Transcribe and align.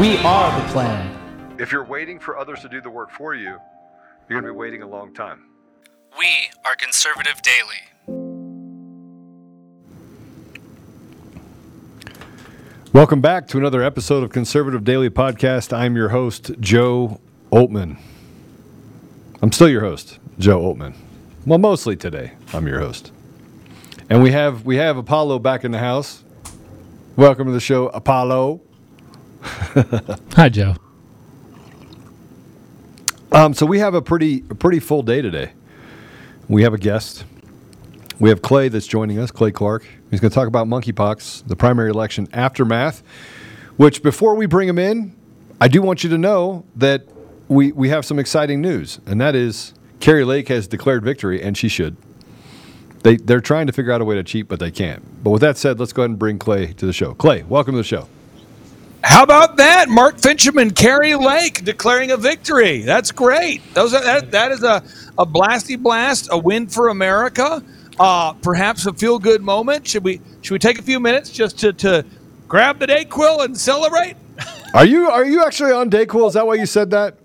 We 0.00 0.16
are 0.20 0.58
the 0.58 0.66
plan. 0.68 1.54
If 1.58 1.70
you're 1.70 1.84
waiting 1.84 2.18
for 2.18 2.38
others 2.38 2.60
to 2.60 2.68
do 2.70 2.80
the 2.80 2.88
work 2.88 3.10
for 3.10 3.34
you, 3.34 3.58
you're 4.26 4.40
going 4.40 4.44
to 4.44 4.50
be 4.50 4.56
waiting 4.58 4.80
a 4.80 4.88
long 4.88 5.12
time. 5.12 5.44
We 6.18 6.28
are 6.64 6.74
Conservative 6.76 7.42
Daily. 7.42 8.16
Welcome 12.94 13.20
back 13.20 13.46
to 13.48 13.58
another 13.58 13.82
episode 13.82 14.24
of 14.24 14.30
Conservative 14.30 14.82
Daily 14.82 15.10
Podcast. 15.10 15.76
I'm 15.76 15.94
your 15.94 16.08
host, 16.08 16.52
Joe 16.58 17.20
Altman. 17.50 17.98
I'm 19.42 19.52
still 19.52 19.68
your 19.68 19.82
host, 19.82 20.18
Joe 20.38 20.62
Altman. 20.62 20.94
Well, 21.44 21.58
mostly 21.58 21.96
today, 21.96 22.32
I'm 22.54 22.66
your 22.66 22.80
host. 22.80 23.12
And 24.08 24.22
we 24.22 24.30
have 24.30 24.64
we 24.64 24.76
have 24.76 24.96
Apollo 24.96 25.40
back 25.40 25.64
in 25.64 25.70
the 25.70 25.80
house. 25.80 26.24
Welcome 27.14 27.46
to 27.46 27.52
the 27.52 27.60
show, 27.60 27.88
Apollo. 27.88 28.62
Hi, 30.34 30.48
Joe. 30.48 30.76
Um, 33.32 33.54
so 33.54 33.66
we 33.66 33.80
have 33.80 33.94
a 33.94 34.02
pretty 34.02 34.44
a 34.50 34.54
pretty 34.54 34.78
full 34.78 35.02
day 35.02 35.20
today. 35.20 35.52
We 36.48 36.62
have 36.62 36.74
a 36.74 36.78
guest. 36.78 37.24
We 38.20 38.28
have 38.28 38.40
Clay 38.40 38.68
that's 38.68 38.86
joining 38.86 39.18
us, 39.18 39.30
Clay 39.32 39.50
Clark. 39.50 39.84
He's 40.10 40.20
going 40.20 40.30
to 40.30 40.34
talk 40.34 40.46
about 40.46 40.68
monkeypox, 40.68 41.48
the 41.48 41.56
primary 41.56 41.90
election 41.90 42.28
aftermath. 42.32 43.02
Which 43.78 44.02
before 44.02 44.36
we 44.36 44.46
bring 44.46 44.68
him 44.68 44.78
in, 44.78 45.16
I 45.60 45.66
do 45.66 45.82
want 45.82 46.04
you 46.04 46.10
to 46.10 46.18
know 46.18 46.64
that 46.76 47.06
we 47.48 47.72
we 47.72 47.88
have 47.88 48.04
some 48.04 48.20
exciting 48.20 48.60
news, 48.60 49.00
and 49.06 49.20
that 49.20 49.34
is 49.34 49.74
Kari 49.98 50.24
Lake 50.24 50.48
has 50.48 50.68
declared 50.68 51.02
victory, 51.02 51.42
and 51.42 51.58
she 51.58 51.68
should. 51.68 51.96
They 53.02 53.16
they're 53.16 53.40
trying 53.40 53.66
to 53.66 53.72
figure 53.72 53.90
out 53.90 54.00
a 54.00 54.04
way 54.04 54.14
to 54.14 54.22
cheat, 54.22 54.46
but 54.46 54.60
they 54.60 54.70
can't. 54.70 55.24
But 55.24 55.30
with 55.30 55.40
that 55.40 55.56
said, 55.56 55.80
let's 55.80 55.92
go 55.92 56.02
ahead 56.02 56.10
and 56.10 56.18
bring 56.18 56.38
Clay 56.38 56.74
to 56.74 56.86
the 56.86 56.92
show. 56.92 57.14
Clay, 57.14 57.42
welcome 57.42 57.72
to 57.72 57.78
the 57.78 57.84
show. 57.84 58.06
How 59.04 59.22
about 59.24 59.56
that? 59.56 59.88
Mark 59.88 60.16
Finchem 60.18 60.60
and 60.60 60.74
Kari 60.74 61.14
Lake 61.16 61.64
declaring 61.64 62.12
a 62.12 62.16
victory. 62.16 62.82
That's 62.82 63.10
great. 63.10 63.60
Those 63.74 63.94
are, 63.94 64.02
that, 64.02 64.30
that 64.30 64.52
is 64.52 64.62
a, 64.62 64.82
a 65.18 65.26
blasty 65.26 65.76
blast, 65.80 66.28
a 66.30 66.38
win 66.38 66.68
for 66.68 66.88
America. 66.88 67.62
Uh, 67.98 68.32
perhaps 68.34 68.86
a 68.86 68.92
feel 68.92 69.18
good 69.18 69.42
moment. 69.42 69.86
Should 69.86 70.04
we 70.04 70.20
should 70.40 70.54
we 70.54 70.58
take 70.58 70.78
a 70.78 70.82
few 70.82 70.98
minutes 70.98 71.30
just 71.30 71.58
to, 71.60 71.72
to 71.74 72.04
grab 72.48 72.78
the 72.78 72.86
Dayquil 72.86 73.44
and 73.44 73.56
celebrate? 73.58 74.14
Are 74.74 74.86
you 74.86 75.10
are 75.10 75.24
you 75.26 75.44
actually 75.44 75.72
on 75.72 75.90
Dayquil? 75.90 76.26
Is 76.28 76.34
that 76.34 76.46
why 76.46 76.54
you 76.54 76.64
said 76.64 76.90
that? 76.92 77.16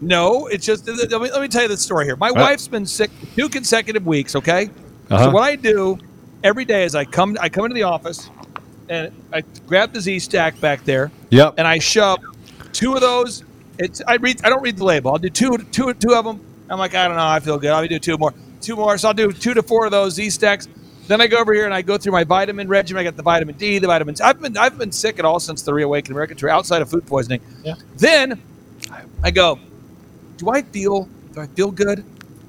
No, 0.00 0.46
it's 0.46 0.64
just 0.64 0.88
let 0.88 1.10
me, 1.10 1.30
let 1.30 1.40
me 1.42 1.48
tell 1.48 1.62
you 1.62 1.68
the 1.68 1.76
story 1.76 2.06
here. 2.06 2.16
My 2.16 2.30
Uh. 2.30 2.34
wife's 2.34 2.66
been 2.68 2.86
sick 2.86 3.10
two 3.36 3.48
consecutive 3.50 4.06
weeks. 4.06 4.34
Okay, 4.34 4.70
Uh-huh. 5.10 5.24
so 5.24 5.30
what 5.30 5.42
I 5.42 5.56
do 5.56 5.98
every 6.42 6.64
day 6.64 6.84
is 6.84 6.94
I 6.94 7.04
come 7.04 7.36
I 7.40 7.50
come 7.50 7.66
into 7.66 7.74
the 7.74 7.82
office 7.82 8.30
and 8.88 9.12
I 9.32 9.42
grab 9.66 9.92
the 9.92 10.00
Z 10.00 10.18
stack 10.20 10.60
back 10.60 10.84
there. 10.84 11.10
Yep. 11.30 11.54
and 11.58 11.66
I 11.66 11.78
shove 11.78 12.20
two 12.72 12.94
of 12.94 13.00
those. 13.00 13.44
It's 13.78 14.00
I 14.06 14.16
read 14.16 14.44
I 14.44 14.50
don't 14.50 14.62
read 14.62 14.76
the 14.76 14.84
label. 14.84 15.12
I'll 15.12 15.18
do 15.18 15.30
two 15.30 15.58
two 15.72 15.94
two 15.94 16.14
of 16.14 16.24
them. 16.24 16.40
I'm 16.70 16.78
like 16.78 16.94
I 16.94 17.08
don't 17.08 17.16
know. 17.16 17.26
I 17.26 17.40
feel 17.40 17.58
good. 17.58 17.70
I'll 17.70 17.86
do 17.86 17.98
two 17.98 18.16
more, 18.18 18.32
two 18.60 18.76
more. 18.76 18.96
So 18.98 19.08
I'll 19.08 19.14
do 19.14 19.32
two 19.32 19.54
to 19.54 19.62
four 19.62 19.84
of 19.84 19.90
those 19.90 20.14
Z 20.14 20.30
stacks. 20.30 20.68
Then 21.06 21.20
I 21.20 21.26
go 21.26 21.38
over 21.38 21.52
here 21.52 21.66
and 21.66 21.74
I 21.74 21.82
go 21.82 21.98
through 21.98 22.12
my 22.12 22.24
vitamin 22.24 22.66
regimen. 22.68 23.00
I 23.00 23.04
got 23.04 23.16
the 23.16 23.22
vitamin 23.22 23.56
D, 23.56 23.78
the 23.78 23.86
vitamins. 23.86 24.20
I've 24.20 24.40
been 24.40 24.56
I've 24.56 24.78
been 24.78 24.92
sick 24.92 25.18
at 25.18 25.24
all 25.24 25.40
since 25.40 25.62
the 25.62 25.74
Reawaken 25.74 26.12
American 26.12 26.36
tour, 26.36 26.48
outside 26.48 26.82
of 26.82 26.90
food 26.90 27.06
poisoning. 27.06 27.40
Yeah. 27.62 27.74
Then 27.96 28.40
I 29.22 29.30
go. 29.30 29.58
Do 30.38 30.50
I 30.50 30.62
feel? 30.62 31.08
Do 31.32 31.40
I 31.40 31.46
feel 31.48 31.70
good? 31.70 32.04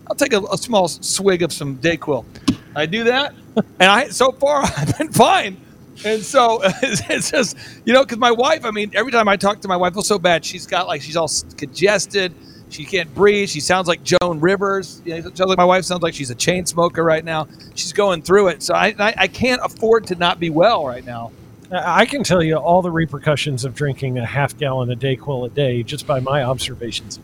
I'll 0.08 0.16
take 0.16 0.34
a, 0.34 0.40
a 0.42 0.58
small 0.58 0.88
swig 0.88 1.42
of 1.42 1.52
some 1.52 1.78
Dayquil. 1.78 2.24
I 2.76 2.86
do 2.86 3.06
that, 3.06 3.34
and 3.56 3.90
I 3.92 4.10
so 4.10 4.32
far 4.32 4.64
I've 4.78 4.98
been 4.98 5.12
fine. 5.12 5.58
And 6.04 6.22
so 6.22 6.60
it's, 6.64 7.32
just 7.32 7.58
you 7.86 7.94
know 7.94 8.04
because 8.04 8.18
my 8.18 8.32
wife. 8.32 8.66
I 8.66 8.72
mean, 8.72 8.92
every 8.94 9.12
time 9.12 9.28
I 9.28 9.38
talk 9.38 9.62
to 9.62 9.68
my 9.68 9.78
wife, 9.78 9.98
I 9.98 10.02
so 10.02 10.20
bad. 10.20 10.44
She's 10.44 10.66
got 10.66 10.88
like 10.88 11.02
she's 11.02 11.16
all 11.16 11.30
congested. 11.58 12.34
She 12.70 12.84
can't 12.84 13.14
breathe. 13.14 13.50
She 13.50 13.60
sounds 13.60 13.88
like 13.88 14.04
Joan 14.04 14.40
Rivers. 14.40 15.02
You 15.06 15.16
know, 15.16 15.22
sounds 15.22 15.40
like 15.40 15.58
my 15.58 15.66
wife 15.66 15.86
sounds 15.86 16.02
like 16.02 16.14
she's 16.14 16.32
a 16.32 16.36
chain 16.36 16.66
smoker 16.66 17.04
right 17.04 17.24
now. 17.24 17.48
She's 17.76 17.94
going 17.94 18.22
through 18.24 18.50
it. 18.50 18.64
So 18.64 18.74
I, 18.74 18.94
I, 19.00 19.14
I 19.18 19.28
can't 19.28 19.62
afford 19.64 20.08
to 20.08 20.16
not 20.16 20.40
be 20.40 20.50
well 20.50 20.86
right 20.86 21.06
now. 21.06 21.32
I 21.72 22.06
can 22.06 22.24
tell 22.24 22.44
you 22.44 22.56
all 22.58 22.82
the 22.82 22.92
repercussions 22.92 23.66
of 23.66 23.76
drinking 23.76 24.18
a 24.18 24.26
half 24.26 24.58
gallon 24.58 24.92
of 24.92 25.00
Dayquil 25.00 25.46
a 25.46 25.50
day 25.50 25.84
just 25.84 26.06
by 26.06 26.20
my 26.20 26.44
observations. 26.44 27.20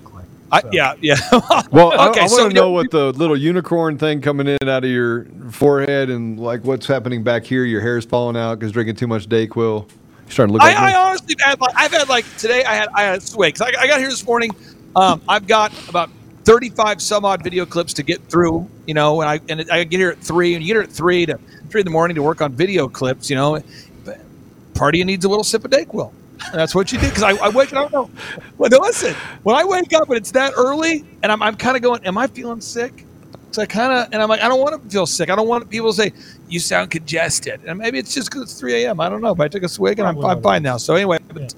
I, 0.52 0.62
So- 0.62 0.70
yeah, 0.72 0.94
yeah. 1.02 1.16
Well, 1.72 1.94
I- 2.00 2.10
Okay, 2.10 2.22
I, 2.22 2.28
so 2.28 2.38
want 2.44 2.52
to 2.52 2.56
you- 2.56 2.62
know 2.62 2.72
what 2.72 2.92
the 2.92 3.12
little 3.14 3.38
unicorn 3.38 3.98
thing 3.98 4.22
coming 4.22 4.48
in 4.48 4.70
out 4.70 4.84
of 4.84 4.90
your 4.90 5.26
forehead 5.52 6.10
and 6.10 6.40
like 6.40 6.64
what's 6.64 6.86
happening 6.88 7.24
back 7.24 7.44
here. 7.46 7.64
Your 7.66 7.82
hair's 7.82 8.06
falling 8.06 8.36
out 8.38 8.60
because 8.60 8.72
drinking 8.72 8.96
too 8.98 9.08
much 9.08 9.28
Dayquil. 9.30 9.90
You're 9.90 10.30
starting 10.30 10.48
to 10.50 10.54
look 10.54 10.62
like 10.62 10.78
I, 10.78 10.88
me. 10.88 10.94
I 10.94 11.08
honestly 11.10 11.36
had 11.40 11.60
like 11.62 11.74
I've 11.76 11.92
had 11.92 12.10
like 12.10 12.26
today 12.38 12.64
I 12.64 12.74
had 12.76 12.90
I 12.94 13.02
had 13.04 13.18
a 13.20 13.22
swig. 13.22 13.56
'Cause 13.56 13.62
I, 13.76 13.82
I 13.82 13.88
got 13.88 14.00
here 14.00 14.10
this 14.10 14.26
morning. 14.26 14.52
Um, 14.96 15.22
I've 15.28 15.48
got 15.48 15.72
about 15.90 16.10
thirty-five 16.44 17.02
some 17.02 17.24
odd 17.26 17.44
video 17.44 17.66
clips 17.66 17.94
to 17.94 18.04
get 18.04 18.22
through. 18.30 18.70
You 18.88 18.94
know, 18.94 19.22
and 19.22 19.30
I 19.30 19.40
and 19.50 19.70
I 19.72 19.84
get 19.86 20.00
here 20.00 20.10
at 20.12 20.18
three, 20.20 20.54
and 20.56 20.62
you 20.64 20.68
get 20.68 20.74
here 20.76 20.84
at 20.84 20.92
three 20.92 21.26
to 21.28 21.40
three 21.70 21.82
in 21.82 21.86
the 21.86 21.92
morning 21.92 22.16
to 22.16 22.24
work 22.24 22.42
on 22.42 22.52
video 22.54 22.88
clips. 22.90 23.30
You 23.30 23.36
know, 23.38 23.62
but 24.04 24.20
party 24.74 25.02
needs 25.04 25.24
a 25.26 25.30
little 25.30 25.44
sip 25.46 25.64
of 25.64 25.72
Dayquil. 25.72 26.12
That's 26.54 26.76
what 26.76 26.92
you 26.92 27.00
do 27.00 27.08
because 27.08 27.24
I, 27.24 27.32
I 27.32 27.50
wake. 27.50 27.72
I 27.74 27.82
don't 27.82 27.94
know. 27.94 28.10
Well, 28.58 28.70
no, 28.70 28.80
listen. 28.80 29.14
When 29.44 29.56
I 29.56 29.64
wake 29.64 29.94
up 29.94 30.08
and 30.10 30.18
it's 30.18 30.32
that 30.32 30.54
early, 30.58 31.06
and 31.24 31.32
I'm, 31.32 31.42
I'm 31.42 31.56
kind 31.56 31.76
of 31.76 31.82
going, 31.84 32.06
"Am 32.06 32.18
I 32.18 32.28
feeling 32.28 32.62
sick?" 32.62 33.06
So 33.52 33.62
I 33.62 33.66
kind 33.66 33.92
of, 33.92 34.14
and 34.14 34.22
I'm 34.22 34.30
like, 34.30 34.42
I 34.42 34.48
don't 34.48 34.62
want 34.62 34.82
to 34.82 34.90
feel 34.90 35.06
sick. 35.06 35.30
I 35.30 35.36
don't 35.36 35.48
want 35.48 35.70
people 35.70 35.92
to 35.92 35.96
say 35.96 36.14
you 36.48 36.60
sound 36.60 36.90
congested, 36.90 37.62
and 37.66 37.78
maybe 37.78 38.00
it's 38.00 38.14
just 38.14 38.30
because 38.30 38.44
it's 38.44 38.60
3 38.60 38.86
a.m. 38.86 39.00
I 39.02 39.10
don't 39.10 39.22
know. 39.22 39.36
But 39.36 39.44
I 39.46 39.48
took 39.50 39.64
a 39.64 39.70
swig 39.70 40.00
and 40.00 40.08
I'm, 40.08 40.24
I'm 40.24 40.42
fine 40.42 40.64
now. 40.64 40.78
So 40.78 40.96
anyway, 40.96 41.20
but, 41.34 41.54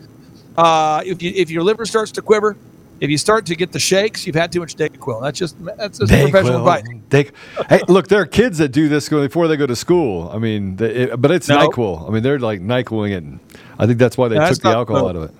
uh, 0.57 1.03
if 1.05 1.21
you 1.21 1.31
if 1.35 1.51
your 1.51 1.63
liver 1.63 1.85
starts 1.85 2.11
to 2.13 2.21
quiver, 2.21 2.57
if 2.99 3.09
you 3.09 3.17
start 3.17 3.45
to 3.47 3.55
get 3.55 3.71
the 3.71 3.79
shakes, 3.79 4.25
you've 4.25 4.35
had 4.35 4.51
too 4.51 4.59
much 4.59 4.75
Dayquil. 4.75 5.21
That's 5.21 5.37
just 5.37 5.55
that's 5.77 5.99
just 5.99 6.11
professional 6.11 6.59
advice. 6.59 6.83
Day- 7.09 7.29
hey, 7.69 7.81
look, 7.87 8.07
there 8.07 8.21
are 8.21 8.25
kids 8.25 8.57
that 8.57 8.69
do 8.69 8.89
this 8.89 9.09
before 9.09 9.47
they 9.47 9.57
go 9.57 9.67
to 9.67 9.75
school. 9.75 10.29
I 10.33 10.39
mean, 10.39 10.77
they, 10.77 10.89
it, 10.89 11.21
but 11.21 11.29
it's 11.29 11.47
No. 11.47 11.67
Nyquil. 11.67 12.07
I 12.07 12.11
mean, 12.11 12.23
they're 12.23 12.39
like 12.39 12.61
Nyquiling 12.61 13.11
it. 13.11 13.52
And 13.73 13.81
I 13.81 13.87
think 13.87 13.99
that's 13.99 14.17
why 14.17 14.27
they 14.27 14.35
No, 14.35 14.49
took 14.49 14.59
the 14.61 14.69
alcohol 14.69 15.03
no. 15.03 15.09
out 15.09 15.15
of 15.15 15.23
it. 15.23 15.31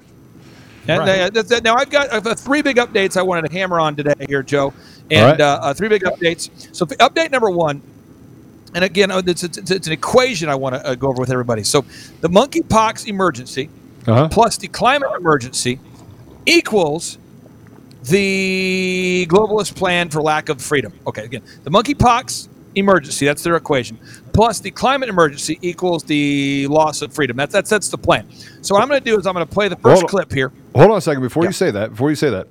And 0.88 1.00
Right. 1.00 1.38
uh, 1.38 1.60
now 1.64 1.76
I've 1.76 1.90
got 1.90 2.12
uh, 2.12 2.36
three 2.36 2.62
big 2.62 2.76
updates 2.78 3.16
I 3.16 3.22
wanted 3.22 3.50
to 3.50 3.54
hammer 3.54 3.80
on 3.80 3.96
today 3.96 4.14
here, 4.28 4.44
Joe, 4.44 4.74
and 5.10 5.32
right. 5.32 5.42
uh, 5.42 5.60
uh, 5.62 5.74
three 5.74 5.88
big 5.88 6.04
updates. 6.04 6.50
So 6.76 6.86
update 6.86 7.32
number 7.32 7.50
one, 7.50 7.82
and 8.76 8.84
again, 8.84 9.10
uh, 9.12 9.22
it's, 9.26 9.44
it's, 9.44 9.72
it's 9.72 9.88
an 9.88 9.94
equation 9.94 10.50
I 10.50 10.56
want 10.56 10.76
to 10.76 10.86
uh, 10.86 10.96
go 10.96 11.08
over 11.08 11.22
with 11.22 11.32
everybody. 11.32 11.64
So 11.64 11.86
the 12.22 12.30
monkeypox 12.30 13.08
emergency 13.08 13.70
Uh-huh. 14.06 14.28
plus 14.30 14.58
the 14.58 14.68
climate 14.68 15.10
emergency 15.18 15.80
equals 16.46 17.18
the 18.04 19.26
globalist 19.30 19.76
plan 19.78 20.10
for 20.10 20.22
lack 20.22 20.50
of 20.50 20.62
freedom. 20.62 20.92
Okay, 21.08 21.24
again, 21.24 21.42
the 21.64 21.70
monkeypox 21.72 22.50
emergency, 22.76 23.26
that's 23.26 23.44
their 23.44 23.56
equation, 23.56 23.98
plus 24.34 24.60
the 24.60 24.72
climate 24.72 25.10
emergency 25.10 25.60
equals 25.62 26.04
the 26.04 26.68
loss 26.68 27.02
of 27.02 27.14
freedom. 27.14 27.38
That's 27.38 27.54
that's 27.54 27.70
that's 27.70 27.90
the 27.90 27.98
plan. 27.98 28.28
So 28.62 28.76
what 28.76 28.82
I'm 28.82 28.88
going 28.90 29.02
to 29.04 29.06
do 29.10 29.18
is 29.18 29.26
I'm 29.28 29.34
going 29.34 29.46
to 29.46 29.52
play 29.54 29.68
the 29.68 29.76
first 29.78 30.06
clip 30.08 30.32
here. 30.32 30.52
Hold 30.76 30.92
on 30.92 30.98
a 30.98 31.02
second 31.02 31.22
before 31.24 31.44
Yeah. 31.44 31.50
you 31.50 31.54
say 31.54 31.72
that. 31.72 31.92
Before 31.92 32.10
you 32.10 32.16
say 32.16 32.30
that, 32.30 32.48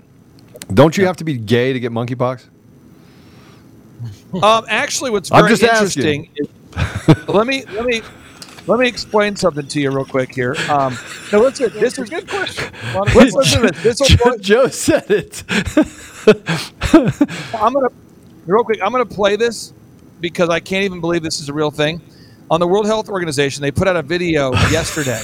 don't 0.74 0.96
you 0.96 1.06
have 1.06 1.16
to 1.18 1.24
be 1.24 1.36
gay 1.36 1.72
to 1.72 1.80
get 1.80 1.92
monkeypox? 1.92 2.44
Um, 4.42 4.64
actually, 4.68 5.10
what's 5.10 5.28
very 5.28 5.42
I'm 5.42 5.48
just 5.48 5.62
interesting 5.62 6.28
is 6.36 6.48
let 7.28 7.46
me 7.46 7.64
let 7.66 7.84
me 7.84 8.00
let 8.66 8.78
me 8.80 8.88
explain 8.88 9.36
something 9.36 9.66
to 9.66 9.80
you 9.80 9.90
real 9.90 10.04
quick 10.06 10.34
here. 10.34 10.56
Um, 10.70 10.96
now 11.30 11.40
listen, 11.40 11.70
this 11.74 11.98
is 11.98 12.08
a 12.08 12.10
good 12.10 12.28
question. 12.28 12.72
Let's 12.94 13.14
listen 13.34 13.62
to 13.62 13.70
this. 13.72 13.98
This 13.98 14.08
Joe, 14.08 14.36
Joe 14.38 14.68
said 14.68 15.10
it. 15.10 15.44
I'm 17.54 17.72
gonna 17.74 17.88
real 18.46 18.64
quick. 18.64 18.80
I'm 18.82 18.90
gonna 18.90 19.04
play 19.04 19.36
this 19.36 19.72
because 20.22 20.48
I 20.48 20.60
can't 20.60 20.84
even 20.84 21.02
believe 21.02 21.22
this 21.22 21.40
is 21.40 21.50
a 21.50 21.52
real 21.52 21.70
thing. 21.70 22.00
On 22.50 22.60
the 22.60 22.66
World 22.66 22.86
Health 22.86 23.10
Organization, 23.10 23.60
they 23.60 23.70
put 23.70 23.88
out 23.88 23.96
a 23.96 24.02
video 24.02 24.52
yesterday, 24.70 25.20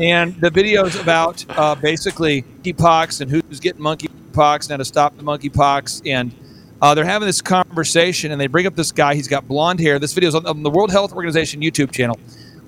and 0.00 0.34
the 0.40 0.50
video 0.50 0.84
is 0.86 0.96
about 0.96 1.44
uh, 1.50 1.76
basically 1.76 2.42
monkeypox 2.42 3.20
and 3.20 3.30
who's 3.30 3.60
getting 3.60 3.82
monkeypox 3.82 4.62
and 4.62 4.70
how 4.70 4.76
to 4.78 4.84
stop 4.84 5.16
the 5.16 5.22
monkeypox. 5.22 6.02
And 6.10 6.34
uh, 6.82 6.94
they're 6.94 7.04
having 7.04 7.26
this 7.26 7.42
conversation, 7.42 8.32
and 8.32 8.40
they 8.40 8.46
bring 8.46 8.66
up 8.66 8.74
this 8.74 8.90
guy. 8.90 9.14
He's 9.14 9.28
got 9.28 9.46
blonde 9.46 9.80
hair. 9.80 9.98
This 9.98 10.14
video 10.14 10.28
is 10.28 10.34
on, 10.34 10.46
on 10.46 10.62
the 10.62 10.70
World 10.70 10.90
Health 10.90 11.12
Organization 11.12 11.60
YouTube 11.60 11.92
channel, 11.92 12.18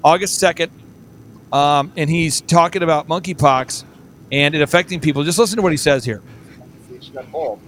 August 0.05 0.39
second, 0.39 0.71
um, 1.51 1.93
and 1.97 2.11
he's 2.11 2.43
talking 2.43 2.83
about 2.83 3.09
monkeypox 3.09 3.85
and 4.31 4.55
it 4.55 4.63
affecting 4.63 5.01
people. 5.01 5.25
Just 5.25 5.39
listen 5.39 5.57
to 5.57 5.63
what 5.63 5.73
he 5.73 5.79
says 5.79 6.05
here. 6.05 6.23
at 7.17 7.25
home. 7.27 7.61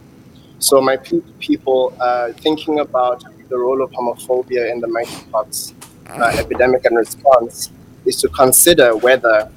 So 0.59 0.81
my 0.81 0.97
pe- 0.97 1.21
people 1.39 1.95
uh, 2.01 2.33
thinking 2.33 2.81
about 2.81 3.23
the 3.49 3.59
role 3.59 3.83
of 3.83 3.91
homophobia 3.93 4.71
in 4.71 4.81
the 4.81 4.87
monkeypox 4.87 5.75
uh, 6.09 6.33
epidemic 6.39 6.85
and 6.85 6.97
response 6.97 7.71
is 8.05 8.17
to 8.17 8.29
consider 8.29 8.97
whether 8.97 9.51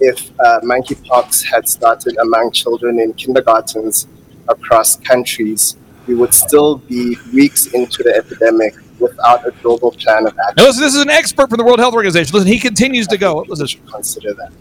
if 0.00 0.30
uh, 0.40 0.60
monkeypox 0.60 1.44
had 1.44 1.68
started 1.68 2.16
among 2.18 2.52
children 2.52 3.00
in 3.00 3.12
kindergartens 3.14 4.06
across 4.48 4.96
countries, 4.96 5.76
we 6.06 6.14
would 6.14 6.32
still 6.32 6.78
be 6.78 7.16
weeks 7.34 7.66
into 7.68 8.02
the 8.02 8.14
epidemic 8.14 8.74
without 9.00 9.46
a 9.46 9.50
global 9.62 9.90
plan 9.92 10.26
of 10.26 10.36
action. 10.38 10.54
Now 10.56 10.64
listen, 10.64 10.82
this 10.82 10.94
is 10.94 11.02
an 11.02 11.10
expert 11.10 11.48
from 11.50 11.58
the 11.58 11.64
World 11.64 11.78
Health 11.78 11.94
Organization. 11.94 12.32
Listen, 12.32 12.48
he 12.48 12.58
continues 12.58 13.06
to 13.08 13.18
go. 13.18 13.34
What 13.34 13.48
was 13.48 13.58
this? 13.58 13.76
Consider 13.90 14.34
that. 14.34 14.52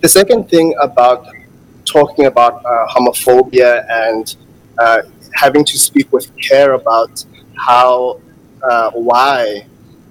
The 0.00 0.08
second 0.08 0.48
thing 0.48 0.74
about 0.80 1.26
talking 1.84 2.26
about 2.26 2.64
uh, 2.64 2.86
homophobia 2.88 3.84
and 3.88 4.36
uh, 4.78 5.02
having 5.34 5.64
to 5.64 5.78
speak 5.78 6.12
with 6.12 6.30
care 6.36 6.72
about 6.74 7.24
how, 7.58 8.20
uh, 8.62 8.90
why 8.92 9.66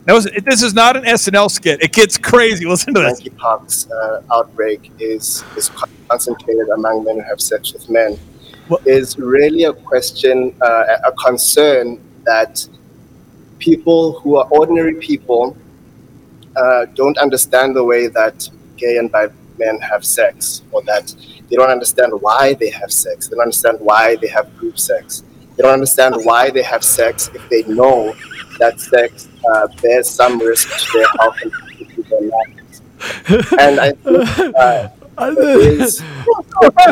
Now, 0.05 0.15
listen, 0.15 0.33
this 0.45 0.63
is 0.63 0.73
not 0.73 0.95
an 0.95 1.03
SNL 1.03 1.49
skit. 1.49 1.81
It 1.81 1.91
gets 1.93 2.17
crazy. 2.17 2.65
Listen 2.69 2.93
to 2.93 3.01
this. 3.01 3.21
monkeypox 3.21 3.91
uh, 3.91 4.21
outbreak 4.35 4.91
is, 4.99 5.43
is 5.55 5.69
concentrated 6.09 6.69
among 6.69 7.03
men 7.03 7.15
who 7.15 7.23
have 7.23 7.41
sex 7.41 7.73
with 7.73 7.89
men 7.89 8.17
is 8.85 9.17
really 9.17 9.63
a 9.63 9.73
question, 9.73 10.53
uh, 10.61 10.97
a 11.05 11.11
concern 11.13 12.01
that 12.25 12.67
people 13.59 14.19
who 14.19 14.37
are 14.37 14.47
ordinary 14.49 14.95
people 14.95 15.57
uh, 16.55 16.85
don't 16.95 17.17
understand 17.17 17.75
the 17.75 17.83
way 17.83 18.07
that 18.07 18.49
gay 18.77 18.97
and 18.97 19.11
bi 19.11 19.27
men 19.57 19.79
have 19.79 20.05
sex, 20.05 20.61
or 20.71 20.83
that 20.83 21.15
they 21.49 21.55
don't 21.55 21.71
understand 21.71 22.11
why 22.21 22.53
they 22.53 22.69
have 22.69 22.91
sex. 22.91 23.27
They 23.27 23.35
don't 23.35 23.43
understand 23.43 23.79
why 23.79 24.15
they 24.17 24.27
have 24.27 24.55
group 24.57 24.77
sex. 24.77 25.23
They 25.57 25.63
don't 25.63 25.73
understand 25.73 26.15
why 26.23 26.51
they 26.51 26.63
have 26.63 26.83
sex 26.83 27.29
if 27.33 27.49
they 27.49 27.63
know 27.63 28.15
that 28.59 28.79
sex 28.79 29.27
uh, 29.51 29.67
bears 29.81 30.09
some 30.09 30.39
risk 30.39 30.69
to 30.69 30.97
their 30.97 31.07
health 31.19 31.35
and 31.41 31.51
to 31.95 32.03
their 32.03 32.21
lives. 32.21 32.81
And 33.59 33.79
I 33.79 33.91
think 33.91 34.55
uh, 34.55 34.89
is 35.19 36.01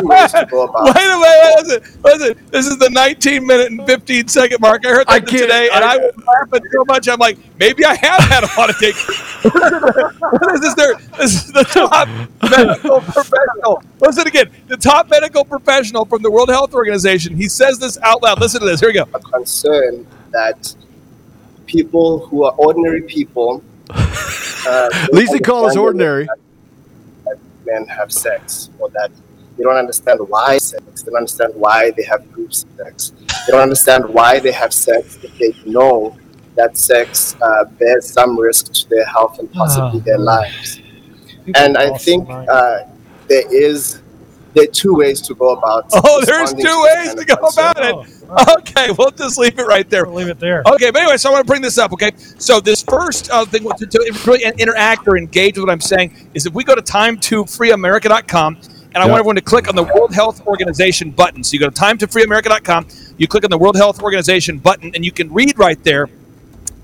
ways 0.02 0.32
to 0.32 0.46
go 0.50 0.64
about 0.64 0.94
Wait 0.94 1.04
a 1.04 1.18
minute, 1.18 1.68
listen, 1.68 2.00
listen. 2.04 2.46
This 2.50 2.66
is 2.66 2.78
the 2.78 2.90
19 2.90 3.46
minute 3.46 3.70
and 3.70 3.86
15 3.86 4.28
second 4.28 4.60
mark. 4.60 4.84
I 4.86 4.90
heard 4.90 5.06
that 5.06 5.26
today, 5.26 5.68
and 5.72 5.84
I 5.84 5.96
was 5.96 6.12
laughing 6.16 6.68
so 6.72 6.84
much. 6.86 7.08
I'm 7.08 7.18
like, 7.18 7.38
maybe 7.58 7.84
I 7.84 7.94
have 7.94 8.20
had 8.24 8.44
a 8.44 8.48
lot 8.58 8.70
of 8.70 8.78
dick. 8.78 8.94
this 9.44 10.62
is 10.64 10.74
their, 10.74 10.94
this 11.18 11.44
is 11.46 11.52
the 11.52 11.64
top 11.64 12.08
medical 12.50 13.00
professional. 13.00 13.82
Listen 14.00 14.26
again, 14.26 14.50
the 14.68 14.76
top 14.76 15.08
medical 15.10 15.44
professional 15.44 16.04
from 16.04 16.22
the 16.22 16.30
World 16.30 16.48
Health 16.48 16.74
Organization. 16.74 17.36
He 17.36 17.48
says 17.48 17.78
this 17.78 17.98
out 18.02 18.22
loud. 18.22 18.40
Listen 18.40 18.60
to 18.60 18.66
this. 18.66 18.80
Here 18.80 18.88
we 18.88 18.94
go. 18.94 19.04
a 19.14 19.20
concern 19.20 20.06
that 20.32 20.74
people 21.66 22.26
who 22.26 22.44
are 22.44 22.52
ordinary 22.52 23.02
people. 23.02 23.62
Uh, 23.90 24.88
At 24.92 25.12
least 25.14 25.32
he 25.32 25.38
call 25.40 25.66
us 25.66 25.76
ordinary. 25.76 26.24
that 26.24 26.38
men 27.66 27.86
have 27.86 28.10
sex, 28.12 28.70
or 28.78 28.88
that 28.90 29.10
they 29.56 29.62
don't 29.64 29.76
understand 29.76 30.20
why 30.28 30.58
sex. 30.58 31.02
They 31.02 31.10
don't 31.10 31.18
understand 31.18 31.52
why 31.56 31.90
they 31.96 32.04
have 32.04 32.30
group 32.32 32.52
sex. 32.54 33.12
They 33.46 33.52
don't 33.52 33.62
understand 33.62 34.04
why 34.08 34.38
they 34.40 34.52
have 34.52 34.72
sex 34.72 35.18
if 35.22 35.32
they 35.38 35.52
know 35.70 36.16
that 36.56 36.76
sex 36.76 37.36
uh, 37.42 37.64
bears 37.78 38.10
some 38.10 38.38
risk 38.38 38.72
to 38.72 38.88
their 38.88 39.04
health 39.06 39.38
and 39.38 39.52
possibly 39.52 40.00
Oh. 40.00 40.04
their 40.04 40.18
lives. 40.18 40.80
And 41.54 41.76
I 41.76 41.96
think 41.98 42.28
uh, 42.48 42.78
there 43.28 43.44
is 43.54 44.00
there 44.56 44.64
are 44.64 44.72
two 44.72 44.94
ways 44.94 45.20
to 45.20 45.34
go 45.34 45.50
about. 45.50 45.84
Oh, 45.92 46.24
there's 46.24 46.52
two 46.52 46.82
ways 46.82 47.06
kind 47.14 47.18
to 47.18 47.24
go 47.24 47.36
concern. 47.36 47.70
about 47.76 48.06
it. 48.08 48.58
Okay, 48.58 48.90
we'll 48.98 49.10
just 49.12 49.38
leave 49.38 49.58
it 49.58 49.66
right 49.66 49.88
there. 49.88 50.04
We'll 50.06 50.14
leave 50.16 50.28
it 50.28 50.40
there. 50.40 50.62
Okay, 50.66 50.90
but 50.90 51.02
anyway, 51.02 51.16
so 51.18 51.28
I 51.28 51.32
want 51.34 51.46
to 51.46 51.50
bring 51.50 51.62
this 51.62 51.78
up. 51.78 51.92
Okay, 51.92 52.10
so 52.38 52.58
this 52.58 52.82
first 52.82 53.30
uh, 53.30 53.44
thing 53.44 53.68
to, 53.78 53.86
to 53.86 54.20
really 54.26 54.44
interact 54.58 55.06
or 55.06 55.16
engage 55.16 55.56
with 55.56 55.66
what 55.66 55.72
I'm 55.72 55.80
saying 55.80 56.30
is 56.34 56.46
if 56.46 56.54
we 56.54 56.64
go 56.64 56.74
to 56.74 56.82
time2freeamerica.com, 56.82 58.56
and 58.56 58.96
I 58.96 59.00
Yeah. 59.06 59.10
want 59.10 59.18
everyone 59.20 59.36
to 59.36 59.42
click 59.42 59.68
on 59.68 59.76
the 59.76 59.82
World 59.84 60.14
Health 60.14 60.46
Organization 60.46 61.10
button. 61.10 61.44
So 61.44 61.52
you 61.54 61.60
go 61.60 61.68
to 61.68 61.80
time2freeamerica.com, 61.80 62.86
you 63.18 63.28
click 63.28 63.44
on 63.44 63.50
the 63.50 63.58
World 63.58 63.76
Health 63.76 64.02
Organization 64.02 64.58
button, 64.58 64.90
and 64.94 65.04
you 65.04 65.12
can 65.12 65.32
read 65.32 65.58
right 65.58 65.82
there 65.84 66.08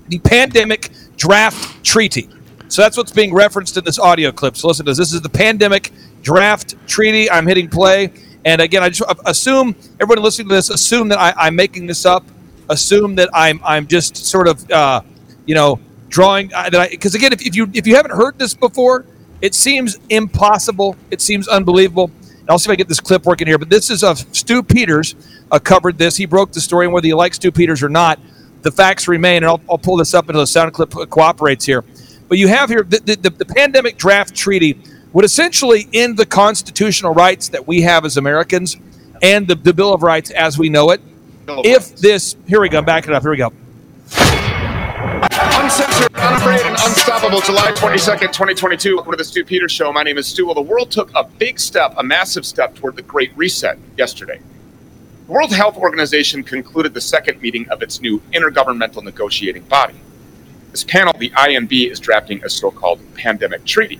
the 0.09 0.19
Pandemic 0.19 0.89
Draft 1.17 1.83
Treaty. 1.83 2.29
So 2.67 2.81
that's 2.81 2.97
what's 2.97 3.11
being 3.11 3.33
referenced 3.33 3.77
in 3.77 3.83
this 3.83 3.99
audio 3.99 4.31
clip. 4.31 4.57
So 4.57 4.67
listen 4.67 4.85
to 4.85 4.91
this. 4.91 4.97
This 4.97 5.13
is 5.13 5.21
the 5.21 5.29
Pandemic 5.29 5.91
Draft 6.23 6.75
Treaty. 6.87 7.29
I'm 7.29 7.45
hitting 7.45 7.69
play. 7.69 8.11
And 8.45 8.61
again, 8.61 8.83
I 8.83 8.89
just 8.89 9.03
assume 9.25 9.75
everyone 9.99 10.23
listening 10.23 10.49
to 10.49 10.55
this 10.55 10.69
assume 10.69 11.07
that 11.09 11.19
I, 11.19 11.33
I'm 11.37 11.55
making 11.55 11.85
this 11.87 12.05
up. 12.05 12.25
Assume 12.69 13.15
that 13.15 13.29
I'm 13.33 13.61
I'm 13.63 13.87
just 13.87 14.15
sort 14.15 14.47
of 14.47 14.69
uh, 14.71 15.01
you 15.45 15.53
know 15.53 15.79
drawing 16.09 16.53
uh, 16.53 16.69
that 16.69 16.81
I 16.81 16.87
because 16.89 17.13
again, 17.13 17.33
if, 17.33 17.45
if 17.45 17.55
you 17.55 17.69
if 17.73 17.85
you 17.85 17.95
haven't 17.95 18.15
heard 18.15 18.39
this 18.39 18.53
before, 18.53 19.05
it 19.41 19.53
seems 19.53 19.99
impossible. 20.09 20.95
It 21.11 21.21
seems 21.21 21.47
unbelievable. 21.47 22.09
And 22.39 22.49
I'll 22.49 22.59
see 22.59 22.69
if 22.69 22.73
I 22.73 22.75
get 22.75 22.89
this 22.89 22.99
clip 22.99 23.25
working 23.25 23.47
here. 23.47 23.57
But 23.57 23.69
this 23.69 23.89
is 23.89 24.03
of 24.03 24.17
Stu 24.35 24.63
Peters 24.63 25.15
uh, 25.51 25.59
covered 25.59 25.97
this. 25.97 26.17
He 26.17 26.25
broke 26.25 26.51
the 26.51 26.61
story, 26.61 26.85
and 26.85 26.93
whether 26.93 27.07
you 27.07 27.15
like 27.15 27.33
Stu 27.33 27.51
Peters 27.51 27.83
or 27.83 27.89
not, 27.89 28.19
the 28.63 28.71
facts 28.71 29.07
remain. 29.07 29.37
And 29.37 29.45
I'll, 29.45 29.61
I'll 29.69 29.77
pull 29.77 29.97
this 29.97 30.13
up 30.13 30.27
until 30.27 30.41
the 30.41 30.47
sound 30.47 30.73
clip 30.73 30.91
cooperates 30.91 31.65
here. 31.65 31.83
But 32.27 32.37
you 32.37 32.47
have 32.47 32.69
here 32.69 32.83
the, 32.83 32.99
the, 32.99 33.15
the, 33.15 33.29
the 33.29 33.45
pandemic 33.45 33.97
draft 33.97 34.35
treaty 34.35 34.77
would 35.13 35.23
essentially 35.23 35.87
end 35.93 36.17
the 36.17 36.25
constitutional 36.25 37.13
rights 37.13 37.47
that 37.49 37.67
we 37.67 37.81
have 37.81 38.03
as 38.03 38.17
Americans 38.17 38.77
and 39.21 39.47
the, 39.47 39.55
the 39.55 39.73
Bill 39.73 39.93
of 39.93 40.03
Rights 40.03 40.31
as 40.31 40.57
we 40.57 40.69
know 40.69 40.89
it. 40.89 41.01
If 41.47 41.95
this, 41.97 42.35
here 42.47 42.59
we 42.59 42.69
go, 42.69 42.81
back 42.81 43.07
it 43.07 43.13
up, 43.13 43.21
here 43.21 43.31
we 43.31 43.37
go. 43.37 43.53
Uncensored, 45.31 46.13
unafraid, 46.15 46.61
and 46.61 46.75
unstoppable. 46.85 47.41
July 47.41 47.71
22nd, 47.71 48.33
2022. 48.33 48.95
Welcome 48.95 49.11
to 49.11 49.17
the 49.17 49.23
Stu 49.23 49.45
Peters 49.45 49.71
Show. 49.71 49.93
My 49.93 50.03
name 50.03 50.17
is 50.17 50.27
Stu. 50.27 50.45
Well, 50.45 50.55
the 50.55 50.61
world 50.61 50.89
took 50.91 51.11
a 51.15 51.23
big 51.23 51.59
step, 51.59 51.93
a 51.97 52.03
massive 52.03 52.45
step 52.45 52.75
toward 52.75 52.95
the 52.95 53.01
Great 53.01 53.35
Reset 53.37 53.77
yesterday. 53.97 54.41
The 55.27 55.31
World 55.31 55.53
Health 55.53 55.77
Organization 55.77 56.43
concluded 56.43 56.93
the 56.93 57.01
second 57.01 57.41
meeting 57.41 57.69
of 57.69 57.81
its 57.81 58.01
new 58.01 58.19
intergovernmental 58.33 59.03
negotiating 59.03 59.63
body. 59.63 59.95
This 60.71 60.83
panel, 60.83 61.13
the 61.17 61.29
INB, 61.29 61.91
is 61.91 61.99
drafting 61.99 62.43
a 62.43 62.49
so 62.49 62.71
called 62.71 62.99
pandemic 63.15 63.63
treaty. 63.63 63.99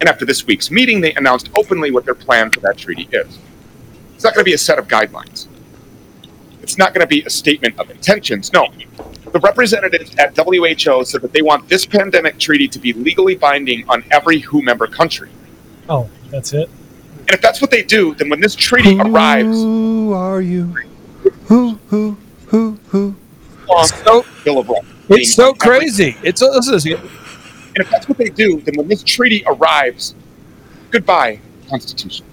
And 0.00 0.08
after 0.08 0.24
this 0.24 0.46
week's 0.46 0.70
meeting, 0.70 1.00
they 1.00 1.14
announced 1.14 1.50
openly 1.56 1.90
what 1.90 2.04
their 2.04 2.14
plan 2.14 2.50
for 2.50 2.60
that 2.60 2.76
treaty 2.78 3.08
is. 3.12 3.38
It's 4.14 4.24
not 4.24 4.34
going 4.34 4.44
to 4.44 4.48
be 4.48 4.54
a 4.54 4.58
set 4.58 4.78
of 4.78 4.88
guidelines. 4.88 5.48
It's 6.62 6.78
not 6.78 6.92
going 6.94 7.00
to 7.00 7.08
be 7.08 7.22
a 7.22 7.30
statement 7.30 7.78
of 7.78 7.90
intentions. 7.90 8.52
No, 8.52 8.68
the 9.32 9.40
representatives 9.40 10.14
at 10.16 10.36
WHO 10.36 11.04
said 11.04 11.22
that 11.22 11.32
they 11.32 11.42
want 11.42 11.68
this 11.68 11.86
pandemic 11.86 12.38
treaty 12.38 12.68
to 12.68 12.78
be 12.78 12.92
legally 12.92 13.34
binding 13.36 13.88
on 13.88 14.04
every 14.10 14.40
WHO 14.40 14.62
member 14.62 14.86
country. 14.86 15.30
Oh, 15.88 16.08
that's 16.30 16.52
it. 16.52 16.68
And 17.20 17.30
if 17.30 17.40
that's 17.40 17.60
what 17.60 17.70
they 17.70 17.82
do, 17.82 18.14
then 18.14 18.28
when 18.28 18.40
this 18.40 18.54
treaty 18.54 18.98
arrives, 18.98 19.56
Who 19.56 20.12
are 20.12 20.40
you? 20.40 20.64
Who, 21.46 21.78
who, 21.88 22.16
who, 22.46 22.78
who? 22.88 23.16
It's 23.70 24.02
So, 24.02 24.24
Bill 24.44 24.58
of 24.58 24.68
Rights. 24.68 24.86
being 25.08 25.20
it's 25.20 25.34
so 25.34 25.52
crazy. 25.52 26.16
It's 26.22 26.40
listen 26.40 26.78
to 26.78 26.96
this. 26.96 27.10
And 27.78 27.86
if 27.86 27.92
that's 27.92 28.08
what 28.08 28.18
they 28.18 28.28
do, 28.28 28.60
then 28.62 28.74
when 28.74 28.88
this 28.88 29.04
treaty 29.04 29.44
arrives, 29.46 30.16
goodbye, 30.90 31.38
Constitution. 31.68 32.26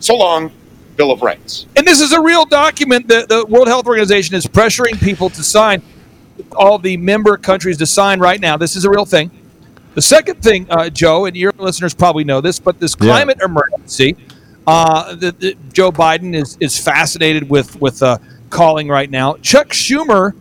So 0.00 0.16
long, 0.16 0.50
Bill 0.96 1.10
of 1.10 1.20
Rights. 1.20 1.66
And 1.76 1.86
this 1.86 2.00
is 2.00 2.12
a 2.12 2.20
real 2.22 2.46
document 2.46 3.08
that 3.08 3.28
the 3.28 3.44
World 3.44 3.68
Health 3.68 3.86
Organization 3.86 4.34
is 4.36 4.46
pressuring 4.46 4.98
people 4.98 5.28
to 5.28 5.42
sign, 5.42 5.82
all 6.56 6.78
the 6.78 6.96
member 6.96 7.36
countries 7.36 7.76
to 7.76 7.84
sign 7.84 8.20
right 8.20 8.40
now. 8.40 8.56
This 8.56 8.74
is 8.74 8.86
a 8.86 8.90
real 8.90 9.04
thing. 9.04 9.30
The 9.94 10.02
second 10.02 10.42
thing, 10.42 10.66
uh, 10.70 10.88
Joe, 10.88 11.26
and 11.26 11.36
your 11.36 11.52
listeners 11.58 11.92
probably 11.92 12.24
know 12.24 12.40
this, 12.40 12.58
but 12.58 12.80
this 12.80 12.96
Yeah. 12.98 13.06
climate 13.08 13.38
emergency, 13.42 14.16
uh, 14.66 15.14
the, 15.14 15.32
the, 15.32 15.56
Joe 15.74 15.92
Biden 15.92 16.34
is 16.34 16.56
is 16.58 16.78
fascinated 16.78 17.50
with 17.50 17.78
with 17.82 18.02
uh, 18.02 18.16
calling 18.48 18.88
right 18.88 19.10
now. 19.10 19.34
Chuck 19.42 19.68
Schumer 19.68 20.32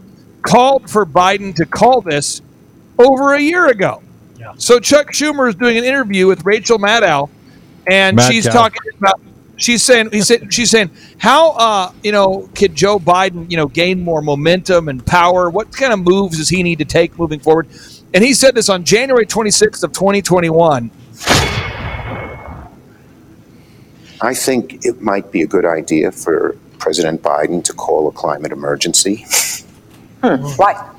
called 0.43 0.89
for 0.89 1.05
Biden 1.05 1.53
to 1.55 1.65
call 1.65 1.99
this 1.99 2.41
over 2.99 3.33
a 3.33 3.39
year 3.39 3.67
ago. 3.67 4.01
So 4.57 4.79
Chuck 4.79 5.11
Schumer 5.11 5.49
is 5.49 5.55
doing 5.55 5.77
an 5.77 5.83
interview 5.83 6.27
with 6.27 6.45
Rachel 6.45 6.77
Maddow, 6.77 7.29
and 7.87 8.17
Mad 8.17 8.31
she's 8.31 8.45
cow. 8.45 8.53
talking 8.53 8.81
about. 8.97 9.19
She's 9.55 9.83
saying, 9.83 10.09
he 10.11 10.21
said, 10.21 10.51
she's 10.51 10.71
saying, 10.71 10.89
how 11.19 11.51
uh, 11.51 11.91
you 12.03 12.11
know 12.11 12.49
could 12.55 12.75
Joe 12.75 12.99
Biden 12.99 13.49
you 13.49 13.57
know 13.57 13.67
gain 13.67 14.03
more 14.03 14.21
momentum 14.21 14.89
and 14.89 15.05
power? 15.05 15.49
What 15.49 15.71
kind 15.71 15.93
of 15.93 15.99
moves 15.99 16.37
does 16.37 16.49
he 16.49 16.63
need 16.63 16.79
to 16.79 16.85
take 16.85 17.17
moving 17.17 17.39
forward? 17.39 17.67
And 18.13 18.23
he 18.23 18.33
said 18.33 18.55
this 18.55 18.69
on 18.69 18.83
January 18.83 19.25
26th 19.25 19.83
of 19.83 19.91
2021. 19.93 20.91
I 24.21 24.33
think 24.33 24.85
it 24.85 25.01
might 25.01 25.31
be 25.31 25.41
a 25.41 25.47
good 25.47 25.65
idea 25.65 26.11
for 26.11 26.55
President 26.79 27.21
Biden 27.21 27.63
to 27.65 27.73
call 27.73 28.07
a 28.07 28.11
climate 28.11 28.51
emergency. 28.51 29.25
Hmm. 30.23 30.43
Why? 30.55 30.92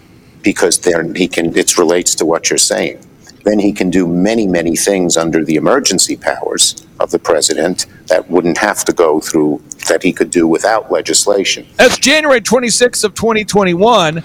Because 0.44 0.78
then 0.78 1.14
he 1.14 1.26
can, 1.26 1.56
it 1.56 1.76
relates 1.76 2.14
to 2.16 2.24
what 2.24 2.50
you're 2.50 2.58
saying. 2.58 3.04
Then 3.44 3.58
he 3.58 3.72
can 3.72 3.90
do 3.90 4.06
many, 4.06 4.46
many 4.46 4.76
things 4.76 5.16
under 5.16 5.44
the 5.44 5.56
emergency 5.56 6.16
powers 6.16 6.86
of 7.00 7.10
the 7.10 7.18
president 7.18 7.86
that 8.06 8.30
wouldn't 8.30 8.58
have 8.58 8.84
to 8.84 8.92
go 8.92 9.20
through, 9.20 9.62
that 9.88 10.02
he 10.02 10.12
could 10.12 10.30
do 10.30 10.46
without 10.46 10.90
legislation. 10.92 11.66
That's 11.76 11.98
January 11.98 12.40
26th 12.40 13.04
of 13.04 13.14
2021. 13.14 14.22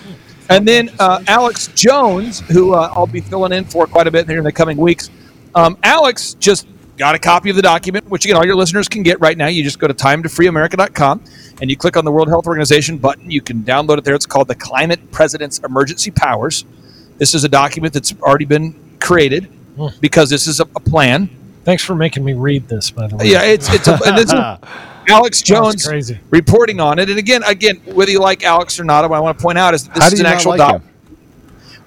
And 0.49 0.67
then 0.67 0.89
uh, 0.99 1.23
Alex 1.27 1.67
Jones, 1.75 2.39
who 2.41 2.73
uh, 2.73 2.91
I'll 2.93 3.07
be 3.07 3.21
filling 3.21 3.51
in 3.51 3.65
for 3.65 3.87
quite 3.87 4.07
a 4.07 4.11
bit 4.11 4.27
here 4.27 4.37
in 4.37 4.43
the 4.43 4.51
coming 4.51 4.77
weeks. 4.77 5.09
Um, 5.53 5.77
Alex 5.83 6.35
just 6.35 6.67
got 6.97 7.15
a 7.15 7.19
copy 7.19 7.49
of 7.49 7.55
the 7.55 7.61
document, 7.61 8.09
which 8.09 8.25
again, 8.25 8.37
all 8.37 8.45
your 8.45 8.55
listeners 8.55 8.87
can 8.87 9.03
get 9.03 9.19
right 9.19 9.37
now. 9.37 9.47
You 9.47 9.63
just 9.63 9.79
go 9.79 9.87
to 9.87 9.93
timetofreeamerica.com 9.93 11.23
and 11.61 11.69
you 11.69 11.77
click 11.77 11.97
on 11.97 12.05
the 12.05 12.11
World 12.11 12.29
Health 12.29 12.47
Organization 12.47 12.97
button. 12.97 13.29
You 13.29 13.41
can 13.41 13.63
download 13.63 13.97
it 13.97 14.03
there. 14.03 14.15
It's 14.15 14.25
called 14.25 14.47
the 14.47 14.55
Climate 14.55 15.11
President's 15.11 15.59
Emergency 15.59 16.11
Powers. 16.11 16.65
This 17.17 17.33
is 17.33 17.43
a 17.43 17.49
document 17.49 17.93
that's 17.93 18.13
already 18.21 18.45
been 18.45 18.97
created 18.99 19.45
hmm. 19.75 19.87
because 19.99 20.29
this 20.29 20.47
is 20.47 20.59
a, 20.59 20.63
a 20.75 20.79
plan. 20.79 21.29
Thanks 21.65 21.83
for 21.83 21.95
making 21.95 22.23
me 22.23 22.33
read 22.33 22.67
this, 22.67 22.91
by 22.91 23.07
the 23.07 23.17
way. 23.17 23.25
Yeah, 23.25 23.43
it's 23.43 23.71
it's 23.73 23.87
a, 23.87 23.99
and 24.05 24.17
this 24.17 24.31
is 24.31 24.33
Alex 25.09 25.41
Jones 25.41 25.85
crazy. 25.85 26.19
reporting 26.29 26.79
on 26.79 26.99
it. 26.99 27.09
And 27.09 27.19
again, 27.19 27.43
again, 27.43 27.77
whether 27.85 28.11
you 28.11 28.19
like 28.19 28.43
Alex 28.43 28.79
or 28.79 28.83
not, 28.83 29.07
what 29.09 29.17
I 29.17 29.19
want 29.19 29.37
to 29.37 29.41
point 29.41 29.57
out 29.57 29.73
is 29.73 29.85
that 29.85 29.95
this 29.95 30.03
How 30.03 30.09
is 30.11 30.19
an 30.19 30.25
actual 30.25 30.51
like 30.51 30.59
doc. 30.59 30.81
him? 30.81 30.89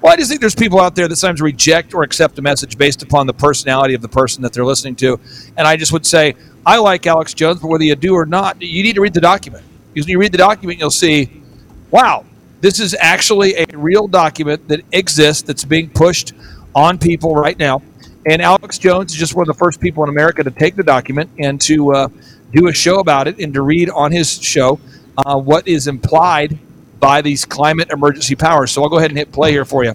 Well, 0.03 0.13
I 0.13 0.17
just 0.17 0.29
think 0.29 0.41
there's 0.41 0.57
people 0.57 0.81
out 0.81 0.97
there 0.97 1.07
that 1.07 1.15
sometimes 1.15 1.41
reject 1.41 1.95
or 1.95 2.03
accept 2.03 2.37
a 2.39 2.43
message 2.43 2.77
based 2.77 3.05
upon 3.05 3.29
the 3.29 3.33
personality 3.33 3.95
of 3.95 4.03
the 4.03 4.09
person 4.09 4.43
that 4.43 4.53
they're 4.53 4.65
listening 4.65 4.97
to. 4.97 5.21
And 5.57 5.67
I 5.67 5.77
just 5.77 5.93
would 5.93 6.05
say, 6.05 6.35
I 6.65 6.79
like 6.79 7.07
Alex 7.07 7.35
Jones, 7.35 7.61
but 7.61 7.69
whether 7.69 7.85
you 7.85 7.97
do 7.97 8.15
or 8.15 8.27
not, 8.27 8.61
you 8.63 8.83
need 8.83 8.95
to 8.95 9.01
read 9.01 9.15
the 9.15 9.21
document. 9.21 9.65
Because 9.93 10.07
when 10.07 10.13
you 10.13 10.19
read 10.19 10.33
the 10.33 10.39
document, 10.39 10.79
you'll 10.79 10.91
see, 10.91 11.43
wow, 11.91 12.25
this 12.61 12.79
is 12.79 12.95
actually 12.99 13.55
a 13.57 13.67
real 13.75 14.07
document 14.07 14.69
that 14.69 14.81
exists 14.93 15.43
that's 15.43 15.65
being 15.65 15.91
pushed 15.91 16.33
on 16.75 16.99
people 16.99 17.35
right 17.35 17.59
now. 17.59 17.83
And 18.27 18.41
Alex 18.41 18.79
Jones 18.79 19.13
is 19.13 19.19
just 19.19 19.35
one 19.35 19.43
of 19.43 19.49
the 19.49 19.59
first 19.59 19.81
people 19.81 20.05
in 20.05 20.09
America 20.09 20.45
to 20.45 20.51
take 20.51 20.77
the 20.77 20.85
document 20.85 21.29
and 21.39 21.61
to 21.63 21.93
uh, 21.93 22.09
do 22.53 22.69
a 22.69 22.73
show 22.73 23.01
about 23.01 23.27
it 23.27 23.41
and 23.41 23.53
to 23.55 23.63
read 23.63 23.91
on 23.91 24.13
his 24.13 24.41
show 24.41 24.79
uh, 25.19 25.37
what 25.37 25.67
is 25.67 25.89
implied 25.89 26.59
by 27.01 27.21
these 27.21 27.45
climate 27.45 27.91
emergency 27.91 28.37
powers. 28.37 28.71
So 28.71 28.83
I'll 28.85 28.89
go 28.89 28.99
ahead 28.99 29.11
and 29.11 29.19
hit 29.19 29.33
play 29.33 29.51
here 29.51 29.65
for 29.65 29.83
you. 29.85 29.95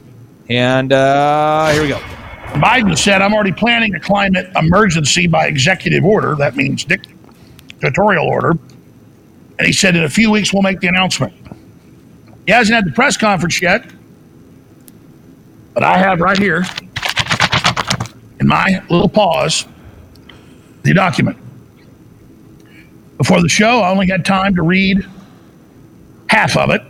And 0.50 0.92
uh, 0.92 1.72
here 1.72 1.82
we 1.82 1.88
go. 1.88 2.02
Biden 2.54 2.98
said, 2.98 3.22
I'm 3.22 3.34
already 3.34 3.51
planning 3.51 3.94
a 3.96 4.00
climate 4.00 4.50
emergency 4.56 5.27
by 5.27 5.48
executive 5.48 6.04
order. 6.04 6.36
That 6.36 6.56
means 6.56 6.84
dictatorial 6.84 8.25
order. 8.25 8.51
And 9.60 9.66
he 9.66 9.74
said, 9.74 9.96
in 9.96 10.04
a 10.04 10.10
few 10.10 10.32
weeks, 10.32 10.54
we'll 10.54 10.63
make 10.63 10.80
the 10.80 10.88
announcement. 10.88 11.34
He 12.46 12.51
hasn't 12.51 12.75
had 12.75 12.86
the 12.86 12.92
press 12.92 13.18
conference 13.18 13.62
yet, 13.62 13.89
but 15.74 15.84
I 15.84 15.98
have 15.98 16.22
right 16.22 16.38
here 16.38 16.66
in 18.39 18.48
my 18.48 18.82
little 18.89 19.10
pause 19.10 19.66
the 20.84 20.94
document. 20.94 21.38
Before 23.18 23.42
the 23.42 23.50
show, 23.50 23.82
I 23.82 23.89
only 23.89 24.08
had 24.08 24.24
time 24.24 24.56
to 24.56 24.62
read 24.62 25.06
half 26.30 26.56
of 26.56 26.70
it. 26.70 26.82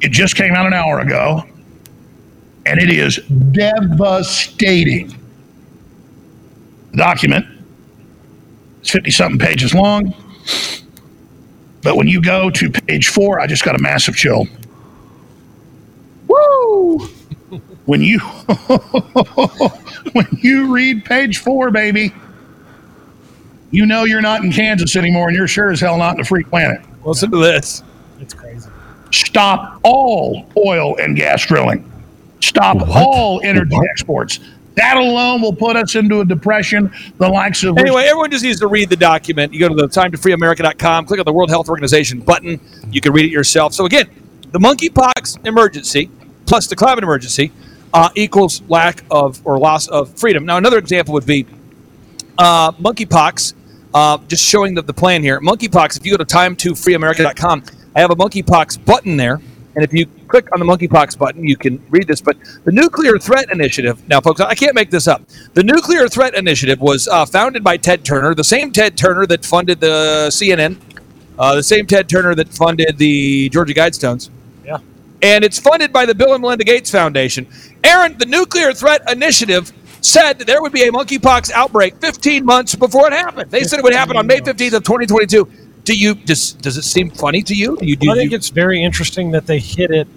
It 0.00 0.12
just 0.12 0.36
came 0.36 0.54
out 0.54 0.66
an 0.66 0.74
hour 0.74 1.00
ago, 1.00 1.42
and 2.66 2.80
it 2.80 2.90
is 2.90 3.18
devastating. 3.52 5.08
The 6.90 6.96
document 6.96 7.46
It's 8.80 8.90
50 8.90 9.10
something 9.10 9.38
pages 9.38 9.72
long, 9.74 10.14
but 11.82 11.96
when 11.96 12.08
you 12.08 12.20
go 12.20 12.50
to 12.50 12.70
page 12.70 13.08
four, 13.08 13.40
I 13.40 13.46
just 13.46 13.64
got 13.64 13.76
a 13.76 13.78
massive 13.78 14.16
chill. 14.16 14.46
Woo! 16.28 17.08
When 17.86 18.00
you 18.00 18.18
when 20.12 20.26
you 20.40 20.74
read 20.74 21.04
page 21.04 21.38
four, 21.38 21.70
baby, 21.70 22.12
you 23.70 23.86
know 23.86 24.02
you're 24.02 24.20
not 24.20 24.42
in 24.42 24.50
Kansas 24.50 24.96
anymore, 24.96 25.28
and 25.28 25.36
you're 25.36 25.46
sure 25.46 25.70
as 25.70 25.78
hell 25.80 25.96
not 25.96 26.16
in 26.16 26.20
a 26.20 26.24
free 26.24 26.42
planet. 26.42 26.80
Listen 27.04 27.30
to 27.30 27.38
this. 27.38 27.84
It's 28.18 28.34
crazy. 28.34 28.68
Stop 29.12 29.78
all 29.84 30.50
oil 30.56 30.96
and 30.96 31.14
gas 31.14 31.46
drilling. 31.46 31.88
Stop 32.46 32.76
all 32.88 33.40
energy 33.42 33.76
exports. 33.90 34.40
That 34.76 34.98
alone 34.98 35.40
will 35.40 35.54
put 35.54 35.74
us 35.74 35.94
into 35.94 36.20
a 36.20 36.24
depression, 36.24 36.92
the 37.16 37.28
likes 37.28 37.64
of 37.64 37.74
which 37.74 37.82
Anyway, 37.82 38.04
everyone 38.04 38.30
just 38.30 38.44
needs 38.44 38.60
to 38.60 38.66
read 38.66 38.90
the 38.90 38.96
document. 38.96 39.52
You 39.52 39.60
go 39.60 39.68
to 39.68 39.74
the 39.74 39.88
time 39.88 40.12
to 40.12 40.18
timetofreeamerica.com, 40.18 41.06
click 41.06 41.18
on 41.18 41.24
the 41.24 41.32
World 41.32 41.48
Health 41.48 41.68
Organization 41.68 42.20
button. 42.20 42.60
You 42.90 43.00
can 43.00 43.12
read 43.12 43.24
it 43.24 43.30
yourself. 43.30 43.72
So, 43.72 43.86
again, 43.86 44.06
the 44.52 44.58
monkeypox 44.58 45.46
emergency 45.46 46.10
plus 46.46 46.66
the 46.68 46.76
climate 46.76 47.02
emergency 47.02 47.52
uh, 47.92 48.10
equals 48.14 48.62
lack 48.68 49.02
of 49.10 49.44
or 49.44 49.58
loss 49.58 49.88
of 49.88 50.16
freedom. 50.18 50.44
Now, 50.44 50.56
another 50.56 50.78
example 50.78 51.14
would 51.14 51.26
be 51.26 51.46
uh, 52.38 52.72
monkeypox, 52.72 53.54
uh, 53.94 54.18
just 54.28 54.44
showing 54.44 54.74
the, 54.74 54.82
the 54.82 54.94
plan 54.94 55.22
here. 55.22 55.40
Monkeypox, 55.40 55.96
if 55.96 56.06
you 56.06 56.16
go 56.16 56.22
to 56.22 56.24
timetofreeamerica.com, 56.24 57.64
I 57.94 58.00
have 58.00 58.10
a 58.10 58.16
monkeypox 58.16 58.84
button 58.84 59.16
there. 59.16 59.40
And 59.74 59.84
if 59.84 59.92
you 59.92 60.06
click 60.36 60.52
on 60.52 60.60
the 60.60 60.66
monkeypox 60.66 61.16
button, 61.16 61.46
you 61.46 61.56
can 61.56 61.82
read 61.88 62.06
this. 62.06 62.20
But 62.20 62.36
the 62.64 62.72
Nuclear 62.72 63.18
Threat 63.18 63.50
Initiative, 63.50 64.06
now, 64.08 64.20
folks, 64.20 64.40
I 64.40 64.54
can't 64.54 64.74
make 64.74 64.90
this 64.90 65.08
up. 65.08 65.22
The 65.54 65.62
Nuclear 65.62 66.08
Threat 66.08 66.34
Initiative 66.34 66.80
was 66.80 67.08
uh, 67.08 67.24
founded 67.24 67.64
by 67.64 67.76
Ted 67.78 68.04
Turner, 68.04 68.34
the 68.34 68.44
same 68.44 68.70
Ted 68.70 68.98
Turner 68.98 69.26
that 69.26 69.44
funded 69.44 69.80
the 69.80 70.26
CNN, 70.30 70.76
uh, 71.38 71.54
the 71.54 71.62
same 71.62 71.86
Ted 71.86 72.08
Turner 72.08 72.34
that 72.34 72.48
funded 72.48 72.98
the 72.98 73.48
Georgia 73.48 73.72
Guidestones. 73.72 74.28
Yeah. 74.64 74.78
And 75.22 75.42
it's 75.42 75.58
funded 75.58 75.92
by 75.92 76.04
the 76.04 76.14
Bill 76.14 76.34
and 76.34 76.42
Melinda 76.42 76.64
Gates 76.64 76.90
Foundation. 76.90 77.46
Aaron, 77.82 78.18
the 78.18 78.26
Nuclear 78.26 78.74
Threat 78.74 79.10
Initiative 79.10 79.72
said 80.02 80.34
that 80.38 80.46
there 80.46 80.60
would 80.60 80.72
be 80.72 80.82
a 80.82 80.92
monkeypox 80.92 81.50
outbreak 81.52 81.96
15 82.00 82.44
months 82.44 82.74
before 82.74 83.06
it 83.06 83.14
happened. 83.14 83.50
They 83.50 83.64
said 83.64 83.78
it 83.78 83.82
would 83.82 83.94
happen 83.94 84.16
on 84.16 84.26
May 84.26 84.40
15th 84.40 84.74
of 84.74 84.84
2022. 84.84 85.50
Do 85.84 85.96
you 85.96 86.16
does 86.16 86.52
does 86.54 86.76
it 86.76 86.82
seem 86.82 87.10
funny 87.10 87.42
to 87.42 87.54
you? 87.54 87.76
Do 87.76 87.86
you 87.86 87.94
do 87.94 88.10
I 88.10 88.16
think 88.16 88.32
you, 88.32 88.36
it's 88.36 88.48
very 88.48 88.82
interesting 88.82 89.30
that 89.30 89.46
they 89.46 89.60
hit 89.60 89.92
it 89.92 90.08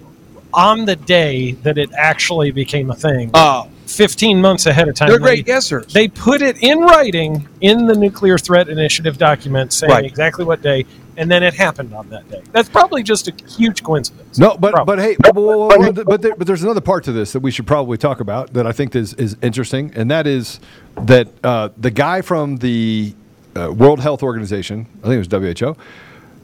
on 0.52 0.84
the 0.84 0.96
day 0.96 1.52
that 1.62 1.78
it 1.78 1.90
actually 1.96 2.50
became 2.50 2.90
a 2.90 2.94
thing. 2.94 3.30
Uh, 3.34 3.64
15 3.86 4.40
months 4.40 4.66
ahead 4.66 4.88
of 4.88 4.94
time. 4.94 5.08
They're 5.08 5.18
They- 5.18 5.22
great 5.24 5.46
guessers. 5.46 5.92
They 5.92 6.06
put 6.08 6.42
it 6.42 6.56
in 6.62 6.78
writing 6.80 7.46
in 7.60 7.86
the 7.86 7.94
Nuclear 7.94 8.38
Threat 8.38 8.68
Initiative 8.68 9.18
document 9.18 9.72
saying 9.72 9.90
Right. 9.90 10.04
exactly 10.04 10.44
what 10.44 10.62
day, 10.62 10.86
and 11.16 11.28
then 11.28 11.42
it 11.42 11.54
happened 11.54 11.92
on 11.92 12.08
that 12.10 12.30
day. 12.30 12.40
That's 12.52 12.68
probably 12.68 13.02
just 13.02 13.26
a 13.26 13.32
huge 13.48 13.82
coincidence. 13.82 14.38
No, 14.38 14.56
but 14.56 14.86
but 14.86 15.00
hey, 15.00 15.16
but, 15.20 15.34
but, 15.34 15.68
but, 15.68 15.94
but, 15.94 16.06
but, 16.06 16.22
there, 16.22 16.34
but 16.36 16.46
there's 16.46 16.62
another 16.62 16.80
part 16.80 17.02
to 17.04 17.12
this 17.12 17.32
that 17.32 17.40
we 17.40 17.50
should 17.50 17.66
probably 17.66 17.98
talk 17.98 18.20
about 18.20 18.52
that 18.54 18.64
I 18.66 18.72
think 18.72 18.94
is 18.94 19.12
is 19.14 19.36
interesting, 19.42 19.90
and 19.96 20.08
that 20.10 20.26
is 20.28 20.60
that 21.06 21.26
uh, 21.42 21.70
the 21.76 21.90
guy 21.90 22.20
from 22.22 22.58
the 22.58 23.12
uh, 23.56 23.72
World 23.72 23.98
Health 24.00 24.22
Organization, 24.22 24.86
I 25.02 25.08
think 25.08 25.14
it 25.26 25.36
was 25.38 25.54
WHO, 25.60 25.76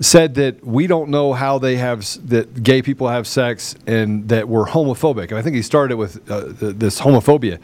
said 0.01 0.35
that 0.35 0.65
we 0.65 0.87
don't 0.87 1.09
know 1.09 1.33
how 1.33 1.59
they 1.59 1.77
have 1.77 2.07
that 2.29 2.63
gay 2.63 2.83
people 2.83 3.09
have 3.09 3.27
sex 3.27 3.75
and 3.87 4.29
that 4.29 4.49
we're 4.49 4.67
homophobic, 4.67 5.29
and 5.29 5.39
I 5.39 5.43
think 5.43 5.57
he 5.57 5.63
started 5.63 5.97
with 5.97 6.31
uh, 6.31 6.53
th- 6.53 6.77
this 6.77 7.01
homophobia. 7.01 7.59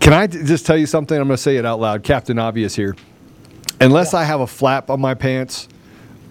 Can 0.00 0.12
I 0.12 0.26
just 0.26 0.66
tell 0.66 0.76
you 0.76 0.86
something? 0.86 1.18
I'm 1.18 1.26
going 1.26 1.36
to 1.36 1.42
say 1.42 1.56
it 1.56 1.64
out 1.64 1.80
loud, 1.80 2.02
Captain 2.02 2.38
Obvious 2.38 2.74
here. 2.74 2.94
Unless 3.80 4.12
I 4.12 4.24
have 4.24 4.40
a 4.40 4.46
flap 4.46 4.90
on 4.90 5.00
my 5.00 5.14
pants, 5.14 5.68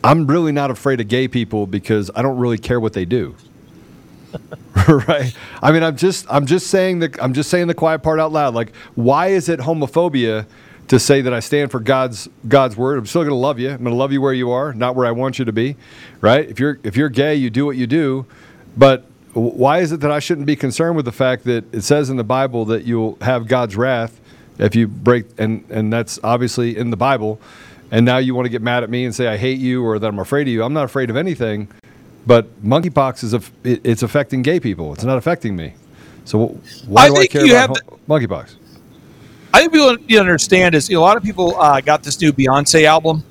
I'm 0.04 0.28
really 0.28 0.52
not 0.52 0.70
afraid 0.70 1.02
of 1.02 1.08
gay 1.08 1.28
people 1.28 1.66
because 1.66 2.12
I 2.16 2.22
don't 2.22 2.38
really 2.38 2.58
care 2.58 2.80
what 2.80 2.94
they 2.94 3.06
do. 3.06 3.36
right? 4.88 5.36
I 5.62 5.72
mean, 5.72 5.84
I'm 5.84 5.96
just 5.96 6.26
I'm 6.30 6.46
just 6.46 6.68
saying 6.68 7.00
the 7.00 7.18
I'm 7.22 7.34
just 7.34 7.50
saying 7.50 7.68
the 7.68 7.74
quiet 7.74 8.00
part 8.00 8.20
out 8.20 8.32
loud. 8.32 8.54
Like, 8.54 8.76
why 8.96 9.28
is 9.28 9.50
it 9.50 9.60
homophobia 9.60 10.46
to 10.88 11.00
say 11.00 11.22
that 11.22 11.34
I 11.34 11.40
stand 11.40 11.72
for 11.72 11.80
God's 11.80 12.30
God's 12.48 12.76
word? 12.76 12.98
I'm 13.00 13.06
still 13.06 13.22
going 13.22 13.32
to 13.32 13.36
love 13.36 13.60
you. 13.60 13.70
I'm 13.70 13.78
going 13.78 13.92
to 13.92 13.96
love 13.96 14.12
you 14.12 14.22
where 14.22 14.34
you 14.34 14.52
are, 14.52 14.74
not 14.74 14.96
where 14.96 15.06
I 15.06 15.12
want 15.12 15.40
you 15.40 15.46
to 15.46 15.54
be. 15.54 15.76
Right? 16.22 16.50
If 16.50 16.60
you're 16.60 16.80
if 16.84 16.96
you're 16.96 17.10
gay, 17.10 17.36
you 17.36 17.50
do 17.50 17.66
what 17.66 17.78
you 17.78 17.88
do. 17.88 18.26
But 18.76 19.06
why 19.34 19.80
is 19.80 19.92
it 19.92 20.00
that 20.02 20.12
I 20.12 20.20
shouldn't 20.20 20.48
be 20.48 20.56
concerned 20.56 20.96
with 20.96 21.06
the 21.06 21.12
fact 21.12 21.44
that 21.46 21.74
it 21.74 21.82
says 21.82 22.10
in 22.10 22.18
the 22.18 22.24
Bible 22.24 22.66
that 22.66 22.86
you'll 22.86 23.18
have 23.22 23.48
God's 23.48 23.76
wrath 23.76 24.20
if 24.60 24.76
you 24.76 24.88
break 24.88 25.26
and 25.38 25.64
and 25.70 25.92
that's 25.92 26.20
obviously 26.24 26.78
in 26.78 26.90
the 26.90 26.98
Bible. 26.98 27.40
And 27.92 28.06
now 28.06 28.18
you 28.18 28.34
want 28.34 28.46
to 28.46 28.50
get 28.50 28.64
mad 28.64 28.84
at 28.84 28.90
me 28.90 29.06
and 29.06 29.14
say 29.14 29.28
I 29.28 29.38
hate 29.38 29.60
you 29.60 29.86
or 29.86 30.00
that 30.00 30.08
I'm 30.08 30.18
afraid 30.18 30.48
of 30.48 30.54
you. 30.54 30.64
I'm 30.64 30.74
not 30.74 30.86
afraid 30.86 31.10
of 31.10 31.16
anything 31.16 31.68
but 32.26 32.64
monkeypox 32.64 33.24
is 33.24 33.34
a, 33.34 33.42
it's 33.64 34.04
affecting 34.04 34.42
gay 34.42 34.60
people. 34.60 34.94
It's 34.94 35.04
not 35.04 35.18
affecting 35.18 35.56
me. 35.56 35.74
So 36.26 36.48
why 36.88 37.04
I 37.04 37.10
do 37.10 37.18
I 37.18 37.28
care 37.28 37.46
you 37.46 37.54
about 37.58 37.78
monkeypox? 38.08 38.56
I 39.54 39.60
think 39.60 39.74
people 39.74 39.96
you 40.08 40.20
understand 40.20 40.76
is 40.76 40.90
you 40.90 40.96
know, 40.96 41.02
a 41.02 41.06
lot 41.06 41.18
of 41.18 41.24
people 41.24 41.56
uh, 41.60 41.80
got 41.80 42.02
this 42.04 42.20
new 42.20 42.34
Beyonce 42.34 42.86
album, 42.86 43.24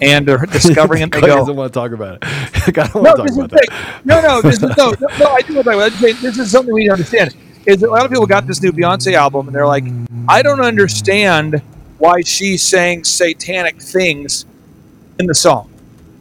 and 0.00 0.26
they're 0.26 0.38
discovering 0.52 1.02
it. 1.02 1.12
They 1.12 1.20
go, 1.20 1.26
doesn't 1.28 1.54
want 1.56 1.72
to 1.72 1.78
talk 1.78 1.92
about 1.92 2.16
it. 2.16 2.18
I 2.24 2.70
don't 2.88 2.94
no, 2.96 3.00
want 3.02 3.16
to 3.16 3.16
talk 3.16 3.26
this 3.26 3.38
is 3.38 3.68
that. 3.70 4.00
no, 4.04 4.20
no, 4.20 4.42
this 4.42 4.54
is, 4.56 4.62
no, 4.62 4.68
no, 4.76 4.94
no, 5.18 5.26
I 5.32 5.40
do 5.42 5.54
want 5.54 5.64
to 5.66 5.72
talk 5.72 5.74
about 5.74 6.02
it. 6.02 6.16
This 6.20 6.38
is 6.38 6.50
something 6.50 6.74
we 6.74 6.80
need 6.80 6.86
to 6.88 6.92
understand. 6.94 7.36
Is 7.64 7.80
that 7.80 7.88
a 7.88 7.90
lot 7.90 8.04
of 8.04 8.10
people 8.10 8.26
got 8.26 8.46
this 8.46 8.62
new 8.62 8.72
Beyonce 8.72 9.14
album 9.14 9.46
and 9.48 9.54
they're 9.54 9.66
like, 9.66 9.84
I 10.28 10.42
don't 10.42 10.60
understand 10.60 11.62
why 11.98 12.20
she's 12.22 12.62
saying 12.62 13.04
satanic 13.04 13.80
things 13.80 14.44
in 15.18 15.26
the 15.26 15.34
song. 15.34 15.70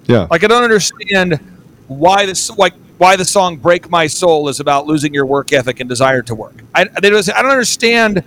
Yeah. 0.05 0.27
Like 0.29 0.43
I 0.43 0.47
don't 0.47 0.63
understand 0.63 1.39
why 1.87 2.25
this 2.25 2.49
like 2.57 2.73
why 2.97 3.15
the 3.15 3.25
song 3.25 3.57
"Break 3.57 3.89
My 3.89 4.07
Soul" 4.07 4.47
is 4.49 4.59
about 4.59 4.87
losing 4.87 5.13
your 5.13 5.25
work 5.25 5.51
ethic 5.51 5.79
and 5.81 5.89
desire 5.89 6.21
to 6.23 6.33
work. 6.35 6.63
I 6.73 6.85
they 6.85 7.09
don't- 7.09 7.29
I 7.35 7.41
don't 7.41 7.51
understand 7.51 8.23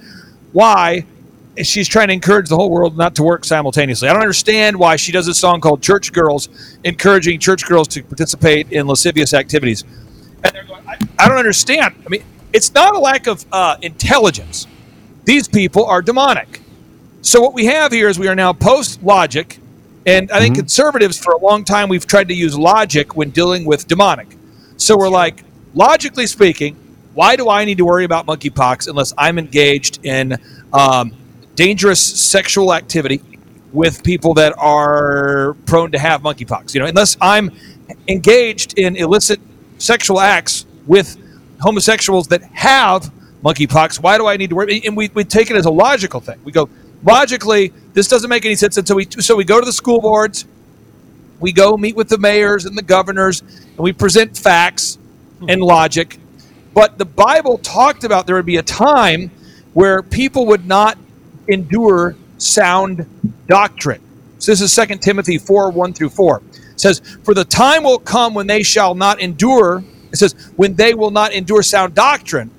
why 0.52 1.04
she's 1.62 1.88
trying 1.88 2.08
to 2.08 2.14
encourage 2.14 2.48
the 2.48 2.56
whole 2.56 2.70
world 2.70 2.96
not 2.96 3.14
to 3.16 3.22
work 3.22 3.44
simultaneously. 3.44 4.08
I 4.08 4.12
don't 4.12 4.22
understand 4.22 4.76
why 4.78 4.96
she 4.96 5.12
does 5.12 5.28
a 5.28 5.34
song 5.34 5.60
called 5.60 5.82
"Church 5.82 6.12
Girls," 6.12 6.48
encouraging 6.84 7.40
church 7.40 7.66
girls 7.66 7.88
to 7.88 8.02
participate 8.02 8.70
in 8.72 8.86
lascivious 8.86 9.34
activities. 9.34 9.84
And 10.44 10.54
they're 10.54 10.64
going, 10.64 10.86
I, 10.88 10.96
I 11.18 11.28
don't 11.28 11.38
understand. 11.38 11.94
I 12.06 12.08
mean, 12.08 12.24
it's 12.52 12.72
not 12.72 12.94
a 12.94 12.98
lack 12.98 13.26
of 13.26 13.44
uh, 13.52 13.76
intelligence. 13.82 14.66
These 15.24 15.48
people 15.48 15.84
are 15.84 16.00
demonic. 16.00 16.62
So 17.20 17.40
what 17.40 17.52
we 17.52 17.66
have 17.66 17.92
here 17.92 18.08
is 18.08 18.18
we 18.18 18.28
are 18.28 18.36
now 18.36 18.52
post 18.52 19.02
logic, 19.02 19.58
and 20.06 20.30
I 20.30 20.38
think 20.38 20.54
conservatives 20.54 21.18
for 21.18 21.32
a 21.32 21.38
long 21.38 21.64
time 21.64 21.88
we've 21.88 22.06
tried 22.06 22.28
to 22.28 22.34
use 22.34 22.56
logic 22.56 23.16
when 23.16 23.30
dealing 23.30 23.64
with 23.64 23.86
demonic. 23.88 24.28
So 24.76 24.96
we're 24.96 25.08
like, 25.08 25.42
logically 25.74 26.26
speaking, 26.26 26.76
why 27.18 27.34
do 27.34 27.48
I 27.50 27.64
need 27.64 27.78
to 27.78 27.84
worry 27.84 28.04
about 28.04 28.26
monkeypox 28.26 28.86
unless 28.86 29.12
I'm 29.18 29.40
engaged 29.40 29.98
in 30.04 30.36
um, 30.72 31.12
dangerous 31.56 32.00
sexual 32.00 32.72
activity 32.72 33.20
with 33.72 34.04
people 34.04 34.34
that 34.34 34.56
are 34.56 35.56
prone 35.66 35.90
to 35.90 35.98
have 35.98 36.22
monkeypox? 36.22 36.74
You 36.74 36.80
know, 36.82 36.86
unless 36.86 37.16
I'm 37.20 37.50
engaged 38.06 38.78
in 38.78 38.94
illicit 38.94 39.40
sexual 39.78 40.20
acts 40.20 40.64
with 40.86 41.16
homosexuals 41.60 42.28
that 42.28 42.44
have 42.52 43.10
monkeypox, 43.42 44.00
why 44.00 44.16
do 44.16 44.28
I 44.28 44.36
need 44.36 44.50
to 44.50 44.54
worry? 44.54 44.80
And 44.86 44.96
we, 44.96 45.10
we 45.12 45.24
take 45.24 45.50
it 45.50 45.56
as 45.56 45.66
a 45.66 45.72
logical 45.72 46.20
thing. 46.20 46.38
We 46.44 46.52
go, 46.52 46.70
logically, 47.02 47.72
this 47.94 48.06
doesn't 48.06 48.30
make 48.30 48.44
any 48.44 48.54
sense. 48.54 48.76
And 48.76 48.86
so 48.86 48.94
we, 48.94 49.08
so 49.18 49.34
we 49.34 49.42
go 49.42 49.58
to 49.58 49.66
the 49.66 49.72
school 49.72 50.00
boards, 50.00 50.44
we 51.40 51.50
go 51.50 51.76
meet 51.76 51.96
with 51.96 52.10
the 52.10 52.18
mayors 52.18 52.64
and 52.64 52.78
the 52.78 52.82
governors, 52.82 53.40
and 53.40 53.78
we 53.78 53.92
present 53.92 54.38
facts 54.38 54.98
and 55.48 55.60
logic. 55.60 56.20
But 56.74 56.98
the 56.98 57.04
Bible 57.04 57.58
talked 57.58 58.04
about 58.04 58.26
there 58.26 58.36
would 58.36 58.46
be 58.46 58.56
a 58.56 58.62
time 58.62 59.30
where 59.74 60.02
people 60.02 60.46
would 60.46 60.66
not 60.66 60.98
endure 61.48 62.16
sound 62.38 63.06
doctrine. 63.46 64.00
So 64.38 64.52
this 64.52 64.60
is 64.60 64.74
2 64.74 64.96
Timothy 64.96 65.38
4 65.38 65.70
1 65.70 65.92
through 65.94 66.10
4. 66.10 66.42
It 66.72 66.80
says, 66.80 67.00
For 67.24 67.34
the 67.34 67.44
time 67.44 67.82
will 67.82 67.98
come 67.98 68.34
when 68.34 68.46
they 68.46 68.62
shall 68.62 68.94
not 68.94 69.20
endure, 69.20 69.82
it 70.12 70.16
says, 70.16 70.34
when 70.56 70.74
they 70.74 70.94
will 70.94 71.10
not 71.10 71.32
endure 71.32 71.62
sound 71.62 71.94
doctrine, 71.94 72.50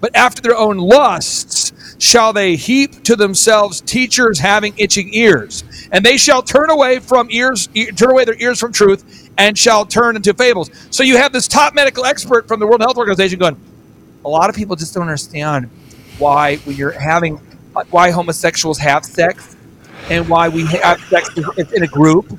but 0.00 0.14
after 0.14 0.40
their 0.40 0.56
own 0.56 0.76
lusts 0.78 1.72
shall 1.98 2.32
they 2.32 2.54
heap 2.54 3.02
to 3.02 3.16
themselves 3.16 3.80
teachers 3.80 4.38
having 4.38 4.74
itching 4.76 5.12
ears, 5.12 5.64
and 5.90 6.04
they 6.04 6.16
shall 6.16 6.42
turn 6.42 6.70
away 6.70 7.00
from 7.00 7.28
ears, 7.30 7.68
turn 7.96 8.10
away 8.12 8.24
their 8.24 8.40
ears 8.40 8.60
from 8.60 8.72
truth, 8.72 9.27
and 9.38 9.56
shall 9.56 9.86
turn 9.86 10.16
into 10.16 10.34
fables. 10.34 10.70
So 10.90 11.02
you 11.02 11.16
have 11.16 11.32
this 11.32 11.48
top 11.48 11.74
medical 11.74 12.04
expert 12.04 12.46
from 12.46 12.60
the 12.60 12.66
World 12.66 12.80
Health 12.80 12.98
Organization 12.98 13.38
going. 13.38 13.58
A 14.24 14.28
lot 14.28 14.50
of 14.50 14.56
people 14.56 14.76
just 14.76 14.92
don't 14.92 15.02
understand 15.02 15.70
why 16.18 16.56
when 16.58 16.76
you're 16.76 16.90
having 16.90 17.36
why 17.90 18.10
homosexuals 18.10 18.76
have 18.78 19.04
sex 19.04 19.56
and 20.10 20.28
why 20.28 20.48
we 20.48 20.66
have 20.66 21.00
sex 21.02 21.30
in 21.36 21.82
a 21.82 21.86
group, 21.86 22.36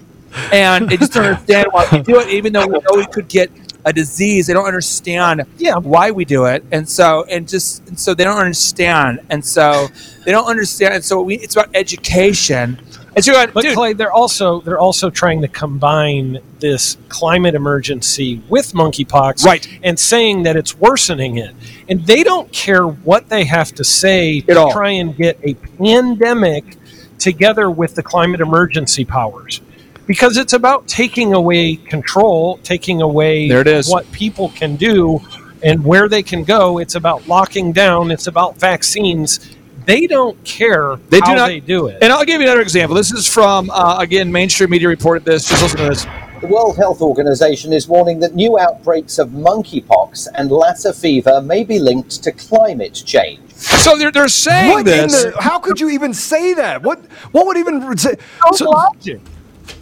and 0.52 0.90
they 0.90 0.98
just 0.98 1.14
don't 1.14 1.26
understand 1.26 1.68
why 1.72 1.88
we 1.92 2.02
do 2.02 2.20
it, 2.20 2.30
even 2.30 2.52
though 2.52 2.68
we 2.68 2.74
know 2.74 2.96
we 2.96 3.06
could 3.08 3.30
get 3.30 3.50
a 3.86 3.94
disease. 3.94 4.48
They 4.48 4.54
don't 4.54 4.68
understand 4.68 5.46
why 5.84 6.12
we 6.12 6.26
do 6.26 6.46
it, 6.46 6.64
and 6.72 6.88
so 6.88 7.24
and 7.30 7.48
just 7.48 7.88
and 7.88 7.98
so 7.98 8.14
they 8.14 8.26
don't 8.26 8.40
understand, 8.40 9.22
and 9.30 9.44
so 9.44 9.88
they 10.26 10.32
don't 10.32 10.48
understand. 10.48 10.96
And 10.96 11.06
so 11.06 11.22
we, 11.22 11.36
it's 11.36 11.56
about 11.56 11.70
education. 11.74 12.80
And 13.16 13.26
so, 13.26 13.32
you're 13.32 13.48
But 13.48 13.64
dude, 13.64 13.76
Clay, 13.76 13.94
they're 13.94 14.12
also 14.12 14.62
they're 14.62 14.80
also 14.80 15.10
trying 15.10 15.42
to 15.42 15.48
combine 15.48 16.40
this 16.60 16.98
climate 17.10 17.56
emergency 17.56 18.42
with 18.50 18.74
monkeypox, 18.74 19.44
Right. 19.46 19.68
And 19.84 20.00
saying 20.00 20.44
that 20.44 20.56
it's 20.56 20.78
worsening 20.78 21.38
it, 21.38 21.56
and 21.88 22.06
they 22.06 22.24
don't 22.24 22.52
care 22.52 22.86
what 22.86 23.30
they 23.30 23.46
have 23.46 23.74
to 23.76 23.84
say 23.84 24.42
to 24.42 24.70
try 24.72 24.92
and 24.92 25.16
get 25.16 25.40
a 25.44 25.54
pandemic 25.54 26.78
together 27.18 27.70
with 27.70 27.96
the 27.96 28.04
climate 28.04 28.42
emergency 28.42 29.04
powers, 29.06 29.62
because 30.08 30.38
it's 30.38 30.54
about 30.54 30.88
taking 30.88 31.34
away 31.34 31.76
control, 31.76 32.58
taking 32.64 33.02
away 33.02 33.50
There 33.50 33.62
it 33.62 33.68
is. 33.68 33.90
what 33.90 34.10
people 34.12 34.50
can 34.50 34.76
do 34.76 35.22
and 35.62 35.84
where 35.84 36.08
they 36.08 36.24
can 36.24 36.44
go. 36.44 36.78
It's 36.78 36.96
about 36.96 37.28
locking 37.28 37.74
down. 37.74 38.12
It's 38.12 38.28
about 38.28 38.58
vaccines. 38.58 39.56
They 39.90 40.06
don't 40.06 40.42
care 40.44 40.98
They 41.10 41.20
how 41.20 41.26
do 41.32 41.36
not 41.36 41.48
they 41.48 41.60
do 41.60 41.88
it. 41.88 41.98
And 42.04 42.14
I'll 42.14 42.24
give 42.24 42.40
you 42.42 42.48
another 42.48 42.62
example. 42.62 42.96
This 42.96 43.12
is 43.12 43.28
from 43.28 43.72
uh, 43.72 43.98
again, 44.00 44.32
mainstream 44.32 44.70
media 44.70 44.88
reported 44.88 45.26
this. 45.26 45.50
Just 45.50 45.64
listen 45.64 45.80
to 45.80 45.86
this. 45.90 46.06
The 46.42 46.48
World 46.48 46.78
Health 46.78 47.02
Organization 47.02 47.74
is 47.74 47.88
warning 47.88 48.20
that 48.20 48.36
new 48.36 48.58
outbreaks 48.60 49.18
of 49.18 49.30
monkeypox 49.30 50.28
and 50.36 50.52
Lassa 50.52 50.94
fever 50.94 51.42
may 51.42 51.64
be 51.64 51.80
linked 51.80 52.24
to 52.24 52.32
climate 52.32 53.02
change. 53.06 53.52
So 53.52 53.98
they're, 53.98 54.12
they're 54.12 54.28
saying 54.30 54.72
What 54.72 54.80
in 54.82 54.86
this. 54.86 55.24
the, 55.24 55.34
how 55.42 55.58
could 55.60 55.80
you 55.80 55.90
even 55.90 56.14
say 56.14 56.54
that? 56.54 56.84
What 56.84 57.00
what 57.32 57.46
would 57.48 57.58
even 57.58 57.98
say? 57.98 58.16
no 58.62 58.70
logic. 58.70 59.20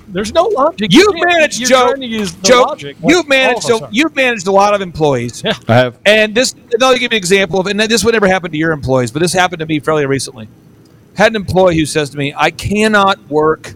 There's 0.10 0.34
no 0.34 0.46
logic. 0.46 0.92
You've 0.92 1.14
can't- 1.16 1.26
managed, 1.28 1.60
you're 1.60 1.70
Joe. 1.70 1.88
trying 1.88 2.02
to 2.02 2.08
use 2.08 2.34
the 2.34 2.48
Joe, 2.48 2.62
logic. 2.62 2.96
What 3.02 3.14
you've 3.14 3.28
managed. 3.28 3.70
all 3.70 3.76
oh, 3.76 3.80
So 3.80 3.86
are. 3.86 3.90
you've 3.92 4.16
managed 4.16 4.48
a 4.48 4.52
lot 4.52 4.74
of 4.74 4.82
employees. 4.82 5.44
Yeah. 5.44 5.54
I 5.68 5.76
have. 5.76 5.98
And 6.06 6.34
this, 6.34 6.54
and 6.54 6.82
I'll 6.84 6.94
give 6.94 7.02
you 7.04 7.08
an 7.10 7.14
example 7.14 7.60
of, 7.60 7.68
and 7.68 7.80
this 7.80 8.04
would 8.06 8.14
never 8.14 8.28
happen 8.28 8.52
to 8.52 8.58
your 8.58 8.72
employees, 8.72 9.12
but 9.12 9.22
this 9.22 9.34
happened 9.34 9.60
to 9.60 9.66
me 9.66 9.80
fairly 9.80 10.06
recently. 10.06 10.48
Had 11.16 11.32
an 11.34 11.36
employee 11.36 11.78
who 11.78 11.86
says 11.86 12.10
to 12.12 12.18
me, 12.18 12.34
"I 12.38 12.52
cannot 12.52 13.20
work. 13.28 13.74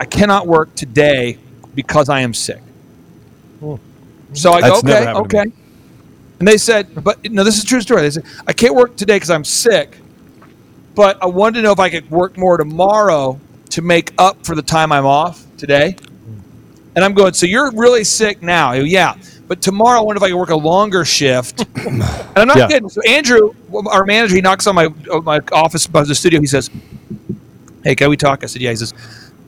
I 0.00 0.04
cannot 0.04 0.46
work 0.46 0.74
today 0.74 1.38
because 1.74 2.08
I 2.08 2.20
am 2.20 2.32
sick." 2.32 2.62
Oh. 3.62 3.78
So 4.32 4.52
I 4.52 4.60
go, 4.60 4.80
That's 4.80 4.84
never 4.84 5.10
"Okay, 5.20 5.38
okay." 5.40 5.52
And 6.38 6.46
they 6.48 6.56
said, 6.56 7.02
"But 7.02 7.30
no, 7.30 7.42
this 7.44 7.58
is 7.58 7.64
a 7.64 7.66
true 7.66 7.80
story." 7.80 8.02
They 8.02 8.10
said, 8.10 8.24
"I 8.46 8.52
can't 8.52 8.74
work 8.74 8.96
today 8.96 9.16
because 9.16 9.30
I'm 9.30 9.44
sick, 9.44 9.98
but 10.94 11.20
I 11.22 11.26
wanted 11.26 11.58
to 11.58 11.62
know 11.62 11.72
if 11.72 11.80
I 11.80 11.90
could 11.90 12.10
work 12.10 12.38
more 12.38 12.56
tomorrow 12.56 13.40
to 13.76 13.82
make 13.82 14.12
up 14.18 14.44
for 14.44 14.54
the 14.54 14.62
time 14.62 14.90
I'm 14.90 15.06
off 15.06 15.44
today." 15.58 15.96
And 16.94 17.04
I'm 17.04 17.12
going, 17.12 17.34
"So 17.34 17.46
you're 17.46 17.70
really 17.72 18.04
sick 18.04 18.42
now?" 18.42 18.74
Go, 18.74 18.80
yeah. 18.80 19.14
But 19.48 19.62
tomorrow, 19.62 20.00
I 20.00 20.02
wonder 20.02 20.16
if 20.16 20.22
I 20.24 20.28
can 20.28 20.38
work 20.38 20.50
a 20.50 20.56
longer 20.56 21.04
shift. 21.04 21.64
and 21.76 22.02
I'm 22.36 22.48
not 22.48 22.56
Yeah. 22.56 22.66
kidding. 22.66 22.88
So 22.88 23.00
Andrew, 23.02 23.52
our 23.86 24.04
manager, 24.04 24.34
he 24.34 24.40
knocks 24.40 24.66
on 24.66 24.74
my 24.74 24.88
my 25.22 25.40
office 25.52 25.86
by 25.86 26.02
the 26.02 26.14
studio. 26.14 26.40
He 26.40 26.46
says, 26.46 26.68
"Hey, 27.84 27.94
can 27.94 28.10
we 28.10 28.16
talk?" 28.16 28.42
I 28.42 28.46
said, 28.46 28.62
"Yeah." 28.62 28.70
He 28.70 28.76
says, 28.76 28.92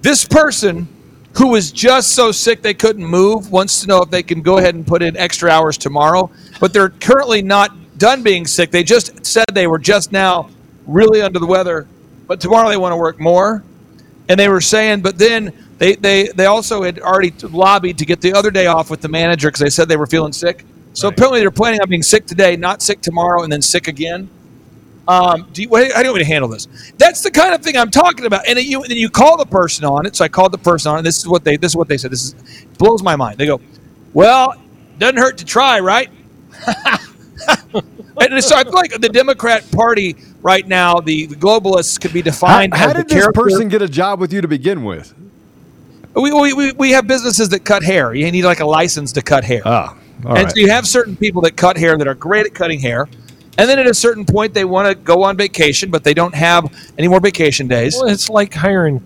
"This 0.03 0.25
person 0.25 0.87
who 1.33 1.49
was 1.49 1.73
just 1.73 2.13
so 2.13 2.31
sick 2.33 2.63
they 2.63 2.75
couldn't 2.75 3.05
move 3.05 3.51
wants 3.51 3.81
to 3.81 3.87
know 3.87 4.03
if 4.03 4.11
they 4.11 4.23
can 4.23 4.41
go 4.43 4.59
ahead 4.59 4.75
and 4.75 4.87
put 4.87 5.03
in 5.03 5.17
extra 5.17 5.51
hours 5.51 5.77
tomorrow, 5.79 6.31
but 6.61 6.73
they're 6.73 6.91
currently 7.01 7.43
not 7.43 7.71
done 7.99 8.23
being 8.23 8.47
sick. 8.47 8.71
They 8.71 8.83
just 8.83 9.25
said 9.25 9.45
they 9.53 9.67
were 9.67 9.79
just 9.79 10.13
now 10.13 10.49
really 10.87 11.23
under 11.23 11.39
the 11.39 11.47
weather, 11.47 11.87
but 12.27 12.41
tomorrow 12.41 12.69
they 12.69 12.77
want 12.77 12.93
to 12.93 12.97
work 12.97 13.19
more." 13.19 13.63
And 14.29 14.39
they 14.39 14.49
were 14.49 14.61
saying, 14.61 15.01
but 15.01 15.19
then 15.19 15.53
they, 15.79 15.95
they, 15.95 16.29
they 16.29 16.47
also 16.47 16.83
had 16.83 17.01
already 17.01 17.33
lobbied 17.43 17.99
to 17.99 18.05
get 18.05 18.21
the 18.21 18.33
other 18.33 18.51
day 18.51 18.67
off 18.67 18.91
with 18.91 19.01
the 19.01 19.09
manager 19.09 19.49
because 19.49 19.61
they 19.61 19.71
said 19.71 19.89
they 19.89 19.97
were 19.97 20.07
feeling 20.07 20.33
sick. 20.33 20.65
So 20.93 21.09
apparently 21.09 21.41
they're 21.41 21.51
planning 21.51 21.81
on 21.81 21.89
being 21.89 22.03
sick 22.03 22.27
today, 22.27 22.57
not 22.57 22.83
sick 22.83 23.01
tomorrow, 23.01 23.43
and 23.43 23.53
then 23.53 23.63
sick 23.63 23.89
again. 23.89 24.29
Um, 25.07 25.49
do 25.53 25.63
you, 25.63 25.69
how 25.69 25.79
do 25.79 25.87
you 25.87 26.11
want 26.11 26.17
me 26.17 26.19
to 26.21 26.25
handle 26.27 26.51
this? 26.51 26.69
That's 26.99 27.23
the 27.23 27.31
kind 27.31 27.55
of 27.55 27.63
thing 27.63 27.79
I'm 27.79 27.91
talking 27.91 28.27
about. 28.27 28.47
And 28.47 28.59
then 28.59 28.67
you, 28.67 28.83
then 28.87 28.99
you 28.99 29.09
call 29.09 29.39
the 29.39 29.47
person 29.47 29.87
on 29.87 30.05
it. 30.05 30.15
So 30.15 30.25
I 30.25 30.29
called 30.29 30.53
the 30.53 30.59
person 30.59 30.93
on, 30.93 30.99
and 30.99 31.07
this 31.07 31.17
is 31.17 31.27
what 31.27 31.45
they 31.45 31.57
this 31.57 31.73
is 31.73 31.77
what 31.77 31.89
they 31.89 31.97
said. 31.97 32.11
This 32.11 32.25
is 32.27 32.65
blows 32.77 33.03
my 33.03 33.17
mind. 33.17 33.39
They 33.39 33.47
go, 33.47 33.59
"Well, 34.13 34.55
doesn't 34.99 35.17
hurt 35.17 35.39
to 35.39 35.47
try, 35.47 35.81
right?" 35.81 36.11
and 38.21 38.45
so 38.45 38.57
I 38.57 38.65
feel 38.65 38.73
like 38.73 39.01
the 39.01 39.09
Democrat 39.09 39.65
Party 39.73 40.17
right 40.43 40.67
now, 40.67 41.01
the, 41.01 41.27
the 41.27 41.37
globalists 41.37 42.01
could 42.01 42.13
be 42.13 42.23
defined. 42.23 42.75
how 42.75 42.89
as 42.89 42.93
the 42.93 42.99
did 42.99 43.09
this 43.09 43.19
character- 43.23 43.43
person 43.43 43.69
get 43.69 43.83
a 43.83 43.89
job 43.89 44.21
with 44.21 44.33
you 44.33 44.41
to 44.41 44.49
begin 44.49 44.85
with? 44.85 45.15
we, 46.15 46.33
we, 46.33 46.53
we, 46.53 46.73
we 46.73 46.91
have 46.91 47.07
businesses 47.07 47.49
that 47.51 47.65
cut 47.65 47.83
hair. 47.83 48.15
You 48.15 48.31
need 48.31 48.45
like 48.45 48.61
a 48.61 48.67
license 48.67 49.13
to 49.13 49.23
cut 49.23 49.45
hair. 49.45 49.63
Ah, 49.65 49.97
all 50.25 50.37
and 50.37 50.45
right. 50.45 50.51
so 50.51 50.57
you 50.57 50.69
have 50.71 50.87
certain 50.87 51.17
people 51.17 51.43
that 51.43 51.57
cut 51.57 51.77
hair 51.77 51.97
that 51.97 52.09
are 52.09 52.15
great 52.15 52.47
at 52.47 52.55
cutting 52.55 52.81
hair. 52.81 53.09
And 53.57 53.69
then 53.69 53.79
at 53.79 53.87
a 53.87 53.95
certain 53.95 54.25
point, 54.25 54.55
they 54.55 54.65
want 54.65 54.89
to 54.89 54.95
go 54.95 55.25
on 55.25 55.37
vacation, 55.37 55.91
but 55.91 56.05
they 56.05 56.15
don't 56.15 56.35
have 56.35 56.73
any 56.97 57.09
more 57.09 57.21
vacation 57.21 57.67
days. 57.67 57.97
Well, 57.97 58.09
it's 58.09 58.31
like 58.31 58.55
hiring 58.55 59.03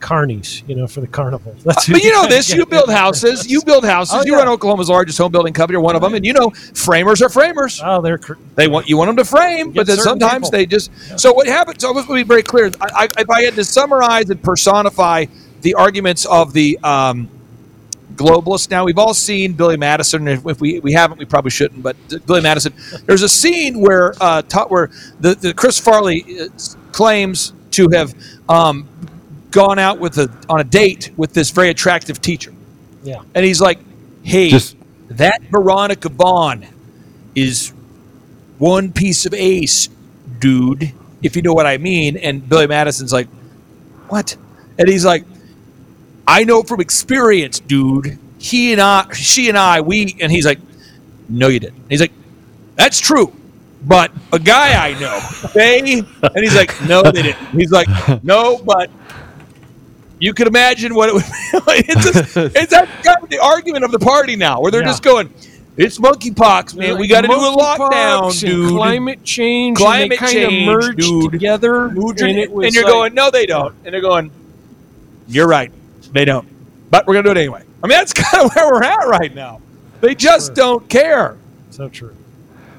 carnies, 0.00 0.66
you 0.68 0.74
know, 0.74 0.86
for 0.86 1.00
the 1.00 1.06
carnival. 1.06 1.54
That's 1.64 1.86
who 1.86 1.94
But 1.94 2.02
you 2.02 2.12
know 2.12 2.26
this. 2.26 2.52
You 2.52 2.66
build 2.66 2.90
houses. 2.90 3.50
You 3.50 3.62
build 3.62 3.84
houses. 3.84 4.14
Oh, 4.18 4.24
you 4.24 4.32
yeah. 4.32 4.38
run 4.38 4.48
Oklahoma's 4.48 4.88
largest 4.88 5.18
home 5.18 5.32
building 5.32 5.52
company, 5.52 5.76
or 5.76 5.80
one 5.80 5.96
of 5.96 6.02
them, 6.02 6.14
and 6.14 6.24
you 6.24 6.32
know 6.32 6.50
framers 6.50 7.22
are 7.22 7.28
framers. 7.28 7.80
Oh, 7.84 8.00
they're 8.00 8.18
cr- 8.18 8.34
They 8.54 8.68
want 8.68 8.88
you 8.88 8.96
want 8.96 9.08
them 9.08 9.16
to 9.16 9.24
frame, 9.24 9.72
but 9.72 9.86
then 9.86 9.98
sometimes 9.98 10.48
people. 10.48 10.50
they 10.50 10.66
just. 10.66 10.90
So 11.18 11.32
what 11.32 11.46
happens? 11.46 11.82
So 11.82 11.92
let's 11.92 12.08
be 12.08 12.22
very 12.22 12.42
clear. 12.42 12.70
I, 12.80 13.08
I, 13.16 13.20
if 13.20 13.30
I 13.30 13.42
had 13.42 13.54
to 13.54 13.64
summarize 13.64 14.30
and 14.30 14.42
personify 14.42 15.26
the 15.62 15.74
arguments 15.74 16.24
of 16.26 16.52
the 16.52 16.78
um, 16.82 17.28
globalists, 18.14 18.70
now 18.70 18.84
we've 18.84 18.98
all 18.98 19.14
seen 19.14 19.52
Billy 19.54 19.76
Madison. 19.76 20.28
If, 20.28 20.46
if 20.46 20.60
we 20.60 20.80
we 20.80 20.92
haven't, 20.92 21.18
we 21.18 21.24
probably 21.24 21.50
shouldn't. 21.50 21.82
But 21.82 21.96
Billy 22.26 22.42
Madison, 22.42 22.72
there's 23.06 23.22
a 23.22 23.28
scene 23.28 23.80
where 23.80 24.14
uh, 24.20 24.42
where 24.68 24.90
the, 25.20 25.34
the 25.34 25.54
Chris 25.54 25.78
Farley 25.78 26.40
uh, 26.40 26.48
claims 26.92 27.52
to 27.72 27.88
have 27.90 28.14
um, 28.48 28.88
gone 29.50 29.78
out 29.78 29.98
with 29.98 30.18
a 30.18 30.30
on 30.48 30.60
a 30.60 30.64
date 30.64 31.10
with 31.16 31.32
this 31.32 31.50
very 31.50 31.70
attractive 31.70 32.20
teacher. 32.20 32.52
Yeah. 33.02 33.22
And 33.34 33.44
he's 33.44 33.60
like, 33.60 33.78
hey, 34.22 34.50
Just- 34.50 34.76
that 35.10 35.42
Veronica 35.50 36.08
Vaughn 36.08 36.66
is 37.34 37.72
one 38.58 38.92
piece 38.92 39.26
of 39.26 39.34
ace, 39.34 39.88
dude, 40.38 40.92
if 41.22 41.36
you 41.36 41.42
know 41.42 41.52
what 41.52 41.66
I 41.66 41.78
mean. 41.78 42.16
And 42.16 42.46
Billy 42.48 42.66
Madison's 42.66 43.12
like, 43.12 43.28
what? 44.08 44.36
And 44.78 44.88
he's 44.88 45.04
like, 45.04 45.24
I 46.26 46.44
know 46.44 46.62
from 46.62 46.80
experience, 46.80 47.60
dude. 47.60 48.18
He 48.38 48.72
and 48.72 48.80
I, 48.80 49.10
she 49.12 49.48
and 49.48 49.56
I, 49.56 49.80
we, 49.80 50.16
and 50.20 50.30
he's 50.30 50.44
like, 50.44 50.58
no, 51.28 51.48
you 51.48 51.60
didn't. 51.60 51.82
He's 51.88 52.00
like, 52.00 52.12
that's 52.74 52.98
true. 52.98 53.34
But 53.84 54.10
a 54.32 54.38
guy 54.38 54.88
I 54.88 54.98
know, 54.98 55.20
they, 55.54 55.78
and 55.78 56.36
he's 56.36 56.54
like, 56.56 56.74
no, 56.88 57.02
they 57.02 57.22
didn't. 57.22 57.46
He's 57.48 57.70
like, 57.70 57.88
no, 58.24 58.58
but 58.58 58.90
you 60.18 60.32
can 60.34 60.46
imagine 60.46 60.94
what 60.94 61.08
it 61.08 61.14
would 61.14 61.24
be. 61.52 61.58
like. 61.66 61.86
It's, 61.88 62.04
just, 62.12 62.36
it's 62.56 62.70
that 62.70 62.88
kind 63.04 63.22
of 63.22 63.28
the 63.28 63.38
argument 63.38 63.84
of 63.84 63.90
the 63.92 63.98
party 63.98 64.36
now, 64.36 64.60
where 64.60 64.70
they're 64.70 64.80
Yeah. 64.82 64.86
just 64.88 65.02
going, 65.02 65.32
it's 65.76 65.98
monkeypox, 65.98 66.74
man. 66.74 66.98
we 66.98 67.06
got 67.06 67.20
to 67.22 67.28
do 67.28 67.34
a 67.34 67.36
Monkeypox 67.36 67.76
lockdown, 67.90 68.30
and 68.30 68.40
dude. 68.40 68.70
Climate 68.70 69.24
change. 69.24 69.76
Climate 69.76 70.02
and 70.02 70.10
they 70.12 70.16
kind 70.16 70.32
change, 70.32 70.68
of 70.68 70.74
merged 70.74 70.98
dude. 70.98 71.30
together. 71.32 71.86
And, 71.88 71.98
and 71.98 72.38
it 72.38 72.50
was 72.50 72.74
you're 72.74 72.84
like- 72.84 72.92
going, 72.92 73.14
no, 73.14 73.30
they 73.30 73.44
don't. 73.46 73.74
And 73.84 73.92
they're 73.92 74.00
going, 74.00 74.30
you're 75.28 75.48
right. 75.48 75.70
They 76.12 76.24
don't. 76.24 76.48
But 76.90 77.06
we're 77.06 77.14
going 77.14 77.24
to 77.24 77.34
do 77.34 77.38
it 77.38 77.42
anyway. 77.42 77.62
I 77.84 77.88
mean, 77.88 77.98
that's 77.98 78.12
kind 78.14 78.44
of 78.46 78.54
where 78.54 78.72
we're 78.72 78.82
at 78.84 79.06
right 79.08 79.34
now. 79.34 79.60
They 80.00 80.14
just 80.14 80.54
don't 80.54 80.88
care. 80.88 81.36
So 81.70 81.88
true. 81.88 82.14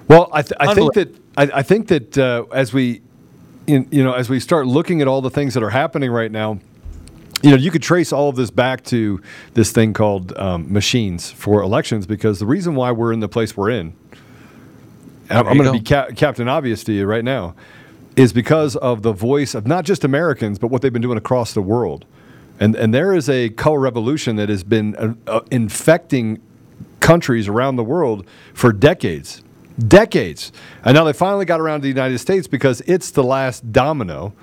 Well, 0.08 0.30
I, 0.32 0.42
th- 0.42 0.54
I 0.60 0.74
think 0.74 0.94
that 0.94 1.10
I, 1.38 1.44
I 1.56 1.62
think 1.64 1.90
that 1.90 2.18
uh, 2.18 2.46
as 2.52 2.74
we, 2.74 3.02
in, 3.68 3.88
you 3.92 4.04
know, 4.04 4.14
as 4.14 4.30
we 4.30 4.40
start 4.40 4.66
looking 4.66 5.02
at 5.02 5.08
all 5.08 5.22
the 5.22 5.30
things 5.30 5.54
that 5.54 5.62
are 5.62 5.70
happening 5.70 6.10
right 6.10 6.32
now, 6.32 6.60
you 7.44 7.52
know, 7.52 7.58
you 7.58 7.72
could 7.72 7.84
trace 7.84 8.12
all 8.12 8.30
of 8.30 8.36
this 8.36 8.50
back 8.50 8.84
to 8.86 9.22
this 9.54 9.72
thing 9.72 9.94
called 9.94 10.36
um, 10.38 10.72
machines 10.72 11.30
for 11.32 11.62
elections 11.62 12.08
because 12.08 12.40
the 12.40 12.46
reason 12.46 12.76
why 12.76 12.92
we're 12.92 13.14
in 13.14 13.20
the 13.20 13.30
place 13.30 13.56
we're 13.56 13.70
in, 13.70 13.94
I'm, 15.30 15.48
I'm 15.48 15.58
going 15.58 15.72
to 15.72 15.80
be 15.80 15.84
ca- 15.84 16.08
Captain 16.16 16.48
Obvious 16.48 16.84
to 16.86 16.94
you 16.94 17.06
right 17.06 17.24
now, 17.24 17.54
is 18.16 18.34
because 18.34 18.76
of 18.78 19.04
the 19.04 19.14
voice 19.14 19.54
of 19.54 19.68
not 19.68 19.86
just 19.86 20.04
Americans 20.04 20.58
but 20.58 20.68
what 20.70 20.82
they've 20.82 20.94
been 20.94 21.02
doing 21.02 21.18
across 21.18 21.54
the 21.54 21.62
world, 21.62 22.06
and 22.60 22.76
and 22.76 22.94
there 22.94 23.14
is 23.14 23.30
a 23.30 23.50
color 23.50 23.80
revolution 23.80 24.36
that 24.38 24.50
has 24.50 24.64
been 24.64 24.96
uh, 24.96 25.14
uh, 25.28 25.42
infecting 25.52 26.42
countries 27.00 27.48
around 27.48 27.76
the 27.76 27.84
world 27.84 28.26
for 28.54 28.74
decades. 28.74 29.44
Decades. 29.88 30.52
And 30.84 30.96
now 30.96 31.04
they 31.04 31.14
finally 31.14 31.46
got 31.46 31.62
around 31.62 31.82
to 31.82 31.84
the 31.84 31.90
United 31.90 32.18
States 32.18 32.48
because 32.48 32.82
it's 32.88 33.12
the 33.12 33.24
last 33.24 33.72
domino. 33.72 34.34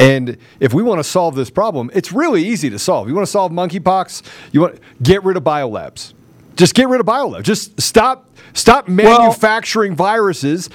And 0.00 0.36
if 0.60 0.72
we 0.74 0.82
want 0.82 0.98
to 0.98 1.04
solve 1.04 1.34
this 1.34 1.50
problem, 1.50 1.90
it's 1.94 2.12
really 2.12 2.44
easy 2.44 2.70
to 2.70 2.78
solve. 2.78 3.08
You 3.08 3.14
want 3.14 3.26
to 3.26 3.30
solve 3.30 3.52
monkeypox, 3.52 4.22
you 4.52 4.60
want 4.60 4.78
get 5.02 5.24
rid 5.24 5.36
of 5.36 5.44
biolabs. 5.44 6.12
Just 6.56 6.74
get 6.74 6.88
rid 6.88 7.00
of 7.00 7.06
biolabs. 7.06 7.42
Just 7.42 7.80
stop 7.80 8.30
stop 8.52 8.88
manufacturing 8.88 9.94
viruses. 9.94 10.70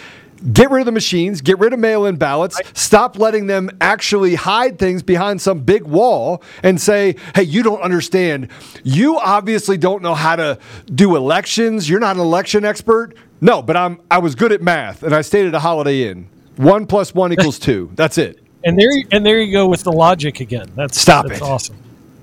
Get 0.53 0.71
rid 0.71 0.79
of 0.79 0.85
the 0.85 0.93
machines, 0.93 1.41
get 1.41 1.59
rid 1.59 1.73
of 1.73 1.79
mail-in 1.79 2.15
ballots, 2.15 2.57
stop 2.73 3.19
letting 3.19 3.47
them 3.47 3.69
actually 3.81 4.35
hide 4.35 4.79
things 4.79 5.03
behind 5.03 5.41
some 5.41 5.59
big 5.59 5.83
wall 5.83 6.41
and 6.63 6.79
say, 6.79 7.17
"Hey, 7.35 7.43
you 7.43 7.61
don't 7.61 7.81
understand. 7.81 8.47
You 8.85 9.19
obviously 9.19 9.75
don't 9.77 10.01
know 10.01 10.15
how 10.15 10.37
to 10.37 10.57
do 10.95 11.17
elections. 11.17 11.89
You're 11.89 11.99
not 11.99 12.15
an 12.15 12.21
election 12.21 12.63
expert." 12.63 13.15
No, 13.41 13.61
but 13.61 13.75
I'm 13.75 13.99
I 14.09 14.19
was 14.19 14.35
good 14.35 14.53
at 14.53 14.61
math 14.61 15.03
and 15.03 15.13
I 15.13 15.21
stayed 15.21 15.45
at 15.45 15.53
a 15.53 15.59
Holiday 15.59 16.09
Inn. 16.09 16.29
1 16.55 16.85
plus 16.87 17.13
1 17.13 17.33
equals 17.33 17.59
2. 17.69 17.91
That's 17.95 18.17
it. 18.17 18.39
And 18.63 18.77
there, 18.77 18.89
and 19.11 19.25
there 19.25 19.39
you 19.41 19.51
go 19.53 19.67
with 19.67 19.83
the 19.83 19.91
logic 19.91 20.39
again. 20.41 20.69
That's 20.75 20.99
Stop 20.99 21.27
that's 21.27 21.39
it. 21.39 21.43
awesome. 21.43 21.77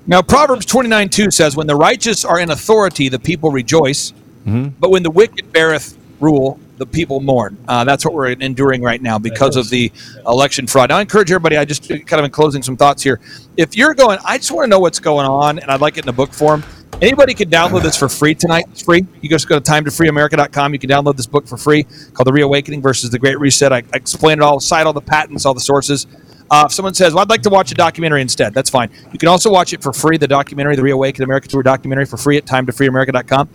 Now, 0.05 0.21
Proverbs 0.21 0.65
29 0.65 1.09
2 1.09 1.31
says, 1.31 1.55
When 1.55 1.67
the 1.67 1.75
righteous 1.75 2.23
are 2.23 2.39
in 2.39 2.51
authority, 2.51 3.09
the 3.09 3.19
people 3.19 3.51
rejoice, 3.51 4.13
Mm-hmm. 4.45 4.69
but 4.79 4.91
when 4.91 5.03
the 5.03 5.11
wicked 5.11 5.51
beareth 5.51 5.97
rule, 6.21 6.57
the 6.77 6.85
people 6.85 7.19
mourn. 7.19 7.57
Uh, 7.67 7.83
that's 7.83 8.05
what 8.05 8.13
we're 8.13 8.29
enduring 8.29 8.81
right 8.81 9.01
now 9.01 9.19
because 9.19 9.57
of 9.57 9.69
the 9.69 9.91
election 10.25 10.67
fraud. 10.67 10.87
Now, 10.87 10.97
I 10.99 11.01
encourage 11.01 11.29
everybody, 11.31 11.57
I 11.57 11.65
just 11.65 11.89
kind 11.89 12.13
of 12.13 12.23
in 12.23 12.31
closing 12.31 12.63
some 12.63 12.77
thoughts 12.77 13.03
here. 13.03 13.19
If 13.57 13.75
you're 13.75 13.93
going, 13.93 14.19
I 14.23 14.37
just 14.37 14.51
want 14.51 14.63
to 14.63 14.69
know 14.69 14.79
what's 14.79 14.99
going 14.99 15.25
on, 15.25 15.59
and 15.59 15.69
I'd 15.69 15.81
like 15.81 15.97
it 15.97 16.05
in 16.05 16.09
a 16.09 16.13
book 16.13 16.31
form. 16.33 16.63
Anybody 17.01 17.33
can 17.33 17.49
download 17.49 17.83
this 17.83 17.97
for 17.97 18.07
free 18.07 18.33
tonight. 18.35 18.65
It's 18.71 18.83
free. 18.83 19.05
You 19.21 19.27
just 19.27 19.49
go 19.49 19.59
to 19.59 19.71
timetofreeamerica.com. 19.71 20.71
You 20.73 20.79
can 20.79 20.89
download 20.89 21.17
this 21.17 21.27
book 21.27 21.45
for 21.45 21.57
free 21.57 21.83
called 22.13 22.27
The 22.27 22.31
Reawakening 22.33 22.81
versus 22.81 23.09
the 23.09 23.19
Great 23.19 23.37
Reset. 23.39 23.73
I, 23.73 23.77
I 23.79 23.97
explain 23.97 24.39
it 24.39 24.43
all, 24.43 24.59
cite 24.61 24.87
all 24.87 24.93
the 24.93 25.01
patents, 25.01 25.45
all 25.45 25.53
the 25.53 25.59
sources. 25.59 26.07
Uh, 26.49 26.65
if 26.67 26.73
someone 26.73 26.93
says, 26.93 27.13
well, 27.13 27.21
I'd 27.21 27.29
like 27.29 27.41
to 27.43 27.49
watch 27.49 27.71
a 27.71 27.75
documentary 27.75 28.21
instead, 28.21 28.53
that's 28.53 28.69
fine. 28.69 28.89
You 29.11 29.19
can 29.19 29.29
also 29.29 29.51
watch 29.51 29.73
it 29.73 29.81
for 29.81 29.91
free, 29.91 30.17
the 30.17 30.27
documentary, 30.27 30.75
the 30.75 30.83
Reawaken 30.83 31.23
America 31.23 31.47
Tour 31.47 31.63
documentary 31.63 32.05
for 32.05 32.17
free 32.17 32.37
at 32.37 32.45
timetofreeamerica.com. 32.45 33.49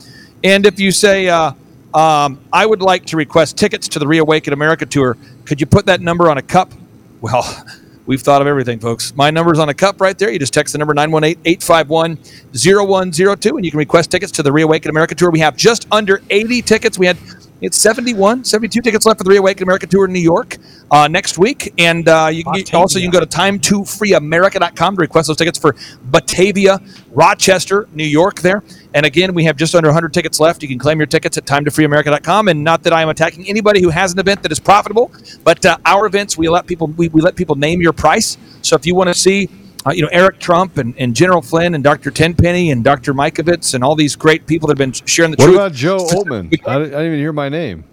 And 0.44 0.66
if 0.66 0.78
you 0.78 0.90
say, 0.90 1.28
uh, 1.28 1.52
um, 1.94 2.40
I 2.52 2.66
would 2.66 2.82
like 2.82 3.04
to 3.06 3.16
request 3.16 3.56
tickets 3.56 3.88
to 3.88 3.98
the 3.98 4.06
Reawaken 4.06 4.52
America 4.52 4.86
Tour, 4.86 5.16
could 5.44 5.60
you 5.60 5.66
put 5.66 5.86
that 5.86 6.00
number 6.00 6.30
on 6.30 6.38
a 6.38 6.42
cup? 6.42 6.72
Well, 7.22 7.64
we've 8.06 8.20
thought 8.20 8.40
of 8.40 8.48
everything, 8.48 8.80
folks. 8.80 9.14
My 9.14 9.30
number's 9.30 9.60
on 9.60 9.68
a 9.68 9.74
cup 9.74 10.00
right 10.00 10.18
there. 10.18 10.28
You 10.32 10.40
just 10.40 10.52
text 10.52 10.72
the 10.72 10.78
number 10.78 10.92
918 10.92 11.40
851 11.44 12.18
0102 12.52 13.56
and 13.56 13.64
you 13.64 13.70
can 13.70 13.78
request 13.78 14.10
tickets 14.10 14.32
to 14.32 14.42
the 14.42 14.50
Reawaken 14.50 14.90
America 14.90 15.14
Tour. 15.14 15.30
We 15.30 15.38
have 15.38 15.56
just 15.56 15.86
under 15.92 16.20
80 16.30 16.62
tickets. 16.62 16.98
We 16.98 17.06
had 17.06 17.16
it's 17.62 17.78
71, 17.78 18.44
72 18.44 18.80
tickets 18.82 19.06
left 19.06 19.18
for 19.18 19.24
the 19.24 19.30
Reawaken 19.30 19.62
America 19.62 19.86
Tour 19.86 20.06
in 20.06 20.12
New 20.12 20.18
York 20.18 20.58
uh, 20.90 21.06
next 21.06 21.38
week. 21.38 21.72
And 21.78 22.08
uh, 22.08 22.28
you 22.32 22.42
can 22.42 22.54
get, 22.54 22.74
also 22.74 22.98
you 22.98 23.08
can 23.08 23.20
go 23.20 23.24
to 23.24 23.26
time2freeamerica.com 23.26 24.96
to 24.96 25.00
request 25.00 25.28
those 25.28 25.36
tickets 25.36 25.60
for 25.60 25.76
Batavia, 26.02 26.80
Rochester, 27.12 27.88
New 27.92 28.04
York 28.04 28.40
there. 28.40 28.64
And 28.94 29.06
again, 29.06 29.32
we 29.32 29.44
have 29.44 29.56
just 29.56 29.76
under 29.76 29.88
100 29.88 30.12
tickets 30.12 30.40
left. 30.40 30.60
You 30.60 30.68
can 30.68 30.80
claim 30.80 30.98
your 30.98 31.06
tickets 31.06 31.38
at 31.38 31.44
timetofreeamerica.com. 31.44 32.48
And 32.48 32.64
not 32.64 32.82
that 32.82 32.92
I 32.92 33.00
am 33.00 33.08
attacking 33.08 33.48
anybody 33.48 33.80
who 33.80 33.90
has 33.90 34.12
an 34.12 34.18
event 34.18 34.42
that 34.42 34.50
is 34.50 34.58
profitable, 34.58 35.12
but 35.44 35.64
uh, 35.64 35.78
our 35.86 36.06
events, 36.06 36.36
we 36.36 36.48
let 36.48 36.66
people 36.66 36.88
we, 36.88 37.08
we 37.08 37.20
let 37.20 37.36
people 37.36 37.54
name 37.54 37.80
your 37.80 37.92
price. 37.92 38.36
So 38.62 38.74
if 38.74 38.84
you 38.86 38.96
want 38.96 39.08
to 39.08 39.14
see 39.14 39.48
uh, 39.86 39.92
you 39.92 40.02
know 40.02 40.08
Eric 40.12 40.38
Trump 40.38 40.78
and, 40.78 40.94
and 40.98 41.14
General 41.14 41.42
Flynn 41.42 41.74
and 41.74 41.82
Dr. 41.84 42.10
Tenpenny 42.10 42.70
and 42.70 42.84
Dr. 42.84 43.12
Mikovits 43.14 43.74
and 43.74 43.82
all 43.82 43.94
these 43.94 44.16
great 44.16 44.46
people 44.46 44.68
that 44.68 44.78
have 44.78 44.92
been 44.92 44.92
sharing 45.06 45.30
the 45.32 45.36
What 45.38 45.44
truth. 45.46 45.56
about 45.56 45.72
Joe 45.72 45.98
Altman? 45.98 46.46
I 46.46 46.50
didn't, 46.50 46.66
I 46.68 46.78
didn't 46.98 47.06
even 47.06 47.18
hear 47.18 47.32
my 47.32 47.48
name. 47.48 47.84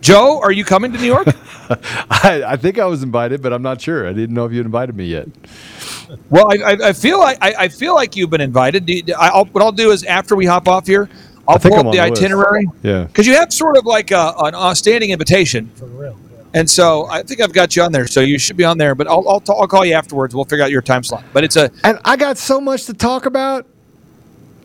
Joe, 0.00 0.40
are 0.40 0.52
you 0.52 0.64
coming 0.64 0.92
to 0.92 0.98
New 0.98 1.06
York? 1.06 1.26
I, 2.10 2.42
I 2.46 2.56
think 2.56 2.78
I 2.78 2.86
was 2.86 3.02
invited, 3.02 3.42
but 3.42 3.52
I'm 3.52 3.60
not 3.62 3.80
sure. 3.82 4.08
I 4.08 4.12
didn't 4.14 4.34
know 4.34 4.46
if 4.46 4.52
you 4.52 4.58
had 4.58 4.66
invited 4.66 4.96
me 4.96 5.04
yet. 5.06 5.28
Well, 6.30 6.50
I, 6.50 6.72
I, 6.72 6.88
I 6.88 6.92
feel 6.94 7.18
like 7.18 7.36
I, 7.42 7.54
I 7.58 7.68
feel 7.68 7.94
like 7.94 8.16
you've 8.16 8.30
been 8.30 8.40
invited. 8.40 8.86
Do 8.86 8.94
you- 8.94 9.02
I, 9.18 9.28
I'll, 9.28 9.44
what 9.46 9.62
I'll 9.62 9.70
do 9.72 9.90
is 9.90 10.02
after 10.04 10.34
we 10.36 10.46
hop 10.46 10.68
off 10.68 10.86
here, 10.86 11.10
I'll 11.46 11.56
I 11.56 11.58
pull 11.58 11.74
I'm 11.74 11.86
up 11.86 11.92
the 11.92 11.98
the 11.98 12.00
itinerary 12.00 12.66
Yeah. 12.82 13.04
because 13.04 13.26
you 13.26 13.34
have 13.34 13.52
sort 13.52 13.76
of 13.76 13.84
like 13.84 14.10
a, 14.10 14.32
an 14.38 14.54
invitation. 15.02 15.68
For 15.76 15.84
invitation. 15.84 16.29
And 16.52 16.68
so 16.68 17.06
I 17.06 17.22
think 17.22 17.40
I've 17.40 17.52
got 17.52 17.76
you 17.76 17.82
on 17.82 17.92
there, 17.92 18.06
so 18.06 18.20
you 18.20 18.38
should 18.38 18.56
be 18.56 18.64
on 18.64 18.76
there. 18.78 18.94
But 18.94 19.06
I'll 19.06 19.26
I'll, 19.28 19.40
t- 19.40 19.52
I'll 19.56 19.68
call 19.68 19.84
you 19.84 19.94
afterwards. 19.94 20.34
We'll 20.34 20.44
figure 20.44 20.64
out 20.64 20.70
your 20.70 20.82
time 20.82 21.04
slot. 21.04 21.24
But 21.32 21.44
it's 21.44 21.56
a 21.56 21.70
And 21.84 21.98
I 22.04 22.16
got 22.16 22.38
so 22.38 22.60
much 22.60 22.86
to 22.86 22.94
talk 22.94 23.26
about. 23.26 23.66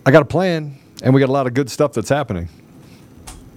I 0.05 0.11
got 0.11 0.21
a 0.21 0.25
plan, 0.25 0.77
and 1.03 1.13
we 1.13 1.19
got 1.19 1.29
a 1.29 1.31
lot 1.31 1.47
of 1.47 1.53
good 1.53 1.69
stuff 1.69 1.93
that's 1.93 2.09
happening. 2.09 2.49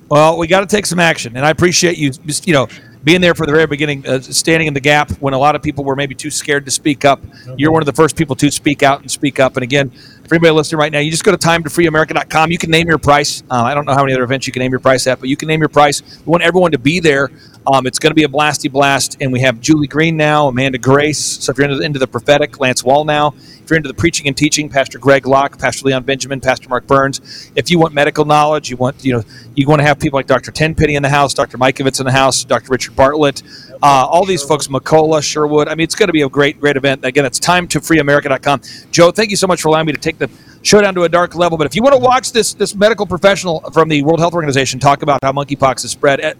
Well, 0.09 0.39
we 0.39 0.47
got 0.47 0.61
to 0.61 0.67
take 0.67 0.87
some 0.87 0.99
action, 0.99 1.37
and 1.37 1.45
I 1.45 1.51
appreciate 1.51 1.99
you, 1.99 2.11
just, 2.11 2.47
you 2.47 2.55
know, 2.55 2.67
being 3.05 3.21
there 3.21 3.35
for 3.35 3.45
the 3.45 3.53
very 3.53 3.67
beginning, 3.67 4.07
uh, 4.07 4.21
standing 4.21 4.67
in 4.67 4.73
the 4.73 4.81
gap 4.81 5.11
when 5.21 5.35
a 5.35 5.39
lot 5.39 5.55
of 5.55 5.63
people 5.63 5.85
were 5.85 5.95
maybe 5.95 6.15
too 6.15 6.31
scared 6.31 6.65
to 6.65 6.71
speak 6.71 7.05
up. 7.05 7.23
You're 7.57 7.71
one 7.71 7.83
of 7.83 7.87
the 7.87 7.93
first 7.93 8.17
people 8.17 8.35
to 8.37 8.51
speak 8.51 8.83
out 8.83 9.03
and 9.03 9.11
speak 9.11 9.39
up. 9.39 9.57
And 9.57 9.63
again, 9.63 9.93
for 10.29 10.35
anybody 10.35 10.53
listening 10.53 10.79
right 10.79 10.93
now, 10.93 10.99
you 10.99 11.11
just 11.11 11.25
go 11.25 11.33
to 11.33 11.39
timetofreeamerica.com. 11.39 12.51
You 12.51 12.59
can 12.59 12.71
name 12.71 12.87
your 12.87 12.99
price. 12.99 13.43
Uh, 13.51 13.63
I 13.63 13.73
don't 13.73 13.87
know 13.87 13.95
how 13.95 14.03
many 14.03 14.13
other 14.13 14.25
events 14.25 14.47
you 14.47 14.53
can 14.53 14.61
name 14.61 14.71
your 14.71 14.81
price 14.81 15.07
at, 15.07 15.21
but 15.21 15.29
you 15.31 15.37
can 15.39 15.49
name 15.49 15.61
your 15.61 15.71
price. 15.71 16.03
We 16.27 16.31
want 16.31 16.43
everyone 16.43 16.73
to 16.73 16.79
be 16.79 17.01
there. 17.01 17.31
Um, 17.67 17.87
it's 17.87 17.99
going 17.99 18.11
to 18.11 18.15
be 18.15 18.25
a 18.25 18.29
blasty 18.29 18.71
blast, 18.71 19.17
and 19.21 19.33
we 19.33 19.41
have 19.41 19.61
Julie 19.61 19.87
Green 19.87 20.17
now, 20.17 20.49
Amanda 20.49 20.79
Grace. 20.79 21.19
So 21.19 21.51
if 21.51 21.59
you're 21.59 21.65
into 21.65 21.79
the, 21.79 21.85
into 21.85 21.99
the 21.99 22.07
prophetic, 22.07 22.61
Lance 22.61 22.83
Wallnau. 22.83 23.35
If 23.37 23.71
you're 23.71 23.77
into 23.77 23.89
the 23.89 23.95
preaching 23.95 24.27
and 24.27 24.37
teaching, 24.37 24.69
Pastor 24.71 24.99
Greg 24.99 25.27
Locke, 25.27 25.59
Pastor 25.59 25.87
Leon 25.87 26.05
Benjamin, 26.05 26.41
Pastor 26.41 26.69
Mark 26.69 26.87
Burns. 26.87 27.51
If 27.55 27.71
you 27.71 27.79
want 27.79 27.93
medical 27.93 28.25
knowledge, 28.25 28.71
you 28.71 28.79
want 28.79 29.05
you 29.05 29.13
know 29.13 29.23
you 29.55 29.67
want 29.67 29.81
to 29.81 29.87
have 29.87 29.99
people 29.99 30.19
like 30.19 30.27
Dr. 30.27 30.51
Tenpenny 30.51 30.95
in 30.95 31.03
the 31.03 31.11
house, 31.11 31.35
Dr. 31.35 31.59
Mikovits 31.59 32.01
in 32.01 32.07
the 32.07 32.13
house, 32.13 32.45
Dr. 32.45 32.71
Richard 32.71 32.97
Bartlett. 32.97 33.43
Uh, 33.83 34.07
all 34.11 34.25
these 34.25 34.43
folks, 34.43 34.69
McCullough, 34.69 35.23
Sherwood. 35.23 35.69
I 35.69 35.75
mean, 35.75 35.85
it's 35.85 35.95
going 35.95 36.09
to 36.09 36.13
be 36.13 36.23
a 36.23 36.29
great, 36.29 36.61
great 36.61 36.77
event. 36.77 37.05
Again, 37.05 37.25
it's 37.25 37.39
time 37.39 37.69
to 37.69 37.81
freeamerica.com. 37.81 38.63
Joe, 38.91 39.11
thank 39.11 39.31
you 39.31 39.37
so 39.37 39.47
much 39.47 39.63
for 39.63 39.69
allowing 39.69 39.87
me 39.87 39.93
to 39.93 39.99
take 40.01 40.19
the 40.19 40.29
show 40.63 40.81
down 40.81 40.95
to 40.95 41.05
a 41.05 41.09
dark 41.09 41.35
level. 41.35 41.57
But 41.59 41.67
if 41.67 41.77
you 41.77 41.83
want 41.83 41.95
to 41.95 42.01
watch 42.01 42.33
this 42.33 42.55
this 42.55 42.75
medical 42.75 43.07
professional 43.07 43.61
from 43.73 43.89
the 43.89 44.03
World 44.03 44.21
Health 44.21 44.35
Organization 44.35 44.81
talk 44.81 45.03
about 45.03 45.21
how 45.23 45.33
monkeypox 45.33 45.85
is 45.85 45.91
spread, 45.91 46.21
eh, 46.21 46.35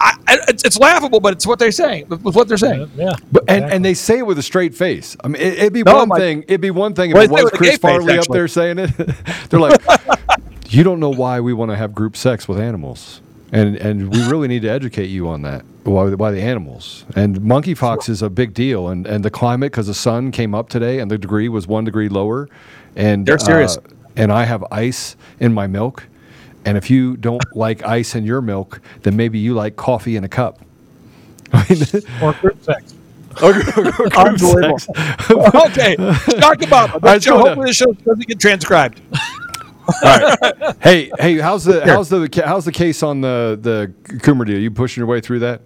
I, 0.00 0.16
I, 0.28 0.38
it's, 0.48 0.64
it's 0.64 0.78
laughable, 0.78 1.20
but 1.20 1.32
it's 1.32 1.46
what 1.46 1.58
they're 1.58 1.72
saying. 1.72 2.08
With 2.08 2.34
what 2.36 2.46
they're 2.46 2.56
saying. 2.56 2.90
Yeah. 2.94 3.14
But, 3.32 3.44
and, 3.48 3.64
and 3.64 3.84
they 3.84 3.94
say 3.94 4.18
it 4.18 4.26
with 4.26 4.38
a 4.38 4.42
straight 4.42 4.74
face. 4.74 5.16
I 5.24 5.28
mean, 5.28 5.42
it, 5.42 5.60
would 5.60 5.72
be 5.72 5.82
No, 5.82 5.96
one 5.96 6.08
my- 6.08 6.18
thing. 6.18 6.42
It'd 6.44 6.60
be 6.60 6.70
one 6.70 6.94
thing 6.94 7.10
if 7.10 7.14
Well, 7.14 7.24
it 7.24 7.30
was 7.30 7.50
Chris 7.50 7.70
gay 7.70 7.76
face, 7.76 7.78
Farley 7.78 8.18
up 8.18 8.26
there 8.28 8.46
saying 8.46 8.78
it. 8.78 8.90
They're 9.50 9.58
like, 9.60 9.80
you 10.68 10.84
don't 10.84 11.00
know 11.00 11.10
why 11.10 11.40
we 11.40 11.52
want 11.52 11.70
to 11.72 11.76
have 11.76 11.94
group 11.94 12.16
sex 12.16 12.46
with 12.46 12.60
animals, 12.60 13.20
and 13.52 13.76
and 13.76 14.12
we 14.12 14.28
really 14.28 14.46
need 14.48 14.62
to 14.62 14.68
educate 14.68 15.06
you 15.06 15.28
on 15.28 15.42
that. 15.42 15.64
Why, 15.88 16.10
why 16.10 16.30
the 16.30 16.40
animals 16.42 17.04
and 17.16 17.40
monkeypox 17.40 18.08
is 18.08 18.22
a 18.22 18.30
big 18.30 18.54
deal, 18.54 18.88
and 18.88 19.06
and 19.06 19.24
the 19.24 19.30
climate 19.30 19.72
because 19.72 19.86
the 19.86 19.94
sun 19.94 20.30
came 20.32 20.54
up 20.54 20.68
today 20.68 20.98
and 21.00 21.10
the 21.10 21.18
degree 21.18 21.48
was 21.48 21.66
one 21.66 21.84
degree 21.84 22.08
lower, 22.08 22.48
and 22.96 23.24
They're 23.26 23.38
serious. 23.38 23.76
uh, 23.76 23.80
and 24.16 24.32
I 24.32 24.44
have 24.44 24.64
ice 24.70 25.16
in 25.40 25.52
my 25.54 25.66
milk. 25.66 26.04
And 26.64 26.76
if 26.76 26.90
you 26.90 27.16
don't 27.16 27.42
like 27.56 27.84
ice 27.84 28.14
in 28.14 28.24
your 28.24 28.40
milk, 28.42 28.80
then 29.02 29.16
maybe 29.16 29.38
you 29.38 29.54
like 29.54 29.76
coffee 29.76 30.16
in 30.16 30.24
a 30.24 30.28
cup. 30.28 30.60
Or 32.22 32.32
group 32.34 32.62
sex. 32.62 32.94
Or- 33.40 33.50
or- 33.50 33.88
or 34.18 34.36
group 34.36 34.80
sex. 34.80 34.88
okay, 35.30 35.94
talk 36.40 36.60
about 36.62 36.96
it. 36.96 37.02
This 37.02 37.24
show, 37.24 37.38
hopefully, 37.38 37.66
the 37.68 37.72
show 37.72 37.92
doesn't 37.92 38.26
get 38.26 38.40
transcribed. 38.40 39.00
hey, 40.82 41.10
hey, 41.18 41.38
how's 41.38 41.64
the 41.64 41.82
how's 41.86 42.08
the 42.08 42.42
how's 42.44 42.64
the 42.64 42.72
case 42.72 43.02
on 43.02 43.20
the 43.20 43.58
the 43.60 43.92
Coomer 44.18 44.44
deal? 44.46 44.58
You 44.58 44.70
pushing 44.70 45.00
your 45.00 45.06
way 45.08 45.20
through 45.20 45.38
that? 45.40 45.62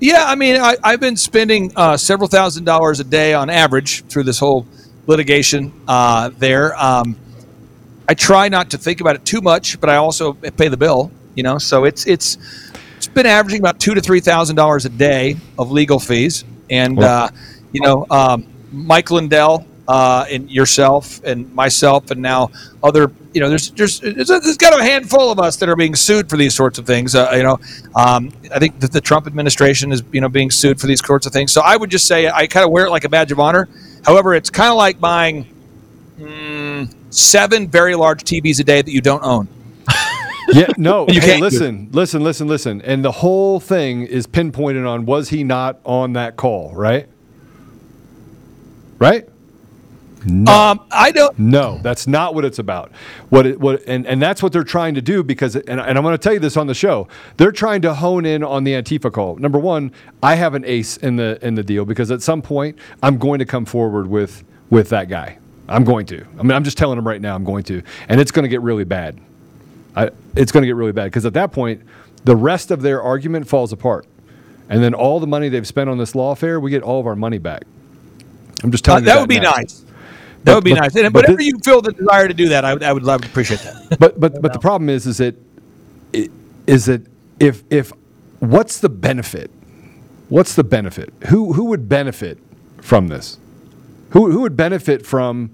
Yeah, 0.00 0.24
I 0.26 0.34
mean, 0.36 0.56
I, 0.56 0.76
I've 0.82 1.00
been 1.00 1.16
spending 1.16 1.72
uh, 1.74 1.96
several 1.96 2.28
thousand 2.28 2.64
dollars 2.64 3.00
a 3.00 3.04
day 3.04 3.34
on 3.34 3.50
average 3.50 4.04
through 4.04 4.24
this 4.24 4.38
whole 4.38 4.66
litigation 5.06 5.72
uh, 5.88 6.30
there. 6.38 6.76
Um, 6.80 7.16
I 8.08 8.14
try 8.14 8.48
not 8.48 8.70
to 8.70 8.78
think 8.78 9.00
about 9.00 9.16
it 9.16 9.24
too 9.24 9.40
much, 9.40 9.80
but 9.80 9.90
I 9.90 9.96
also 9.96 10.34
pay 10.34 10.68
the 10.68 10.76
bill. 10.76 11.10
You 11.34 11.42
know, 11.42 11.58
so 11.58 11.84
it's 11.84 12.06
it's 12.06 12.38
it's 12.96 13.08
been 13.08 13.26
averaging 13.26 13.60
about 13.60 13.80
two 13.80 13.94
to 13.94 14.00
three 14.00 14.20
thousand 14.20 14.56
dollars 14.56 14.84
a 14.86 14.88
day 14.88 15.36
of 15.58 15.70
legal 15.72 15.98
fees, 15.98 16.44
and 16.70 16.96
Well- 16.96 17.24
uh, 17.24 17.30
you 17.72 17.82
know, 17.82 18.06
um, 18.10 18.46
Mike 18.72 19.10
Lindell 19.10 19.66
uh, 19.88 20.26
and 20.30 20.50
yourself 20.50 21.20
and 21.24 21.52
myself, 21.54 22.10
and 22.10 22.20
now 22.20 22.50
other. 22.82 23.10
You 23.32 23.40
know, 23.40 23.48
there's 23.48 23.70
there's 23.70 24.00
there's, 24.00 24.28
there's 24.28 24.56
got 24.56 24.78
a 24.78 24.82
handful 24.82 25.32
of 25.32 25.38
us 25.38 25.56
that 25.56 25.68
are 25.68 25.76
being 25.76 25.94
sued 25.94 26.28
for 26.28 26.36
these 26.36 26.54
sorts 26.54 26.78
of 26.78 26.86
things. 26.86 27.14
Uh, 27.14 27.30
you 27.34 27.42
know, 27.42 27.58
um, 27.96 28.30
I 28.54 28.58
think 28.58 28.78
that 28.80 28.92
the 28.92 29.00
Trump 29.00 29.26
administration 29.26 29.90
is 29.90 30.02
you 30.12 30.20
know 30.20 30.28
being 30.28 30.50
sued 30.50 30.78
for 30.78 30.86
these 30.86 31.04
sorts 31.04 31.26
of 31.26 31.32
things. 31.32 31.52
So 31.52 31.62
I 31.62 31.76
would 31.76 31.90
just 31.90 32.06
say 32.06 32.28
I 32.28 32.46
kind 32.46 32.64
of 32.64 32.70
wear 32.70 32.86
it 32.86 32.90
like 32.90 33.04
a 33.04 33.08
badge 33.08 33.32
of 33.32 33.40
honor. 33.40 33.68
However, 34.04 34.34
it's 34.34 34.50
kind 34.50 34.70
of 34.70 34.76
like 34.76 35.00
buying 35.00 35.46
mm, 36.18 36.94
seven 37.10 37.66
very 37.66 37.94
large 37.94 38.24
TVs 38.24 38.60
a 38.60 38.64
day 38.64 38.82
that 38.82 38.92
you 38.92 39.00
don't 39.00 39.24
own. 39.24 39.48
Yeah, 40.50 40.68
no. 40.78 41.06
You 41.10 41.20
hey, 41.20 41.26
can't 41.26 41.42
listen, 41.42 41.90
listen, 41.92 42.22
listen, 42.24 42.48
listen. 42.48 42.80
And 42.80 43.04
the 43.04 43.12
whole 43.12 43.60
thing 43.60 44.04
is 44.04 44.26
pinpointed 44.26 44.86
on 44.86 45.04
was 45.04 45.28
he 45.28 45.44
not 45.44 45.78
on 45.84 46.14
that 46.14 46.36
call, 46.36 46.72
right? 46.74 47.06
Right? 48.98 49.28
No. 50.24 50.52
Um, 50.52 50.80
I 50.90 51.10
don't. 51.12 51.38
No, 51.38 51.78
that's 51.82 52.06
not 52.06 52.34
what 52.34 52.44
it's 52.44 52.58
about. 52.58 52.90
What 53.28 53.46
it, 53.46 53.60
what 53.60 53.82
and, 53.86 54.06
and 54.06 54.20
that's 54.20 54.42
what 54.42 54.52
they're 54.52 54.64
trying 54.64 54.94
to 54.94 55.02
do 55.02 55.22
because 55.22 55.54
and, 55.54 55.80
and 55.80 55.96
I'm 55.96 56.02
going 56.02 56.12
to 56.14 56.18
tell 56.18 56.32
you 56.32 56.40
this 56.40 56.56
on 56.56 56.66
the 56.66 56.74
show. 56.74 57.06
They're 57.36 57.52
trying 57.52 57.82
to 57.82 57.94
hone 57.94 58.26
in 58.26 58.42
on 58.42 58.64
the 58.64 58.72
Antifa 58.72 59.12
call. 59.12 59.36
Number 59.36 59.58
one, 59.58 59.92
I 60.22 60.34
have 60.34 60.54
an 60.54 60.64
ace 60.64 60.96
in 60.96 61.16
the 61.16 61.38
in 61.46 61.54
the 61.54 61.62
deal 61.62 61.84
because 61.84 62.10
at 62.10 62.20
some 62.22 62.42
point 62.42 62.78
I'm 63.02 63.16
going 63.18 63.38
to 63.38 63.44
come 63.44 63.64
forward 63.64 64.08
with 64.08 64.42
with 64.70 64.88
that 64.88 65.08
guy. 65.08 65.38
I'm 65.68 65.84
going 65.84 66.06
to. 66.06 66.26
I 66.38 66.42
mean, 66.42 66.52
I'm 66.52 66.64
just 66.64 66.78
telling 66.78 66.98
him 66.98 67.06
right 67.06 67.20
now 67.20 67.34
I'm 67.34 67.44
going 67.44 67.62
to, 67.64 67.82
and 68.08 68.20
it's 68.20 68.30
going 68.30 68.42
to 68.44 68.48
get 68.48 68.62
really 68.62 68.84
bad. 68.84 69.20
I, 69.94 70.10
it's 70.34 70.50
going 70.50 70.62
to 70.62 70.66
get 70.66 70.76
really 70.76 70.92
bad 70.92 71.04
because 71.04 71.26
at 71.26 71.34
that 71.34 71.52
point, 71.52 71.82
the 72.24 72.34
rest 72.36 72.70
of 72.70 72.82
their 72.82 73.02
argument 73.02 73.46
falls 73.46 73.72
apart, 73.72 74.06
and 74.68 74.82
then 74.82 74.94
all 74.94 75.20
the 75.20 75.26
money 75.26 75.48
they've 75.48 75.66
spent 75.66 75.88
on 75.90 75.98
this 75.98 76.12
lawfare, 76.12 76.60
we 76.60 76.70
get 76.70 76.82
all 76.82 76.98
of 77.00 77.06
our 77.06 77.16
money 77.16 77.38
back. 77.38 77.62
I'm 78.64 78.70
just 78.72 78.84
Uh, 78.88 78.92
telling 78.92 79.04
you 79.04 79.10
that 79.10 79.20
would 79.20 79.28
be 79.28 79.38
now. 79.40 79.52
nice. 79.52 79.84
That 80.48 80.54
would 80.56 80.64
be 80.64 80.72
but- 80.74 80.80
nice. 80.80 80.96
And 80.96 81.12
but 81.12 81.22
whatever 81.22 81.38
thi- 81.38 81.44
you 81.46 81.58
feel 81.64 81.80
the 81.82 81.92
desire 81.92 82.28
to 82.28 82.34
do 82.34 82.48
that, 82.50 82.64
I 82.64 82.74
would, 82.74 82.82
I 82.82 82.92
would, 82.92 83.08
I 83.08 83.16
would 83.16 83.24
appreciate 83.24 83.60
that. 83.60 83.96
but 84.00 84.18
but 84.18 84.40
but 84.42 84.52
the 84.52 84.58
problem 84.58 84.88
is 84.88 85.06
is 85.06 85.18
that 85.18 85.36
i- 86.14 86.28
that 86.86 87.06
if 87.40 87.62
if 87.70 87.92
what's 88.40 88.80
the 88.80 88.88
benefit? 88.88 89.50
What's 90.28 90.54
the 90.54 90.64
benefit? 90.64 91.12
Who 91.28 91.52
who 91.54 91.64
would 91.66 91.88
benefit 91.88 92.38
from 92.82 93.08
this? 93.08 93.38
Who 94.10 94.30
who 94.30 94.40
would 94.40 94.56
benefit 94.56 95.06
from 95.06 95.50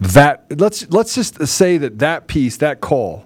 that? 0.00 0.46
Let's 0.58 0.90
let's 0.90 1.14
just 1.14 1.46
say 1.46 1.78
that 1.78 1.98
that 2.00 2.26
piece, 2.26 2.56
that 2.58 2.80
call, 2.80 3.24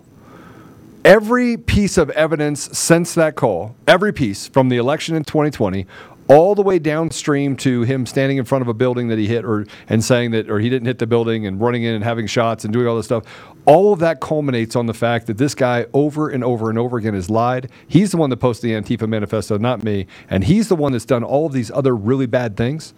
every 1.05 1.57
piece 1.57 1.97
of 1.99 2.11
evidence 2.11 2.77
since 2.79 3.15
that 3.15 3.35
call, 3.35 3.75
every 3.87 4.13
piece 4.13 4.47
from 4.49 4.69
the 4.69 4.77
election 4.77 5.17
in 5.17 5.25
2020 5.25 5.87
all 6.29 6.55
the 6.55 6.63
way 6.63 6.79
downstream 6.79 7.57
to 7.57 7.83
him 7.83 8.07
standing 8.07 8.39
in 8.39 8.45
front 8.45 8.63
of 8.63 8.69
a 8.69 8.75
building 8.75 9.09
that 9.09 9.19
he 9.19 9.27
hit 9.27 9.45
or 9.45 9.67
and 9.89 10.05
saying 10.05 10.33
that 10.33 10.51
or 10.51 10.61
he 10.61 10.69
didn't 10.69 10.87
hit 10.87 10.99
the 10.99 11.07
building 11.07 11.47
and 11.47 11.61
running 11.61 11.85
in 11.85 11.95
and 11.95 12.05
having 12.05 12.27
shots 12.27 12.65
and 12.65 12.73
doing 12.73 12.87
all 12.87 12.97
this 12.97 13.07
stuff 13.07 13.25
all 13.67 13.93
of 13.93 14.01
that 14.01 14.21
culminates 14.21 14.77
on 14.77 14.87
the 14.87 14.95
fact 14.95 15.27
that 15.27 15.39
this 15.39 15.55
guy 15.55 15.87
over 15.95 16.29
and 16.31 16.45
over 16.45 16.71
and 16.71 16.79
over 16.79 16.99
again 16.99 17.15
has 17.15 17.31
lied 17.31 17.71
he's 17.89 18.11
the 18.13 18.17
one 18.17 18.31
that 18.31 18.39
posted 18.39 18.71
the 18.71 18.75
antifa 18.75 19.09
manifesto 19.09 19.59
not 19.59 19.83
me 19.85 20.07
and 20.31 20.45
he's 20.45 20.69
the 20.69 20.77
one 20.77 20.93
that's 20.93 21.05
done 21.07 21.25
all 21.25 21.47
of 21.47 21.53
these 21.53 21.71
other 21.71 21.97
really 21.97 22.27
bad 22.27 22.57
things 22.57 22.95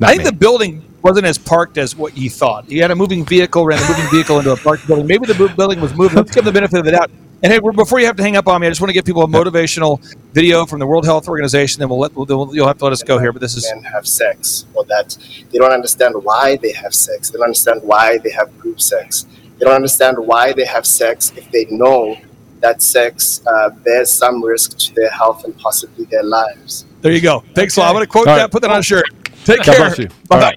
Not 0.00 0.10
I 0.10 0.12
think 0.12 0.24
me. 0.24 0.30
the 0.30 0.36
building 0.36 0.84
wasn't 1.02 1.26
as 1.26 1.38
parked 1.38 1.78
as 1.78 1.96
what 1.96 2.16
you 2.16 2.30
thought. 2.30 2.66
He 2.66 2.78
had 2.78 2.90
a 2.90 2.96
moving 2.96 3.24
vehicle, 3.24 3.66
ran 3.66 3.80
a 3.82 3.88
moving 3.88 4.10
vehicle 4.10 4.38
into 4.38 4.52
a 4.52 4.56
parked 4.56 4.86
building. 4.86 5.06
Maybe 5.06 5.26
the 5.26 5.34
building 5.56 5.80
was 5.80 5.94
moving. 5.94 6.16
Let's 6.16 6.32
give 6.32 6.42
him 6.42 6.46
the 6.46 6.52
benefit 6.52 6.80
of 6.80 6.84
the 6.86 6.92
doubt. 6.92 7.10
And 7.40 7.52
hey, 7.52 7.60
before 7.60 8.00
you 8.00 8.06
have 8.06 8.16
to 8.16 8.22
hang 8.22 8.36
up 8.36 8.48
on 8.48 8.60
me, 8.60 8.66
I 8.66 8.70
just 8.70 8.80
want 8.80 8.88
to 8.88 8.94
give 8.94 9.04
people 9.04 9.22
a 9.22 9.28
motivational 9.28 10.00
video 10.32 10.66
from 10.66 10.80
the 10.80 10.86
World 10.86 11.04
Health 11.04 11.28
Organization. 11.28 11.78
Then 11.78 11.88
we'll 11.88 12.00
let 12.00 12.14
we'll, 12.16 12.26
you'll 12.54 12.66
have 12.66 12.78
to 12.78 12.84
let 12.84 12.92
us 12.92 13.02
go 13.04 13.18
here. 13.20 13.32
But 13.32 13.40
this 13.40 13.56
is 13.56 13.64
men 13.72 13.84
have 13.84 14.08
sex 14.08 14.66
or 14.74 14.84
that 14.86 15.16
they 15.52 15.58
don't 15.58 15.70
understand 15.72 16.16
why 16.24 16.56
they 16.56 16.72
have 16.72 16.92
sex. 16.92 17.30
They 17.30 17.36
don't 17.38 17.44
understand 17.44 17.82
why 17.84 18.18
they 18.18 18.30
have 18.30 18.58
group 18.58 18.80
sex. 18.80 19.26
They 19.58 19.64
don't 19.66 19.74
understand 19.74 20.18
why 20.18 20.52
they 20.52 20.64
have 20.64 20.84
sex 20.84 21.32
if 21.36 21.48
they 21.52 21.66
know 21.66 22.16
that 22.60 22.82
sex 22.82 23.40
uh, 23.46 23.70
bears 23.70 24.10
some 24.12 24.42
risk 24.42 24.76
to 24.78 24.94
their 24.96 25.10
health 25.10 25.44
and 25.44 25.56
possibly 25.58 26.06
their 26.06 26.24
lives. 26.24 26.86
there. 27.02 27.12
You 27.12 27.20
go. 27.20 27.44
Thanks 27.54 27.76
a 27.76 27.80
lot. 27.80 27.88
I'm 27.90 27.94
going 27.94 28.04
to 28.04 28.10
quote 28.10 28.26
All 28.26 28.34
that. 28.34 28.42
right. 28.42 28.50
Put 28.50 28.62
that 28.62 28.70
on 28.72 28.80
a 28.80 28.82
shirt. 28.82 29.04
Take 29.44 29.58
God 29.58 29.64
care. 29.66 29.76
bless 29.76 29.98
you. 29.98 30.08
Bye 30.08 30.36
All 30.36 30.40
bye. 30.40 30.56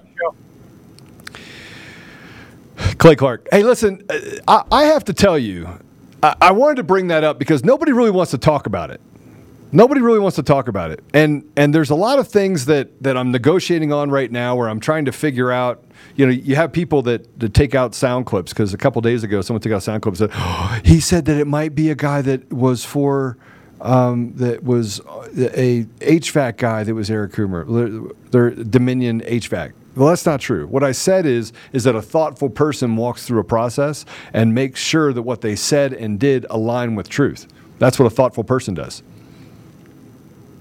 right. 2.84 2.98
Clay 2.98 3.14
Clark. 3.14 3.46
Hey, 3.52 3.62
listen, 3.62 4.04
uh, 4.10 4.18
I, 4.48 4.64
I 4.72 4.84
have 4.86 5.04
to 5.04 5.12
tell 5.12 5.38
you, 5.38 5.68
I, 6.22 6.52
wanted 6.52 6.76
to 6.76 6.84
bring 6.84 7.08
that 7.08 7.24
up 7.24 7.38
because 7.38 7.64
nobody 7.64 7.92
really 7.92 8.10
wants 8.10 8.30
to 8.30 8.38
talk 8.38 8.66
about 8.66 8.90
it. 8.90 9.00
Nobody 9.72 10.00
really 10.00 10.18
wants 10.18 10.36
to 10.36 10.42
talk 10.42 10.68
about 10.68 10.90
it, 10.90 11.02
and 11.14 11.50
and 11.56 11.74
there's 11.74 11.88
a 11.88 11.94
lot 11.94 12.18
of 12.18 12.28
things 12.28 12.66
that 12.66 13.02
that 13.02 13.16
I'm 13.16 13.32
negotiating 13.32 13.90
on 13.90 14.10
right 14.10 14.30
now 14.30 14.54
where 14.54 14.68
I'm 14.68 14.80
trying 14.80 15.06
to 15.06 15.12
figure 15.12 15.50
out. 15.50 15.82
You 16.14 16.26
know, 16.26 16.32
you 16.32 16.56
have 16.56 16.72
people 16.72 17.00
that, 17.02 17.40
that 17.40 17.54
take 17.54 17.74
out 17.74 17.94
sound 17.94 18.26
clips 18.26 18.52
because 18.52 18.74
a 18.74 18.76
couple 18.76 19.00
days 19.00 19.22
ago 19.22 19.40
someone 19.40 19.62
took 19.62 19.72
out 19.72 19.82
sound 19.82 20.02
clips 20.02 20.20
and 20.20 20.30
said 20.30 20.38
"Oh, 20.40 20.80
he 20.84 21.00
said 21.00 21.24
that 21.24 21.38
it 21.38 21.46
might 21.46 21.74
be 21.74 21.90
a 21.90 21.94
guy 21.94 22.20
that 22.20 22.52
was 22.52 22.84
for 22.84 23.38
um, 23.80 24.34
that 24.36 24.62
was 24.62 25.00
a 25.36 25.84
HVAC 26.00 26.56
guy 26.58 26.84
that 26.84 26.94
was 26.94 27.10
Eric 27.10 27.32
Coomer, 27.32 28.14
their 28.30 28.50
Dominion 28.50 29.22
HVAC. 29.22 29.72
Well, 29.94 30.08
that's 30.08 30.24
not 30.24 30.40
true. 30.40 30.66
What 30.66 30.82
I 30.82 30.92
said 30.92 31.26
is 31.26 31.52
is 31.72 31.84
that 31.84 31.94
a 31.94 32.02
thoughtful 32.02 32.48
person 32.48 32.96
walks 32.96 33.26
through 33.26 33.40
a 33.40 33.44
process 33.44 34.06
and 34.32 34.54
makes 34.54 34.80
sure 34.80 35.12
that 35.12 35.22
what 35.22 35.42
they 35.42 35.54
said 35.54 35.92
and 35.92 36.18
did 36.18 36.46
align 36.48 36.94
with 36.94 37.08
truth. 37.08 37.46
That's 37.78 37.98
what 37.98 38.06
a 38.06 38.10
thoughtful 38.10 38.44
person 38.44 38.74
does. 38.74 39.02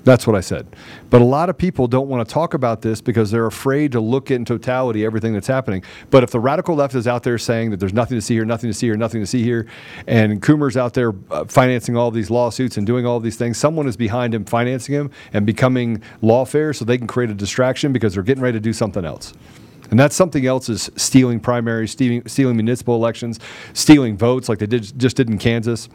That's 0.04 0.26
what 0.26 0.36
I 0.36 0.40
said. 0.40 0.66
But 1.12 1.22
a 1.22 1.26
lot 1.26 1.50
of 1.50 1.58
people 1.58 1.88
don't 1.88 2.08
want 2.08 2.28
to 2.28 2.34
talk 2.34 2.56
about 2.56 2.82
this 2.82 3.02
because 3.02 3.30
they're 3.30 3.46
afraid 3.46 3.92
to 3.92 4.00
look 4.00 4.32
in 4.32 4.46
totality 4.46 5.06
everything 5.06 5.34
that's 5.34 5.48
happening. 5.48 5.84
But 6.10 6.24
if 6.24 6.32
the 6.32 6.40
radical 6.40 6.76
left 6.76 6.96
is 6.96 7.08
out 7.08 7.22
there 7.22 7.38
saying 7.38 7.70
that 7.70 7.80
there's 7.80 7.94
nothing 7.94 8.18
to 8.18 8.22
see 8.22 8.34
here, 8.34 8.46
nothing 8.46 8.70
to 8.70 8.74
see 8.74 8.88
here, 8.88 8.98
nothing 8.98 9.22
to 9.22 9.28
see 9.28 9.44
here, 9.44 9.68
and 10.08 10.42
Coomer's 10.42 10.76
out 10.76 10.96
there 10.96 11.14
uh, 11.30 11.46
financing 11.46 11.96
all 11.96 12.10
these 12.10 12.32
lawsuits 12.32 12.78
and 12.78 12.88
doing 12.88 13.06
all 13.06 13.20
these 13.20 13.38
things, 13.38 13.58
someone 13.58 13.88
is 13.88 13.96
behind 13.96 14.34
him 14.34 14.44
financing 14.46 14.96
him 14.96 15.12
and 15.34 15.46
becoming 15.46 16.02
lawfare 16.24 16.76
so 16.76 16.84
they 16.84 16.98
can 16.98 17.08
create 17.08 17.30
a 17.30 17.36
distraction 17.36 17.94
because 17.94 18.16
they're 18.16 18.24
getting 18.24 18.44
ready 18.44 18.58
to 18.58 18.62
do 18.62 18.74
something 18.74 19.06
else. 19.06 19.34
And 19.92 20.00
that's 20.00 20.16
something 20.16 20.46
else 20.46 20.70
is 20.70 20.90
stealing 20.96 21.40
primaries, 21.40 21.92
stealing, 21.92 22.26
stealing 22.26 22.56
municipal 22.56 22.96
elections, 22.96 23.40
stealing 23.74 24.18
votes 24.18 24.48
like 24.50 24.58
they 24.60 24.66
did, 24.66 24.98
just 24.98 25.18
did 25.18 25.30
in 25.30 25.38
Kansas. 25.38 25.90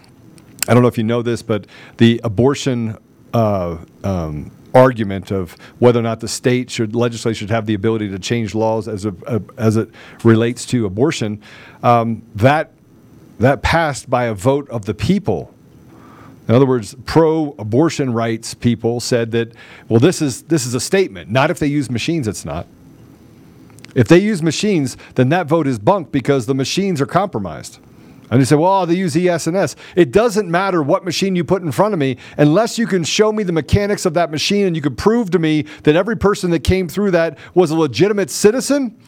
I 0.68 0.74
don't 0.74 0.82
know 0.82 0.88
if 0.88 0.98
you 0.98 1.04
know 1.04 1.22
this, 1.22 1.42
but 1.42 1.66
the 1.96 2.20
abortion 2.22 2.98
uh, 3.36 3.76
um, 4.02 4.50
argument 4.74 5.30
of 5.30 5.56
whether 5.78 6.00
or 6.00 6.02
not 6.02 6.20
the 6.20 6.28
state 6.28 6.70
should 6.70 6.94
legislature 6.94 7.34
should 7.34 7.50
have 7.50 7.66
the 7.66 7.74
ability 7.74 8.08
to 8.08 8.18
change 8.18 8.54
laws 8.54 8.88
as 8.88 9.04
a, 9.04 9.14
a, 9.26 9.42
as 9.58 9.76
it 9.76 9.90
relates 10.24 10.64
to 10.64 10.86
abortion, 10.86 11.42
um, 11.82 12.22
that 12.34 12.72
that 13.38 13.60
passed 13.60 14.08
by 14.08 14.24
a 14.24 14.34
vote 14.34 14.66
of 14.70 14.86
the 14.86 14.94
people. 14.94 15.52
In 16.48 16.54
other 16.54 16.64
words, 16.64 16.94
pro-abortion 17.04 18.14
rights 18.14 18.54
people 18.54 19.00
said 19.00 19.32
that, 19.32 19.52
well, 19.88 20.00
this 20.00 20.22
is 20.22 20.44
this 20.44 20.64
is 20.64 20.72
a 20.72 20.80
statement. 20.80 21.30
Not 21.30 21.50
if 21.50 21.58
they 21.58 21.66
use 21.66 21.90
machines, 21.90 22.26
it's 22.26 22.44
not. 22.44 22.66
If 23.94 24.08
they 24.08 24.18
use 24.18 24.42
machines, 24.42 24.96
then 25.16 25.28
that 25.28 25.46
vote 25.46 25.66
is 25.66 25.78
bunk 25.78 26.10
because 26.10 26.46
the 26.46 26.54
machines 26.54 27.02
are 27.02 27.06
compromised. 27.06 27.80
And 28.30 28.40
they 28.40 28.44
say, 28.44 28.56
well, 28.56 28.86
they 28.86 28.94
use 28.94 29.16
ES&S. 29.16 29.76
It 29.94 30.10
doesn't 30.10 30.50
matter 30.50 30.82
what 30.82 31.04
machine 31.04 31.36
you 31.36 31.44
put 31.44 31.62
in 31.62 31.70
front 31.70 31.94
of 31.94 32.00
me 32.00 32.16
unless 32.36 32.78
you 32.78 32.86
can 32.86 33.04
show 33.04 33.32
me 33.32 33.44
the 33.44 33.52
mechanics 33.52 34.04
of 34.04 34.14
that 34.14 34.30
machine 34.30 34.66
and 34.66 34.74
you 34.74 34.82
can 34.82 34.96
prove 34.96 35.30
to 35.30 35.38
me 35.38 35.62
that 35.84 35.94
every 35.94 36.16
person 36.16 36.50
that 36.50 36.64
came 36.64 36.88
through 36.88 37.12
that 37.12 37.38
was 37.54 37.70
a 37.70 37.76
legitimate 37.76 38.30
citizen, 38.30 38.98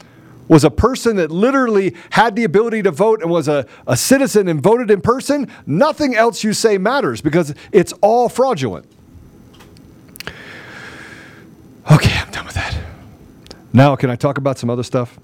was 0.46 0.64
a 0.64 0.70
person 0.70 1.16
that 1.16 1.30
literally 1.30 1.94
had 2.10 2.34
the 2.34 2.44
ability 2.44 2.82
to 2.82 2.90
vote 2.90 3.20
and 3.20 3.30
was 3.30 3.48
a, 3.48 3.66
a 3.86 3.96
citizen 3.96 4.48
and 4.48 4.62
voted 4.62 4.90
in 4.90 5.00
person. 5.00 5.50
Nothing 5.66 6.14
else 6.14 6.42
you 6.42 6.52
say 6.52 6.78
matters 6.78 7.20
because 7.20 7.54
it's 7.70 7.92
all 8.00 8.28
fraudulent. 8.28 8.86
Okay, 11.90 12.12
I'm 12.18 12.30
done 12.30 12.46
with 12.46 12.54
that. 12.54 12.76
Now, 13.72 13.96
can 13.96 14.10
I 14.10 14.16
talk 14.16 14.38
about 14.38 14.58
some 14.58 14.70
other 14.70 14.82
stuff? 14.82 15.18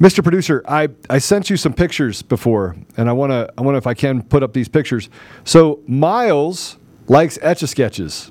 Mr. 0.00 0.22
Producer, 0.22 0.62
I, 0.68 0.88
I 1.10 1.18
sent 1.18 1.50
you 1.50 1.56
some 1.56 1.72
pictures 1.72 2.22
before, 2.22 2.76
and 2.96 3.08
I 3.08 3.12
want 3.12 3.32
to 3.32 3.52
I 3.58 3.62
want 3.62 3.76
if 3.76 3.86
I 3.86 3.94
can 3.94 4.22
put 4.22 4.44
up 4.44 4.52
these 4.52 4.68
pictures. 4.68 5.10
So 5.44 5.80
Miles 5.88 6.78
likes 7.08 7.36
etch 7.42 7.62
a 7.62 7.66
sketches, 7.66 8.30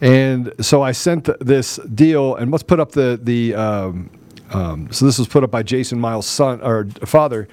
and 0.00 0.52
so 0.60 0.82
I 0.82 0.92
sent 0.92 1.26
th- 1.26 1.38
this 1.40 1.76
deal, 1.94 2.36
and 2.36 2.50
let's 2.50 2.62
put 2.62 2.80
up 2.80 2.92
the 2.92 3.20
the. 3.22 3.54
Um, 3.54 4.10
um, 4.48 4.92
so 4.92 5.04
this 5.04 5.18
was 5.18 5.26
put 5.26 5.42
up 5.42 5.50
by 5.50 5.64
Jason 5.64 5.98
Miles' 5.98 6.24
son 6.26 6.62
or 6.62 6.86
father, 7.04 7.48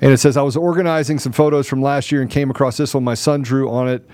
and 0.00 0.12
it 0.12 0.18
says 0.18 0.36
I 0.36 0.42
was 0.42 0.56
organizing 0.56 1.18
some 1.18 1.32
photos 1.32 1.66
from 1.66 1.82
last 1.82 2.12
year 2.12 2.22
and 2.22 2.30
came 2.30 2.50
across 2.50 2.76
this 2.76 2.94
one. 2.94 3.04
My 3.04 3.14
son 3.14 3.42
drew 3.42 3.68
on 3.68 3.88
it 3.88 4.08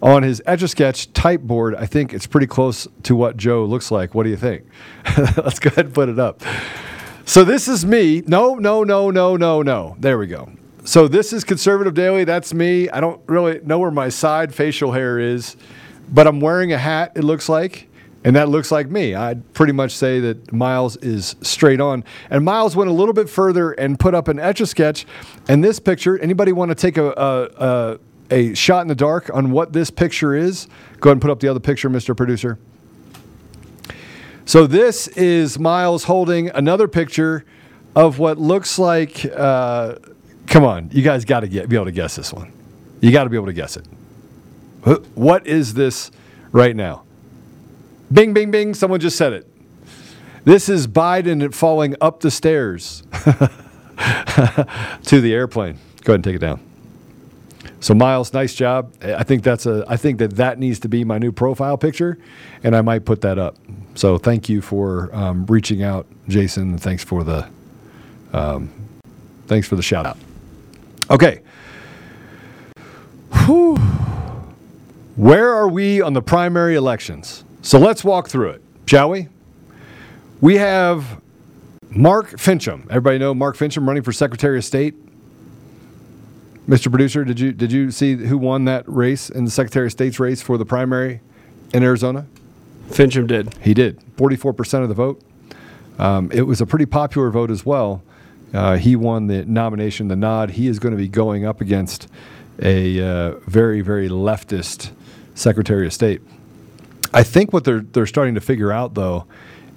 on 0.00 0.22
his 0.22 0.40
Etch 0.46 0.62
a 0.62 0.68
Sketch 0.68 1.12
type 1.12 1.40
board. 1.42 1.74
I 1.74 1.86
think 1.86 2.14
it's 2.14 2.26
pretty 2.26 2.46
close 2.46 2.86
to 3.02 3.16
what 3.16 3.36
Joe 3.36 3.64
looks 3.64 3.90
like. 3.90 4.14
What 4.14 4.22
do 4.22 4.30
you 4.30 4.36
think? 4.36 4.64
let's 5.36 5.58
go 5.58 5.68
ahead 5.68 5.86
and 5.86 5.94
put 5.94 6.08
it 6.08 6.18
up. 6.18 6.40
So 7.24 7.44
this 7.44 7.68
is 7.68 7.86
me. 7.86 8.22
No, 8.26 8.56
no, 8.56 8.82
no, 8.82 9.10
no, 9.10 9.36
no, 9.36 9.62
no. 9.62 9.96
There 9.98 10.18
we 10.18 10.26
go. 10.26 10.50
So 10.84 11.06
this 11.06 11.32
is 11.32 11.44
Conservative 11.44 11.94
Daily. 11.94 12.24
That's 12.24 12.52
me. 12.52 12.88
I 12.90 13.00
don't 13.00 13.20
really 13.28 13.60
know 13.62 13.78
where 13.78 13.92
my 13.92 14.08
side 14.08 14.52
facial 14.52 14.92
hair 14.92 15.18
is, 15.18 15.56
but 16.08 16.26
I'm 16.26 16.40
wearing 16.40 16.72
a 16.72 16.78
hat, 16.78 17.12
it 17.14 17.22
looks 17.22 17.48
like. 17.48 17.88
And 18.24 18.36
that 18.36 18.48
looks 18.48 18.70
like 18.70 18.88
me. 18.88 19.14
I'd 19.14 19.52
pretty 19.52 19.72
much 19.72 19.92
say 19.96 20.20
that 20.20 20.52
Miles 20.52 20.96
is 20.96 21.34
straight 21.42 21.80
on. 21.80 22.04
And 22.30 22.44
Miles 22.44 22.76
went 22.76 22.90
a 22.90 22.92
little 22.92 23.14
bit 23.14 23.28
further 23.28 23.72
and 23.72 23.98
put 23.98 24.14
up 24.14 24.28
an 24.28 24.38
etch 24.38 24.60
a 24.60 24.66
sketch. 24.66 25.06
And 25.48 25.62
this 25.62 25.78
picture, 25.80 26.18
anybody 26.18 26.52
want 26.52 26.70
to 26.70 26.74
take 26.74 26.96
a, 26.98 27.10
a, 27.10 27.64
a, 27.64 27.98
a 28.30 28.54
shot 28.54 28.82
in 28.82 28.88
the 28.88 28.94
dark 28.94 29.30
on 29.34 29.50
what 29.50 29.72
this 29.72 29.90
picture 29.90 30.34
is? 30.34 30.66
Go 31.00 31.10
ahead 31.10 31.16
and 31.16 31.22
put 31.22 31.30
up 31.30 31.40
the 31.40 31.48
other 31.48 31.60
picture, 31.60 31.90
Mr. 31.90 32.16
Producer. 32.16 32.58
So 34.44 34.66
this 34.66 35.06
is 35.08 35.58
Miles 35.58 36.04
holding 36.04 36.48
another 36.50 36.88
picture 36.88 37.44
of 37.94 38.18
what 38.18 38.38
looks 38.38 38.78
like. 38.78 39.24
Uh, 39.24 39.96
come 40.46 40.64
on, 40.64 40.90
you 40.92 41.02
guys 41.02 41.24
got 41.24 41.40
to 41.40 41.48
get 41.48 41.68
be 41.68 41.76
able 41.76 41.86
to 41.86 41.92
guess 41.92 42.16
this 42.16 42.32
one. 42.32 42.52
You 43.00 43.12
got 43.12 43.24
to 43.24 43.30
be 43.30 43.36
able 43.36 43.46
to 43.46 43.52
guess 43.52 43.76
it. 43.76 43.86
What 45.14 45.46
is 45.46 45.74
this 45.74 46.10
right 46.50 46.74
now? 46.74 47.04
Bing, 48.12 48.34
bing, 48.34 48.50
bing. 48.50 48.74
Someone 48.74 49.00
just 49.00 49.16
said 49.16 49.32
it. 49.32 49.48
This 50.44 50.68
is 50.68 50.88
Biden 50.88 51.54
falling 51.54 51.94
up 52.00 52.20
the 52.20 52.30
stairs 52.30 53.04
to 55.04 55.20
the 55.20 55.32
airplane. 55.32 55.78
Go 56.02 56.12
ahead 56.12 56.16
and 56.16 56.24
take 56.24 56.36
it 56.36 56.40
down. 56.40 56.71
So 57.82 57.94
Miles, 57.94 58.32
nice 58.32 58.54
job. 58.54 58.94
I 59.02 59.24
think 59.24 59.42
that's 59.42 59.66
a. 59.66 59.84
I 59.88 59.96
think 59.96 60.20
that 60.20 60.36
that 60.36 60.60
needs 60.60 60.78
to 60.80 60.88
be 60.88 61.04
my 61.04 61.18
new 61.18 61.32
profile 61.32 61.76
picture, 61.76 62.16
and 62.62 62.76
I 62.76 62.80
might 62.80 63.04
put 63.04 63.22
that 63.22 63.40
up. 63.40 63.56
So 63.96 64.18
thank 64.18 64.48
you 64.48 64.62
for 64.62 65.12
um, 65.12 65.46
reaching 65.46 65.82
out, 65.82 66.06
Jason. 66.28 66.78
Thanks 66.78 67.02
for 67.02 67.24
the, 67.24 67.48
um, 68.32 68.70
thanks 69.48 69.66
for 69.66 69.74
the 69.74 69.82
shout 69.82 70.06
out. 70.06 70.16
Okay. 71.10 71.42
Whew. 73.46 73.74
Where 75.16 75.52
are 75.52 75.68
we 75.68 76.00
on 76.00 76.12
the 76.12 76.22
primary 76.22 76.76
elections? 76.76 77.42
So 77.62 77.80
let's 77.80 78.04
walk 78.04 78.28
through 78.28 78.50
it, 78.50 78.62
shall 78.86 79.10
we? 79.10 79.26
We 80.40 80.56
have 80.56 81.20
Mark 81.90 82.30
Finchem. 82.30 82.82
Everybody 82.90 83.18
know 83.18 83.34
Mark 83.34 83.56
Finchem 83.56 83.88
running 83.88 84.04
for 84.04 84.12
Secretary 84.12 84.56
of 84.56 84.64
State. 84.64 84.94
Mr. 86.68 86.90
Producer, 86.90 87.24
did 87.24 87.40
you 87.40 87.52
did 87.52 87.72
you 87.72 87.90
see 87.90 88.14
who 88.14 88.38
won 88.38 88.64
that 88.66 88.84
race 88.86 89.28
in 89.28 89.44
the 89.44 89.50
Secretary 89.50 89.86
of 89.86 89.92
State's 89.92 90.20
race 90.20 90.40
for 90.40 90.56
the 90.56 90.64
primary 90.64 91.20
in 91.74 91.82
Arizona? 91.82 92.26
Finchem 92.88 93.26
did. 93.26 93.54
He 93.58 93.74
did. 93.74 94.00
Forty-four 94.16 94.52
percent 94.52 94.84
of 94.84 94.88
the 94.88 94.94
vote. 94.94 95.20
Um, 95.98 96.30
it 96.32 96.42
was 96.42 96.60
a 96.60 96.66
pretty 96.66 96.86
popular 96.86 97.30
vote 97.30 97.50
as 97.50 97.66
well. 97.66 98.02
Uh, 98.54 98.76
he 98.76 98.94
won 98.94 99.26
the 99.26 99.44
nomination, 99.44 100.08
the 100.08 100.16
nod. 100.16 100.50
He 100.50 100.68
is 100.68 100.78
going 100.78 100.92
to 100.92 100.98
be 100.98 101.08
going 101.08 101.44
up 101.44 101.60
against 101.60 102.08
a 102.60 103.00
uh, 103.00 103.38
very, 103.46 103.80
very 103.80 104.08
leftist 104.08 104.92
Secretary 105.34 105.86
of 105.86 105.92
State. 105.92 106.20
I 107.12 107.24
think 107.24 107.52
what 107.52 107.64
they're 107.64 107.80
they're 107.80 108.06
starting 108.06 108.36
to 108.36 108.40
figure 108.40 108.70
out 108.70 108.94
though 108.94 109.26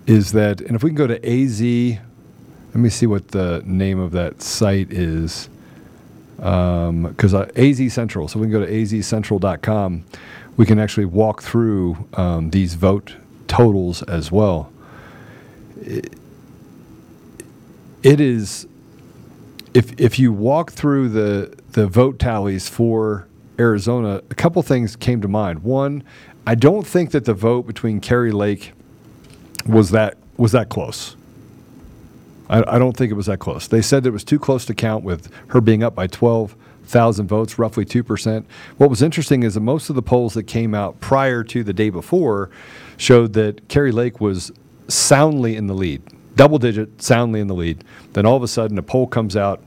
is 0.05 0.33
that, 0.33 0.61
and 0.61 0.75
if 0.75 0.83
we 0.83 0.91
can 0.91 0.95
go 0.95 1.07
to 1.07 1.17
AZ, 1.27 1.61
let 1.61 2.75
me 2.75 2.89
see 2.89 3.07
what 3.07 3.29
the 3.29 3.63
name 3.65 3.99
of 3.99 4.11
that 4.11 4.43
site 4.43 4.91
is 4.91 5.49
because 6.37 7.33
um, 7.33 7.51
AZ 7.55 7.93
Central. 7.93 8.27
So 8.27 8.39
we 8.39 8.45
can 8.45 8.51
go 8.51 8.65
to 8.65 8.71
azcentral.com. 8.71 10.05
We 10.57 10.65
can 10.65 10.79
actually 10.79 11.05
walk 11.05 11.41
through 11.41 12.07
um, 12.13 12.49
these 12.51 12.75
vote 12.75 13.15
totals 13.47 14.03
as 14.03 14.31
well. 14.31 14.71
It, 15.81 16.13
it 18.03 18.21
is 18.21 18.67
if 19.73 19.99
if 19.99 20.17
you 20.19 20.31
walk 20.31 20.71
through 20.71 21.09
the 21.09 21.53
the 21.71 21.87
vote 21.87 22.19
tallies 22.19 22.69
for 22.69 23.27
Arizona, 23.59 24.21
a 24.29 24.35
couple 24.35 24.61
things 24.61 24.95
came 24.95 25.21
to 25.21 25.27
mind. 25.27 25.63
One, 25.63 26.03
I 26.47 26.55
don't 26.55 26.85
think 26.85 27.11
that 27.11 27.25
the 27.25 27.33
vote 27.33 27.67
between 27.67 27.99
Kari 27.99 28.31
Lake 28.31 28.73
was 29.67 29.91
that 29.91 30.17
was 30.37 30.51
that 30.53 30.69
close. 30.69 31.15
I, 32.49 32.75
I, 32.75 32.79
don't 32.79 32.95
think 32.95 33.11
it 33.11 33.15
was 33.15 33.25
that 33.25 33.39
close. 33.39 33.67
They 33.67 33.81
said 33.81 34.05
it 34.05 34.11
was 34.11 34.23
too 34.23 34.39
close 34.39 34.65
to 34.65 34.73
count 34.73 35.03
with 35.03 35.31
her 35.47 35.61
being 35.61 35.83
up 35.83 35.95
by 35.95 36.07
12,000 36.07 37.27
votes, 37.27 37.57
roughly 37.57 37.85
2%. 37.85 38.45
What 38.77 38.89
was 38.89 39.01
interesting 39.01 39.43
is 39.43 39.55
that 39.55 39.61
most 39.61 39.89
of 39.89 39.95
the 39.95 40.01
polls 40.01 40.33
that 40.35 40.43
came 40.43 40.73
out 40.73 40.99
prior 40.99 41.43
to 41.45 41.63
the 41.63 41.73
day 41.73 41.89
before 41.89 42.49
showed 42.97 43.33
that 43.33 43.67
Kari 43.67 43.91
Lake 43.91 44.21
was 44.21 44.51
soundly 44.87 45.55
in 45.55 45.67
the 45.67 45.73
lead, 45.73 46.01
double 46.35 46.59
digit, 46.59 47.01
soundly 47.01 47.39
in 47.39 47.47
the 47.47 47.55
lead. 47.55 47.83
Then 48.13 48.25
all 48.25 48.37
of 48.37 48.43
a 48.43 48.47
sudden, 48.47 48.77
a 48.77 48.83
poll 48.83 49.07
comes 49.07 49.35
out 49.35 49.61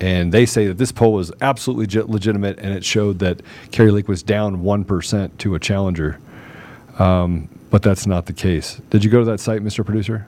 and 0.00 0.32
they 0.32 0.46
say 0.46 0.68
that 0.68 0.78
this 0.78 0.92
poll 0.92 1.14
was 1.14 1.32
absolutely 1.40 2.02
legitimate 2.04 2.58
and 2.60 2.72
it 2.72 2.84
showed 2.84 3.18
that 3.18 3.42
Kari 3.72 3.90
Lake 3.90 4.06
was 4.06 4.22
down 4.22 4.62
1% 4.62 5.38
to 5.38 5.54
a 5.54 5.58
challenger. 5.58 6.20
Um, 6.98 7.48
but 7.70 7.82
that's 7.82 8.06
not 8.06 8.26
the 8.26 8.32
case. 8.32 8.80
Did 8.90 9.04
you 9.04 9.10
go 9.10 9.18
to 9.18 9.24
that 9.26 9.40
site, 9.40 9.62
Mr. 9.62 9.84
Producer? 9.84 10.26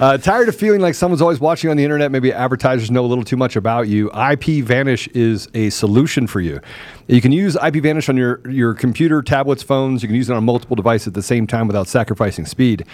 Uh, 0.00 0.18
tired 0.18 0.48
of 0.48 0.56
feeling 0.56 0.80
like 0.80 0.94
someone's 0.94 1.22
always 1.22 1.38
watching 1.38 1.70
on 1.70 1.76
the 1.76 1.84
internet? 1.84 2.10
Maybe 2.10 2.32
advertisers 2.32 2.90
know 2.90 3.04
a 3.04 3.06
little 3.06 3.22
too 3.22 3.36
much 3.36 3.54
about 3.54 3.86
you. 3.86 4.10
IPVanish 4.10 5.14
is 5.14 5.48
a 5.54 5.70
solution 5.70 6.26
for 6.26 6.40
you. 6.40 6.60
You 7.06 7.20
can 7.20 7.30
use 7.30 7.54
IPVanish 7.54 8.08
on 8.08 8.16
your, 8.16 8.40
your 8.50 8.74
computer, 8.74 9.22
tablets, 9.22 9.62
phones. 9.62 10.02
You 10.02 10.08
can 10.08 10.16
use 10.16 10.28
it 10.28 10.34
on 10.34 10.44
multiple 10.44 10.74
devices 10.74 11.08
at 11.08 11.14
the 11.14 11.22
same 11.22 11.46
time 11.46 11.68
without 11.68 11.86
sacrificing 11.86 12.44
speed. 12.44 12.84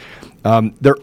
Um, 0.44 0.74
they're 0.80 0.96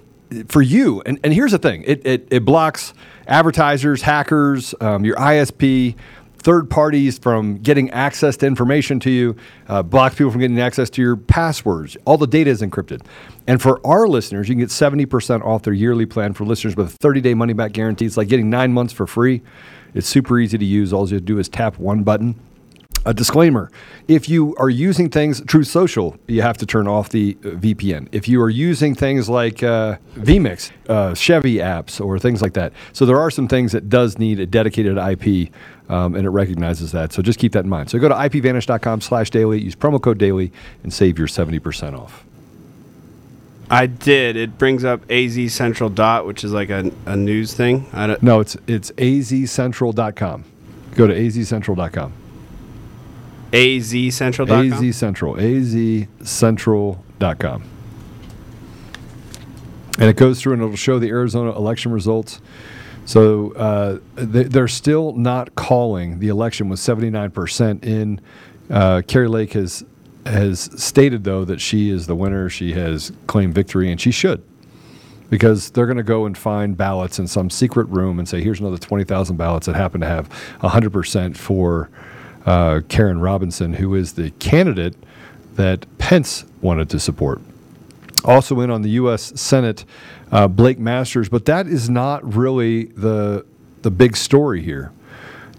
for 0.50 0.62
you, 0.62 1.02
and, 1.06 1.20
and 1.24 1.34
here's 1.34 1.52
the 1.52 1.58
thing 1.58 1.84
it, 1.88 2.06
it, 2.06 2.28
it 2.30 2.46
blocks 2.46 2.94
advertisers, 3.28 4.02
hackers, 4.02 4.76
um, 4.82 5.06
your 5.06 5.16
ISP, 5.16 5.96
third 6.40 6.70
parties 6.70 7.18
from 7.18 7.58
getting 7.58 7.90
access 7.92 8.38
to 8.38 8.48
information 8.48 9.00
to 9.02 9.10
you, 9.10 9.36
uh, 9.68 9.84
blocks 9.84 10.16
people 10.16 10.32
from 10.32 10.42
getting 10.42 10.60
access 10.60 10.90
to 10.92 11.02
your 11.02 11.16
passwords. 11.16 11.98
All 12.06 12.18
the 12.18 12.28
data 12.28 12.50
is 12.50 12.62
encrypted. 12.62 13.02
And 13.48 13.62
for 13.62 13.86
our 13.86 14.08
listeners, 14.08 14.50
you 14.50 14.56
can 14.56 14.60
get 14.60 14.70
70% 14.70 15.44
off 15.44 15.64
their 15.64 15.74
yearly 15.74 16.06
plan 16.06 16.34
for 16.34 16.46
listeners 16.46 16.76
with 16.76 16.88
a 16.88 16.98
30 16.98 17.22
day 17.22 17.34
money 17.34 17.54
back 17.54 17.72
guarantee. 17.72 18.06
It's 18.06 18.18
like 18.18 18.28
getting 18.28 18.50
nine 18.50 18.74
months 18.74 18.94
for 18.94 19.08
free. 19.08 19.42
It's 19.94 20.08
super 20.08 20.40
easy 20.40 20.58
to 20.58 20.66
use. 20.66 20.94
All 20.94 21.08
you 21.08 21.16
have 21.16 21.22
to 21.22 21.26
do 21.26 21.40
is 21.40 21.50
tap 21.50 21.80
one 21.80 22.04
button 22.04 22.36
a 23.06 23.14
disclaimer 23.14 23.72
if 24.08 24.30
you 24.30 24.56
are 24.58 24.70
using 24.70 25.10
things 25.10 25.42
Truth 25.42 25.68
Social, 25.68 26.18
you 26.28 26.42
have 26.42 26.58
to 26.58 26.66
turn 26.66 26.88
off 26.88 27.10
the 27.10 27.38
uh, 27.44 27.50
VPN. 27.50 28.08
If 28.12 28.28
you 28.28 28.42
are 28.42 28.50
using 28.50 28.96
things 28.96 29.30
like 29.30 29.62
uh, 29.64 29.98
vMix, 30.16 30.72
uh, 30.88 31.14
Chevy 31.14 31.56
apps, 31.56 32.04
or 32.04 32.18
things 32.20 32.42
like 32.42 32.54
that, 32.54 32.74
so 32.94 33.06
there 33.06 33.20
are 33.20 33.30
some 33.30 33.48
things 33.48 33.72
that 33.74 33.90
does 33.90 34.18
need 34.18 34.40
a 34.40 34.46
dedicated 34.46 34.98
IP, 34.98 35.52
um, 35.90 36.16
and 36.16 36.26
it 36.26 36.30
recognizes 36.30 36.92
that. 36.94 37.12
So 37.12 37.22
just 37.22 37.40
keep 37.40 37.52
that 37.54 37.64
in 37.66 37.70
mind. 37.70 37.90
So 37.90 38.00
go 38.00 38.10
to 38.10 38.16
ipvanish.com 38.16 39.02
slash 39.02 39.30
daily 39.30 39.62
use 39.62 39.76
promo 39.76 40.02
code 40.02 40.18
daily, 40.18 40.52
and 40.84 40.94
save 40.94 41.18
your 41.18 41.28
seventy 41.28 41.60
percent 41.60 41.96
off. 41.96 42.24
I 43.70 43.88
did. 43.88 44.38
It 44.38 44.58
brings 44.58 44.86
up 44.86 45.02
AZ 45.12 45.54
Central 45.54 45.90
dot, 45.90 46.26
which 46.26 46.46
is 46.46 46.54
like 46.54 46.70
a, 46.70 46.90
a 47.06 47.18
news 47.18 47.54
thing. 47.54 47.86
no, 48.22 48.40
it's 48.40 48.56
it's 48.68 48.92
azcentral.com. 48.92 50.46
Go 50.96 51.08
to 51.08 51.14
azcentral.com. 51.14 52.14
azcentral.com. 53.52 54.74
AZ 54.74 54.96
Central, 54.96 55.36
azcentral.com. 55.36 57.64
And 60.00 60.10
it 60.10 60.16
goes 60.16 60.42
through 60.42 60.54
and 60.54 60.62
it'll 60.62 60.76
show 60.76 61.00
the 61.00 61.10
Arizona 61.10 61.56
election 61.56 61.92
results. 61.92 62.40
So 63.06 63.54
uh, 63.54 63.98
they, 64.16 64.44
they're 64.44 64.68
still 64.68 65.14
not 65.14 65.56
calling 65.56 66.20
the 66.20 66.28
election 66.28 66.70
with 66.70 66.80
79% 66.80 67.84
in. 67.84 68.22
Uh, 68.70 69.02
Kari 69.08 69.30
Lake 69.30 69.54
has 69.54 69.84
has 70.26 70.70
stated 70.76 71.24
though 71.24 71.46
that 71.46 71.62
she 71.62 71.90
is 71.90 72.06
the 72.06 72.16
winner. 72.16 72.50
She 72.50 72.74
has 72.74 73.14
claimed 73.28 73.56
victory, 73.56 73.90
and 73.90 74.00
she 74.00 74.12
should, 74.12 74.44
because 75.30 75.72
they're 75.72 75.86
going 75.86 75.96
to 75.96 76.04
go 76.04 76.26
and 76.26 76.38
find 76.38 76.76
ballots 76.76 77.18
in 77.18 77.28
some 77.28 77.50
secret 77.50 77.86
room 77.86 78.20
and 78.20 78.28
say, 78.28 78.42
"Here's 78.42 78.60
another 78.60 78.78
20,000 78.78 79.38
ballots 79.38 79.68
that 79.68 79.76
happen 79.76 80.02
to 80.02 80.08
have 80.08 80.28
100% 80.60 81.38
for 81.38 81.90
uh, 82.48 82.82
Karrin 82.88 83.22
Robinson, 83.22 83.74
who 83.74 83.94
is 83.94 84.14
the 84.14 84.32
candidate 84.32 84.96
that 85.56 85.86
Pence 86.00 86.46
wanted 86.62 86.90
to 86.90 87.00
support." 87.00 87.42
Also 88.26 88.60
in 88.62 88.72
on 88.72 88.82
the 88.82 88.90
U.S. 88.92 89.40
Senate, 89.40 89.86
uh, 90.32 90.48
Blake 90.48 90.80
Masters, 90.80 91.30
but 91.30 91.46
that 91.46 91.68
is 91.68 91.90
not 91.90 92.36
really 92.36 92.86
the 92.86 93.46
the 93.84 93.92
big 93.92 94.18
story 94.18 94.62
here. 94.62 94.92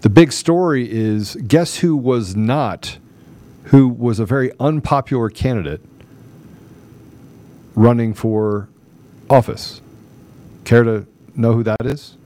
The 0.01 0.09
big 0.09 0.31
story 0.31 0.89
is 0.89 1.35
guess 1.47 1.77
who 1.77 1.95
was 1.95 2.35
not, 2.35 2.97
who 3.65 3.87
was 3.89 4.19
a 4.19 4.25
very 4.25 4.51
unpopular 4.59 5.29
candidate 5.29 5.81
running 7.75 8.13
for 8.13 8.69
office. 9.29 9.81
Care 10.63 10.83
to 10.83 11.07
know 11.35 11.53
who 11.53 11.63
that 11.63 11.85
is? 11.85 12.17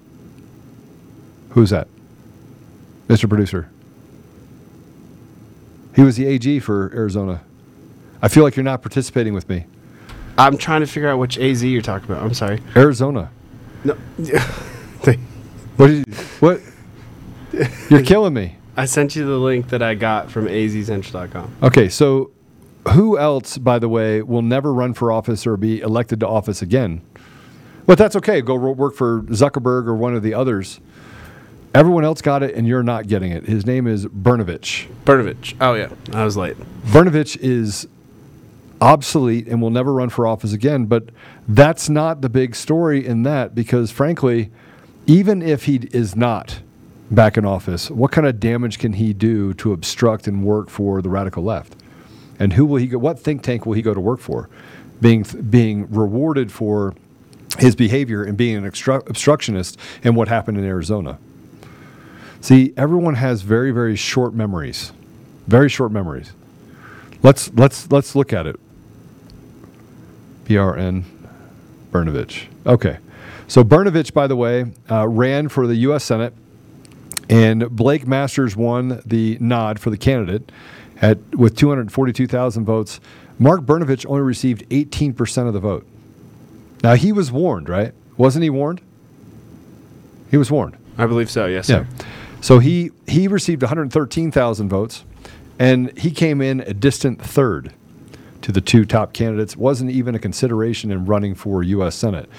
Who's 1.50 1.72
that? 1.72 1.88
Mr. 3.08 3.28
Producer. 3.28 3.70
He 5.96 6.02
was 6.02 6.18
the 6.18 6.26
AG 6.26 6.60
for 6.60 6.92
Arizona. 6.94 7.44
I 8.22 8.28
feel 8.28 8.44
like 8.44 8.56
you're 8.56 8.64
not 8.64 8.82
participating 8.82 9.34
with 9.34 9.48
me. 9.50 9.66
I'm 10.38 10.58
trying 10.58 10.82
to 10.82 10.88
figure 10.88 11.10
out 11.10 11.20
which 11.20 11.38
AZ 11.38 11.64
you're 11.64 11.82
talking 11.82 12.10
about. 12.10 12.24
I'm 12.24 12.34
sorry. 12.34 12.62
Arizona. 12.76 13.30
No. 13.84 13.94
what 15.76 15.88
did 15.88 16.08
you, 16.08 16.14
what? 16.40 16.62
You're 17.90 18.04
killing 18.04 18.34
me. 18.34 18.58
I 18.78 18.86
sent 18.86 19.16
you 19.16 19.26
the 19.26 19.38
link 19.38 19.70
that 19.70 19.84
I 19.84 19.94
got 19.94 20.32
from 20.32 20.48
azcentral.com. 20.48 21.56
Okay, 21.62 21.90
so 21.90 22.32
who 22.94 23.20
else, 23.20 23.60
by 23.60 23.78
the 23.78 23.88
way, 23.88 24.24
will 24.24 24.42
never 24.42 24.74
run 24.74 24.94
for 24.94 25.12
office 25.12 25.46
or 25.46 25.58
be 25.58 25.80
elected 25.82 26.20
to 26.22 26.28
office 26.28 26.62
again? 26.64 27.02
But 27.86 27.98
that's 27.98 28.16
okay. 28.16 28.42
Go 28.42 28.56
work 28.56 28.96
for 28.96 29.22
Zuckerberg 29.24 29.88
or 29.88 29.94
one 29.94 30.16
of 30.16 30.24
the 30.24 30.34
others. 30.34 30.80
Everyone 31.74 32.06
else 32.06 32.22
got 32.22 32.44
it, 32.44 32.54
and 32.54 32.68
you're 32.68 32.84
not 32.84 33.08
getting 33.08 33.32
it. 33.32 33.46
His 33.46 33.66
name 33.66 33.88
is 33.88 34.06
Brnovich. 34.06 34.88
Brnovich. 35.06 35.56
Oh 35.60 35.74
yeah, 35.74 35.90
I 36.12 36.24
was 36.24 36.38
late. 36.38 36.56
Brnovich 36.86 37.36
is 37.38 37.88
obsolete 38.80 39.48
and 39.48 39.62
will 39.62 39.70
never 39.70 39.94
run 39.94 40.10
for 40.10 40.28
office 40.28 40.54
again. 40.54 40.86
But 40.86 41.10
that's 41.48 41.90
not 41.90 42.22
the 42.22 42.30
big 42.30 42.56
story 42.56 43.06
in 43.06 43.24
that 43.24 43.56
because, 43.56 43.90
frankly, 43.90 44.52
even 45.08 45.42
if 45.42 45.66
he 45.66 45.88
is 45.92 46.16
not 46.16 46.62
back 47.10 47.38
in 47.38 47.46
office, 47.46 47.90
what 47.90 48.12
kind 48.12 48.28
of 48.28 48.40
damage 48.40 48.78
can 48.78 48.94
he 48.94 49.14
do 49.14 49.54
to 49.56 49.74
obstruct 49.74 50.28
and 50.28 50.44
work 50.44 50.70
for 50.70 51.02
the 51.02 51.10
radical 51.10 51.44
left? 51.44 51.76
And 52.40 52.54
who 52.54 52.66
will 52.66 52.78
he 52.78 52.88
go? 52.88 53.00
What 53.00 53.20
think 53.20 53.42
tank 53.42 53.66
will 53.66 53.74
he 53.74 53.82
go 53.82 53.94
to 53.94 54.00
work 54.00 54.20
for? 54.20 54.50
Being 55.02 55.24
being 55.24 55.92
rewarded 55.92 56.52
for 56.52 56.94
his 57.58 57.76
behavior 57.76 58.24
and 58.24 58.38
being 58.38 58.58
an 58.58 58.66
obstructionist 58.66 59.80
and 60.04 60.16
what 60.16 60.28
happened 60.28 60.58
in 60.58 60.66
Arizona. 60.66 61.18
See, 62.44 62.74
everyone 62.76 63.16
has 63.16 63.42
very 63.42 63.72
very 63.72 63.96
short 63.96 64.34
memories, 64.34 64.92
very 65.48 65.70
short 65.70 65.94
memories. 65.94 66.34
Let's 67.22 67.50
let's 67.54 67.90
let's 67.90 68.18
look 68.18 68.34
at 68.34 68.46
it. 68.46 68.60
BRN 70.44 71.04
Brnovich. 71.94 72.48
Okay. 72.66 72.98
So 73.48 73.64
Brnovich, 73.64 74.14
by 74.14 74.28
the 74.28 74.36
way, 74.36 74.66
uh, 74.92 75.08
ran 75.08 75.48
for 75.48 75.68
the 75.68 75.76
U.S. 75.88 76.04
Senate, 76.04 76.34
and 77.30 77.70
Blake 77.74 78.06
Masters 78.06 78.58
won 78.58 79.02
the 79.06 79.38
nod 79.40 79.80
for 79.80 79.90
the 79.90 79.98
candidate 79.98 80.52
at 81.02 81.20
with 81.38 81.56
242,000 81.56 82.66
votes. 82.66 83.00
Mark 83.40 83.62
Brnovich 83.62 84.06
only 84.06 84.22
received 84.22 84.68
18% 84.70 85.48
of 85.48 85.54
the 85.54 85.62
vote. 85.62 85.88
Now 86.84 86.96
he 86.96 87.14
was 87.14 87.32
warned, 87.32 87.70
right? 87.70 87.94
Wasn't 88.18 88.44
he 88.44 88.50
warned? 88.50 88.82
He 90.30 90.36
was 90.36 90.52
warned. 90.52 90.76
I 90.98 91.06
believe 91.06 91.32
so. 91.32 91.46
Yes, 91.46 91.70
Yeah. 91.70 91.86
sir. 91.86 91.88
So 92.44 92.60
he 92.60 92.92
he 93.08 93.30
received 93.30 93.62
113,000 93.62 94.68
votes, 94.68 95.06
and 95.58 95.98
he 95.98 96.12
came 96.12 96.42
in 96.42 96.60
a 96.60 96.74
distant 96.74 97.22
third 97.22 97.72
to 98.42 98.52
the 98.52 98.60
two 98.60 98.84
top 98.84 99.14
candidates. 99.14 99.56
wasn't 99.56 99.92
even 99.92 100.14
a 100.14 100.20
consideration 100.20 100.92
in 100.92 101.06
running 101.06 101.36
for 101.36 101.64
U.S. 101.64 101.96
Senate. 101.96 102.30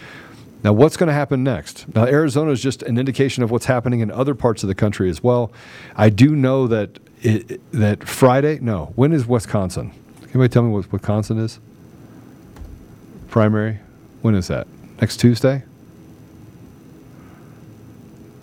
Now, 0.62 0.74
what's 0.74 0.98
going 0.98 1.07
to 1.07 1.14
happen 1.14 1.42
next? 1.42 1.86
Now, 1.94 2.05
Arizona 2.05 2.50
is 2.50 2.62
just 2.62 2.82
an 2.82 2.98
indication 2.98 3.42
of 3.42 3.50
what's 3.50 3.64
happening 3.64 4.00
in 4.00 4.11
other 4.11 4.34
parts 4.34 4.62
of 4.62 4.68
the 4.68 4.74
country 4.74 5.09
as 5.09 5.22
well. 5.22 5.50
I 5.96 6.11
do 6.11 6.36
know 6.36 6.66
that 6.66 6.98
it, 7.22 7.62
that 7.72 8.07
Friday. 8.07 8.59
No, 8.61 8.92
when 8.96 9.11
is 9.14 9.26
Wisconsin? 9.26 9.90
Can 10.20 10.28
anybody 10.28 10.50
tell 10.50 10.64
me 10.64 10.68
what 10.68 10.92
Wisconsin 10.92 11.38
is? 11.38 11.59
Primary. 13.30 13.78
When 14.20 14.34
is 14.34 14.48
that? 14.48 14.66
Next 15.00 15.16
Tuesday. 15.16 15.62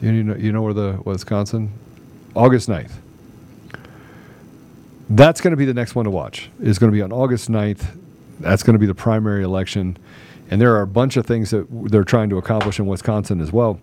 You 0.02 0.24
know, 0.24 0.36
you 0.36 0.52
know 0.52 0.64
where 0.64 0.74
the 0.74 1.00
Wisconsin? 1.06 1.72
August 2.34 2.68
9th. 2.68 2.94
That's 5.10 5.42
going 5.42 5.52
to 5.52 5.58
be 5.58 5.66
the 5.66 5.74
next 5.74 5.94
one 5.94 6.06
to 6.06 6.12
watch. 6.12 6.50
Is 6.60 6.80
going 6.80 6.92
to 6.92 6.96
be 6.96 7.02
on 7.02 7.12
August 7.12 7.52
9th. 7.52 7.98
That's 8.40 8.64
going 8.64 8.74
to 8.74 8.80
be 8.80 8.88
the 8.88 8.96
primary 8.96 9.44
election. 9.44 9.98
And 10.50 10.60
there 10.60 10.76
are 10.76 10.82
a 10.82 10.88
bunch 10.88 11.18
of 11.18 11.26
things 11.26 11.52
that 11.52 11.68
they're 11.70 12.04
trying 12.04 12.30
to 12.32 12.38
accomplish 12.38 12.80
in 12.80 12.88
Wisconsin 12.88 13.42
as 13.42 13.52
well. 13.52 13.80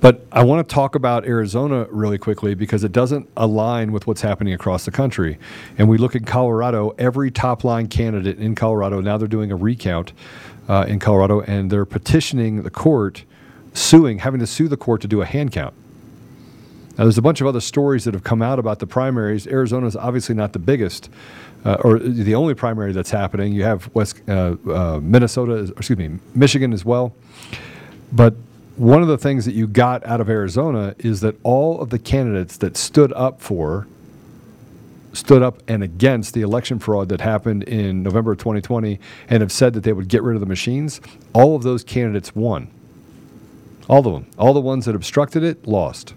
But 0.00 0.26
I 0.30 0.44
want 0.44 0.68
to 0.68 0.74
talk 0.74 0.94
about 0.94 1.26
Arizona 1.26 1.86
really 1.90 2.18
quickly 2.18 2.54
because 2.54 2.84
it 2.84 2.92
doesn't 2.92 3.28
align 3.36 3.92
with 3.92 4.06
what's 4.06 4.20
happening 4.20 4.54
across 4.54 4.84
the 4.84 4.90
country. 4.90 5.38
And 5.76 5.88
we 5.88 5.98
look 5.98 6.14
at 6.14 6.26
Colorado, 6.26 6.94
every 6.98 7.30
top 7.30 7.64
line 7.64 7.88
candidate 7.88 8.38
in 8.38 8.54
Colorado, 8.54 9.00
now 9.00 9.16
they're 9.16 9.28
doing 9.28 9.50
a 9.50 9.56
recount 9.56 10.12
uh, 10.68 10.84
in 10.86 10.98
Colorado, 10.98 11.40
and 11.42 11.70
they're 11.70 11.84
petitioning 11.84 12.62
the 12.62 12.70
court, 12.70 13.24
suing, 13.72 14.18
having 14.18 14.40
to 14.40 14.46
sue 14.46 14.68
the 14.68 14.76
court 14.76 15.00
to 15.02 15.08
do 15.08 15.22
a 15.22 15.26
hand 15.26 15.52
count. 15.52 15.74
Now, 16.98 17.04
there's 17.04 17.18
a 17.18 17.22
bunch 17.22 17.40
of 17.40 17.46
other 17.46 17.60
stories 17.60 18.04
that 18.04 18.14
have 18.14 18.24
come 18.24 18.42
out 18.42 18.58
about 18.58 18.80
the 18.80 18.86
primaries. 18.86 19.46
Arizona 19.46 19.86
is 19.86 19.94
obviously 19.94 20.34
not 20.34 20.52
the 20.52 20.58
biggest, 20.58 21.10
uh, 21.64 21.76
or 21.84 22.00
the 22.00 22.34
only 22.34 22.54
primary 22.54 22.92
that's 22.92 23.10
happening. 23.10 23.52
You 23.52 23.62
have 23.62 23.88
West 23.94 24.20
uh, 24.28 24.56
uh, 24.68 24.98
Minnesota, 25.00 25.72
excuse 25.76 25.98
me, 25.98 26.18
Michigan 26.34 26.72
as 26.72 26.84
well. 26.84 27.14
But 28.12 28.34
one 28.76 29.00
of 29.00 29.08
the 29.08 29.18
things 29.18 29.44
that 29.44 29.54
you 29.54 29.68
got 29.68 30.04
out 30.06 30.20
of 30.20 30.28
Arizona 30.28 30.96
is 30.98 31.20
that 31.20 31.36
all 31.44 31.80
of 31.80 31.90
the 31.90 31.98
candidates 32.00 32.56
that 32.58 32.76
stood 32.76 33.12
up 33.12 33.40
for, 33.40 33.86
stood 35.12 35.42
up 35.42 35.62
and 35.68 35.82
against 35.84 36.34
the 36.34 36.42
election 36.42 36.78
fraud 36.80 37.08
that 37.10 37.20
happened 37.20 37.62
in 37.64 38.02
November 38.02 38.32
of 38.32 38.38
2020 38.38 38.98
and 39.28 39.40
have 39.40 39.52
said 39.52 39.72
that 39.74 39.82
they 39.84 39.92
would 39.92 40.08
get 40.08 40.22
rid 40.22 40.34
of 40.34 40.40
the 40.40 40.46
machines, 40.46 41.00
all 41.32 41.54
of 41.54 41.62
those 41.62 41.84
candidates 41.84 42.34
won. 42.34 42.70
All 43.88 44.06
of 44.06 44.12
them. 44.12 44.26
All 44.38 44.52
the 44.52 44.60
ones 44.60 44.84
that 44.84 44.94
obstructed 44.94 45.42
it 45.42 45.66
lost. 45.66 46.14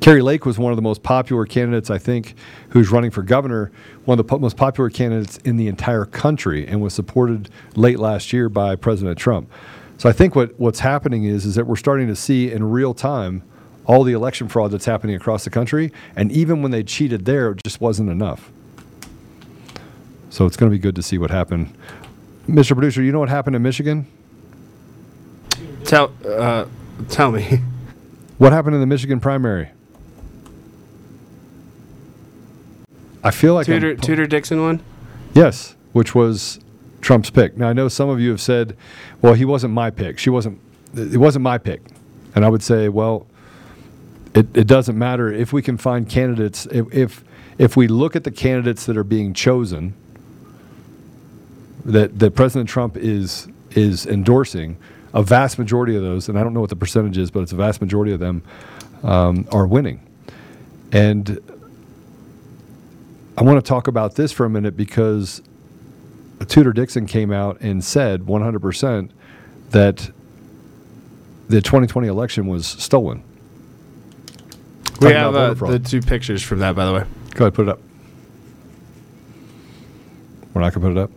Kari 0.00 0.20
Lake 0.20 0.44
was 0.44 0.58
one 0.58 0.72
of 0.72 0.76
the 0.76 0.82
most 0.82 1.02
popular 1.02 1.46
candidates, 1.46 1.88
I 1.88 1.98
think, 1.98 2.34
who's 2.70 2.90
running 2.90 3.10
for 3.10 3.22
governor, 3.22 3.72
one 4.04 4.18
of 4.18 4.26
the 4.26 4.30
po- 4.30 4.38
most 4.38 4.56
popular 4.56 4.90
candidates 4.90 5.38
in 5.38 5.56
the 5.56 5.68
entire 5.68 6.04
country, 6.04 6.66
and 6.66 6.82
was 6.82 6.92
supported 6.92 7.48
late 7.74 7.98
last 7.98 8.32
year 8.32 8.48
by 8.48 8.76
President 8.76 9.16
Trump. 9.16 9.50
So 9.96 10.08
I 10.08 10.12
think 10.12 10.34
what, 10.34 10.58
what's 10.60 10.80
happening 10.80 11.24
is, 11.24 11.46
is 11.46 11.54
that 11.54 11.66
we're 11.66 11.76
starting 11.76 12.08
to 12.08 12.16
see 12.16 12.50
in 12.50 12.68
real 12.68 12.92
time 12.92 13.42
all 13.86 14.02
the 14.02 14.12
election 14.12 14.48
fraud 14.48 14.72
that's 14.72 14.84
happening 14.84 15.14
across 15.14 15.44
the 15.44 15.50
country, 15.50 15.92
and 16.16 16.30
even 16.32 16.60
when 16.60 16.70
they 16.70 16.82
cheated 16.82 17.24
there, 17.24 17.52
it 17.52 17.60
just 17.64 17.80
wasn't 17.80 18.10
enough. 18.10 18.50
So 20.30 20.46
it's 20.46 20.56
going 20.56 20.70
to 20.70 20.76
be 20.76 20.80
good 20.80 20.96
to 20.96 21.02
see 21.02 21.16
what 21.16 21.30
happened. 21.30 21.74
Mr. 22.48 22.72
Producer, 22.72 23.02
you 23.02 23.12
know 23.12 23.20
what 23.20 23.28
happened 23.28 23.56
in 23.56 23.62
Michigan? 23.62 24.06
Tell 25.84 26.12
uh, 26.26 26.66
tell 27.08 27.32
me. 27.32 27.60
What 28.36 28.52
happened 28.52 28.74
in 28.74 28.80
the 28.80 28.86
Michigan 28.86 29.20
primary? 29.20 29.70
I 33.22 33.30
feel 33.30 33.54
like 33.54 33.66
Tudor, 33.66 33.94
Tudor 33.94 34.26
Dixon 34.26 34.60
won. 34.60 34.82
Yes, 35.34 35.76
which 35.92 36.16
was 36.16 36.58
Trump's 37.00 37.30
pick. 37.30 37.56
Now 37.56 37.68
I 37.68 37.72
know 37.72 37.86
some 37.88 38.08
of 38.08 38.18
you 38.18 38.30
have 38.30 38.40
said, 38.40 38.76
"Well, 39.22 39.34
he 39.34 39.44
wasn't 39.44 39.72
my 39.72 39.90
pick. 39.90 40.18
She 40.18 40.30
wasn't. 40.30 40.60
It 40.94 41.18
wasn't 41.18 41.44
my 41.44 41.58
pick," 41.58 41.80
and 42.34 42.44
I 42.44 42.48
would 42.48 42.62
say, 42.62 42.88
"Well, 42.88 43.26
it, 44.34 44.54
it 44.56 44.66
doesn't 44.66 44.98
matter 44.98 45.32
if 45.32 45.52
we 45.52 45.62
can 45.62 45.78
find 45.78 46.08
candidates. 46.08 46.66
If, 46.66 46.92
if 46.92 47.24
if 47.56 47.76
we 47.76 47.86
look 47.86 48.16
at 48.16 48.24
the 48.24 48.32
candidates 48.32 48.84
that 48.86 48.96
are 48.96 49.04
being 49.04 49.32
chosen, 49.32 49.94
that 51.84 52.18
that 52.18 52.34
President 52.34 52.68
Trump 52.68 52.96
is 52.96 53.46
is 53.70 54.06
endorsing, 54.06 54.76
a 55.14 55.22
vast 55.22 55.58
majority 55.58 55.96
of 55.96 56.02
those, 56.02 56.28
and 56.28 56.38
I 56.38 56.42
don't 56.42 56.52
know 56.52 56.60
what 56.60 56.70
the 56.70 56.76
percentage 56.76 57.16
is, 57.16 57.30
but 57.30 57.40
it's 57.40 57.52
a 57.52 57.56
vast 57.56 57.80
majority 57.80 58.12
of 58.12 58.20
them 58.20 58.42
um, 59.02 59.48
are 59.50 59.66
winning, 59.66 60.06
and 60.92 61.40
I 63.38 63.42
want 63.42 63.64
to 63.64 63.68
talk 63.68 63.88
about 63.88 64.16
this 64.16 64.30
for 64.30 64.44
a 64.44 64.50
minute 64.50 64.76
because 64.76 65.40
Tudor 66.46 66.72
Dixon 66.72 67.06
came 67.06 67.32
out 67.32 67.60
and 67.60 67.82
said 67.82 68.22
100% 68.22 69.10
that 69.70 70.10
the 71.48 71.60
2020 71.60 72.08
election 72.08 72.46
was 72.46 72.66
stolen. 72.66 73.22
We 75.00 75.12
Talking 75.12 75.16
have 75.16 75.34
uh, 75.34 75.66
the 75.66 75.78
two 75.78 76.00
pictures 76.00 76.42
from 76.42 76.60
that, 76.60 76.76
by 76.76 76.86
the 76.86 76.92
way. 76.92 77.04
Go 77.34 77.46
ahead, 77.46 77.54
put 77.54 77.68
it 77.68 77.70
up. 77.70 77.80
We're 80.52 80.60
not 80.60 80.72
going 80.72 80.82
to 80.82 80.88
put 80.88 80.92
it 80.92 80.98
up. 80.98 81.10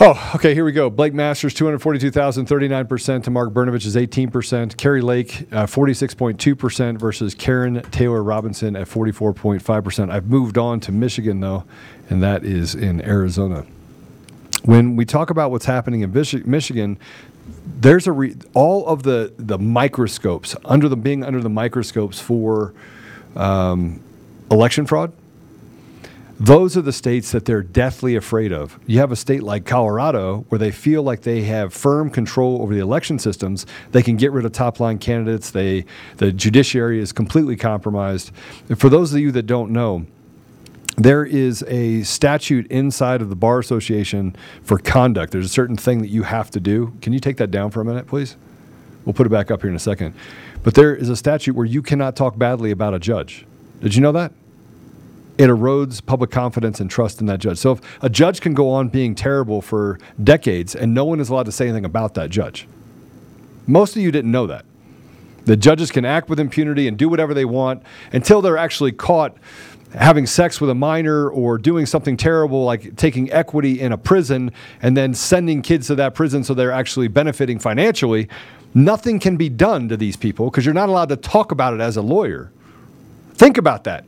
Oh, 0.00 0.32
okay, 0.34 0.54
here 0.54 0.64
we 0.64 0.72
go. 0.72 0.88
Blake 0.88 1.12
Masters, 1.12 1.52
242,000, 1.54 2.46
39% 2.46 3.24
to 3.24 3.30
Mark 3.30 3.50
Brnovich's 3.50 3.94
18%. 3.94 4.76
Kari 4.76 5.02
Lake, 5.02 5.46
uh, 5.52 5.66
46.2% 5.66 6.98
versus 6.98 7.34
Karrin 7.34 7.88
Taylor 7.90 8.22
Robinson 8.22 8.74
at 8.74 8.88
44.5%. 8.88 10.10
I've 10.10 10.26
moved 10.28 10.56
on 10.56 10.80
to 10.80 10.92
Michigan, 10.92 11.40
though, 11.40 11.64
and 12.08 12.22
that 12.22 12.42
is 12.42 12.74
in 12.74 13.02
Arizona. 13.02 13.66
When 14.64 14.96
we 14.96 15.04
talk 15.04 15.30
about 15.30 15.50
what's 15.50 15.66
happening 15.66 16.00
in 16.00 16.10
Michi- 16.12 16.46
Michigan, 16.46 16.98
there's 17.66 18.06
a 18.06 18.12
re- 18.12 18.36
all 18.54 18.86
of 18.86 19.02
the 19.02 19.32
the 19.36 19.58
microscopes 19.58 20.54
under 20.64 20.88
the 20.88 20.96
being 20.96 21.24
under 21.24 21.40
the 21.40 21.48
microscopes 21.50 22.20
for 22.20 22.72
um, 23.34 24.00
election 24.50 24.86
fraud. 24.86 25.12
Those 26.42 26.76
are 26.76 26.82
the 26.82 26.92
states 26.92 27.30
that 27.30 27.44
they're 27.44 27.62
deathly 27.62 28.16
afraid 28.16 28.52
of. 28.52 28.76
You 28.84 28.98
have 28.98 29.12
a 29.12 29.16
state 29.16 29.44
like 29.44 29.64
Colorado 29.64 30.44
where 30.48 30.58
they 30.58 30.72
feel 30.72 31.04
like 31.04 31.20
they 31.22 31.42
have 31.42 31.72
firm 31.72 32.10
control 32.10 32.60
over 32.60 32.74
the 32.74 32.80
election 32.80 33.20
systems. 33.20 33.64
They 33.92 34.02
can 34.02 34.16
get 34.16 34.32
rid 34.32 34.44
of 34.44 34.50
top 34.50 34.80
line 34.80 34.98
candidates. 34.98 35.52
They 35.52 35.84
the 36.16 36.32
judiciary 36.32 36.98
is 36.98 37.12
completely 37.12 37.54
compromised. 37.54 38.32
And 38.68 38.76
for 38.76 38.88
those 38.88 39.14
of 39.14 39.20
you 39.20 39.30
that 39.30 39.44
don't 39.44 39.70
know, 39.70 40.04
there 40.96 41.24
is 41.24 41.62
a 41.68 42.02
statute 42.02 42.66
inside 42.72 43.22
of 43.22 43.28
the 43.28 43.36
bar 43.36 43.60
association 43.60 44.34
for 44.64 44.78
conduct. 44.78 45.30
There's 45.30 45.46
a 45.46 45.48
certain 45.48 45.76
thing 45.76 46.00
that 46.00 46.08
you 46.08 46.24
have 46.24 46.50
to 46.50 46.58
do. 46.58 46.92
Can 47.02 47.12
you 47.12 47.20
take 47.20 47.36
that 47.36 47.52
down 47.52 47.70
for 47.70 47.80
a 47.80 47.84
minute, 47.84 48.08
please? 48.08 48.36
We'll 49.04 49.14
put 49.14 49.28
it 49.28 49.30
back 49.30 49.52
up 49.52 49.60
here 49.60 49.70
in 49.70 49.76
a 49.76 49.78
second. 49.78 50.12
But 50.64 50.74
there 50.74 50.92
is 50.92 51.08
a 51.08 51.14
statute 51.14 51.54
where 51.54 51.66
you 51.66 51.82
cannot 51.82 52.16
talk 52.16 52.36
badly 52.36 52.72
about 52.72 52.94
a 52.94 52.98
judge. 52.98 53.46
Did 53.80 53.94
you 53.94 54.00
know 54.00 54.10
that? 54.10 54.32
It 55.38 55.48
erodes 55.48 56.04
public 56.04 56.30
confidence 56.30 56.78
and 56.78 56.90
trust 56.90 57.20
in 57.20 57.26
that 57.26 57.40
judge. 57.40 57.58
So 57.58 57.72
if 57.72 57.80
a 58.02 58.10
judge 58.10 58.40
can 58.40 58.54
go 58.54 58.70
on 58.70 58.88
being 58.88 59.14
terrible 59.14 59.62
for 59.62 59.98
decades 60.22 60.74
and 60.74 60.92
no 60.92 61.04
one 61.04 61.20
is 61.20 61.30
allowed 61.30 61.46
to 61.46 61.52
say 61.52 61.66
anything 61.66 61.84
about 61.84 62.14
that 62.14 62.30
judge. 62.30 62.68
Most 63.66 63.96
of 63.96 64.02
you 64.02 64.12
didn't 64.12 64.30
know 64.30 64.46
that. 64.46 64.64
The 65.44 65.56
judges 65.56 65.90
can 65.90 66.04
act 66.04 66.28
with 66.28 66.38
impunity 66.38 66.86
and 66.86 66.96
do 66.96 67.08
whatever 67.08 67.34
they 67.34 67.44
want 67.44 67.82
until 68.12 68.42
they're 68.42 68.58
actually 68.58 68.92
caught 68.92 69.36
having 69.94 70.26
sex 70.26 70.60
with 70.60 70.70
a 70.70 70.74
minor 70.74 71.28
or 71.28 71.58
doing 71.58 71.84
something 71.86 72.16
terrible 72.16 72.64
like 72.64 72.96
taking 72.96 73.30
equity 73.30 73.80
in 73.80 73.92
a 73.92 73.98
prison 73.98 74.50
and 74.80 74.96
then 74.96 75.12
sending 75.14 75.60
kids 75.60 75.86
to 75.88 75.94
that 75.94 76.14
prison 76.14 76.42
so 76.42 76.54
they're 76.54 76.72
actually 76.72 77.08
benefiting 77.08 77.58
financially. 77.58 78.28
Nothing 78.74 79.18
can 79.18 79.36
be 79.36 79.48
done 79.48 79.88
to 79.88 79.96
these 79.96 80.16
people 80.16 80.50
because 80.50 80.64
you're 80.64 80.74
not 80.74 80.88
allowed 80.88 81.10
to 81.10 81.16
talk 81.16 81.52
about 81.52 81.74
it 81.74 81.80
as 81.80 81.96
a 81.96 82.02
lawyer. 82.02 82.50
Think 83.34 83.58
about 83.58 83.84
that. 83.84 84.04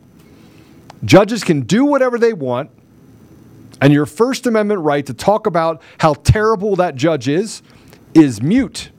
Judges 1.05 1.45
can 1.45 1.63
do 1.63 1.85
whatever 1.85 2.19
they 2.19 2.33
want, 2.33 2.71
and 3.81 3.93
your 3.93 4.07
First 4.07 4.47
Amendment 4.47 4.81
right 4.81 5.05
to 5.07 5.15
talk 5.15 5.47
about 5.47 5.83
how 5.99 6.15
terrible 6.15 6.77
that 6.77 6.95
judge 6.95 7.29
is 7.29 7.63
is 8.15 8.41
mute. 8.41 8.91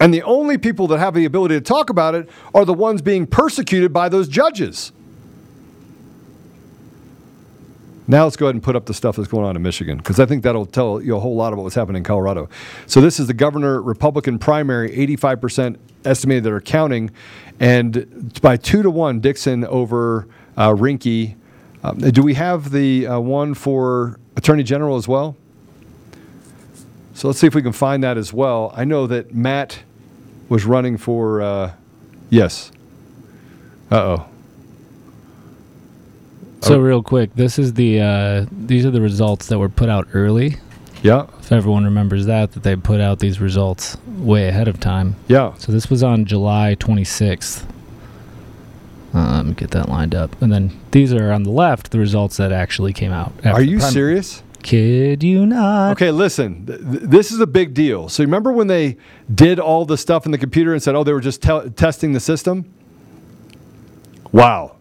And 0.00 0.12
the 0.12 0.22
only 0.22 0.58
people 0.58 0.86
that 0.88 0.98
have 0.98 1.14
the 1.14 1.24
ability 1.24 1.54
to 1.54 1.60
talk 1.60 1.90
about 1.90 2.14
it 2.14 2.28
are 2.54 2.64
the 2.64 2.74
ones 2.74 3.02
being 3.02 3.26
persecuted 3.26 3.92
by 3.92 4.08
those 4.08 4.28
judges. 4.28 4.92
Now 8.06 8.24
let's 8.24 8.36
go 8.36 8.46
ahead 8.46 8.54
and 8.54 8.62
put 8.62 8.76
up 8.76 8.84
the 8.84 8.92
stuff 8.92 9.16
that's 9.16 9.28
going 9.28 9.46
on 9.46 9.56
in 9.56 9.62
Michigan 9.62 9.96
because 9.96 10.20
I 10.20 10.26
think 10.26 10.42
that'll 10.42 10.66
tell 10.66 11.00
you 11.00 11.16
a 11.16 11.20
whole 11.20 11.36
lot 11.36 11.54
about 11.54 11.62
what's 11.62 11.74
happening 11.74 12.00
in 12.00 12.04
Colorado. 12.04 12.50
So 12.86 13.00
this 13.00 13.18
is 13.18 13.28
the 13.28 13.34
governor 13.34 13.80
Republican 13.80 14.38
primary, 14.38 14.90
85% 14.90 15.78
estimated 16.04 16.44
that 16.44 16.52
are 16.52 16.60
counting, 16.60 17.10
and 17.60 18.38
by 18.42 18.58
two 18.58 18.82
to 18.82 18.90
one, 18.90 19.20
Dixon 19.20 19.64
over 19.64 20.28
uh, 20.56 20.70
Rinke. 20.70 21.36
Um, 21.82 21.98
do 21.98 22.22
we 22.22 22.34
have 22.34 22.70
the 22.70 23.06
uh, 23.06 23.20
one 23.20 23.54
for 23.54 24.18
Attorney 24.36 24.62
General 24.62 24.96
as 24.96 25.06
well? 25.06 25.36
So 27.14 27.28
let's 27.28 27.38
see 27.38 27.46
if 27.46 27.54
we 27.54 27.62
can 27.62 27.72
find 27.72 28.02
that 28.02 28.16
as 28.16 28.32
well. 28.32 28.72
I 28.74 28.84
know 28.84 29.06
that 29.06 29.34
Matt 29.34 29.82
was 30.48 30.64
running 30.64 30.96
for 30.96 31.40
uh, 31.42 31.72
yes. 32.30 32.72
Uh 33.90 33.96
oh. 33.96 34.26
So 36.60 36.80
real 36.80 37.02
quick, 37.02 37.34
this 37.34 37.58
is 37.58 37.74
the 37.74 38.00
uh, 38.00 38.46
these 38.50 38.86
are 38.86 38.90
the 38.90 39.02
results 39.02 39.48
that 39.48 39.58
were 39.58 39.68
put 39.68 39.90
out 39.90 40.08
early. 40.14 40.56
Yeah. 41.02 41.26
If 41.38 41.52
everyone 41.52 41.84
remembers 41.84 42.24
that, 42.26 42.52
that 42.52 42.62
they 42.62 42.74
put 42.76 42.98
out 42.98 43.18
these 43.18 43.38
results 43.38 43.98
way 44.06 44.48
ahead 44.48 44.68
of 44.68 44.80
time. 44.80 45.16
Yeah. 45.28 45.52
So 45.58 45.70
this 45.70 45.90
was 45.90 46.02
on 46.02 46.24
July 46.24 46.76
26th. 46.80 47.64
Let 49.14 49.46
me 49.46 49.54
get 49.54 49.70
that 49.70 49.88
lined 49.88 50.14
up. 50.14 50.40
And 50.42 50.52
then 50.52 50.78
these 50.90 51.12
are 51.12 51.30
on 51.30 51.44
the 51.44 51.50
left, 51.50 51.92
the 51.92 51.98
results 51.98 52.36
that 52.38 52.50
actually 52.52 52.92
came 52.92 53.12
out. 53.12 53.32
Are 53.44 53.62
you 53.62 53.78
primary. 53.78 53.92
serious? 53.92 54.42
Kid 54.62 55.22
you 55.22 55.44
not. 55.44 55.92
Okay, 55.92 56.10
listen. 56.10 56.64
Th- 56.66 56.80
th- 56.80 57.02
this 57.02 57.30
is 57.30 57.38
a 57.38 57.46
big 57.46 57.74
deal. 57.74 58.08
So 58.08 58.24
remember 58.24 58.50
when 58.50 58.66
they 58.66 58.96
did 59.32 59.60
all 59.60 59.84
the 59.84 59.98
stuff 59.98 60.24
in 60.24 60.32
the 60.32 60.38
computer 60.38 60.72
and 60.72 60.82
said, 60.82 60.94
"Oh, 60.94 61.04
they 61.04 61.12
were 61.12 61.20
just 61.20 61.42
te- 61.42 61.68
testing 61.76 62.12
the 62.12 62.20
system." 62.20 62.64
Wow. 64.32 64.73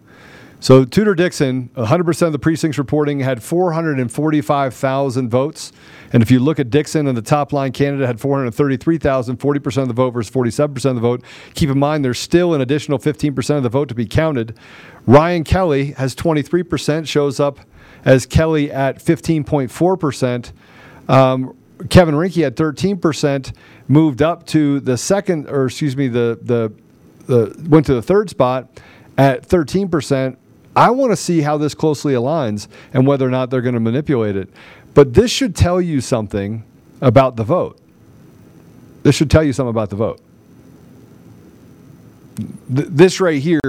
So 0.63 0.85
Tudor 0.85 1.13
Dixon, 1.13 1.67
100% 1.75 2.21
of 2.25 2.31
the 2.31 2.39
precincts 2.39 2.77
reporting 2.77 3.19
had 3.19 3.43
445,000 3.43 5.29
votes. 5.29 5.73
And 6.13 6.23
if 6.23 6.31
you 6.31 6.39
look 6.39 6.57
at 6.57 6.69
Dixon 6.69 7.05
and 7.05 7.17
the 7.17 7.21
top 7.21 7.51
line 7.51 7.73
candidate 7.73 8.07
had 8.07 8.21
433,000, 8.21 9.37
40% 9.37 9.81
of 9.81 9.87
the 9.89 9.93
vote 9.93 10.11
versus 10.11 10.33
47% 10.33 10.85
of 10.85 10.95
the 10.95 11.01
vote. 11.01 11.21
Keep 11.53 11.71
in 11.71 11.77
mind 11.77 12.05
there's 12.05 12.17
still 12.17 12.53
an 12.53 12.61
additional 12.61 12.97
15% 12.97 13.57
of 13.57 13.63
the 13.63 13.67
vote 13.67 13.89
to 13.89 13.93
be 13.93 14.05
counted. 14.05 14.57
Ryan 15.05 15.43
Kelly 15.43 15.91
has 15.97 16.15
23%, 16.15 17.09
shows 17.09 17.41
up 17.41 17.59
as 18.05 18.25
Kelly 18.25 18.71
at 18.71 19.03
15.4%. 19.03 20.53
Um, 21.09 21.57
Kevin 21.89 22.15
Rinke 22.15 22.41
had 22.41 22.55
13%, 22.55 23.53
moved 23.89 24.21
up 24.21 24.45
to 24.45 24.79
the 24.79 24.97
second, 24.97 25.49
or 25.49 25.65
excuse 25.65 25.97
me, 25.97 26.07
the 26.07 26.39
the 26.41 26.71
the 27.25 27.67
went 27.67 27.85
to 27.87 27.93
the 27.93 28.01
third 28.01 28.29
spot 28.29 28.79
at 29.17 29.45
13%. 29.47 30.37
I 30.75 30.89
want 30.91 31.11
to 31.11 31.15
see 31.15 31.41
how 31.41 31.57
this 31.57 31.73
closely 31.75 32.13
aligns 32.13 32.67
and 32.93 33.05
whether 33.05 33.27
or 33.27 33.29
not 33.29 33.49
they're 33.49 33.61
going 33.61 33.75
to 33.75 33.79
manipulate 33.79 34.35
it. 34.35 34.49
But 34.93 35.13
this 35.13 35.29
should 35.31 35.55
tell 35.55 35.79
you 35.81 36.01
something 36.01 36.63
about 37.01 37.35
the 37.35 37.43
vote. 37.43 37.79
This 39.03 39.15
should 39.15 39.29
tell 39.29 39.43
you 39.43 39.53
something 39.53 39.69
about 39.69 39.89
the 39.89 39.95
vote. 39.95 40.19
Th- 42.73 42.87
this 42.89 43.19
right 43.19 43.41
here 43.41 43.59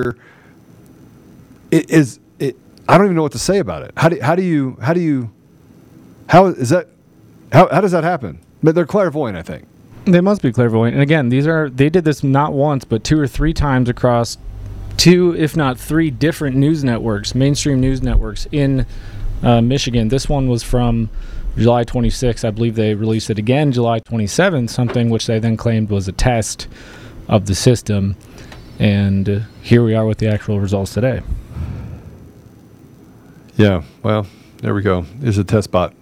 i- 1.73 1.85
it. 2.39 2.57
I 2.89 2.97
don't 2.99 3.07
even 3.07 3.17
know 3.17 3.23
what 3.23 3.33
to 3.33 3.39
say 3.39 3.59
about 3.59 3.83
it. 3.83 3.93
How 3.97 4.09
do 4.09 4.19
how 4.21 4.35
do 4.35 4.43
you 4.43 4.77
how 4.81 4.93
do 4.93 5.01
you 5.01 5.31
how 6.29 6.47
is 6.47 6.71
that 6.71 6.89
how 7.53 7.69
how 7.71 7.81
does 7.81 7.93
that 7.93 8.05
happen? 8.05 8.39
But 8.63 8.75
they're 8.75 8.87
clairvoyant, 8.87 9.37
I 9.37 9.43
think. 9.43 9.65
They 10.07 10.21
must 10.21 10.43
be 10.43 10.53
clairvoyant. 10.53 10.95
And 10.95 11.03
again, 11.03 11.29
these 11.31 11.47
are 11.47 11.69
they 11.69 11.91
did 11.91 12.05
this 12.05 12.23
not 12.23 12.53
once 12.53 12.85
but 12.85 13.05
two 13.05 13.19
or 13.19 13.27
three 13.27 13.53
times 13.53 13.89
across 13.89 14.39
two, 14.97 15.35
if 15.37 15.57
not 15.57 15.79
three, 15.79 16.11
different 16.11 16.57
news 16.57 16.85
networks, 16.85 17.35
mainstream 17.35 17.81
news 17.81 18.03
networks 18.03 18.47
in 18.53 18.87
uh, 19.43 19.61
Michigan. 19.61 20.09
This 20.09 20.29
one 20.29 20.49
was 20.49 20.63
from 20.63 21.11
July 21.57 21.85
26th. 21.85 22.45
I 22.45 22.51
believe 22.51 22.75
they 22.75 22.95
released 22.95 23.31
it 23.31 23.39
again 23.39 23.73
July 23.73 24.01
27th, 24.01 24.71
something 24.71 25.11
which 25.11 25.27
they 25.27 25.39
then 25.39 25.57
claimed 25.57 25.91
was 25.91 26.09
a 26.09 26.13
test 26.13 26.69
of 27.29 27.47
the 27.47 27.55
system. 27.55 28.17
And 28.79 29.29
uh, 29.29 29.41
here 29.63 29.85
we 29.85 29.95
are 29.95 30.05
with 30.07 30.19
the 30.19 30.29
actual 30.29 30.61
results 30.61 30.95
today. 30.95 31.23
Yeah. 33.57 33.83
Well, 34.03 34.27
there 34.59 34.75
we 34.75 34.83
go. 34.83 35.07
There's 35.17 35.39
a 35.39 35.45
test 35.45 35.71
bot. 35.71 35.95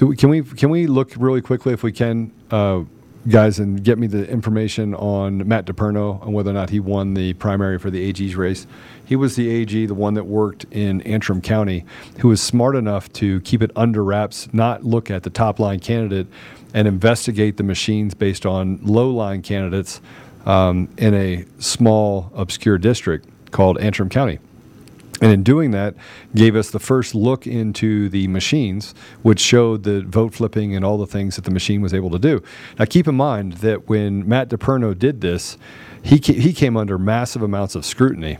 We, 0.00 0.16
can 0.16 0.28
we 0.28 0.42
can 0.42 0.70
we 0.70 0.86
look 0.86 1.12
really 1.16 1.40
quickly 1.40 1.72
if 1.72 1.82
we 1.82 1.92
can, 1.92 2.32
uh, 2.50 2.82
guys, 3.28 3.58
and 3.58 3.82
get 3.82 3.98
me 3.98 4.06
the 4.06 4.28
information 4.28 4.94
on 4.94 5.46
Matt 5.46 5.66
DePerno 5.66 6.22
and 6.22 6.32
whether 6.32 6.50
or 6.50 6.54
not 6.54 6.70
he 6.70 6.80
won 6.80 7.14
the 7.14 7.32
primary 7.34 7.78
for 7.78 7.90
the 7.90 8.02
AG's 8.02 8.36
race. 8.36 8.66
He 9.04 9.16
was 9.16 9.36
the 9.36 9.48
AG, 9.48 9.86
the 9.86 9.94
one 9.94 10.14
that 10.14 10.24
worked 10.24 10.64
in 10.70 11.00
Antrim 11.02 11.40
County, 11.40 11.84
who 12.18 12.28
was 12.28 12.42
smart 12.42 12.76
enough 12.76 13.12
to 13.14 13.40
keep 13.42 13.62
it 13.62 13.70
under 13.76 14.04
wraps, 14.04 14.48
not 14.52 14.84
look 14.84 15.10
at 15.10 15.22
the 15.22 15.30
top 15.30 15.58
line 15.58 15.80
candidate, 15.80 16.26
and 16.74 16.86
investigate 16.86 17.56
the 17.56 17.62
machines 17.62 18.14
based 18.14 18.46
on 18.46 18.78
low 18.82 19.10
line 19.10 19.42
candidates 19.42 20.00
um, 20.44 20.88
in 20.96 21.14
a 21.14 21.44
small 21.58 22.30
obscure 22.34 22.78
district 22.78 23.28
called 23.50 23.78
Antrim 23.78 24.08
County. 24.08 24.38
And 25.22 25.32
in 25.32 25.42
doing 25.42 25.70
that, 25.70 25.94
gave 26.34 26.54
us 26.56 26.70
the 26.70 26.78
first 26.78 27.14
look 27.14 27.46
into 27.46 28.08
the 28.10 28.28
machines, 28.28 28.94
which 29.22 29.40
showed 29.40 29.84
the 29.84 30.02
vote 30.02 30.34
flipping 30.34 30.76
and 30.76 30.84
all 30.84 30.98
the 30.98 31.06
things 31.06 31.36
that 31.36 31.46
the 31.46 31.50
machine 31.50 31.80
was 31.80 31.94
able 31.94 32.10
to 32.10 32.18
do. 32.18 32.42
Now, 32.78 32.84
keep 32.84 33.08
in 33.08 33.14
mind 33.14 33.54
that 33.54 33.88
when 33.88 34.28
Matt 34.28 34.50
DePerno 34.50 34.98
did 34.98 35.22
this, 35.22 35.56
he, 36.02 36.18
ca- 36.18 36.38
he 36.38 36.52
came 36.52 36.76
under 36.76 36.98
massive 36.98 37.42
amounts 37.42 37.74
of 37.74 37.86
scrutiny. 37.86 38.38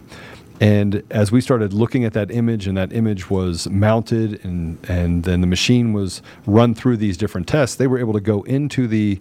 And 0.60 1.02
as 1.10 1.30
we 1.32 1.40
started 1.40 1.72
looking 1.72 2.04
at 2.04 2.12
that 2.14 2.30
image, 2.30 2.66
and 2.66 2.76
that 2.76 2.92
image 2.92 3.30
was 3.30 3.68
mounted, 3.68 4.44
and, 4.44 4.78
and 4.88 5.24
then 5.24 5.40
the 5.40 5.46
machine 5.46 5.92
was 5.92 6.22
run 6.46 6.74
through 6.74 6.96
these 6.98 7.16
different 7.16 7.46
tests, 7.46 7.76
they 7.76 7.86
were 7.86 7.98
able 7.98 8.12
to 8.14 8.20
go 8.20 8.42
into 8.42 8.86
the 8.86 9.20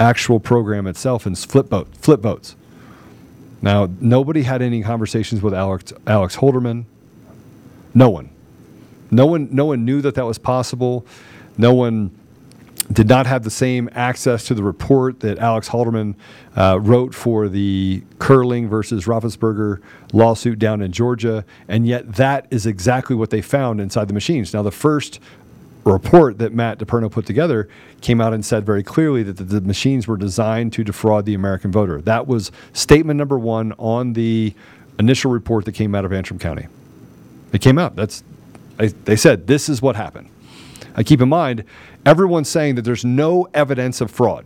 actual 0.00 0.38
program 0.38 0.86
itself 0.86 1.26
and 1.26 1.36
flip 1.38 1.68
vote, 1.68 1.88
flip 1.96 2.20
votes. 2.20 2.54
Now, 3.60 3.88
nobody 4.00 4.42
had 4.42 4.62
any 4.62 4.82
conversations 4.82 5.42
with 5.42 5.54
Alex, 5.54 5.92
Alex 6.06 6.36
Halderman. 6.36 6.84
No 7.94 8.08
one. 8.08 8.30
No 9.10 9.26
one. 9.26 9.48
No 9.50 9.64
one 9.66 9.84
knew 9.84 10.00
that 10.02 10.14
that 10.14 10.24
was 10.24 10.38
possible. 10.38 11.06
No 11.56 11.74
one 11.74 12.16
did 12.92 13.08
not 13.08 13.26
have 13.26 13.42
the 13.44 13.50
same 13.50 13.90
access 13.92 14.44
to 14.44 14.54
the 14.54 14.62
report 14.62 15.20
that 15.20 15.38
Alex 15.38 15.68
Halderman 15.68 16.14
uh, 16.56 16.78
wrote 16.80 17.14
for 17.14 17.48
the 17.48 18.02
Curling 18.18 18.68
versus 18.68 19.04
Raffensperger 19.04 19.82
lawsuit 20.12 20.58
down 20.58 20.80
in 20.80 20.92
Georgia, 20.92 21.44
and 21.68 21.86
yet 21.86 22.14
that 22.14 22.46
is 22.50 22.64
exactly 22.64 23.14
what 23.14 23.30
they 23.30 23.42
found 23.42 23.80
inside 23.80 24.08
the 24.08 24.14
machines. 24.14 24.54
Now, 24.54 24.62
the 24.62 24.70
first 24.70 25.20
report 25.92 26.38
that 26.38 26.52
Matt 26.52 26.78
DePerno 26.78 27.10
put 27.10 27.26
together 27.26 27.68
came 28.00 28.20
out 28.20 28.32
and 28.32 28.44
said 28.44 28.64
very 28.64 28.82
clearly 28.82 29.22
that 29.22 29.36
the, 29.36 29.44
the 29.44 29.60
machines 29.60 30.06
were 30.06 30.16
designed 30.16 30.72
to 30.74 30.84
defraud 30.84 31.24
the 31.26 31.34
American 31.34 31.72
voter. 31.72 32.00
That 32.00 32.26
was 32.26 32.52
statement 32.72 33.18
number 33.18 33.38
one 33.38 33.72
on 33.78 34.12
the 34.12 34.54
initial 34.98 35.30
report 35.30 35.64
that 35.64 35.72
came 35.72 35.94
out 35.94 36.04
of 36.04 36.12
Antrim 36.12 36.38
County. 36.38 36.66
It 37.52 37.60
came 37.60 37.78
out. 37.78 37.96
That's 37.96 38.22
they, 38.76 38.88
they 38.88 39.16
said 39.16 39.46
this 39.46 39.68
is 39.68 39.82
what 39.82 39.96
happened. 39.96 40.30
I 40.94 41.02
keep 41.02 41.20
in 41.20 41.28
mind, 41.28 41.64
everyone's 42.04 42.48
saying 42.48 42.74
that 42.76 42.82
there's 42.82 43.04
no 43.04 43.46
evidence 43.54 44.00
of 44.00 44.10
fraud. 44.10 44.44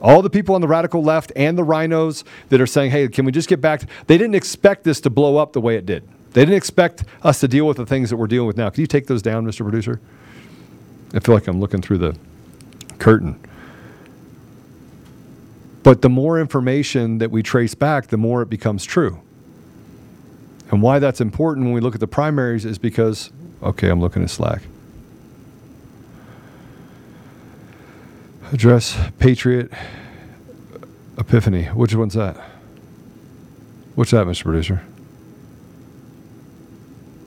All 0.00 0.22
the 0.22 0.30
people 0.30 0.54
on 0.54 0.60
the 0.60 0.68
radical 0.68 1.02
left 1.02 1.32
and 1.34 1.58
the 1.58 1.64
rhinos 1.64 2.24
that 2.50 2.60
are 2.60 2.66
saying, 2.66 2.90
hey, 2.90 3.08
can 3.08 3.24
we 3.24 3.32
just 3.32 3.48
get 3.48 3.60
back? 3.60 3.82
They 4.06 4.16
didn't 4.18 4.36
expect 4.36 4.84
this 4.84 5.00
to 5.02 5.10
blow 5.10 5.38
up 5.38 5.52
the 5.52 5.60
way 5.60 5.76
it 5.76 5.86
did. 5.86 6.06
They 6.32 6.42
didn't 6.42 6.56
expect 6.56 7.04
us 7.22 7.40
to 7.40 7.48
deal 7.48 7.66
with 7.66 7.78
the 7.78 7.86
things 7.86 8.10
that 8.10 8.16
we're 8.16 8.26
dealing 8.26 8.46
with 8.46 8.56
now. 8.56 8.70
Can 8.70 8.82
you 8.82 8.86
take 8.86 9.06
those 9.06 9.22
down, 9.22 9.46
Mr. 9.46 9.62
Producer? 9.62 10.00
I 11.14 11.20
feel 11.20 11.34
like 11.34 11.46
I'm 11.48 11.60
looking 11.60 11.80
through 11.80 11.98
the 11.98 12.16
curtain. 12.98 13.40
But 15.82 16.02
the 16.02 16.10
more 16.10 16.38
information 16.38 17.18
that 17.18 17.30
we 17.30 17.42
trace 17.42 17.74
back, 17.74 18.08
the 18.08 18.18
more 18.18 18.42
it 18.42 18.50
becomes 18.50 18.84
true. 18.84 19.20
And 20.70 20.82
why 20.82 20.98
that's 20.98 21.20
important 21.20 21.66
when 21.66 21.74
we 21.74 21.80
look 21.80 21.94
at 21.94 22.00
the 22.00 22.06
primaries 22.06 22.64
is 22.64 22.78
because, 22.78 23.30
okay, 23.62 23.88
I'm 23.88 24.00
looking 24.00 24.22
at 24.22 24.30
Slack. 24.30 24.62
Address 28.52 28.98
Patriot 29.18 29.72
Epiphany. 31.18 31.64
Which 31.64 31.94
one's 31.94 32.14
that? 32.14 32.36
What's 33.94 34.10
that, 34.10 34.26
Mr. 34.26 34.44
Producer? 34.44 34.84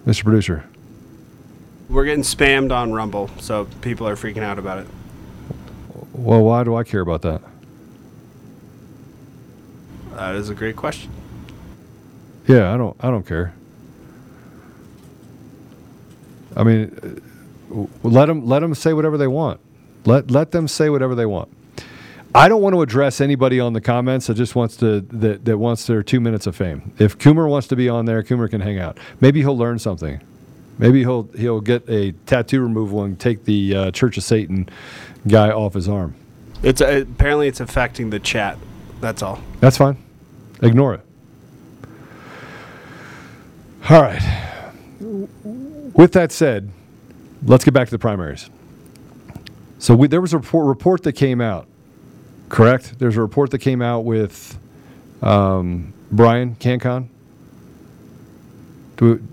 Mr. 0.06 0.24
Producer. 0.24 0.71
We're 1.92 2.06
getting 2.06 2.24
spammed 2.24 2.72
on 2.72 2.94
Rumble, 2.94 3.30
so 3.40 3.66
people 3.82 4.08
are 4.08 4.16
freaking 4.16 4.44
out 4.44 4.58
about 4.58 4.80
it. 4.80 4.88
Well, 6.14 6.42
why 6.42 6.64
do 6.64 6.74
I 6.74 6.86
care 6.86 7.02
about 7.02 7.22
that? 7.24 7.42
That 10.14 10.36
is 10.36 10.50
a 10.50 10.56
great 10.56 10.78
question. 10.78 11.12
Yeah, 12.48 12.74
I 12.74 12.78
don't. 12.78 12.96
I 13.02 13.10
don't 13.10 13.26
care. 13.26 13.54
I 16.56 16.64
mean, 16.64 17.22
uh, 17.74 17.86
let 18.04 18.28
them 18.28 18.46
let 18.46 18.60
them 18.60 18.74
say 18.74 18.94
whatever 18.94 19.18
they 19.18 19.28
want. 19.28 19.60
Let 20.06 20.32
let 20.32 20.52
them 20.52 20.70
say 20.70 20.90
whatever 20.90 21.14
they 21.14 21.26
want. 21.26 21.50
I 22.34 22.48
don't 22.48 22.62
want 22.62 22.74
to 22.74 22.82
address 22.82 23.20
anybody 23.20 23.60
on 23.60 23.74
the 23.74 23.82
comments 23.82 24.28
that 24.28 24.36
just 24.36 24.56
wants 24.56 24.78
to 24.78 25.02
that, 25.02 25.44
that 25.44 25.58
wants 25.58 25.88
their 25.88 26.04
two 26.04 26.22
minutes 26.22 26.48
of 26.48 26.56
fame. 26.56 26.94
If 27.00 27.18
Coomer 27.18 27.50
wants 27.50 27.68
to 27.68 27.76
be 27.76 27.90
on 27.90 28.06
there, 28.06 28.24
Coomer 28.24 28.50
can 28.50 28.62
hang 28.62 28.80
out. 28.80 28.98
Maybe 29.20 29.42
he'll 29.42 29.58
learn 29.58 29.78
something. 29.78 30.22
Maybe 30.82 31.02
he'll 31.02 31.30
he'll 31.38 31.62
get 31.62 31.88
a 31.88 32.12
tattoo 32.26 32.60
removal 32.60 33.04
and 33.04 33.18
take 33.18 33.46
the 33.46 33.76
uh, 33.76 33.92
Church 33.92 34.18
of 34.18 34.24
Satan 34.24 34.68
guy 35.28 35.52
off 35.52 35.76
his 35.76 35.88
arm. 35.88 36.16
It's 36.64 36.82
uh, 36.82 37.06
apparently 37.10 37.48
it's 37.48 37.60
affecting 37.60 38.10
the 38.10 38.20
chat. 38.20 38.58
That's 39.00 39.22
all. 39.22 39.42
That's 39.60 39.78
fine. 39.78 39.98
Ignore 40.62 40.96
it. 40.96 41.02
All 43.90 44.02
right. 44.02 44.22
With 45.00 46.14
that 46.14 46.32
said, 46.32 46.72
let's 47.46 47.64
get 47.64 47.74
back 47.74 47.88
to 47.88 47.92
the 47.92 48.00
primaries. 48.00 48.50
So 49.78 49.96
we, 49.96 50.08
there 50.08 50.22
was 50.22 50.34
a 50.34 50.38
report, 50.38 50.68
report 50.68 51.04
that 51.04 51.14
came 51.14 51.42
out, 51.42 51.68
correct? 52.50 53.00
There's 53.00 53.18
a 53.18 53.22
report 53.22 53.50
that 53.52 53.60
came 53.60 53.82
out 53.82 54.02
with 54.02 54.58
um, 55.22 55.94
Brian 56.12 56.56
CanCon. 56.56 57.08
Do, 58.98 59.18
do, 59.18 59.28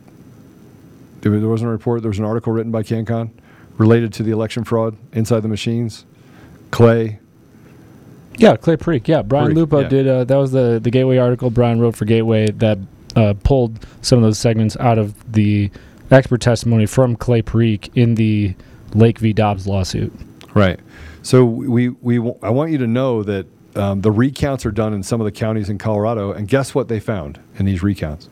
there 1.21 1.33
wasn't 1.33 1.69
a 1.69 1.73
report. 1.73 2.03
There 2.03 2.11
was 2.11 2.19
an 2.19 2.25
article 2.25 2.53
written 2.53 2.73
by 2.73 2.83
CanCon 2.83 3.31
related 3.77 4.13
to 4.15 4.23
the 4.23 4.31
election 4.31 4.65
fraud 4.65 4.97
inside 5.13 5.41
the 5.41 5.49
machines. 5.49 6.05
Clay. 6.71 7.19
Yeah, 8.37 8.57
Clay 8.57 8.77
Parikh. 8.77 9.09
Yeah, 9.09 9.23
Brian 9.23 9.51
Parikh, 9.51 9.55
Lupo 9.55 9.81
yeah. 9.81 9.89
did. 9.89 10.09
Uh, 10.09 10.25
that 10.25 10.37
was 10.37 10.53
the 10.53 10.79
the 10.83 10.91
Gateway 10.91 11.17
article 11.19 11.51
Brian 11.51 11.81
wrote 11.81 11.97
for 11.97 12.05
Gateway 12.05 12.51
that 12.53 12.79
uh, 13.17 13.35
pulled 13.43 13.85
some 14.03 14.19
of 14.19 14.23
those 14.23 14.39
segments 14.39 14.77
out 14.77 14.99
of 14.99 15.33
the 15.33 15.71
expert 16.11 16.41
testimony 16.41 16.87
from 16.87 17.17
Clay 17.17 17.43
Parikh 17.43 17.91
in 17.95 18.15
the 18.15 18.55
Lake 18.95 19.19
v. 19.19 19.35
Hobbs 19.37 19.67
lawsuit. 19.67 20.13
Right. 20.55 20.79
So 21.23 21.45
we 21.45 21.89
we 21.89 22.17
w- 22.17 22.39
I 22.43 22.51
want 22.51 22.71
you 22.71 22.79
to 22.79 22.87
know 22.87 23.23
that 23.25 23.47
um, 23.77 24.01
the 24.01 24.11
recounts 24.11 24.65
are 24.65 24.71
done 24.71 24.93
in 24.95 25.03
some 25.03 25.21
of 25.21 25.25
the 25.25 25.33
counties 25.33 25.69
in 25.69 25.79
Colorado, 25.79 26.33
and 26.33 26.49
guess 26.49 26.75
what 26.75 26.89
they 26.89 27.01
found 27.01 27.41
in 27.59 27.67
these 27.67 27.83
recounts? 27.83 28.29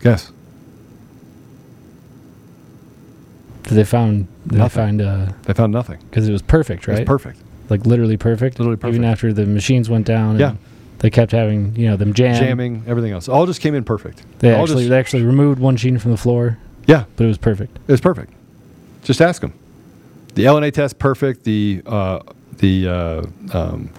Guess. 0.00 0.32
They 3.64 3.84
found 3.84 4.28
they 4.46 4.56
Nothing. 4.58 4.82
find 4.82 5.02
uh, 5.02 5.26
They 5.42 5.52
found 5.52 5.72
nothing. 5.72 5.98
because 6.08 6.26
it 6.28 6.32
was 6.32 6.40
perfect, 6.42 6.84
It 6.84 6.88
was 6.90 6.98
right? 7.00 7.06
perfect. 7.06 7.38
Like 7.68 7.84
literally 7.84 8.16
perfect. 8.16 8.58
Literally 8.58 8.78
Even 8.78 9.02
perfect. 9.02 9.04
after 9.04 9.32
the 9.32 9.44
machines 9.46 9.90
went 9.90 10.06
down. 10.06 10.30
and 10.32 10.40
Yeah. 10.40 10.54
They 11.00 11.10
kept 11.10 11.32
having 11.32 11.76
you 11.76 11.86
know 11.88 11.96
them 11.96 12.12
jam. 12.14 12.34
Jamming, 12.42 12.82
everything 12.86 13.12
else, 13.12 13.28
all 13.28 13.46
just 13.46 13.60
came 13.60 13.74
in 13.74 13.84
perfect. 13.84 14.22
They 14.40 14.52
All 14.54 14.62
actually 14.62 14.82
just- 14.84 14.90
they 14.90 14.98
actually 14.98 15.22
removed 15.24 15.60
one 15.60 15.76
gene 15.76 15.98
from 15.98 16.10
the 16.12 16.16
floor. 16.16 16.58
Yeah. 16.86 17.04
but 17.16 17.24
it 17.24 17.28
was 17.28 17.38
perfect. 17.38 17.78
It 17.86 17.92
was 17.92 18.00
perfect. 18.00 18.32
Just 19.04 19.20
ask 19.20 19.40
them. 19.42 19.52
The 20.34 20.44
LNA 20.46 20.72
test 20.72 20.98
perfect. 20.98 21.44
The 21.44 21.82
uh, 21.86 22.20
the 22.58 22.88
uh, 22.88 23.22
um, 23.52 23.90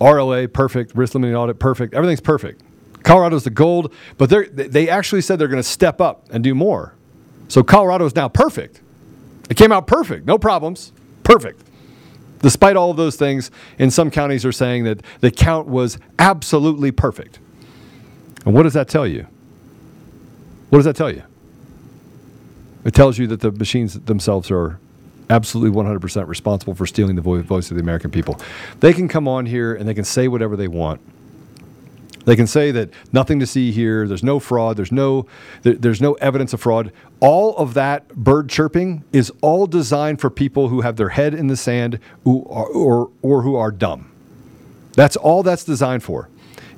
RLA 0.00 0.52
perfect. 0.52 0.94
Risk 0.96 1.14
limiting 1.14 1.36
audit 1.36 1.58
perfect. 1.58 1.92
Everything's 1.94 2.20
perfect. 2.20 2.62
Colorado's 3.02 3.44
the 3.44 3.50
gold, 3.50 3.92
but 4.18 4.30
they 4.54 4.88
actually 4.88 5.22
said 5.22 5.38
they're 5.38 5.48
going 5.48 5.62
to 5.62 5.68
step 5.68 6.00
up 6.00 6.26
and 6.30 6.44
do 6.44 6.54
more. 6.54 6.94
So 7.48 7.62
Colorado 7.62 8.04
is 8.04 8.14
now 8.14 8.28
perfect. 8.28 8.80
It 9.48 9.56
came 9.56 9.72
out 9.72 9.86
perfect, 9.86 10.26
no 10.26 10.38
problems, 10.38 10.92
perfect. 11.24 11.62
Despite 12.40 12.76
all 12.76 12.90
of 12.90 12.96
those 12.96 13.16
things, 13.16 13.50
in 13.78 13.90
some 13.90 14.10
counties 14.10 14.44
are 14.44 14.52
saying 14.52 14.84
that 14.84 15.02
the 15.20 15.30
count 15.30 15.66
was 15.66 15.98
absolutely 16.18 16.90
perfect. 16.90 17.38
And 18.46 18.54
what 18.54 18.62
does 18.62 18.74
that 18.74 18.88
tell 18.88 19.06
you? 19.06 19.26
What 20.70 20.78
does 20.78 20.86
that 20.86 20.96
tell 20.96 21.10
you? 21.10 21.22
It 22.84 22.94
tells 22.94 23.18
you 23.18 23.26
that 23.26 23.40
the 23.40 23.50
machines 23.50 23.98
themselves 24.00 24.50
are 24.50 24.78
absolutely 25.28 25.76
100% 25.76 26.26
responsible 26.28 26.74
for 26.74 26.86
stealing 26.86 27.16
the 27.16 27.22
vo- 27.22 27.42
voice 27.42 27.70
of 27.70 27.76
the 27.76 27.82
American 27.82 28.10
people. 28.10 28.40
They 28.80 28.92
can 28.92 29.06
come 29.08 29.28
on 29.28 29.46
here 29.46 29.74
and 29.74 29.88
they 29.88 29.94
can 29.94 30.04
say 30.04 30.28
whatever 30.28 30.56
they 30.56 30.68
want. 30.68 31.00
They 32.24 32.36
can 32.36 32.46
say 32.46 32.70
that 32.72 32.90
nothing 33.12 33.40
to 33.40 33.46
see 33.46 33.72
here. 33.72 34.06
There's 34.06 34.22
no 34.22 34.38
fraud. 34.38 34.76
There's 34.76 34.92
no 34.92 35.26
there, 35.62 35.74
there's 35.74 36.00
no 36.00 36.14
evidence 36.14 36.52
of 36.52 36.60
fraud. 36.60 36.92
All 37.20 37.56
of 37.56 37.74
that 37.74 38.08
bird 38.08 38.48
chirping 38.48 39.04
is 39.12 39.32
all 39.40 39.66
designed 39.66 40.20
for 40.20 40.28
people 40.30 40.68
who 40.68 40.82
have 40.82 40.96
their 40.96 41.10
head 41.10 41.34
in 41.34 41.46
the 41.46 41.56
sand 41.56 41.98
who 42.24 42.46
are, 42.50 42.66
or 42.66 43.10
or 43.22 43.42
who 43.42 43.56
are 43.56 43.70
dumb. 43.70 44.10
That's 44.92 45.16
all 45.16 45.42
that's 45.42 45.64
designed 45.64 46.02
for. 46.02 46.28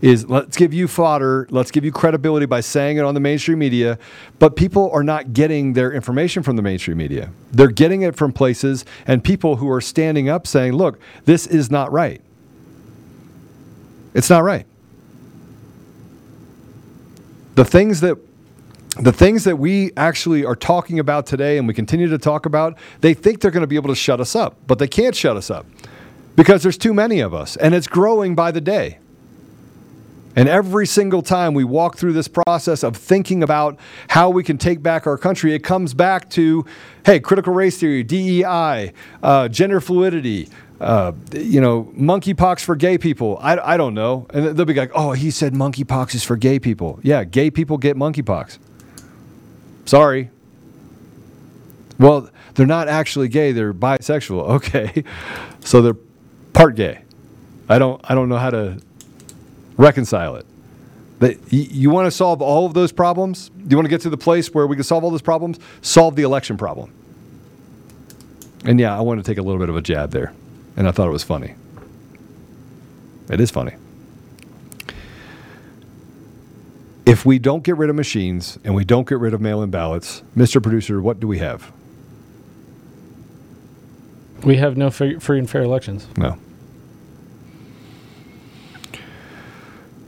Is 0.01 0.29
let's 0.29 0.57
give 0.57 0.75
you 0.75 0.89
fodder, 0.89 1.47
let's 1.51 1.71
give 1.71 1.85
you 1.85 1.93
credibility 1.93 2.47
by 2.47 2.61
saying 2.61 2.97
it 2.97 3.05
on 3.05 3.15
the 3.15 3.21
mainstream 3.21 3.61
media, 3.61 3.99
but 4.41 4.57
people 4.57 4.91
are 4.91 5.05
not 5.05 5.33
getting 5.33 5.75
their 5.75 5.93
information 5.93 6.43
from 6.43 6.57
the 6.57 6.63
mainstream 6.63 6.99
media. 6.99 7.31
They're 7.53 7.69
getting 7.69 8.03
it 8.03 8.17
from 8.17 8.33
places 8.33 8.85
and 9.07 9.23
people 9.23 9.57
who 9.57 9.71
are 9.71 9.81
standing 9.81 10.29
up 10.29 10.47
saying, 10.47 10.73
"Look, 10.73 10.99
this 11.25 11.47
is 11.47 11.71
not 11.71 11.93
right. 11.93 12.21
It's 14.13 14.29
not 14.29 14.43
right." 14.43 14.67
The 17.55 17.65
things 17.65 18.01
that 18.01 18.19
the 19.01 19.13
things 19.13 19.45
that 19.45 19.57
we 19.57 19.91
actually 19.97 20.45
are 20.45 20.55
talking 20.55 20.99
about 20.99 21.25
today 21.25 21.57
and 21.57 21.67
we 21.67 21.73
continue 21.73 22.09
to 22.09 22.19
talk 22.19 22.45
about, 22.45 22.77
they 23.01 23.15
think 23.15 23.41
they're 23.41 23.51
going 23.51 23.63
to 23.63 23.67
be 23.67 23.77
able 23.77 23.89
to 23.89 23.95
shut 23.95 24.21
us 24.21 24.37
up, 24.37 24.59
but 24.67 24.79
they 24.79 24.87
can't 24.87 25.17
shut 25.17 25.35
us 25.35 25.51
up 25.51 25.65
because 26.37 26.63
there's 26.63 26.77
too 26.77 26.93
many 26.93 27.21
of 27.21 27.33
us 27.33 27.57
and 27.57 27.75
it's 27.75 27.87
growing 27.87 28.35
by 28.35 28.51
the 28.51 28.61
day. 28.61 28.99
And 30.35 30.49
every 30.49 30.87
single 30.87 31.23
time 31.23 31.53
we 31.53 31.65
walk 31.65 31.97
through 31.97 32.15
this 32.15 32.29
process 32.29 32.83
of 32.83 32.97
thinking 32.97 33.43
about 33.43 33.79
how 34.09 34.31
we 34.31 34.43
can 34.43 34.57
take 34.57 34.83
back 34.83 35.07
our 35.07 35.19
country, 35.19 35.55
it 35.55 35.61
comes 35.61 35.93
back 35.93 36.31
to, 36.31 36.65
hey, 37.05 37.21
critical 37.21 37.53
race 37.53 37.79
theory, 37.79 38.03
DEI, 38.03 38.93
uh, 39.23 39.49
gender 39.49 39.81
fluidity, 39.81 40.49
uh, 40.83 41.13
you 41.33 41.61
know, 41.61 41.85
monkeypox 41.97 42.65
for 42.65 42.75
gay 42.75 42.99
people. 42.99 43.39
I, 43.41 43.75
I 43.75 43.77
don't 43.77 43.95
know. 43.95 44.27
And 44.31 44.57
they'll 44.57 44.67
be 44.67 44.75
like, 44.75 44.91
oh, 44.95 45.13
he 45.13 45.31
said 45.31 45.55
monkeypox 45.55 46.15
is 46.15 46.25
for 46.25 46.37
gay 46.37 46.59
people. 46.59 46.99
Yeah, 47.03 47.23
gay 47.25 47.51
people 47.51 47.79
get 47.79 47.97
monkeypox. 47.97 48.59
Sorry. 49.85 50.31
Well, 51.99 52.29
they're 52.55 52.67
not 52.67 52.89
actually 52.89 53.29
gay, 53.29 53.53
they're 53.53 53.73
bisexual. 53.73 54.49
Okay. 54.63 55.05
So 55.61 55.81
they're 55.81 55.97
part 56.53 56.75
gay. 56.75 57.03
I 57.69 57.79
don't 57.79 58.01
I 58.05 58.15
don't 58.15 58.29
know 58.29 58.37
how 58.37 58.51
to 58.51 58.81
reconcile 59.77 60.35
it. 60.37 60.47
But 61.21 61.37
you 61.53 61.91
want 61.91 62.07
to 62.07 62.11
solve 62.11 62.43
all 62.43 62.67
of 62.67 62.75
those 62.75 62.91
problems? 62.91 63.49
Do 63.51 63.67
you 63.71 63.77
want 63.77 63.85
to 63.85 63.91
get 63.91 64.01
to 64.01 64.11
the 64.11 64.17
place 64.17 64.53
where 64.53 64.67
we 64.67 64.75
can 64.75 64.83
solve 64.83 65.05
all 65.05 65.11
those 65.13 65.23
problems? 65.23 65.61
Solve 65.81 66.17
the 66.17 66.25
election 66.25 66.57
problem. 66.57 66.93
And 68.65 68.81
yeah, 68.81 68.97
I 68.97 69.01
want 69.03 69.25
to 69.25 69.31
take 69.31 69.39
a 69.39 69.43
little 69.43 69.61
bit 69.61 69.69
of 69.69 69.77
a 69.77 69.81
jab 69.81 70.11
there. 70.11 70.33
And 70.77 70.89
I 70.89 70.91
thought 70.91 71.09
it 71.09 71.13
was 71.13 71.25
funny. 71.25 71.55
It 73.31 73.41
is 73.41 73.51
funny. 73.51 73.75
If 77.05 77.27
we 77.27 77.39
don't 77.39 77.63
get 77.63 77.77
rid 77.77 77.91
of 77.91 77.97
machines 77.97 78.59
and 78.65 78.75
we 78.75 78.85
don't 78.85 79.09
get 79.09 79.19
rid 79.19 79.35
of 79.35 79.41
mail 79.41 79.63
in 79.63 79.71
ballots, 79.71 80.23
Mr. 80.37 80.63
Producer, 80.63 81.03
what 81.03 81.21
do 81.21 81.27
we 81.27 81.39
have? 81.39 81.73
We 84.45 84.57
have 84.57 84.77
no 84.77 84.91
free, 84.91 85.19
and 85.39 85.49
fair 85.49 85.63
elections. 85.63 86.07
No. 86.17 86.39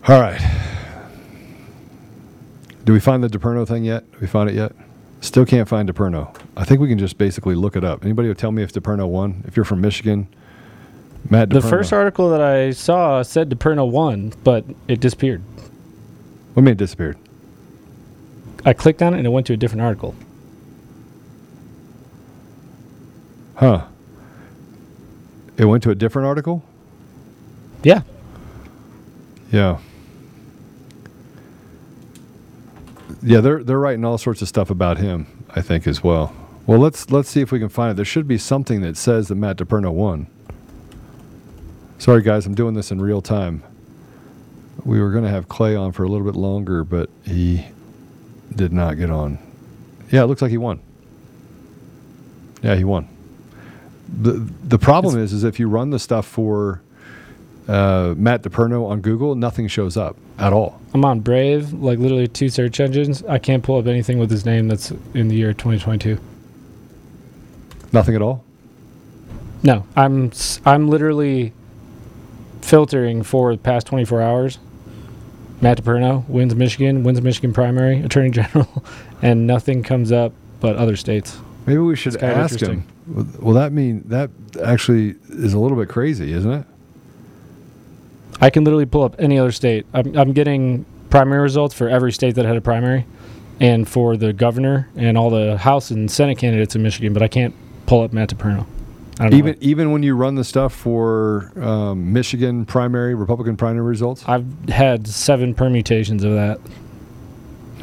All 0.09 0.21
right. 0.21 0.41
Do 2.85 2.93
we 2.93 3.01
find 3.01 3.23
the 3.23 3.29
DePerno 3.29 3.67
thing 3.67 3.85
yet? 3.85 4.11
Do 4.13 4.19
we 4.21 4.27
found 4.27 4.51
it 4.51 4.55
yet? 4.55 4.73
Still 5.21 5.47
can't 5.47 5.69
find 5.69 5.89
DePerno. 5.89 6.37
I 6.57 6.65
think 6.65 6.81
we 6.81 6.89
can 6.89 6.99
just 6.99 7.17
basically 7.17 7.55
look 7.55 7.77
it 7.77 7.85
up. 7.85 8.05
Anybody 8.05 8.29
will 8.29 8.35
tell 8.35 8.53
me 8.53 8.63
if 8.63 8.73
DePerno 8.73 9.09
won? 9.09 9.43
If 9.47 9.57
you're 9.57 9.65
from 9.65 9.81
Michigan, 9.81 10.29
Matt 11.31 11.49
DePerno. 11.49 11.63
The 11.63 11.69
first 11.69 11.93
article 11.93 12.31
that 12.31 12.41
I 12.41 12.71
saw 12.71 13.23
said 13.23 13.51
DePerno 13.51 13.91
won, 13.91 14.33
but 14.45 14.65
it 14.89 15.01
disappeared. 15.01 15.43
What 15.43 15.65
do 16.57 16.61
you 16.61 16.63
mean 16.63 16.73
it 16.73 16.79
disappeared? 16.79 17.19
I 18.65 18.73
clicked 18.73 19.03
on 19.03 19.15
it 19.15 19.19
and 19.19 19.27
it 19.27 19.31
went 19.31 19.47
to 19.49 19.53
a 19.53 19.57
different 19.57 19.83
article. 19.83 20.15
Huh. 23.57 23.87
It 25.57 25.67
went 25.67 25.83
to 25.85 25.91
a 25.91 25.95
different 25.95 26.27
article? 26.27 26.65
Yeah. 27.83 28.03
Yeah. 29.53 29.79
Yeah, 33.23 33.41
they're 33.41 33.63
they're 33.63 33.79
writing 33.79 34.05
all 34.05 34.19
sorts 34.19 34.43
of 34.43 34.49
stuff 34.49 34.69
about 34.71 34.99
him, 34.99 35.27
I 35.55 35.63
think, 35.63 35.87
as 35.87 36.03
well. 36.05 36.35
Well, 36.67 36.79
let's 36.79 37.11
let's 37.11 37.31
see 37.31 37.41
if 37.41 37.53
we 37.53 37.59
can 37.59 37.69
find 37.69 37.93
it. 37.93 37.95
There 37.95 38.05
should 38.05 38.29
be 38.29 38.37
something 38.37 38.81
that 38.83 38.97
says 38.97 39.29
that 39.29 39.37
Matt 39.37 39.57
DePerno 39.57 39.93
won. 39.93 40.27
Sorry, 42.05 42.21
guys, 42.21 42.45
I'm 42.45 42.55
doing 42.55 42.75
this 42.75 42.91
in 42.91 43.01
real 43.01 43.23
time. 43.23 43.63
We 44.85 45.01
were 45.01 45.11
going 45.11 45.25
to 45.25 45.31
have 45.31 45.49
Clay 45.49 45.75
on 45.75 45.93
for 45.93 46.05
a 46.05 46.07
little 46.07 46.27
bit 46.27 46.37
longer, 46.37 46.85
but 46.85 47.09
he 47.25 47.65
did 48.55 48.75
not 48.75 48.99
get 48.99 49.09
on. 49.09 49.39
Yeah, 50.11 50.25
it 50.25 50.27
looks 50.27 50.43
like 50.43 50.51
he 50.51 50.59
won. 50.59 50.81
Yeah, 52.63 52.75
he 52.75 52.85
won. 52.85 53.09
the 54.07 54.33
The 54.65 54.79
problem 54.79 55.19
is, 55.19 55.33
is 55.33 55.45
if 55.45 55.59
you 55.59 55.67
run 55.67 55.89
the 55.89 55.99
stuff 55.99 56.27
for 56.27 56.83
uh, 57.69 58.13
Matt 58.19 58.43
DePerno 58.43 58.87
on 58.87 59.01
Google, 59.01 59.35
nothing 59.35 59.67
shows 59.67 59.97
up 59.97 60.15
at 60.39 60.53
all. 60.53 60.79
I'm 60.93 61.07
on 61.07 61.21
Brave, 61.21 61.73
like 61.73 61.99
literally 61.99 62.29
two 62.29 62.51
search 62.51 62.81
engines. 62.81 63.25
I 63.25 63.39
can't 63.39 63.63
pull 63.63 63.79
up 63.79 63.87
anything 63.87 64.19
with 64.19 64.31
his 64.31 64.45
name 64.45 64.69
that's 64.69 64.91
in 65.15 65.29
the 65.29 65.37
year 65.37 65.55
2022. 65.55 66.21
Nothing 67.95 68.15
at 68.15 68.21
all. 68.21 68.45
No, 69.63 69.87
I'm 69.97 70.33
I'm 70.67 70.89
literally 70.89 71.55
filtering 72.65 73.23
for 73.23 73.53
the 73.55 73.59
past 73.63 73.87
24 73.87 74.23
hours. 74.23 74.59
Matt 75.61 75.83
DePerno 75.83 76.27
wins 76.29 76.55
Michigan, 76.55 77.05
wins 77.05 77.21
Michigan 77.21 77.53
primary, 77.53 78.01
Attorney 78.05 78.31
General, 78.31 78.85
and 79.23 79.47
nothing 79.47 79.83
comes 79.83 80.11
up 80.11 80.33
but 80.61 80.77
other 80.77 80.97
states. 80.97 81.39
Maybe 81.67 81.79
we 81.79 81.97
should 81.97 82.15
It's 82.15 82.21
kind 82.21 82.33
of 82.33 82.39
ask 82.39 82.61
him. 82.61 82.87
Well, 83.07 83.55
that 83.55 83.73
mean 83.73 84.03
that 84.07 84.31
actually 84.63 85.15
is 85.29 85.53
a 85.53 85.59
little 85.59 85.77
bit 85.77 85.89
crazy, 85.89 86.33
isn't 86.33 86.51
it? 86.51 86.67
I 88.41 88.51
can 88.51 88.65
literally 88.65 88.87
pull 88.87 89.03
up 89.03 89.15
any 89.19 89.39
other 89.39 89.53
state. 89.53 89.87
I'm, 89.95 90.17
I'm 90.17 90.33
getting 90.33 90.85
primary 91.11 91.43
results 91.43 91.75
for 91.75 91.89
every 91.89 92.13
state 92.13 92.35
that 92.35 92.45
had 92.45 92.57
a 92.57 92.61
primary, 92.61 93.07
and 93.61 93.89
for 93.89 94.17
the 94.17 94.33
governor 94.33 94.89
and 94.97 95.17
all 95.17 95.31
the 95.31 95.59
House 95.59 95.91
and 95.91 96.11
Senate 96.11 96.39
candidates 96.39 96.75
in 96.75 96.83
Michigan, 96.83 97.13
but 97.13 97.23
I 97.23 97.29
can't 97.29 97.55
pull 97.87 98.03
up 98.03 98.13
Matt 98.13 98.31
DePerno. 98.31 98.67
I 99.19 99.25
don't 99.25 99.31
know. 99.31 99.37
Even 99.37 99.57
even 99.61 99.93
when 99.93 100.03
you 100.03 100.17
run 100.17 100.35
the 100.35 100.45
stuff 100.45 100.75
for 100.75 101.53
um, 101.61 102.13
Michigan 102.13 102.67
primary, 102.67 103.15
Republican 103.15 103.57
primary 103.57 103.87
results. 103.87 104.25
I've 104.27 104.47
had 104.69 105.07
seven 105.07 105.55
permutations 105.55 106.25
of 106.25 106.33
that, 106.33 106.59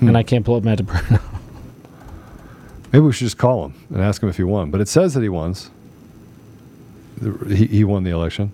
and 0.01 0.17
I 0.17 0.23
can't 0.23 0.45
pull 0.45 0.55
up 0.55 0.63
Matt 0.63 0.79
DePerno. 0.79 1.21
Maybe 2.91 3.05
we 3.05 3.13
should 3.13 3.25
just 3.25 3.37
call 3.37 3.65
him 3.65 3.73
and 3.89 4.01
ask 4.01 4.21
him 4.21 4.27
if 4.27 4.35
he 4.35 4.43
won. 4.43 4.71
But 4.71 4.81
it 4.81 4.89
says 4.89 5.13
that 5.13 5.23
he 5.23 5.29
won. 5.29 5.55
He, 7.47 7.67
he 7.67 7.83
won 7.85 8.03
the 8.03 8.11
election. 8.11 8.51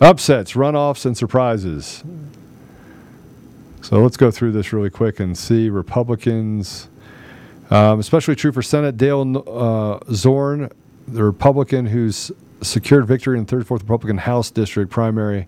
Upsets, 0.00 0.54
runoffs, 0.54 1.06
and 1.06 1.16
surprises. 1.16 2.02
So 3.82 4.00
let's 4.00 4.16
go 4.16 4.30
through 4.30 4.52
this 4.52 4.72
really 4.72 4.90
quick 4.90 5.20
and 5.20 5.38
see 5.38 5.70
Republicans, 5.70 6.88
um, 7.70 8.00
especially 8.00 8.34
true 8.34 8.50
for 8.50 8.62
Senate. 8.62 8.96
Dale 8.96 9.44
uh, 9.46 10.00
Zorn, 10.12 10.70
the 11.12 11.24
Republican 11.24 11.86
who's 11.86 12.30
secured 12.62 13.06
victory 13.06 13.38
in 13.38 13.46
third, 13.46 13.66
fourth 13.66 13.82
Republican 13.82 14.18
House 14.18 14.50
district 14.50 14.90
primary, 14.90 15.46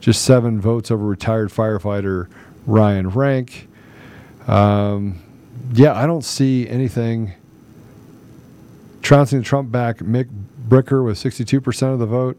just 0.00 0.24
seven 0.24 0.60
votes 0.60 0.90
over 0.90 1.04
retired 1.04 1.50
firefighter 1.50 2.28
Ryan 2.66 3.08
Rank. 3.08 3.68
Um, 4.46 5.20
yeah, 5.72 5.94
I 5.94 6.06
don't 6.06 6.24
see 6.24 6.68
anything 6.68 7.32
trouncing 9.02 9.38
the 9.38 9.44
Trump 9.44 9.70
back 9.70 9.98
Mick 9.98 10.28
Bricker 10.68 11.04
with 11.04 11.18
62% 11.18 11.92
of 11.92 11.98
the 11.98 12.06
vote. 12.06 12.38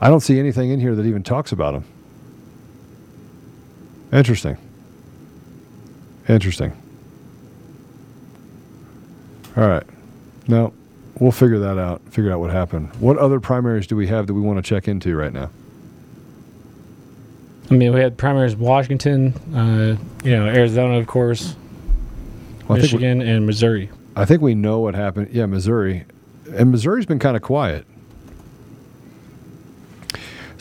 I 0.00 0.08
don't 0.08 0.20
see 0.20 0.38
anything 0.38 0.70
in 0.70 0.80
here 0.80 0.94
that 0.94 1.06
even 1.06 1.22
talks 1.22 1.52
about 1.52 1.74
him. 1.74 1.84
Interesting. 4.12 4.56
Interesting. 6.28 6.72
All 9.56 9.68
right. 9.68 9.84
Now, 10.48 10.72
we'll 11.18 11.32
figure 11.32 11.58
that 11.60 11.78
out, 11.78 12.02
figure 12.10 12.32
out 12.32 12.40
what 12.40 12.50
happened. 12.50 12.94
What 12.96 13.18
other 13.18 13.40
primaries 13.40 13.86
do 13.86 13.96
we 13.96 14.06
have 14.08 14.26
that 14.26 14.34
we 14.34 14.40
want 14.40 14.58
to 14.58 14.68
check 14.68 14.88
into 14.88 15.16
right 15.16 15.32
now? 15.32 15.50
I 17.70 17.74
mean, 17.74 17.94
we 17.94 18.00
had 18.00 18.18
primaries 18.18 18.54
Washington, 18.56 19.32
uh, 19.54 19.96
you 20.24 20.32
know, 20.36 20.46
Arizona, 20.46 20.98
of 20.98 21.06
course, 21.06 21.54
Well, 22.68 22.78
think 22.78 22.92
we- 22.92 22.98
Michigan, 22.98 23.22
and 23.22 23.46
Missouri. 23.46 23.88
I 24.14 24.24
think 24.26 24.42
we 24.42 24.54
know 24.54 24.80
what 24.80 24.94
happened. 24.94 25.28
Yeah, 25.32 25.46
Missouri. 25.46 26.04
And 26.54 26.70
Missouri's 26.70 27.06
been 27.06 27.18
kind 27.18 27.34
of 27.36 27.42
quiet. 27.42 27.86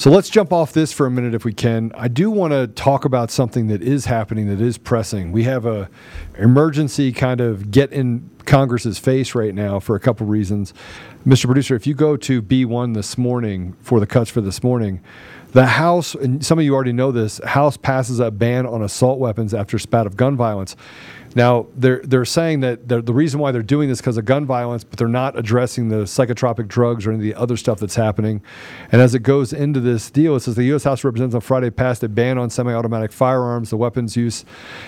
So 0.01 0.09
let's 0.09 0.31
jump 0.31 0.51
off 0.51 0.73
this 0.73 0.91
for 0.91 1.05
a 1.05 1.11
minute 1.11 1.35
if 1.35 1.45
we 1.45 1.53
can. 1.53 1.91
I 1.93 2.07
do 2.07 2.31
want 2.31 2.53
to 2.53 2.65
talk 2.65 3.05
about 3.05 3.29
something 3.29 3.67
that 3.67 3.83
is 3.83 4.05
happening 4.05 4.47
that 4.47 4.59
is 4.59 4.79
pressing. 4.79 5.31
We 5.31 5.43
have 5.43 5.67
a 5.67 5.91
emergency 6.39 7.11
kind 7.11 7.39
of 7.39 7.69
get 7.69 7.93
in 7.93 8.27
Congress's 8.45 8.97
face 8.97 9.35
right 9.35 9.53
now 9.53 9.79
for 9.79 9.95
a 9.95 9.99
couple 9.99 10.25
reasons. 10.25 10.73
Mr. 11.23 11.45
Producer, 11.45 11.75
if 11.75 11.85
you 11.85 11.93
go 11.93 12.17
to 12.17 12.41
B1 12.41 12.95
this 12.95 13.15
morning 13.15 13.73
for 13.81 13.99
the 13.99 14.07
cuts 14.07 14.31
for 14.31 14.41
this 14.41 14.63
morning, 14.63 15.01
the 15.51 15.67
House, 15.67 16.15
and 16.15 16.43
some 16.43 16.57
of 16.57 16.65
you 16.65 16.73
already 16.73 16.93
know 16.93 17.11
this, 17.11 17.39
House 17.45 17.77
passes 17.77 18.19
a 18.19 18.31
ban 18.31 18.65
on 18.65 18.81
assault 18.81 19.19
weapons 19.19 19.53
after 19.53 19.77
spat 19.77 20.07
of 20.07 20.17
gun 20.17 20.35
violence. 20.35 20.75
Now 21.35 21.67
they're 21.75 22.01
they're 22.03 22.25
saying 22.25 22.59
that 22.61 22.87
they're, 22.87 23.01
the 23.01 23.13
reason 23.13 23.39
why 23.39 23.51
they're 23.51 23.61
doing 23.61 23.89
this 23.89 23.99
because 23.99 24.17
of 24.17 24.25
gun 24.25 24.45
violence, 24.45 24.83
but 24.83 24.97
they're 24.97 25.07
not 25.07 25.37
addressing 25.37 25.89
the 25.89 26.03
psychotropic 26.03 26.67
drugs 26.67 27.05
or 27.05 27.11
any 27.11 27.19
of 27.19 27.23
the 27.23 27.39
other 27.39 27.57
stuff 27.57 27.79
that's 27.79 27.95
happening. 27.95 28.41
And 28.91 29.01
as 29.01 29.15
it 29.15 29.19
goes 29.19 29.53
into 29.53 29.79
this 29.79 30.11
deal, 30.11 30.35
it 30.35 30.41
says 30.41 30.55
the 30.55 30.63
U.S. 30.65 30.83
House 30.83 30.99
of 30.99 31.05
Representatives 31.05 31.35
on 31.35 31.41
Friday 31.41 31.69
passed 31.69 32.03
a 32.03 32.09
ban 32.09 32.37
on 32.37 32.49
semi-automatic 32.49 33.11
firearms, 33.11 33.69
the 33.69 33.77
weapons 33.77 34.17
use, 34.17 34.45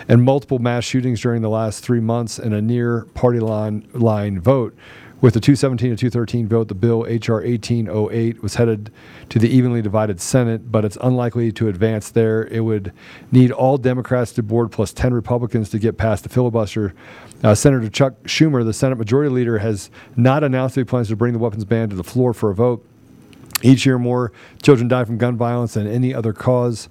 and 0.08 0.24
multiple 0.24 0.60
mass 0.60 0.84
shootings 0.84 1.22
during 1.22 1.41
the 1.41 1.50
last 1.50 1.84
three 1.84 2.02
months 2.02 2.39
in 2.39 2.54
a 2.54 2.62
near 2.62 3.06
party 3.14 3.39
line 3.39 3.88
line 3.94 4.39
vote. 4.39 4.76
With 5.24 5.36
the 5.36 5.40
217 5.40 5.92
to 5.92 5.96
213 5.96 6.50
vote, 6.50 6.68
the 6.68 6.76
bill 6.76 7.06
H.R. 7.08 7.38
1808 7.38 8.44
was 8.44 8.56
headed 8.56 8.92
to 9.30 9.40
the 9.40 9.48
evenly 9.48 9.82
divided 9.82 10.20
Senate, 10.20 10.70
but 10.70 10.84
it's 10.84 10.98
unlikely 11.00 11.54
to 11.54 11.70
advance 11.70 12.12
there. 12.12 12.46
It 12.48 12.60
would 12.60 12.92
need 13.32 13.50
all 13.50 13.78
Democrats 13.78 14.34
to 14.34 14.44
board 14.44 14.70
plus 14.70 14.92
10 14.92 15.14
Republicans 15.14 15.70
to 15.70 15.80
get 15.80 15.98
past 15.98 16.24
the 16.24 16.30
filibuster. 16.30 16.94
Uh, 17.42 17.56
Senator 17.56 17.90
Chuck 17.90 18.22
Schumer, 18.24 18.66
the 18.66 18.74
Senate 18.74 18.98
Majority 18.98 19.30
Leader, 19.30 19.60
has 19.60 19.90
not 20.18 20.44
announced 20.44 20.76
he 20.76 20.84
plans 20.84 21.08
to 21.08 21.16
bring 21.16 21.32
the 21.32 21.40
weapons 21.40 21.64
ban 21.64 21.90
to 21.90 21.96
the 21.96 22.04
floor 22.04 22.34
for 22.34 22.50
a 22.50 22.54
vote. 22.54 22.86
Each 23.62 23.86
year, 23.86 23.98
more 23.98 24.34
children 24.62 24.90
die 24.90 25.06
from 25.06 25.18
gun 25.18 25.38
violence 25.38 25.76
than 25.76 25.88
any 25.88 26.14
other 26.14 26.34
cause. 26.34 26.90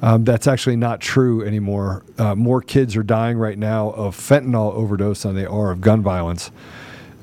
Um, 0.00 0.24
that's 0.24 0.46
actually 0.46 0.76
not 0.76 1.02
true 1.02 1.44
anymore. 1.44 2.02
Uh, 2.16 2.34
more 2.34 2.62
kids 2.62 2.96
are 2.96 3.02
dying 3.02 3.36
right 3.36 3.58
now 3.58 3.90
of 3.90 4.16
fentanyl 4.16 4.72
overdose 4.72 5.24
than 5.24 5.34
they 5.34 5.44
are 5.44 5.70
of 5.70 5.82
gun 5.82 6.00
violence. 6.00 6.50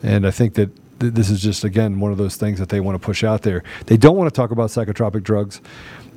And 0.03 0.25
I 0.25 0.31
think 0.31 0.55
that 0.55 0.69
th- 0.99 1.13
this 1.13 1.29
is 1.29 1.41
just, 1.41 1.63
again, 1.63 1.99
one 1.99 2.11
of 2.11 2.17
those 2.17 2.35
things 2.35 2.59
that 2.59 2.69
they 2.69 2.79
want 2.79 2.99
to 2.99 3.05
push 3.05 3.23
out 3.23 3.41
there. 3.43 3.63
They 3.85 3.97
don't 3.97 4.15
want 4.15 4.33
to 4.33 4.35
talk 4.35 4.51
about 4.51 4.69
psychotropic 4.69 5.23
drugs. 5.23 5.61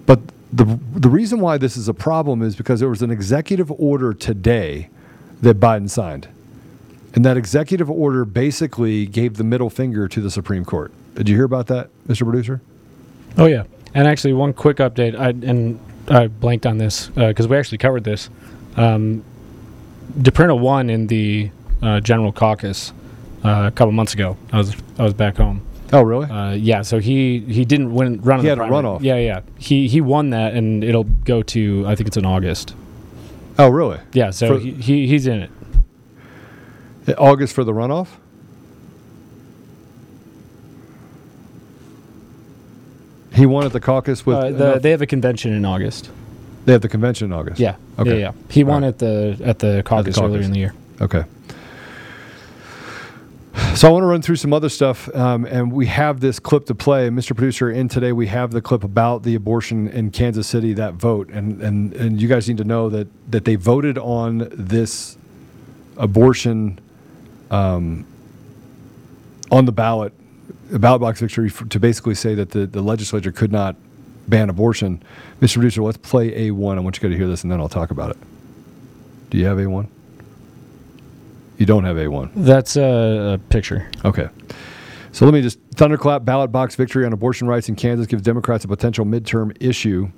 But 0.06 0.20
the, 0.52 0.78
the 0.92 1.08
reason 1.08 1.40
why 1.40 1.58
this 1.58 1.76
is 1.76 1.88
a 1.88 1.94
problem 1.94 2.42
is 2.42 2.56
because 2.56 2.80
there 2.80 2.88
was 2.88 3.02
an 3.02 3.10
executive 3.10 3.70
order 3.72 4.14
today 4.14 4.88
that 5.42 5.58
Biden 5.58 5.90
signed. 5.90 6.28
And 7.14 7.24
that 7.24 7.36
executive 7.36 7.90
order 7.90 8.24
basically 8.24 9.06
gave 9.06 9.36
the 9.36 9.44
middle 9.44 9.70
finger 9.70 10.08
to 10.08 10.20
the 10.20 10.30
Supreme 10.30 10.64
Court. 10.64 10.92
Did 11.14 11.28
you 11.28 11.36
hear 11.36 11.44
about 11.44 11.68
that, 11.68 11.90
Mr. 12.08 12.24
Producer? 12.24 12.60
Oh 13.38 13.46
yeah, 13.46 13.64
and 13.94 14.08
actually 14.08 14.32
one 14.32 14.52
quick 14.52 14.78
update. 14.78 15.18
I 15.18 15.28
and 15.28 15.78
I 16.08 16.26
blanked 16.26 16.66
on 16.66 16.78
this 16.78 17.08
because 17.08 17.46
we 17.46 17.56
actually 17.56 17.78
covered 17.78 18.04
this. 18.04 18.30
Um, 18.76 19.24
DePerno 20.18 20.58
won 20.58 20.90
in 20.90 21.06
the 21.06 21.50
uh, 21.82 22.00
general 22.00 22.32
caucus 22.32 22.92
uh, 23.44 23.66
a 23.66 23.70
couple 23.70 23.92
months 23.92 24.14
ago. 24.14 24.36
I 24.52 24.58
was 24.58 24.74
I 24.98 25.02
was 25.02 25.14
back 25.14 25.36
home. 25.36 25.60
Oh 25.92 26.02
really? 26.02 26.26
Uh, 26.28 26.52
yeah. 26.52 26.82
So 26.82 26.98
he 26.98 27.40
he 27.40 27.64
didn't 27.64 27.94
win 27.94 28.20
run. 28.22 28.40
He 28.40 28.44
the 28.44 28.50
had 28.50 28.58
a 28.58 28.62
runoff. 28.62 29.02
Yeah, 29.02 29.16
yeah. 29.16 29.40
He 29.58 29.86
he 29.88 30.00
won 30.00 30.30
that, 30.30 30.54
and 30.54 30.82
it'll 30.82 31.04
go 31.04 31.42
to 31.42 31.84
I 31.86 31.94
think 31.94 32.06
it's 32.08 32.16
in 32.16 32.24
August. 32.26 32.74
Oh 33.58 33.68
really? 33.68 34.00
Yeah. 34.12 34.30
So 34.30 34.54
For- 34.54 34.58
he, 34.60 34.72
he 34.72 35.06
he's 35.06 35.26
in 35.26 35.40
it. 35.42 35.50
August 37.18 37.54
for 37.54 37.64
the 37.64 37.72
runoff? 37.72 38.08
He 43.34 43.46
won 43.46 43.64
at 43.66 43.72
the 43.72 43.80
caucus 43.80 44.24
with. 44.24 44.36
Uh, 44.36 44.50
the, 44.50 44.78
they 44.78 44.90
have 44.90 45.02
a 45.02 45.06
convention 45.06 45.52
in 45.52 45.64
August. 45.64 46.10
they 46.64 46.72
have 46.72 46.82
the 46.82 46.88
convention 46.88 47.26
in 47.26 47.32
August. 47.32 47.58
Yeah. 47.60 47.76
Okay. 47.98 48.20
Yeah, 48.20 48.32
yeah. 48.32 48.32
He 48.48 48.64
won 48.64 48.84
at 48.84 48.98
the 48.98 49.36
at 49.44 49.58
the 49.58 49.82
caucus, 49.84 50.16
earlier 50.18 50.30
caucus. 50.34 50.46
in 50.46 50.52
the 50.52 50.58
year. 50.58 50.74
Okay. 51.00 51.24
So 53.74 53.88
I 53.88 53.90
want 53.92 54.02
to 54.02 54.06
run 54.06 54.22
through 54.22 54.36
some 54.36 54.52
other 54.52 54.68
stuff, 54.68 55.14
um, 55.14 55.44
and 55.44 55.72
we 55.72 55.86
have 55.86 56.20
this 56.20 56.38
clip 56.38 56.66
to 56.66 56.74
play. 56.74 57.08
Mr. 57.08 57.36
Producer, 57.36 57.70
in 57.70 57.88
today 57.88 58.12
we 58.12 58.26
have 58.28 58.50
the 58.50 58.60
clip 58.60 58.84
about 58.84 59.22
the 59.24 59.34
abortion 59.34 59.88
in 59.88 60.10
Kansas 60.10 60.46
City, 60.46 60.72
that 60.74 60.94
vote, 60.94 61.28
and 61.28 61.60
and 61.60 61.92
and 61.94 62.20
you 62.20 62.28
guys 62.28 62.48
need 62.48 62.58
to 62.58 62.64
know 62.64 62.88
that 62.88 63.08
that 63.30 63.44
they 63.44 63.56
voted 63.56 63.98
on 63.98 64.48
this 64.52 65.18
abortion 65.96 66.80
um, 67.50 68.06
on 69.50 69.64
the 69.64 69.72
ballot, 69.72 70.12
ballot 70.70 71.00
box 71.00 71.20
victory 71.20 71.50
to 71.50 71.78
basically 71.78 72.14
say 72.14 72.34
that 72.34 72.50
the, 72.50 72.66
the 72.66 72.82
legislature 72.82 73.32
could 73.32 73.52
not 73.52 73.76
ban 74.26 74.50
abortion. 74.50 75.02
Mr. 75.40 75.54
Producer, 75.54 75.82
let's 75.82 75.98
play 75.98 76.48
A1. 76.48 76.76
I 76.76 76.80
want 76.80 77.00
you 77.02 77.08
to 77.08 77.16
hear 77.16 77.28
this, 77.28 77.42
and 77.42 77.52
then 77.52 77.60
I'll 77.60 77.68
talk 77.68 77.90
about 77.90 78.10
it. 78.10 78.16
Do 79.30 79.38
you 79.38 79.46
have 79.46 79.58
A1? 79.58 79.88
You 81.56 81.66
don't 81.66 81.84
have 81.84 81.96
A1. 81.96 82.32
That's 82.34 82.76
a, 82.76 83.34
a 83.34 83.38
picture. 83.48 83.88
Okay. 84.04 84.28
So 85.12 85.24
let 85.24 85.32
me 85.32 85.42
just 85.42 85.60
thunderclap 85.74 86.24
ballot 86.24 86.50
box 86.50 86.74
victory 86.74 87.06
on 87.06 87.12
abortion 87.12 87.46
rights 87.46 87.68
in 87.68 87.76
Kansas 87.76 88.06
gives 88.06 88.22
Democrats 88.22 88.64
a 88.64 88.68
potential 88.68 89.04
midterm 89.04 89.56
issue. 89.60 90.10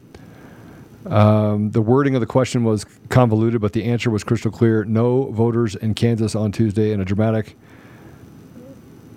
Um, 1.05 1.71
the 1.71 1.83
wording 1.83 2.15
of 2.15 2.21
the 2.21 2.27
question 2.27 2.65
was 2.65 2.85
convoluted, 3.11 3.61
but 3.61 3.73
the 3.75 3.85
answer 3.85 4.11
was 4.11 4.25
crystal 4.25 4.51
clear. 4.51 4.85
No 4.85 5.31
voters 5.31 5.75
in 5.77 5.95
Kansas 5.95 6.35
on 6.35 6.51
Tuesday 6.51 6.93
in 6.93 7.01
a 7.01 7.05
dramatic 7.05 7.57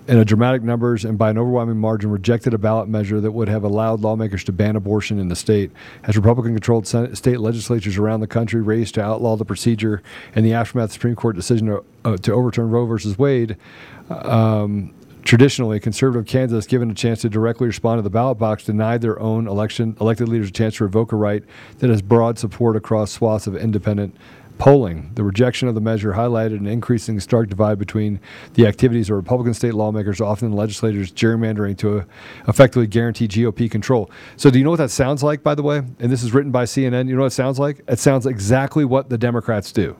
in 0.10 0.18
a 0.18 0.26
dramatic 0.26 0.64
numbers 0.64 1.06
and 1.06 1.20
by 1.20 1.30
an 1.30 1.38
overwhelming 1.38 1.78
margin 1.78 2.10
rejected 2.10 2.52
a 2.52 2.58
ballot 2.58 2.90
measure 2.90 3.22
that 3.22 3.32
would 3.32 3.48
have 3.48 3.64
allowed 3.64 4.02
lawmakers 4.02 4.44
to 4.44 4.52
ban 4.52 4.76
abortion 4.76 5.20
in 5.20 5.28
the 5.28 5.36
state. 5.36 5.70
As 6.04 6.16
Republican 6.16 6.54
controlled 6.54 6.88
state 6.88 7.40
legislatures 7.40 7.96
around 7.96 8.22
the 8.22 8.28
country 8.28 8.60
raced 8.60 8.96
to 8.96 9.04
outlaw 9.04 9.36
the 9.36 9.46
procedure 9.46 10.02
in 10.36 10.44
the 10.44 10.52
aftermath 10.52 10.86
of 10.86 10.90
the 10.90 10.94
Supreme 10.94 11.16
Court 11.16 11.36
decision 11.36 11.68
to, 11.68 11.84
uh, 12.06 12.18
to 12.18 12.34
overturn 12.34 12.72
Roe 12.72 12.88
versus 12.88 13.20
Wade, 13.20 13.56
um, 14.10 14.96
traditionally 15.24 15.80
conservative 15.80 16.26
Kansas, 16.26 16.66
given 16.66 16.90
a 16.90 16.96
chance 16.96 17.22
to 17.22 17.30
directly 17.30 17.68
respond 17.68 18.00
to 18.00 18.02
the 18.02 18.10
ballot 18.10 18.40
box, 18.40 18.64
denied 18.64 19.02
their 19.02 19.20
own 19.20 19.48
election 19.48 19.96
elected 20.02 20.28
leaders 20.28 20.50
a 20.50 20.52
chance 20.52 20.78
to 20.78 20.86
revoke 20.86 21.12
a 21.12 21.16
right 21.16 21.44
that 21.78 21.92
has 21.92 22.02
broad 22.02 22.40
support 22.40 22.76
across 22.76 23.12
swaths 23.12 23.46
of 23.46 23.56
independent 23.56 24.16
polling. 24.60 25.10
The 25.16 25.24
rejection 25.24 25.68
of 25.68 25.74
the 25.74 25.82
measure 25.82 26.12
highlighted 26.14 26.58
an 26.58 26.68
increasing 26.68 27.20
stark 27.20 27.50
divide 27.50 27.80
between 27.80 28.20
the 28.54 28.68
activities 28.68 29.10
of 29.10 29.16
Republican 29.16 29.56
state 29.56 29.74
lawmakers, 29.74 30.22
often 30.22 30.52
legislators 30.52 31.12
gerrymandering 31.12 31.78
to 31.80 32.00
uh, 32.00 32.04
effectively 32.48 32.86
guarantee 32.86 33.28
GOP 33.28 33.72
control. 33.72 34.12
So, 34.38 34.52
do 34.52 34.60
you 34.60 34.64
know 34.64 34.70
what 34.70 34.78
that 34.78 34.92
sounds 34.92 35.24
like, 35.24 35.42
by 35.42 35.56
the 35.56 35.64
way? 35.64 35.78
And 35.78 36.12
this 36.12 36.22
is 36.22 36.34
written 36.34 36.52
by 36.52 36.66
CNN. 36.66 37.08
You 37.08 37.16
know 37.16 37.22
what 37.22 37.28
it 37.28 37.36
sounds 37.36 37.58
like? 37.58 37.82
It 37.88 37.98
sounds 37.98 38.28
exactly 38.28 38.86
what 38.86 39.10
the 39.10 39.18
Democrats 39.18 39.72
do. 39.72 39.96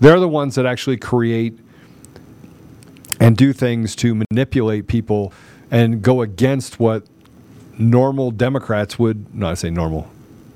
They're 0.00 0.20
the 0.20 0.28
ones 0.28 0.54
that 0.54 0.64
actually 0.64 0.96
create 0.96 1.58
and 3.18 3.36
do 3.36 3.52
things 3.52 3.94
to 3.96 4.22
manipulate 4.30 4.86
people 4.86 5.32
and 5.70 6.00
go 6.00 6.22
against 6.22 6.80
what 6.80 7.04
normal 7.76 8.30
Democrats 8.30 8.98
would, 8.98 9.34
not 9.34 9.58
say 9.58 9.68
normal. 9.68 10.10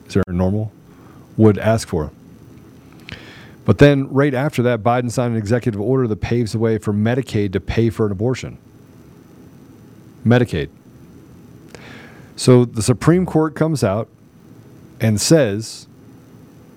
Is 0.06 0.14
there 0.14 0.22
a 0.28 0.32
normal? 0.32 0.72
Would 1.36 1.58
ask 1.58 1.88
for. 1.88 2.12
But 3.64 3.78
then, 3.78 4.12
right 4.12 4.34
after 4.34 4.62
that, 4.62 4.82
Biden 4.82 5.10
signed 5.10 5.32
an 5.32 5.38
executive 5.38 5.80
order 5.80 6.06
that 6.06 6.20
paves 6.20 6.52
the 6.52 6.58
way 6.58 6.78
for 6.78 6.92
Medicaid 6.92 7.52
to 7.52 7.60
pay 7.60 7.90
for 7.90 8.06
an 8.06 8.12
abortion. 8.12 8.58
Medicaid. 10.24 10.68
So 12.36 12.64
the 12.64 12.82
Supreme 12.82 13.26
Court 13.26 13.54
comes 13.54 13.84
out 13.84 14.08
and 15.00 15.20
says 15.20 15.86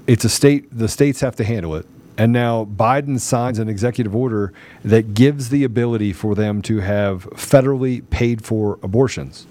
it's 0.06 0.24
a 0.24 0.30
state, 0.30 0.68
the 0.72 0.88
states 0.88 1.22
have 1.22 1.36
to 1.38 1.44
handle 1.44 1.76
it. 1.76 1.86
And 2.18 2.32
now 2.32 2.66
Biden 2.66 3.20
signs 3.20 3.60
an 3.60 3.70
executive 3.70 4.16
order 4.16 4.54
that 4.84 5.14
gives 5.14 5.50
the 5.50 5.64
ability 5.64 6.14
for 6.14 6.36
them 6.36 6.62
to 6.64 6.80
have 6.80 7.26
federally 7.32 8.08
paid 8.10 8.44
for 8.44 8.80
abortions. 8.82 9.46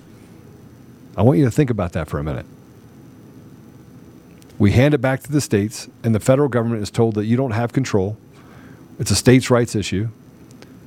I 1.17 1.23
want 1.23 1.39
you 1.39 1.45
to 1.45 1.51
think 1.51 1.71
about 1.71 1.93
that 1.93 2.09
for 2.09 2.19
a 2.19 2.25
minute. 2.25 2.47
We 4.59 4.73
hand 4.73 4.95
it 4.95 4.99
back 4.99 5.23
to 5.23 5.33
the 5.33 5.41
states, 5.41 5.89
and 6.03 6.15
the 6.15 6.21
federal 6.21 6.49
government 6.49 6.83
is 6.83 6.91
told 6.91 7.15
that 7.17 7.27
you 7.27 7.37
don't 7.37 7.51
have 7.51 7.73
control. 7.73 8.17
It's 8.99 9.11
a 9.11 9.17
states' 9.17 9.51
rights 9.51 9.75
issue. 9.75 10.09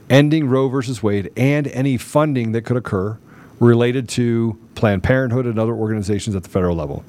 Ending 0.10 0.50
Roe 0.50 0.70
versus 0.70 1.04
Wade 1.04 1.32
and 1.38 1.68
any 1.68 1.96
funding 1.98 2.52
that 2.54 2.64
could 2.64 2.78
occur 2.78 3.20
related 3.60 4.10
to 4.10 4.58
Planned 4.74 5.04
Parenthood 5.04 5.46
and 5.46 5.60
other 5.60 5.74
organizations 5.74 6.36
at 6.36 6.42
the 6.42 6.50
federal 6.50 6.76
level. 6.76 7.04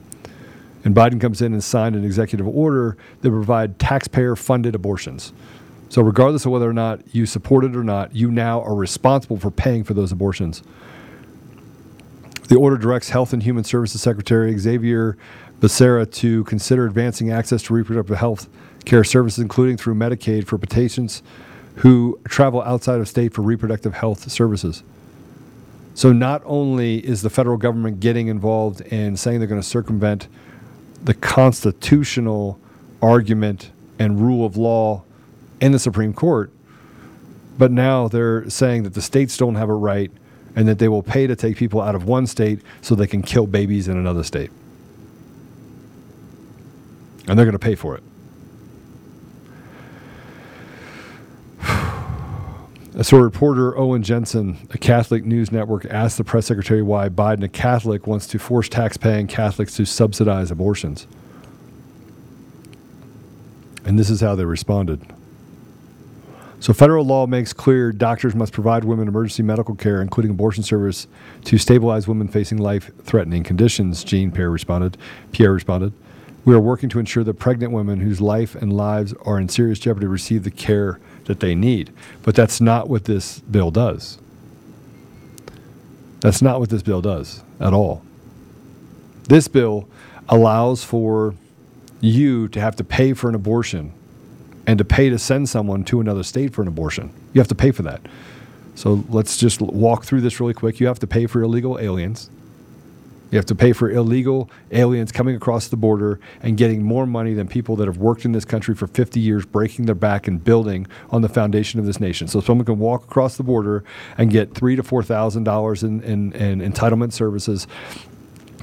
And 0.84 0.94
Biden 0.94 1.18
comes 1.18 1.40
in 1.40 1.54
and 1.54 1.64
signed 1.64 1.96
an 1.96 2.04
executive 2.04 2.46
order 2.46 2.98
that 3.22 3.30
provide 3.30 3.78
taxpayer 3.78 4.36
funded 4.36 4.74
abortions. 4.74 5.32
So, 5.88 6.02
regardless 6.02 6.44
of 6.44 6.52
whether 6.52 6.68
or 6.68 6.74
not 6.74 7.14
you 7.14 7.26
support 7.26 7.64
it 7.64 7.74
or 7.74 7.82
not, 7.82 8.14
you 8.14 8.30
now 8.30 8.62
are 8.62 8.74
responsible 8.74 9.38
for 9.38 9.50
paying 9.50 9.82
for 9.82 9.94
those 9.94 10.12
abortions. 10.12 10.62
The 12.48 12.56
order 12.56 12.76
directs 12.76 13.11
Health 13.11 13.32
and 13.32 13.42
Human 13.42 13.64
Services 13.64 14.02
Secretary 14.02 14.56
Xavier 14.58 15.16
Becerra 15.61 16.11
to 16.14 16.44
consider 16.44 16.86
advancing 16.86 17.30
access 17.30 17.62
to 17.62 17.74
reproductive 17.74 18.16
health 18.16 18.48
care 18.84 19.04
services, 19.04 19.38
including 19.38 19.76
through 19.76 19.94
Medicaid, 19.94 20.46
for 20.46 20.58
patients 20.58 21.22
who 21.76 22.18
travel 22.28 22.62
outside 22.62 23.00
of 23.00 23.08
state 23.08 23.32
for 23.34 23.42
reproductive 23.42 23.94
health 23.94 24.30
services. 24.30 24.82
So, 25.94 26.12
not 26.12 26.42
only 26.44 26.98
is 27.06 27.22
the 27.22 27.30
federal 27.30 27.56
government 27.56 28.00
getting 28.00 28.28
involved 28.28 28.80
and 28.90 29.18
saying 29.18 29.38
they're 29.38 29.48
going 29.48 29.61
to 29.61 29.66
circumvent 29.66 30.28
the 31.02 31.14
constitutional 31.14 32.58
argument 33.02 33.70
and 33.98 34.20
rule 34.20 34.46
of 34.46 34.56
law 34.56 35.02
in 35.61 35.72
the 35.72 35.78
Supreme 35.78 36.14
Court, 36.14 36.50
but 37.58 37.70
now 37.70 38.08
they're 38.08 38.48
saying 38.48 38.84
that 38.84 38.94
the 38.94 39.02
states 39.02 39.36
don't 39.36 39.56
have 39.56 39.68
a 39.68 39.74
right 39.74 40.11
and 40.56 40.66
that 40.68 40.78
they 40.78 40.88
will 40.88 41.02
pay 41.02 41.26
to 41.26 41.36
take 41.36 41.56
people 41.56 41.80
out 41.80 41.94
of 41.94 42.04
one 42.04 42.26
state 42.26 42.61
so 42.80 42.94
they 42.94 43.06
can 43.06 43.22
kill 43.22 43.46
babies 43.46 43.88
in 43.88 43.96
another 43.96 44.22
state. 44.22 44.50
And 47.31 47.39
they're 47.39 47.47
going 47.47 47.53
to 47.53 47.61
pay 47.61 47.76
for 47.76 47.97
it. 47.97 48.03
So, 53.05 53.18
reporter 53.18 53.78
Owen 53.78 54.03
Jensen, 54.03 54.66
a 54.70 54.78
Catholic 54.78 55.24
news 55.24 55.53
network, 55.53 55.85
asked 55.85 56.18
the 56.18 56.24
press 56.24 56.47
secretary 56.47 56.83
why 56.83 57.09
Biden, 57.09 57.45
a 57.45 57.49
Catholic, 57.49 58.09
wants 58.09 58.26
to 58.26 58.41
force 58.41 58.68
tax-paying 58.68 59.28
Catholics 59.28 59.76
to 59.76 59.85
subsidize 59.85 60.51
abortions. 60.51 61.07
And 63.85 63.97
this 63.97 64.11
is 64.11 64.20
how 64.20 64.35
they 64.35 64.45
responded. 64.45 65.01
So, 66.59 66.72
federal 66.72 67.05
law 67.05 67.28
makes 67.28 67.53
clear 67.53 67.93
doctors 67.93 68.35
must 68.35 68.53
provide 68.53 68.85
women 68.85 69.07
emergency 69.07 69.45
medical 69.45 69.76
care, 69.76 70.03
including 70.03 70.33
abortion 70.33 70.64
service, 70.64 71.07
to 71.45 71.59
stabilize 71.59 72.09
women 72.09 72.26
facing 72.26 72.59
life-threatening 72.59 73.45
conditions. 73.45 74.03
Jean 74.03 74.33
Pierre 74.33 74.51
responded. 74.51 74.99
Pierre 75.31 75.53
responded. 75.53 75.93
We 76.45 76.55
are 76.55 76.61
working 76.61 76.88
to 76.91 76.99
ensure 76.99 77.22
that 77.24 77.34
pregnant 77.34 77.72
women 77.72 78.01
whose 78.01 78.20
life 78.20 78.55
and 78.55 78.72
lives 78.72 79.12
are 79.24 79.38
in 79.38 79.49
serious 79.49 79.78
jeopardy 79.78 80.07
receive 80.07 80.45
the 80.45 80.51
care 80.51 80.99
that 81.24 81.41
they 81.41 81.55
need. 81.55 81.93
But 82.22 82.34
that's 82.34 82.61
not 82.61 82.88
what 82.88 83.05
this 83.05 83.41
bill 83.41 83.70
does. 83.70 84.18
That's 86.20 86.43
not 86.43 86.61
what 86.61 86.70
this 86.70 86.82
bill 86.82 87.03
does 87.03 87.43
at 87.61 87.72
all. 87.72 88.03
This 89.24 89.49
bill 89.49 89.88
allows 90.28 90.84
for 90.84 91.34
you 92.01 92.49
to 92.49 92.61
have 92.61 92.76
to 92.76 92.84
pay 92.84 93.12
for 93.12 93.28
an 93.28 93.34
abortion 93.34 93.93
and 94.66 94.78
to 94.78 94.84
pay 94.84 95.11
to 95.11 95.18
send 95.18 95.49
someone 95.49 95.84
to 95.84 96.01
another 96.01 96.22
state 96.22 96.53
for 96.53 96.62
an 96.62 96.68
abortion. 96.68 97.12
You 97.32 97.41
have 97.41 97.49
to 97.49 97.55
pay 97.55 97.70
for 97.70 97.82
that. 97.82 98.01
So 98.74 99.05
let's 99.09 99.36
just 99.36 99.61
walk 99.61 100.05
through 100.05 100.22
this 100.22 100.41
really 100.41 100.55
quick. 100.55 100.80
You 100.80 100.86
have 100.86 100.99
to 101.01 101.07
pay 101.07 101.26
for 101.26 101.43
illegal 101.43 101.78
aliens. 101.78 102.30
You 103.31 103.39
have 103.39 103.47
to 103.47 103.55
pay 103.55 103.72
for 103.72 103.91
illegal 103.91 104.51
aliens 104.72 105.12
coming 105.12 105.37
across 105.37 105.68
the 105.68 105.76
border 105.76 106.18
and 106.43 106.57
getting 106.57 106.83
more 106.83 107.07
money 107.07 107.33
than 107.33 107.47
people 107.47 107.76
that 107.76 107.87
have 107.87 107.99
worked 107.99 108.24
in 108.24 108.33
this 108.33 108.45
country 108.45 108.74
for 108.74 108.87
50 108.89 109.20
years, 109.20 109.47
breaking 109.47 109.87
their 109.87 109.95
back 109.95 110.26
and 110.26 110.43
building 110.43 110.87
on 111.11 111.22
the 111.22 111.28
foundation 111.28 111.78
of 111.78 111.87
this 111.87 112.01
nation. 112.01 112.26
So 112.26 112.41
someone 112.41 112.64
can 112.64 112.78
walk 112.78 113.05
across 113.05 113.37
the 113.37 113.45
border 113.45 113.85
and 114.18 114.31
get 114.31 114.55
three 114.55 114.74
to 114.76 114.83
four 114.83 115.03
thousand 115.03 115.45
dollars 115.45 115.83
in, 115.83 116.03
in, 116.03 116.33
in 116.33 116.61
entitlement 116.61 117.12
services. 117.12 117.66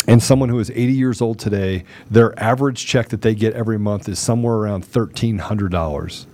And 0.07 0.23
someone 0.23 0.47
who 0.47 0.59
is 0.59 0.69
80 0.71 0.93
years 0.93 1.21
old 1.21 1.37
today, 1.37 1.83
their 2.09 2.37
average 2.41 2.85
check 2.85 3.09
that 3.09 3.21
they 3.21 3.35
get 3.35 3.53
every 3.53 3.77
month 3.77 4.07
is 4.07 4.19
somewhere 4.19 4.55
around 4.55 4.85
$1,300. 4.85 6.25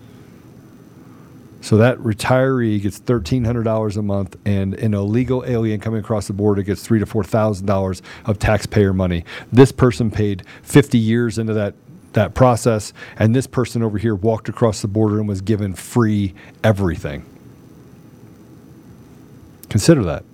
So 1.63 1.77
that 1.77 1.97
retiree 1.99 2.81
gets 2.81 2.97
thirteen 2.97 3.45
hundred 3.45 3.63
dollars 3.63 3.95
a 3.95 4.01
month, 4.01 4.35
and 4.43 4.73
an 4.73 4.93
illegal 4.93 5.45
alien 5.47 5.79
coming 5.79 6.01
across 6.01 6.27
the 6.27 6.33
border 6.33 6.61
gets 6.61 6.83
three 6.83 6.99
to 6.99 7.05
four 7.05 7.23
thousand 7.23 7.67
dollars 7.67 8.01
of 8.25 8.37
taxpayer 8.37 8.91
money. 8.91 9.23
This 9.49 9.71
person 9.71 10.11
paid 10.11 10.43
fifty 10.61 10.97
years 10.97 11.37
into 11.37 11.53
that 11.53 11.75
that 12.11 12.33
process, 12.33 12.91
and 13.17 13.33
this 13.33 13.47
person 13.47 13.81
over 13.81 13.97
here 13.97 14.13
walked 14.13 14.49
across 14.49 14.81
the 14.81 14.89
border 14.89 15.19
and 15.19 15.27
was 15.27 15.39
given 15.39 15.73
free 15.73 16.33
everything. 16.65 17.25
Consider 19.69 20.03
that. 20.03 20.25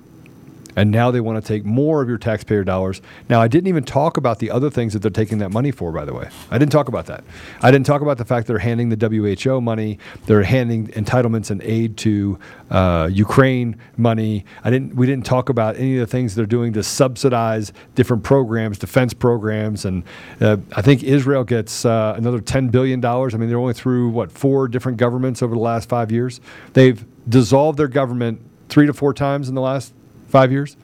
And 0.76 0.92
now 0.92 1.12
they 1.12 1.20
want 1.20 1.44
to 1.44 1.48
take 1.48 1.66
more 1.66 2.02
of 2.02 2.08
your 2.08 2.18
taxpayer 2.18 2.64
dollars. 2.64 3.02
Now, 3.28 3.42
I 3.42 3.48
didn't 3.48 3.68
even 3.68 3.84
talk 3.84 4.18
about 4.18 4.40
the 4.40 4.52
other 4.52 4.70
things 4.70 4.94
that 4.94 5.00
they're 5.00 5.12
taking 5.12 5.40
that 5.40 5.50
money 5.50 5.72
for, 5.72 5.92
by 5.92 6.06
the 6.06 6.14
way. 6.14 6.30
I 6.52 6.58
didn't 6.58 6.72
talk 6.72 6.88
about 6.88 7.08
that. 7.08 7.24
I 7.62 7.72
didn't 7.72 7.86
talk 7.86 8.02
about 8.02 8.18
the 8.18 8.26
fact 8.26 8.48
they're 8.48 8.60
handing 8.60 8.90
the 8.90 8.96
WHO 9.10 9.62
money, 9.62 10.00
they're 10.26 10.44
handing 10.44 10.88
entitlements 10.90 11.50
and 11.52 11.62
aid 11.64 11.98
to 11.98 12.40
uh, 12.70 13.10
Ukraine 13.12 13.76
money. 13.98 14.46
I 14.64 14.70
didn't. 14.70 14.96
We 14.96 15.06
didn't 15.08 15.26
talk 15.26 15.50
about 15.50 15.78
any 15.78 15.98
of 15.98 16.02
the 16.02 16.12
things 16.12 16.36
they're 16.36 16.46
doing 16.46 16.74
to 16.74 16.84
subsidize 16.84 17.74
different 17.96 18.24
programs, 18.24 18.78
defense 18.78 19.14
programs, 19.14 19.86
and 19.86 20.04
uh, 20.40 20.58
I 20.76 20.82
think 20.82 21.04
Israel 21.04 21.44
gets 21.44 21.86
uh, 21.86 22.14
another 22.16 22.40
ten 22.40 22.70
billion 22.70 23.00
dollars. 23.00 23.34
I 23.34 23.38
mean, 23.38 23.50
they're 23.50 23.60
only 23.60 23.74
through 23.74 24.10
what 24.10 24.32
four 24.32 24.68
different 24.68 24.98
governments 24.98 25.42
over 25.42 25.56
the 25.56 25.62
last 25.62 25.90
five 25.90 26.12
years. 26.12 26.40
They've 26.74 27.04
dissolved 27.28 27.78
their 27.78 27.88
government 27.88 28.42
three 28.70 28.86
to 28.86 28.94
four 28.94 29.14
times 29.14 29.50
in 29.50 29.56
the 29.56 29.62
last 29.62 29.94
five 30.30 30.52
years 30.52 30.78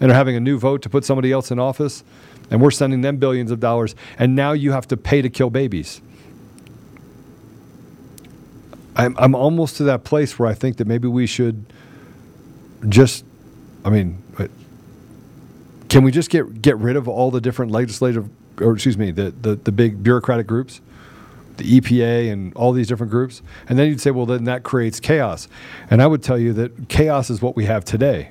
and 0.00 0.10
are 0.10 0.14
having 0.14 0.36
a 0.36 0.40
new 0.40 0.58
vote 0.58 0.82
to 0.82 0.88
put 0.88 1.04
somebody 1.04 1.32
else 1.32 1.50
in 1.50 1.58
office 1.58 2.04
and 2.50 2.60
we're 2.60 2.70
sending 2.70 3.00
them 3.00 3.16
billions 3.16 3.50
of 3.50 3.60
dollars 3.60 3.94
and 4.18 4.34
now 4.34 4.52
you 4.52 4.72
have 4.72 4.86
to 4.88 4.96
pay 4.96 5.22
to 5.22 5.28
kill 5.28 5.50
babies 5.50 6.00
i'm, 8.96 9.16
I'm 9.18 9.34
almost 9.34 9.76
to 9.76 9.84
that 9.84 10.04
place 10.04 10.38
where 10.38 10.48
i 10.48 10.54
think 10.54 10.78
that 10.78 10.86
maybe 10.86 11.08
we 11.08 11.26
should 11.26 11.64
just 12.88 13.24
i 13.84 13.90
mean 13.90 14.22
uh, 14.38 14.46
can 15.88 16.02
we 16.02 16.10
just 16.10 16.30
get 16.30 16.62
get 16.62 16.78
rid 16.78 16.96
of 16.96 17.08
all 17.08 17.30
the 17.30 17.40
different 17.40 17.72
legislative 17.72 18.28
or 18.60 18.72
excuse 18.72 18.98
me 18.98 19.10
the, 19.10 19.30
the, 19.30 19.56
the 19.56 19.72
big 19.72 20.02
bureaucratic 20.02 20.46
groups 20.46 20.80
the 21.60 21.80
EPA 21.80 22.32
and 22.32 22.54
all 22.54 22.72
these 22.72 22.88
different 22.88 23.10
groups. 23.10 23.42
And 23.68 23.78
then 23.78 23.88
you'd 23.88 24.00
say, 24.00 24.10
well, 24.10 24.26
then 24.26 24.44
that 24.44 24.62
creates 24.62 24.98
chaos. 24.98 25.46
And 25.90 26.02
I 26.02 26.06
would 26.06 26.22
tell 26.22 26.38
you 26.38 26.52
that 26.54 26.88
chaos 26.88 27.28
is 27.28 27.42
what 27.42 27.54
we 27.54 27.66
have 27.66 27.84
today. 27.84 28.30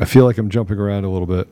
I 0.00 0.04
feel 0.06 0.24
like 0.24 0.38
I'm 0.38 0.50
jumping 0.50 0.78
around 0.78 1.04
a 1.04 1.10
little 1.10 1.26
bit. 1.26 1.48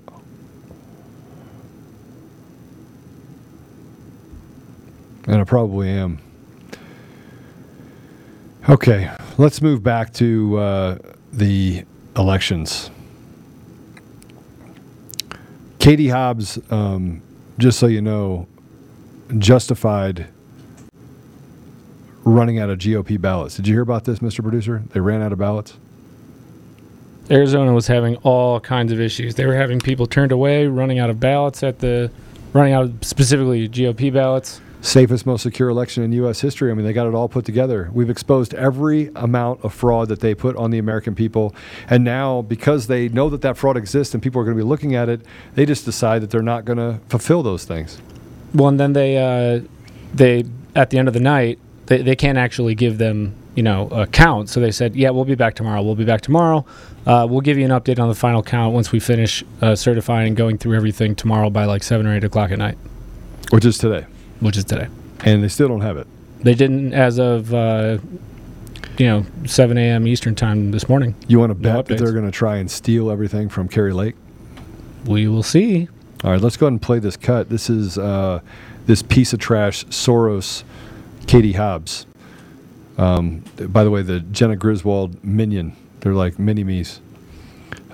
And 5.27 5.41
I 5.41 5.45
probably 5.45 5.89
am. 5.89 6.19
Okay, 8.69 9.11
let's 9.39 9.63
move 9.63 9.83
back 9.83 10.13
to 10.15 10.59
uh, 10.59 10.99
the 11.33 11.85
elections. 12.17 12.91
Katie 15.79 16.09
Hobbs, 16.09 16.59
um, 16.71 17.23
just 17.59 17.79
so 17.79 17.87
you 17.87 18.01
know, 18.01 18.47
justified 19.39 20.29
running 22.25 22.59
out 22.59 22.71
of 22.71 22.79
GOP 22.79 23.21
ballots. 23.21 23.57
Did 23.57 23.67
you 23.67 23.75
hear 23.75 23.83
about 23.83 24.05
this, 24.05 24.21
Mr. 24.21 24.43
Producer? 24.43 24.83
They 24.91 25.01
ran 25.01 25.23
out 25.23 25.33
of 25.33 25.39
ballots. 25.39 25.75
Arizona 27.33 27.73
was 27.73 27.87
having 27.87 28.17
all 28.17 28.61
kinds 28.61 28.93
of 28.93 29.01
issues. 29.01 29.37
They 29.37 29.47
were 29.47 29.57
having 29.57 29.81
people 29.81 30.07
turned 30.07 30.33
away, 30.33 30.67
running 30.67 30.99
out 30.99 31.09
of 31.09 31.19
ballots 31.19 31.63
at 31.63 31.79
the, 31.79 32.11
running 32.53 32.75
out 32.75 32.85
of 32.85 32.95
specifically 33.01 33.69
GOP 33.69 34.13
ballots. 34.13 34.61
Safest, 34.83 35.25
most 35.25 35.43
secure 35.43 35.71
election 35.71 36.03
in 36.03 36.13
U.S. 36.13 36.41
history. 36.41 36.71
I 36.71 36.75
mean, 36.75 36.85
they 36.85 36.93
got 36.93 37.07
it 37.07 37.15
all 37.15 37.29
put 37.29 37.45
together. 37.47 37.89
We've 37.93 38.11
exposed 38.11 38.53
every 38.55 39.11
amount 39.15 39.65
of 39.65 39.73
fraud 39.73 40.09
that 40.09 40.21
they 40.21 40.35
put 40.35 40.57
on 40.57 40.73
the 40.73 40.79
American 40.79 41.15
people. 41.15 41.55
And 41.89 42.05
now, 42.05 42.43
because 42.43 42.89
they 42.89 43.09
know 43.09 43.31
that 43.31 43.41
that 43.43 43.57
fraud 43.57 43.77
exists 43.77 44.13
and 44.13 44.23
people 44.23 44.41
are 44.41 44.45
going 44.45 44.57
to 44.57 44.63
be 44.63 44.69
looking 44.69 44.95
at 44.95 45.09
it, 45.09 45.23
they 45.55 45.65
just 45.65 45.85
decide 45.85 46.21
that 46.23 46.31
they're 46.31 46.43
not 46.43 46.65
going 46.65 46.79
to 46.79 47.01
fulfill 47.09 47.43
those 47.43 47.65
things. 47.65 47.99
Well, 48.53 48.69
and 48.69 48.79
then 48.79 48.93
they, 48.93 49.17
uh, 49.17 49.61
they 50.13 50.45
at 50.75 50.91
the 50.91 50.99
end 50.99 51.09
of 51.09 51.15
the 51.15 51.21
night, 51.21 51.59
they, 51.87 52.03
they 52.03 52.17
can't 52.17 52.37
actually 52.37 52.75
give 52.75 52.99
them, 52.99 53.35
you 53.55 53.63
know, 53.63 53.89
a 53.89 54.07
count. 54.07 54.49
So 54.49 54.61
they 54.61 54.71
said, 54.71 54.97
yeah, 54.97 55.11
we'll 55.11 55.25
be 55.25 55.35
back 55.35 55.55
tomorrow. 55.55 55.83
We'll 55.83 55.95
be 55.95 56.05
back 56.05 56.21
tomorrow. 56.21 56.65
Uh, 57.07 57.27
we'll 57.29 57.41
give 57.41 57.59
you 57.59 57.65
an 57.65 57.71
update 57.71 57.99
on 57.99 58.09
the 58.09 58.15
final 58.15 58.43
count 58.43 58.75
once 58.75 58.93
we 58.93 59.01
finish 59.01 59.45
uh, 59.61 59.75
certifying 59.75 60.29
and 60.29 60.37
going 60.37 60.59
through 60.59 60.77
everything 60.77 61.15
tomorrow 61.15 61.51
by 61.51 61.65
like 61.65 61.83
7 61.83 62.07
or 62.07 62.15
8 62.15 62.25
o'clock 62.25 62.51
at 62.51 62.59
night. 62.59 62.79
Which 63.51 63.65
is 63.65 63.77
today. 63.79 64.07
Which 64.41 64.57
is 64.57 64.65
today. 64.65 64.89
And 65.25 65.43
they 65.43 65.49
still 65.49 65.69
don't 65.69 65.83
have 65.83 65.97
it. 65.97 66.07
They 66.41 66.55
didn't 66.55 66.95
as 66.95 67.19
of, 67.19 67.53
uh, 67.53 67.99
you 68.99 69.07
know, 69.07 69.27
7 69.47 69.77
a.m. 69.77 70.07
Eastern 70.07 70.35
time 70.35 70.71
this 70.71 70.89
morning. 70.89 71.15
You 71.29 71.39
want 71.39 71.53
to 71.53 71.61
No 71.61 71.75
bet 71.75 71.87
that 71.87 71.99
they're 71.99 72.13
going 72.13 72.25
to 72.25 72.31
try 72.33 72.57
and 72.57 72.71
steal 72.71 73.11
everything 73.11 73.49
from 73.49 73.69
Kari 73.69 73.93
Lake? 73.93 74.17
We 75.05 75.29
will 75.29 75.43
see. 75.43 75.89
All 76.25 76.31
right, 76.31 76.41
let's 76.41 76.57
go 76.57 76.67
ahead 76.67 76.73
and 76.73 76.83
play 76.83 77.01
this 77.01 77.17
cut. 77.17 77.49
This 77.49 77.69
is 77.69 77.99
uh, 77.99 78.41
this 78.87 79.03
piece 79.03 79.33
of 79.33 79.41
trash, 79.41 79.85
Soros, 79.87 80.63
Katie 81.27 81.53
Hobbs. 81.53 82.07
Um, 82.99 83.43
by 83.57 83.85
the 83.85 83.91
way, 83.91 84.03
the 84.03 84.21
Jena 84.21 84.57
Griswold 84.57 85.23
minion. 85.25 85.77
They're 86.01 86.15
like 86.15 86.39
mini 86.39 86.65
me's. 86.65 87.01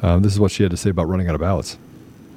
Um, 0.02 0.22
this 0.22 0.32
is 0.32 0.40
what 0.40 0.50
she 0.50 0.62
had 0.62 0.70
to 0.70 0.76
say 0.76 0.90
about 0.90 1.08
running 1.08 1.28
out 1.28 1.34
of 1.34 1.40
ballots. 1.40 1.78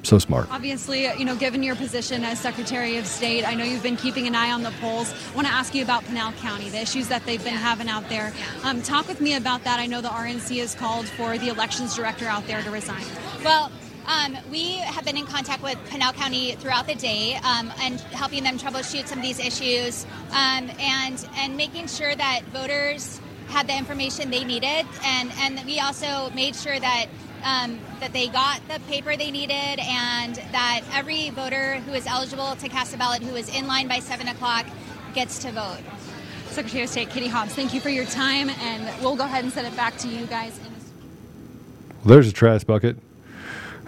So 0.04 0.18
smart. 0.18 0.48
Obviously, 0.50 1.04
you 1.16 1.24
know, 1.24 1.36
given 1.36 1.62
your 1.62 1.76
position 1.76 2.24
as 2.24 2.40
Secretary 2.40 2.96
of 2.96 3.06
State, 3.06 3.46
I 3.46 3.54
know 3.54 3.62
you've 3.62 3.84
been 3.84 3.96
keeping 3.96 4.26
an 4.26 4.34
eye 4.34 4.50
on 4.50 4.64
the 4.64 4.72
polls. 4.80 5.14
I 5.30 5.36
want 5.36 5.46
to 5.46 5.52
ask 5.52 5.76
you 5.76 5.84
about 5.84 6.04
Pinal 6.06 6.32
County, 6.32 6.68
the 6.70 6.80
issues 6.80 7.06
that 7.08 7.24
they've 7.24 7.42
been 7.42 7.54
having 7.54 7.88
out 7.88 8.08
there. 8.08 8.32
Um, 8.64 8.82
talk 8.82 9.06
with 9.06 9.20
me 9.20 9.34
about 9.34 9.62
that. 9.62 9.78
I 9.78 9.86
know 9.86 10.00
the 10.00 10.08
RNC 10.08 10.58
has 10.58 10.74
called 10.74 11.06
for 11.06 11.38
the 11.38 11.48
elections 11.48 11.94
director 11.94 12.26
out 12.26 12.48
there 12.48 12.62
to 12.62 12.70
resign. 12.70 13.04
Well, 13.44 13.70
um, 14.06 14.36
we 14.50 14.76
have 14.78 15.04
been 15.04 15.16
in 15.16 15.26
contact 15.26 15.62
with 15.62 15.78
Pinal 15.88 16.12
County 16.12 16.52
throughout 16.56 16.86
the 16.86 16.94
day 16.94 17.36
um, 17.36 17.72
and 17.80 18.00
helping 18.00 18.42
them 18.42 18.58
troubleshoot 18.58 19.06
some 19.06 19.18
of 19.18 19.24
these 19.24 19.38
issues 19.38 20.04
um, 20.30 20.70
and 20.78 21.26
and 21.36 21.56
making 21.56 21.86
sure 21.86 22.14
that 22.14 22.42
voters 22.52 23.20
had 23.48 23.68
the 23.68 23.76
information 23.76 24.30
they 24.30 24.44
needed 24.44 24.86
and 25.04 25.30
and 25.38 25.64
we 25.66 25.78
also 25.78 26.30
made 26.34 26.56
sure 26.56 26.78
that 26.78 27.06
um, 27.44 27.78
that 28.00 28.12
they 28.12 28.28
got 28.28 28.60
the 28.68 28.80
paper 28.88 29.16
they 29.16 29.30
needed 29.30 29.80
and 29.80 30.36
that 30.52 30.82
every 30.92 31.30
voter 31.30 31.76
who 31.80 31.92
is 31.92 32.06
eligible 32.06 32.56
to 32.56 32.68
cast 32.68 32.94
a 32.94 32.98
ballot 32.98 33.22
who 33.22 33.34
is 33.36 33.48
in 33.54 33.66
line 33.66 33.88
by 33.88 33.98
seven 33.98 34.28
o'clock 34.28 34.66
gets 35.14 35.38
to 35.40 35.52
vote. 35.52 35.80
Secretary 36.46 36.82
of 36.82 36.88
State 36.90 37.10
Katie 37.10 37.28
Hobbs, 37.28 37.54
thank 37.54 37.72
you 37.72 37.80
for 37.80 37.88
your 37.88 38.04
time, 38.04 38.50
and 38.50 39.02
we'll 39.02 39.16
go 39.16 39.24
ahead 39.24 39.42
and 39.42 39.52
send 39.52 39.66
it 39.66 39.74
back 39.74 39.96
to 39.98 40.08
you 40.08 40.26
guys. 40.26 40.58
In 40.58 40.64
Well, 40.64 42.14
there's 42.14 42.28
a 42.28 42.32
trash 42.32 42.64
bucket. 42.64 42.96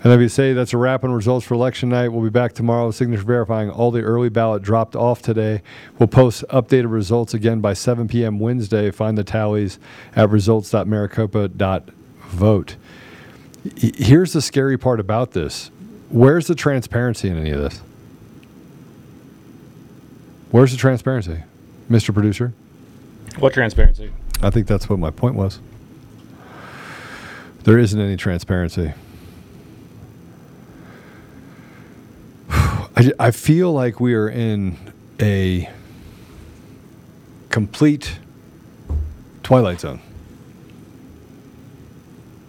And 0.05 0.13
if 0.13 0.21
you 0.21 0.29
say 0.29 0.53
that's 0.53 0.73
a 0.75 0.77
wrap 0.77 1.03
on 1.03 1.11
results 1.13 1.47
for 1.47 1.55
election 1.55 1.89
night, 1.89 2.09
we'll 2.09 2.23
be 2.23 2.29
back 2.29 2.53
tomorrow 2.53 2.91
signature 2.91 3.23
verifying 3.23 3.71
all 3.71 3.91
the 3.91 4.03
early 4.03 4.29
ballot 4.29 4.63
dropped 4.63 4.95
off 4.95 5.23
today. 5.23 5.63
We'll 5.99 6.09
post 6.09 6.45
updated 6.51 6.93
results 6.93 7.33
again 7.33 7.63
by 7.63 7.73
7 7.73 8.07
p.m. 8.07 8.39
Wednesday. 8.39 8.91
Find 8.91 9.17
the 9.17 9.25
tallies 9.25 9.79
at 10.15 10.29
results.maricopa.vote. 10.29 12.77
Here's 13.77 14.35
the 14.35 14.43
scary 14.43 14.77
part 14.77 15.01
about 15.01 15.31
this. 15.31 15.71
Where's 16.11 16.49
the 16.49 16.55
transparency 16.55 17.31
in 17.31 17.39
any 17.39 17.53
of 17.53 17.63
this? 17.63 17.81
Where's 20.51 20.73
the 20.73 20.77
transparency, 20.77 21.45
Mr. 21.91 22.13
Producer? 22.13 22.53
What 23.39 23.55
transparency? 23.55 24.13
I 24.43 24.51
think 24.51 24.67
that's 24.67 24.91
what 24.91 24.99
my 24.99 25.11
point 25.11 25.35
was. 25.35 25.61
There 27.63 27.79
isn't 27.79 27.99
any 27.99 28.19
transparency. 28.19 28.93
I, 32.97 33.13
I 33.19 33.31
feel 33.31 33.73
like 33.73 33.99
we 34.01 34.15
are 34.15 34.29
in 34.29 34.77
a 35.21 35.69
complete 37.51 38.19
twilight 39.43 39.81
zone. 39.81 40.01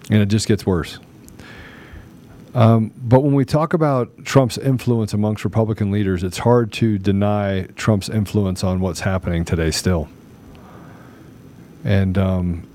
and 0.10 0.22
it 0.22 0.28
just 0.28 0.48
gets 0.48 0.66
worse. 0.66 1.00
Um, 2.54 2.94
but 2.96 3.22
when 3.22 3.34
we 3.34 3.44
talk 3.44 3.74
about 3.74 4.24
Trump's 4.24 4.58
influence 4.58 5.14
amongst 5.14 5.44
Republican 5.44 5.92
leaders, 5.92 6.24
it's 6.24 6.38
hard 6.38 6.72
to 6.74 6.98
deny 6.98 7.64
Trump's 7.76 8.08
influence 8.08 8.64
on 8.64 8.80
what's 8.80 9.02
happening 9.02 9.44
today 9.44 9.72
still. 9.72 10.08
And 11.84 12.18
um, 12.18 12.68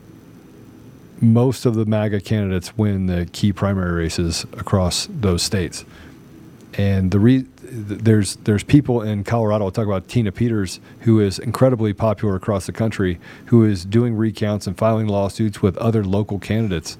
most 1.20 1.64
of 1.64 1.74
the 1.76 1.86
MAGA 1.86 2.20
candidates 2.20 2.76
win 2.76 3.06
the 3.06 3.26
key 3.32 3.52
primary 3.52 3.92
races 3.92 4.44
across 4.52 5.08
those 5.10 5.42
states. 5.42 5.84
And 6.74 7.10
the 7.10 7.18
re- 7.18 7.46
there's 7.70 8.36
there's 8.36 8.64
people 8.64 9.02
in 9.02 9.24
Colorado. 9.24 9.64
I'll 9.64 9.70
talk 9.70 9.86
about 9.86 10.08
Tina 10.08 10.32
Peters, 10.32 10.80
who 11.00 11.20
is 11.20 11.38
incredibly 11.38 11.92
popular 11.92 12.34
across 12.34 12.66
the 12.66 12.72
country, 12.72 13.20
who 13.46 13.64
is 13.64 13.84
doing 13.84 14.14
recounts 14.14 14.66
and 14.66 14.76
filing 14.76 15.06
lawsuits 15.06 15.62
with 15.62 15.76
other 15.78 16.04
local 16.04 16.38
candidates. 16.38 16.98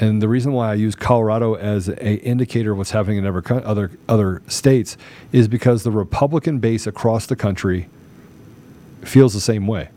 And 0.00 0.22
the 0.22 0.28
reason 0.28 0.52
why 0.52 0.70
I 0.70 0.74
use 0.74 0.94
Colorado 0.94 1.54
as 1.54 1.88
a 1.88 2.14
indicator 2.24 2.72
of 2.72 2.78
what's 2.78 2.92
happening 2.92 3.18
in 3.18 3.26
other 3.26 3.42
other 3.64 3.90
other 4.08 4.42
states 4.46 4.96
is 5.32 5.48
because 5.48 5.82
the 5.82 5.90
Republican 5.90 6.60
base 6.60 6.86
across 6.86 7.26
the 7.26 7.36
country 7.36 7.88
feels 9.02 9.34
the 9.34 9.40
same 9.40 9.66
way. 9.66 9.90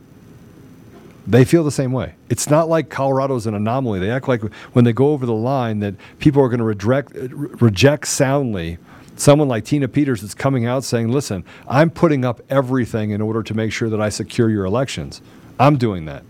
They 1.28 1.46
feel 1.46 1.64
the 1.64 1.72
same 1.72 1.92
way. 1.92 2.16
It's 2.30 2.50
not 2.50 2.68
like 2.68 2.90
Colorado's 2.90 3.46
an 3.46 3.54
anomaly. 3.54 4.00
They 4.00 4.10
act 4.10 4.28
like 4.28 4.42
when 4.74 4.86
they 4.86 4.94
go 4.94 5.10
over 5.10 5.26
the 5.26 5.36
line 5.36 5.80
that 5.80 5.94
people 6.18 6.42
are 6.42 6.50
going 6.50 6.60
to 6.60 6.66
reject, 6.66 7.12
reject 7.14 8.08
soundly 8.08 8.80
someone 9.16 9.48
like 9.48 9.66
Tina 9.66 9.88
Peters 9.88 10.22
that's 10.22 10.34
coming 10.34 10.66
out 10.66 10.84
saying, 10.84 11.10
listen, 11.10 11.44
I'm 11.68 11.90
putting 11.90 12.26
up 12.26 12.42
everything 12.50 13.12
in 13.12 13.22
order 13.22 13.44
to 13.44 13.54
make 13.54 13.72
sure 13.72 13.90
that 13.90 14.02
I 14.02 14.10
secure 14.10 14.50
your 14.50 14.66
elections. 14.66 15.22
I'm 15.60 15.78
doing 15.78 16.06
that. 16.06 16.24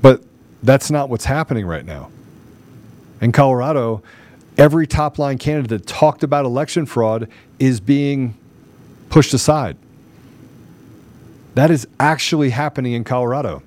But 0.00 0.22
that's 0.62 0.90
not 0.90 1.08
what's 1.08 1.24
happening 1.24 1.66
right 1.66 1.84
now. 1.84 2.10
In 3.20 3.32
Colorado, 3.32 4.02
every 4.58 4.86
top 4.86 5.18
line 5.18 5.38
candidate 5.38 5.86
talked 5.86 6.22
about 6.22 6.44
election 6.44 6.86
fraud 6.86 7.28
is 7.58 7.80
being 7.80 8.36
pushed 9.08 9.34
aside. 9.34 9.76
That 11.54 11.70
is 11.70 11.86
actually 12.00 12.50
happening 12.50 12.92
in 12.92 13.04
Colorado. 13.04 13.62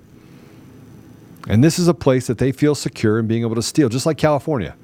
And 1.47 1.63
this 1.63 1.77
is 1.77 1.87
a 1.87 1.93
place 1.93 2.27
that 2.27 2.37
they 2.37 2.51
feel 2.51 2.73
secure 2.73 3.19
in 3.19 3.27
being 3.27 3.43
able 3.43 3.55
to 3.55 3.61
steal, 3.61 3.89
just 3.89 4.05
like 4.05 4.17
California. 4.17 4.75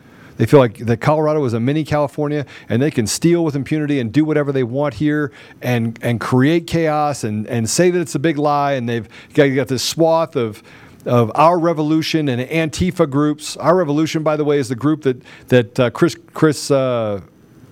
They 0.42 0.48
feel 0.48 0.60
like 0.60 0.80
that 0.80 0.98
Colorado 0.98 1.46
is 1.46 1.54
a 1.54 1.60
mini 1.60 1.84
California 1.84 2.48
and 2.68 2.82
they 2.82 2.90
can 2.90 3.06
steal 3.06 3.46
with 3.46 3.56
impunity 3.56 4.00
and 4.00 4.12
do 4.12 4.26
whatever 4.26 4.52
they 4.52 4.64
want 4.64 4.96
here 4.96 5.32
and, 5.62 6.00
and 6.02 6.20
create 6.20 6.66
chaos 6.66 7.24
and, 7.24 7.46
and 7.46 7.70
say 7.70 7.92
that 7.92 8.02
it's 8.02 8.16
a 8.16 8.20
big 8.20 8.40
lie. 8.40 8.72
And 8.72 8.90
they've 8.90 9.08
got, 9.36 9.50
got 9.50 9.68
this 9.68 9.84
swath 9.84 10.36
of, 10.36 10.64
of 11.06 11.32
our 11.36 11.60
revolution 11.60 12.28
and 12.28 12.42
Antifa 12.42 13.08
groups. 13.08 13.56
Our 13.58 13.76
revolution, 13.76 14.24
by 14.24 14.36
the 14.36 14.44
way, 14.44 14.58
is 14.58 14.68
the 14.68 14.76
group 14.76 15.04
that, 15.04 15.22
that 15.50 15.80
uh, 15.80 15.90
Chris, 15.92 16.18
Chris 16.34 16.72
uh, 16.72 17.22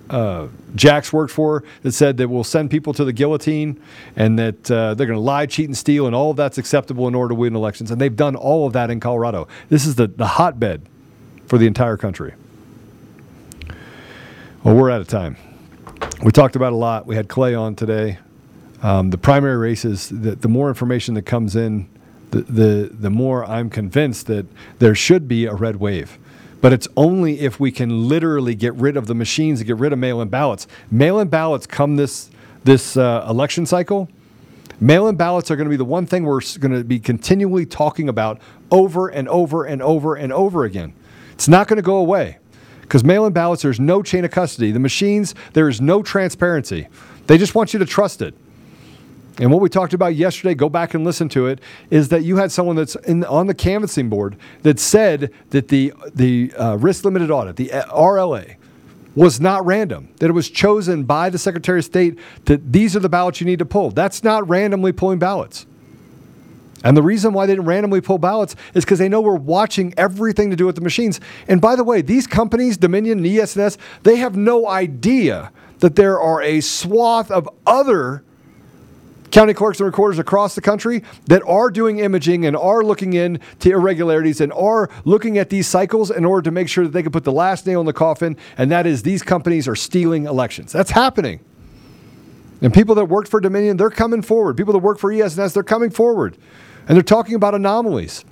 uh, 0.08 0.46
Jacks 0.76 1.12
worked 1.12 1.32
for 1.32 1.64
that 1.82 1.90
said 1.90 2.18
that 2.18 2.28
we'll 2.28 2.44
send 2.44 2.70
people 2.70 2.92
to 2.92 3.04
the 3.04 3.12
guillotine 3.12 3.82
and 4.14 4.38
that 4.38 4.70
uh, 4.70 4.94
they're 4.94 5.08
going 5.08 5.16
to 5.16 5.20
lie, 5.20 5.46
cheat, 5.46 5.66
and 5.66 5.76
steal, 5.76 6.06
and 6.06 6.14
all 6.14 6.30
of 6.30 6.36
that's 6.36 6.56
acceptable 6.56 7.08
in 7.08 7.16
order 7.16 7.30
to 7.30 7.34
win 7.34 7.56
elections. 7.56 7.90
And 7.90 8.00
they've 8.00 8.14
done 8.14 8.36
all 8.36 8.64
of 8.64 8.74
that 8.74 8.90
in 8.90 9.00
Colorado. 9.00 9.48
This 9.70 9.86
is 9.86 9.96
the, 9.96 10.06
the 10.06 10.28
hotbed 10.28 10.82
for 11.48 11.58
the 11.58 11.66
entire 11.66 11.96
country. 11.96 12.32
Well, 14.62 14.76
we're 14.76 14.90
out 14.90 15.00
of 15.00 15.08
time. 15.08 15.38
We 16.22 16.32
talked 16.32 16.54
about 16.54 16.74
a 16.74 16.76
lot. 16.76 17.06
We 17.06 17.16
had 17.16 17.30
Clay 17.30 17.54
on 17.54 17.74
today. 17.74 18.18
Um, 18.82 19.08
the 19.08 19.16
primary 19.16 19.56
races, 19.56 20.10
the, 20.10 20.36
the 20.36 20.48
more 20.48 20.68
information 20.68 21.14
that 21.14 21.22
comes 21.22 21.56
in, 21.56 21.88
the, 22.30 22.42
the, 22.42 22.90
the 22.92 23.08
more 23.08 23.42
I'm 23.46 23.70
convinced 23.70 24.26
that 24.26 24.44
there 24.78 24.94
should 24.94 25.26
be 25.26 25.46
a 25.46 25.54
red 25.54 25.76
wave. 25.76 26.18
But 26.60 26.74
it's 26.74 26.86
only 26.94 27.40
if 27.40 27.58
we 27.58 27.72
can 27.72 28.06
literally 28.06 28.54
get 28.54 28.74
rid 28.74 28.98
of 28.98 29.06
the 29.06 29.14
machines 29.14 29.60
and 29.60 29.66
get 29.66 29.78
rid 29.78 29.94
of 29.94 29.98
mail 29.98 30.20
in 30.20 30.28
ballots. 30.28 30.66
Mail 30.90 31.20
in 31.20 31.28
ballots 31.28 31.66
come 31.66 31.96
this, 31.96 32.28
this 32.62 32.98
uh, 32.98 33.24
election 33.26 33.64
cycle. 33.64 34.10
Mail 34.78 35.08
in 35.08 35.16
ballots 35.16 35.50
are 35.50 35.56
going 35.56 35.68
to 35.68 35.70
be 35.70 35.76
the 35.76 35.86
one 35.86 36.04
thing 36.04 36.24
we're 36.24 36.42
going 36.58 36.76
to 36.76 36.84
be 36.84 37.00
continually 37.00 37.64
talking 37.64 38.10
about 38.10 38.38
over 38.70 39.08
and 39.08 39.26
over 39.30 39.64
and 39.64 39.80
over 39.80 40.16
and 40.16 40.34
over 40.34 40.64
again. 40.64 40.92
It's 41.32 41.48
not 41.48 41.66
going 41.66 41.78
to 41.78 41.82
go 41.82 41.96
away 41.96 42.39
because 42.90 43.04
mail 43.04 43.24
in 43.24 43.32
ballots, 43.32 43.62
there's 43.62 43.78
no 43.78 44.02
chain 44.02 44.24
of 44.24 44.32
custody. 44.32 44.72
The 44.72 44.80
machines, 44.80 45.36
there 45.52 45.68
is 45.68 45.80
no 45.80 46.02
transparency. 46.02 46.88
They 47.28 47.38
just 47.38 47.54
want 47.54 47.72
you 47.72 47.78
to 47.78 47.86
trust 47.86 48.20
it. 48.20 48.34
And 49.38 49.52
what 49.52 49.60
we 49.60 49.68
talked 49.68 49.94
about 49.94 50.16
yesterday, 50.16 50.56
go 50.56 50.68
back 50.68 50.92
and 50.94 51.04
listen 51.04 51.28
to 51.28 51.46
it, 51.46 51.60
is 51.90 52.08
that 52.08 52.24
you 52.24 52.38
had 52.38 52.50
someone 52.50 52.74
that's 52.74 52.96
in, 52.96 53.24
on 53.26 53.46
the 53.46 53.54
canvassing 53.54 54.08
board 54.08 54.36
that 54.62 54.80
said 54.80 55.32
that 55.50 55.68
the, 55.68 55.94
the 56.16 56.52
uh, 56.54 56.78
risk 56.78 57.04
limited 57.04 57.30
audit, 57.30 57.54
the 57.54 57.70
uh, 57.70 57.84
RLA, 57.94 58.56
was 59.14 59.40
not 59.40 59.64
random, 59.64 60.08
that 60.18 60.28
it 60.28 60.32
was 60.32 60.50
chosen 60.50 61.04
by 61.04 61.30
the 61.30 61.38
Secretary 61.38 61.78
of 61.78 61.84
State 61.84 62.18
that 62.46 62.72
these 62.72 62.96
are 62.96 63.00
the 63.00 63.08
ballots 63.08 63.40
you 63.40 63.46
need 63.46 63.60
to 63.60 63.64
pull. 63.64 63.92
That's 63.92 64.24
not 64.24 64.48
randomly 64.48 64.90
pulling 64.90 65.20
ballots. 65.20 65.64
And 66.82 66.96
the 66.96 67.02
reason 67.02 67.32
why 67.32 67.46
they 67.46 67.52
didn't 67.52 67.66
randomly 67.66 68.00
pull 68.00 68.18
ballots 68.18 68.56
is 68.74 68.84
because 68.84 68.98
they 68.98 69.08
know 69.08 69.20
we're 69.20 69.34
watching 69.34 69.92
everything 69.96 70.50
to 70.50 70.56
do 70.56 70.66
with 70.66 70.76
the 70.76 70.80
machines. 70.80 71.20
And 71.46 71.60
by 71.60 71.76
the 71.76 71.84
way, 71.84 72.00
these 72.00 72.26
companies, 72.26 72.76
Dominion 72.78 73.18
and 73.18 73.26
ES&S, 73.26 73.76
they 74.02 74.16
have 74.16 74.36
no 74.36 74.66
idea 74.66 75.52
that 75.80 75.96
there 75.96 76.18
are 76.18 76.40
a 76.42 76.60
swath 76.60 77.30
of 77.30 77.48
other 77.66 78.24
county 79.30 79.54
clerks 79.54 79.78
and 79.78 79.86
recorders 79.86 80.18
across 80.18 80.54
the 80.54 80.60
country 80.60 81.02
that 81.26 81.42
are 81.46 81.70
doing 81.70 81.98
imaging 81.98 82.46
and 82.46 82.56
are 82.56 82.82
looking 82.82 83.12
into 83.12 83.70
irregularities 83.70 84.40
and 84.40 84.52
are 84.52 84.90
looking 85.04 85.38
at 85.38 85.50
these 85.50 85.68
cycles 85.68 86.10
in 86.10 86.24
order 86.24 86.42
to 86.42 86.50
make 86.50 86.68
sure 86.68 86.84
that 86.84 86.92
they 86.92 87.02
can 87.02 87.12
put 87.12 87.24
the 87.24 87.32
last 87.32 87.66
nail 87.66 87.80
in 87.80 87.86
the 87.86 87.92
coffin, 87.92 88.36
and 88.58 88.70
that 88.70 88.86
is 88.86 89.02
these 89.02 89.22
companies 89.22 89.68
are 89.68 89.76
stealing 89.76 90.26
elections. 90.26 90.72
That's 90.72 90.90
happening. 90.90 91.40
And 92.60 92.74
people 92.74 92.94
that 92.96 93.06
worked 93.06 93.28
for 93.28 93.40
Dominion, 93.40 93.76
they're 93.76 93.90
coming 93.90 94.20
forward. 94.20 94.56
People 94.56 94.72
that 94.72 94.80
work 94.80 94.98
for 94.98 95.10
ES&S, 95.10 95.54
they're 95.54 95.62
coming 95.62 95.90
forward. 95.90 96.36
And 96.88 96.96
they're 96.96 97.02
talking 97.02 97.34
about 97.34 97.54
anomalies. 97.54 98.24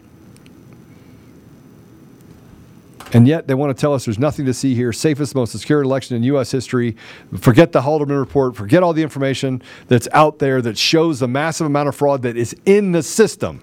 And 3.12 3.26
yet 3.26 3.46
they 3.46 3.54
want 3.54 3.74
to 3.74 3.80
tell 3.80 3.94
us 3.94 4.04
there's 4.04 4.18
nothing 4.18 4.44
to 4.46 4.54
see 4.54 4.74
here. 4.74 4.92
Safest, 4.92 5.34
most 5.34 5.52
secure 5.52 5.82
election 5.82 6.16
in 6.16 6.22
U.S. 6.24 6.50
history. 6.50 6.96
Forget 7.38 7.72
the 7.72 7.80
Halderman 7.80 8.18
report. 8.18 8.54
Forget 8.54 8.82
all 8.82 8.92
the 8.92 9.02
information 9.02 9.62
that's 9.86 10.08
out 10.12 10.38
there 10.38 10.60
that 10.62 10.76
shows 10.76 11.20
the 11.20 11.28
massive 11.28 11.66
amount 11.66 11.88
of 11.88 11.94
fraud 11.94 12.22
that 12.22 12.36
is 12.36 12.54
in 12.66 12.92
the 12.92 13.02
system. 13.02 13.62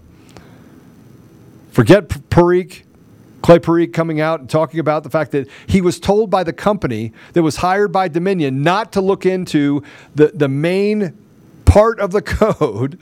Forget 1.71 2.07
Parikh, 2.07 2.83
Clay 3.43 3.59
Parikh 3.59 3.93
coming 3.93 4.19
out 4.19 4.39
and 4.39 4.49
talking 4.49 4.79
about 4.79 5.03
the 5.03 5.09
fact 5.09 5.31
that 5.31 5.47
he 5.67 5.81
was 5.81 5.99
told 5.99 6.31
by 6.31 6.43
the 6.43 6.53
company 6.53 7.13
that 7.33 7.43
was 7.43 7.57
hired 7.57 7.91
by 7.91 8.07
Dominion 8.07 8.63
not 8.63 8.93
to 8.93 9.01
look 9.01 9.25
into 9.25 9.83
the, 10.15 10.27
the 10.33 10.47
main 10.47 11.15
part 11.65 11.99
of 11.99 12.11
the 12.11 12.21
code 12.23 12.99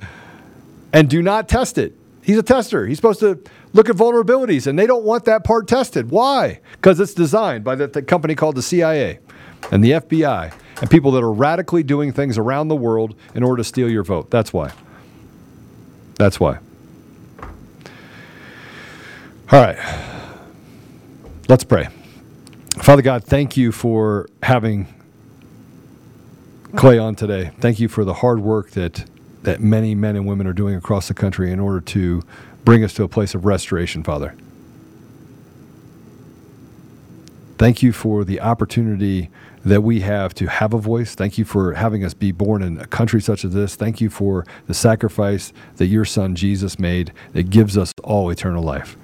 and 0.93 1.09
do 1.09 1.21
not 1.21 1.49
test 1.49 1.77
it. 1.77 1.97
He's 2.21 2.37
a 2.37 2.43
tester. 2.43 2.87
He's 2.87 2.97
supposed 2.97 3.19
to 3.19 3.41
look 3.73 3.89
at 3.89 3.97
vulnerabilities, 3.97 4.65
and 4.65 4.79
they 4.79 4.87
don't 4.87 5.03
want 5.03 5.25
that 5.25 5.43
part 5.43 5.67
tested. 5.67 6.09
Why? 6.09 6.61
Because 6.73 6.99
it's 7.01 7.13
designed 7.13 7.65
by 7.65 7.75
the, 7.75 7.87
the, 7.87 8.01
company 8.01 8.33
called 8.33 8.55
the 8.55 8.61
CIA 8.61 9.19
and 9.71 9.83
the 9.83 9.91
FBI 9.91 10.53
and 10.79 10.89
people 10.89 11.11
that 11.11 11.23
are 11.23 11.33
radically 11.33 11.83
doing 11.83 12.13
things 12.13 12.37
around 12.37 12.69
the 12.69 12.75
world 12.75 13.15
in 13.35 13.43
order 13.43 13.57
to 13.57 13.63
steal 13.63 13.89
your 13.89 14.03
vote. 14.03 14.29
That's 14.29 14.53
why. 14.53 14.71
That's 16.15 16.39
why. 16.39 16.59
All 19.51 19.61
right. 19.61 19.77
Let's 21.49 21.65
pray. 21.65 21.89
Father 22.77 23.01
God, 23.01 23.23
thank 23.25 23.57
you 23.57 23.71
for 23.71 24.29
having 24.41 24.87
Clay 26.75 26.97
on 26.97 27.15
today. 27.15 27.51
Thank 27.59 27.79
you 27.79 27.89
for 27.89 28.05
the 28.05 28.15
hard 28.15 28.39
work 28.39 28.71
that 28.71 29.05
that 29.43 29.61
many 29.61 29.93
men 29.93 30.15
and 30.15 30.25
women 30.25 30.47
are 30.47 30.53
doing 30.53 30.75
across 30.75 31.07
the 31.07 31.13
country 31.13 31.51
in 31.51 31.59
order 31.59 31.79
to 31.79 32.23
bring 32.65 32.83
us 32.83 32.93
to 32.93 33.03
a 33.03 33.07
place 33.07 33.35
of 33.35 33.45
restoration, 33.45 34.03
Father. 34.03 34.35
Thank 37.57 37.83
you 37.83 37.93
for 37.93 38.23
the 38.23 38.41
opportunity 38.41 39.29
that 39.63 39.81
we 39.81 40.01
have 40.01 40.33
to 40.35 40.47
have 40.47 40.73
a 40.73 40.77
voice. 40.77 41.15
Thank 41.15 41.37
you 41.37 41.45
for 41.45 41.73
having 41.73 42.03
us 42.03 42.13
be 42.13 42.31
born 42.31 42.61
in 42.61 42.79
a 42.79 42.87
country 42.87 43.21
such 43.21 43.45
as 43.45 43.53
this. 43.53 43.75
Thank 43.75 44.01
you 44.01 44.09
for 44.09 44.45
the 44.67 44.73
sacrifice 44.73 45.53
that 45.77 45.85
your 45.85 46.03
son 46.03 46.35
Jesus 46.35 46.79
made 46.79 47.13
that 47.31 47.49
gives 47.49 47.77
us 47.77 47.93
all 48.03 48.29
eternal 48.29 48.63
life. 48.63 48.97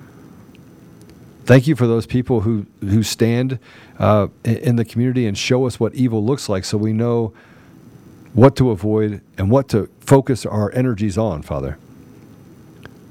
Thank 1.45 1.65
you 1.67 1.75
for 1.75 1.87
those 1.87 2.05
people 2.05 2.41
who, 2.41 2.65
who 2.81 3.01
stand 3.01 3.57
uh, 3.97 4.27
in 4.43 4.75
the 4.75 4.85
community 4.85 5.25
and 5.25 5.37
show 5.37 5.65
us 5.65 5.79
what 5.79 5.95
evil 5.95 6.23
looks 6.23 6.49
like 6.49 6.65
so 6.65 6.77
we 6.77 6.93
know 6.93 7.33
what 8.33 8.55
to 8.57 8.71
avoid 8.71 9.21
and 9.37 9.49
what 9.49 9.67
to 9.69 9.89
focus 9.99 10.45
our 10.45 10.71
energies 10.73 11.17
on, 11.17 11.41
Father. 11.41 11.77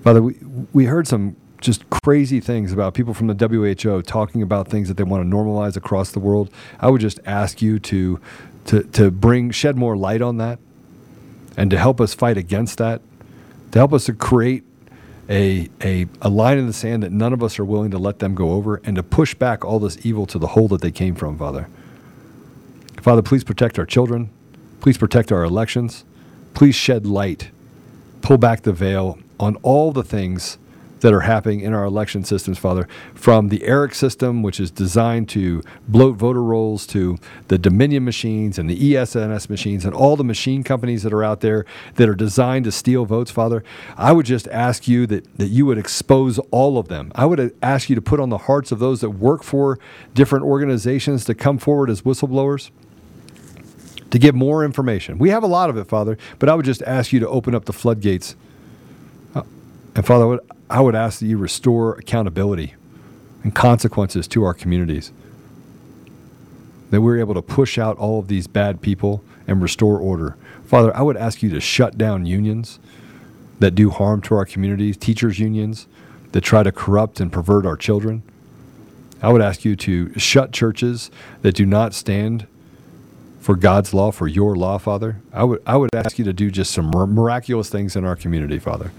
Father, 0.04 0.22
we, 0.22 0.36
we 0.72 0.84
heard 0.86 1.06
some 1.06 1.36
just 1.60 1.88
crazy 1.90 2.40
things 2.40 2.72
about 2.72 2.94
people 2.94 3.14
from 3.14 3.26
the 3.26 3.34
WHO 3.34 4.02
talking 4.02 4.42
about 4.42 4.68
things 4.68 4.88
that 4.88 4.96
they 4.96 5.02
want 5.02 5.28
to 5.28 5.36
normalize 5.36 5.76
across 5.76 6.12
the 6.12 6.20
world. 6.20 6.50
I 6.78 6.88
would 6.88 7.00
just 7.00 7.18
ask 7.26 7.60
you 7.60 7.78
to, 7.80 8.20
to, 8.66 8.82
to 8.84 9.10
bring, 9.10 9.50
shed 9.50 9.76
more 9.76 9.96
light 9.96 10.22
on 10.22 10.36
that 10.36 10.58
and 11.56 11.70
to 11.70 11.78
help 11.78 12.00
us 12.00 12.14
fight 12.14 12.36
against 12.36 12.78
that, 12.78 13.00
to 13.72 13.78
help 13.78 13.92
us 13.92 14.06
to 14.06 14.12
create 14.12 14.64
a, 15.28 15.68
a, 15.82 16.06
a 16.22 16.28
line 16.28 16.58
in 16.58 16.66
the 16.66 16.72
sand 16.72 17.02
that 17.02 17.12
none 17.12 17.32
of 17.32 17.42
us 17.42 17.58
are 17.58 17.64
willing 17.64 17.90
to 17.90 17.98
let 17.98 18.20
them 18.20 18.34
go 18.34 18.52
over 18.52 18.76
and 18.84 18.96
to 18.96 19.02
push 19.02 19.34
back 19.34 19.64
all 19.64 19.78
this 19.78 19.98
evil 20.06 20.26
to 20.26 20.38
the 20.38 20.48
hole 20.48 20.68
that 20.68 20.80
they 20.80 20.92
came 20.92 21.14
from, 21.14 21.36
Father. 21.36 21.68
Father, 23.02 23.20
please 23.20 23.44
protect 23.44 23.78
our 23.78 23.86
children. 23.86 24.30
Please 24.80 24.98
protect 24.98 25.32
our 25.32 25.42
elections. 25.42 26.04
Please 26.54 26.74
shed 26.74 27.06
light, 27.06 27.50
pull 28.22 28.38
back 28.38 28.62
the 28.62 28.72
veil 28.72 29.18
on 29.38 29.56
all 29.56 29.92
the 29.92 30.02
things 30.02 30.58
that 31.00 31.12
are 31.12 31.20
happening 31.20 31.60
in 31.60 31.72
our 31.72 31.84
election 31.84 32.24
systems, 32.24 32.58
Father, 32.58 32.88
from 33.14 33.48
the 33.48 33.62
ERIC 33.62 33.94
system, 33.94 34.42
which 34.42 34.58
is 34.58 34.70
designed 34.70 35.28
to 35.28 35.62
bloat 35.86 36.16
voter 36.16 36.42
rolls, 36.42 36.86
to 36.88 37.18
the 37.48 37.58
Dominion 37.58 38.04
machines 38.04 38.58
and 38.58 38.68
the 38.68 38.96
ES&S 38.96 39.48
machines 39.48 39.84
and 39.84 39.94
all 39.94 40.16
the 40.16 40.24
machine 40.24 40.62
companies 40.62 41.02
that 41.02 41.12
are 41.12 41.22
out 41.22 41.40
there 41.40 41.64
that 41.94 42.08
are 42.08 42.14
designed 42.14 42.64
to 42.64 42.72
steal 42.72 43.04
votes, 43.04 43.30
Father. 43.30 43.62
I 43.96 44.12
would 44.12 44.26
just 44.26 44.48
ask 44.48 44.88
you 44.88 45.06
that, 45.06 45.38
that 45.38 45.48
you 45.48 45.66
would 45.66 45.78
expose 45.78 46.38
all 46.50 46.78
of 46.78 46.88
them. 46.88 47.12
I 47.14 47.26
would 47.26 47.54
ask 47.62 47.88
you 47.88 47.94
to 47.94 48.02
put 48.02 48.20
on 48.20 48.30
the 48.30 48.38
hearts 48.38 48.72
of 48.72 48.78
those 48.78 49.00
that 49.00 49.10
work 49.10 49.42
for 49.42 49.78
different 50.14 50.44
organizations 50.44 51.24
to 51.26 51.34
come 51.34 51.58
forward 51.58 51.90
as 51.90 52.02
whistleblowers 52.02 52.70
to 54.10 54.18
give 54.18 54.34
more 54.34 54.64
information. 54.64 55.18
We 55.18 55.30
have 55.30 55.42
a 55.42 55.46
lot 55.46 55.70
of 55.70 55.76
it, 55.76 55.84
Father, 55.84 56.16
but 56.38 56.48
I 56.48 56.54
would 56.54 56.64
just 56.64 56.82
ask 56.82 57.12
you 57.12 57.20
to 57.20 57.28
open 57.28 57.54
up 57.54 57.66
the 57.66 57.72
floodgates. 57.72 58.36
Uh, 59.34 59.42
and 59.94 60.06
Father, 60.06 60.24
I 60.24 60.26
would, 60.26 60.40
I 60.70 60.80
would 60.80 60.94
ask 60.94 61.20
that 61.20 61.26
you 61.26 61.38
restore 61.38 61.94
accountability 61.94 62.74
and 63.42 63.54
consequences 63.54 64.26
to 64.28 64.44
our 64.44 64.54
communities. 64.54 65.12
That 66.90 67.02
we're 67.02 67.18
able 67.18 67.34
to 67.34 67.42
push 67.42 67.78
out 67.78 67.98
all 67.98 68.18
of 68.18 68.28
these 68.28 68.46
bad 68.46 68.80
people 68.80 69.22
and 69.46 69.62
restore 69.62 69.98
order. 69.98 70.36
Father, 70.64 70.94
I 70.96 71.02
would 71.02 71.16
ask 71.16 71.42
you 71.42 71.50
to 71.50 71.60
shut 71.60 71.98
down 71.98 72.26
unions 72.26 72.78
that 73.58 73.74
do 73.74 73.90
harm 73.90 74.20
to 74.22 74.34
our 74.34 74.44
communities, 74.44 74.96
teachers' 74.96 75.38
unions 75.38 75.86
that 76.32 76.42
try 76.42 76.62
to 76.62 76.72
corrupt 76.72 77.20
and 77.20 77.32
pervert 77.32 77.66
our 77.66 77.76
children. 77.76 78.22
I 79.20 79.32
would 79.32 79.42
ask 79.42 79.64
you 79.64 79.74
to 79.76 80.16
shut 80.18 80.52
churches 80.52 81.10
that 81.42 81.54
do 81.54 81.66
not 81.66 81.94
stand 81.94 82.46
for 83.38 83.56
God's 83.56 83.94
law, 83.94 84.10
for 84.10 84.26
your 84.26 84.56
law, 84.56 84.78
Father. 84.78 85.20
I 85.32 85.44
would 85.44 85.62
I 85.66 85.76
would 85.76 85.94
ask 85.94 86.18
you 86.18 86.24
to 86.24 86.32
do 86.32 86.50
just 86.50 86.72
some 86.72 86.90
miraculous 86.90 87.68
things 87.68 87.96
in 87.96 88.04
our 88.04 88.16
community, 88.16 88.58
Father. 88.58 88.92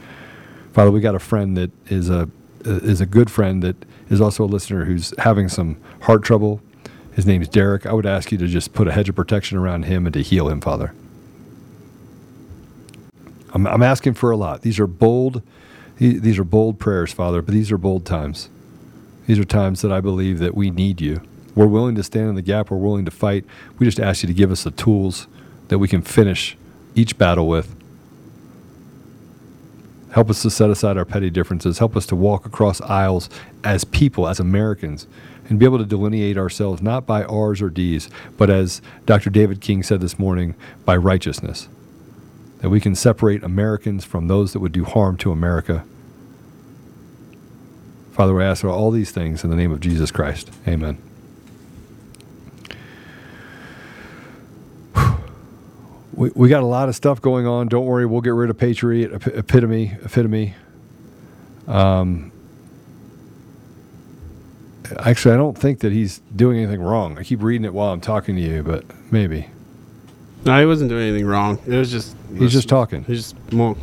Father, 0.73 0.91
we 0.91 1.01
got 1.01 1.15
a 1.15 1.19
friend 1.19 1.57
that 1.57 1.71
is 1.87 2.09
a 2.09 2.29
is 2.61 3.01
a 3.01 3.05
good 3.05 3.31
friend 3.31 3.63
that 3.63 3.75
is 4.09 4.21
also 4.21 4.43
a 4.43 4.47
listener 4.47 4.85
who's 4.85 5.13
having 5.19 5.49
some 5.49 5.77
heart 6.01 6.23
trouble. 6.23 6.61
His 7.13 7.25
name's 7.25 7.47
Derek. 7.47 7.85
I 7.85 7.93
would 7.93 8.05
ask 8.05 8.31
you 8.31 8.37
to 8.37 8.47
just 8.47 8.73
put 8.73 8.87
a 8.87 8.91
hedge 8.91 9.09
of 9.09 9.15
protection 9.15 9.57
around 9.57 9.83
him 9.83 10.05
and 10.05 10.13
to 10.13 10.21
heal 10.21 10.49
him, 10.49 10.61
Father. 10.61 10.93
I'm, 13.53 13.67
I'm 13.67 13.83
asking 13.83 14.13
for 14.13 14.31
a 14.31 14.37
lot. 14.37 14.61
These 14.61 14.79
are 14.79 14.87
bold, 14.87 15.41
these 15.97 16.37
are 16.39 16.43
bold 16.43 16.79
prayers, 16.79 17.11
Father, 17.11 17.41
but 17.41 17.53
these 17.53 17.71
are 17.71 17.77
bold 17.77 18.05
times. 18.05 18.49
These 19.25 19.39
are 19.39 19.45
times 19.45 19.81
that 19.81 19.91
I 19.91 20.01
believe 20.01 20.39
that 20.39 20.55
we 20.55 20.71
need 20.71 21.01
you. 21.01 21.21
We're 21.55 21.67
willing 21.67 21.95
to 21.95 22.03
stand 22.03 22.29
in 22.29 22.35
the 22.35 22.41
gap. 22.41 22.71
We're 22.71 22.77
willing 22.77 23.05
to 23.05 23.11
fight. 23.11 23.45
We 23.77 23.85
just 23.85 23.99
ask 23.99 24.23
you 24.23 24.27
to 24.27 24.33
give 24.33 24.51
us 24.51 24.63
the 24.63 24.71
tools 24.71 25.27
that 25.69 25.79
we 25.79 25.87
can 25.87 26.01
finish 26.01 26.57
each 26.95 27.17
battle 27.17 27.47
with. 27.47 27.75
Help 30.11 30.29
us 30.29 30.41
to 30.41 30.49
set 30.49 30.69
aside 30.69 30.97
our 30.97 31.05
petty 31.05 31.29
differences. 31.29 31.77
Help 31.79 31.95
us 31.95 32.05
to 32.07 32.15
walk 32.15 32.45
across 32.45 32.81
aisles 32.81 33.29
as 33.63 33.83
people, 33.83 34.27
as 34.27 34.39
Americans, 34.39 35.07
and 35.47 35.59
be 35.59 35.65
able 35.65 35.77
to 35.77 35.85
delineate 35.85 36.37
ourselves 36.37 36.81
not 36.81 37.05
by 37.05 37.23
R's 37.23 37.61
or 37.61 37.69
D's, 37.69 38.09
but 38.37 38.49
as 38.49 38.81
Dr. 39.05 39.29
David 39.29 39.61
King 39.61 39.83
said 39.83 40.01
this 40.01 40.17
morning, 40.17 40.55
by 40.83 40.97
righteousness. 40.97 41.67
That 42.59 42.69
we 42.69 42.81
can 42.81 42.95
separate 42.95 43.43
Americans 43.43 44.03
from 44.03 44.27
those 44.27 44.53
that 44.53 44.59
would 44.59 44.71
do 44.71 44.83
harm 44.83 45.15
to 45.17 45.31
America. 45.31 45.85
Father, 48.11 48.33
we 48.33 48.43
ask 48.43 48.61
for 48.61 48.69
all 48.69 48.91
these 48.91 49.11
things 49.11 49.43
in 49.43 49.49
the 49.49 49.55
name 49.55 49.71
of 49.71 49.79
Jesus 49.79 50.11
Christ. 50.11 50.51
Amen. 50.67 51.08
We, 56.19 56.29
we 56.35 56.49
got 56.49 56.61
a 56.61 56.65
lot 56.65 56.89
of 56.89 56.95
stuff 56.95 57.21
going 57.21 57.47
on. 57.47 57.69
Don't 57.69 57.85
worry, 57.85 58.05
we'll 58.05 58.19
get 58.19 58.31
rid 58.31 58.49
of 58.49 58.57
Patriot 58.57 59.13
epitome 59.27 59.97
epitome. 60.03 60.53
Um, 61.65 62.33
actually, 64.99 65.33
I 65.33 65.37
don't 65.37 65.57
think 65.57 65.79
that 65.79 65.93
he's 65.93 66.19
doing 66.35 66.57
anything 66.57 66.81
wrong. 66.81 67.17
I 67.17 67.23
keep 67.23 67.41
reading 67.41 67.63
it 67.63 67.73
while 67.73 67.93
I'm 67.93 68.01
talking 68.01 68.35
to 68.35 68.41
you, 68.41 68.63
but 68.63 68.83
maybe. 69.11 69.47
No, 70.43 70.59
he 70.59 70.65
wasn't 70.65 70.89
doing 70.89 71.07
anything 71.07 71.25
wrong. 71.25 71.57
It 71.65 71.75
was 71.75 71.89
just 71.89 72.15
he's 72.37 72.51
just 72.51 72.67
talking. 72.67 73.05
He's 73.05 73.31
just 73.31 73.53
more 73.53 73.75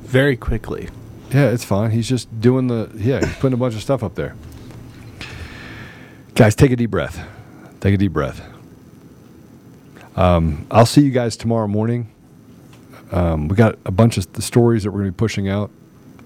very 0.00 0.36
quickly. 0.36 0.88
Yeah, 1.30 1.50
it's 1.50 1.64
fine. 1.64 1.90
He's 1.90 2.08
just 2.08 2.40
doing 2.40 2.68
the 2.68 2.90
yeah. 2.94 3.24
He's 3.24 3.36
putting 3.36 3.54
a 3.54 3.58
bunch 3.58 3.74
of 3.74 3.82
stuff 3.82 4.02
up 4.02 4.14
there. 4.14 4.34
Guys, 6.34 6.54
take 6.54 6.70
a 6.70 6.76
deep 6.76 6.90
breath. 6.90 7.22
Take 7.80 7.94
a 7.94 7.98
deep 7.98 8.12
breath. 8.12 8.51
Um, 10.16 10.66
I'll 10.70 10.86
see 10.86 11.02
you 11.02 11.10
guys 11.10 11.36
tomorrow 11.36 11.66
morning. 11.66 12.10
Um, 13.10 13.48
we 13.48 13.56
got 13.56 13.78
a 13.84 13.90
bunch 13.90 14.18
of 14.18 14.32
the 14.32 14.42
stories 14.42 14.84
that 14.84 14.90
we're 14.90 15.00
going 15.00 15.08
to 15.08 15.12
be 15.12 15.16
pushing 15.16 15.48
out, 15.48 15.70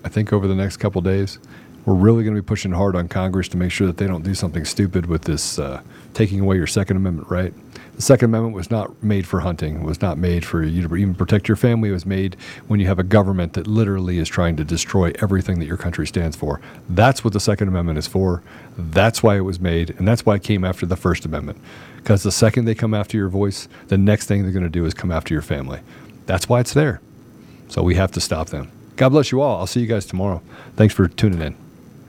I 0.04 0.08
think, 0.08 0.32
over 0.32 0.46
the 0.46 0.54
next 0.54 0.78
couple 0.78 1.00
days. 1.02 1.38
We're 1.84 1.94
really 1.94 2.24
going 2.24 2.34
to 2.34 2.42
be 2.42 2.46
pushing 2.46 2.72
hard 2.72 2.96
on 2.96 3.06
Congress 3.08 3.48
to 3.48 3.56
make 3.56 3.70
sure 3.70 3.86
that 3.86 3.96
they 3.96 4.06
don't 4.06 4.22
do 4.22 4.34
something 4.34 4.64
stupid 4.64 5.06
with 5.06 5.22
this 5.22 5.58
uh, 5.58 5.82
taking 6.14 6.40
away 6.40 6.56
your 6.56 6.66
Second 6.66 6.96
Amendment 6.96 7.28
right. 7.30 7.54
The 7.96 8.02
Second 8.02 8.26
Amendment 8.26 8.54
was 8.54 8.70
not 8.70 9.02
made 9.02 9.26
for 9.26 9.40
hunting. 9.40 9.76
It 9.76 9.82
was 9.82 10.02
not 10.02 10.18
made 10.18 10.44
for 10.44 10.62
you 10.62 10.86
to 10.86 10.96
even 10.96 11.14
protect 11.14 11.48
your 11.48 11.56
family. 11.56 11.88
It 11.88 11.92
was 11.92 12.04
made 12.04 12.36
when 12.66 12.78
you 12.78 12.86
have 12.88 12.98
a 12.98 13.02
government 13.02 13.54
that 13.54 13.66
literally 13.66 14.18
is 14.18 14.28
trying 14.28 14.54
to 14.56 14.64
destroy 14.64 15.12
everything 15.22 15.60
that 15.60 15.64
your 15.64 15.78
country 15.78 16.06
stands 16.06 16.36
for. 16.36 16.60
That's 16.90 17.24
what 17.24 17.32
the 17.32 17.40
Second 17.40 17.68
Amendment 17.68 17.98
is 17.98 18.06
for. 18.06 18.42
That's 18.76 19.22
why 19.22 19.38
it 19.38 19.40
was 19.40 19.60
made, 19.60 19.90
and 19.98 20.06
that's 20.06 20.26
why 20.26 20.34
it 20.34 20.42
came 20.42 20.62
after 20.62 20.84
the 20.84 20.94
First 20.94 21.24
Amendment. 21.24 21.58
Because 21.96 22.22
the 22.22 22.30
second 22.30 22.66
they 22.66 22.74
come 22.74 22.92
after 22.92 23.16
your 23.16 23.30
voice, 23.30 23.66
the 23.88 23.96
next 23.96 24.26
thing 24.26 24.42
they're 24.42 24.52
going 24.52 24.62
to 24.62 24.68
do 24.68 24.84
is 24.84 24.92
come 24.92 25.10
after 25.10 25.32
your 25.32 25.42
family. 25.42 25.80
That's 26.26 26.50
why 26.50 26.60
it's 26.60 26.74
there. 26.74 27.00
So 27.68 27.82
we 27.82 27.94
have 27.94 28.12
to 28.12 28.20
stop 28.20 28.50
them. 28.50 28.70
God 28.96 29.08
bless 29.08 29.32
you 29.32 29.40
all. 29.40 29.58
I'll 29.58 29.66
see 29.66 29.80
you 29.80 29.86
guys 29.86 30.04
tomorrow. 30.04 30.42
Thanks 30.76 30.94
for 30.94 31.08
tuning 31.08 31.40
in. 31.40 31.65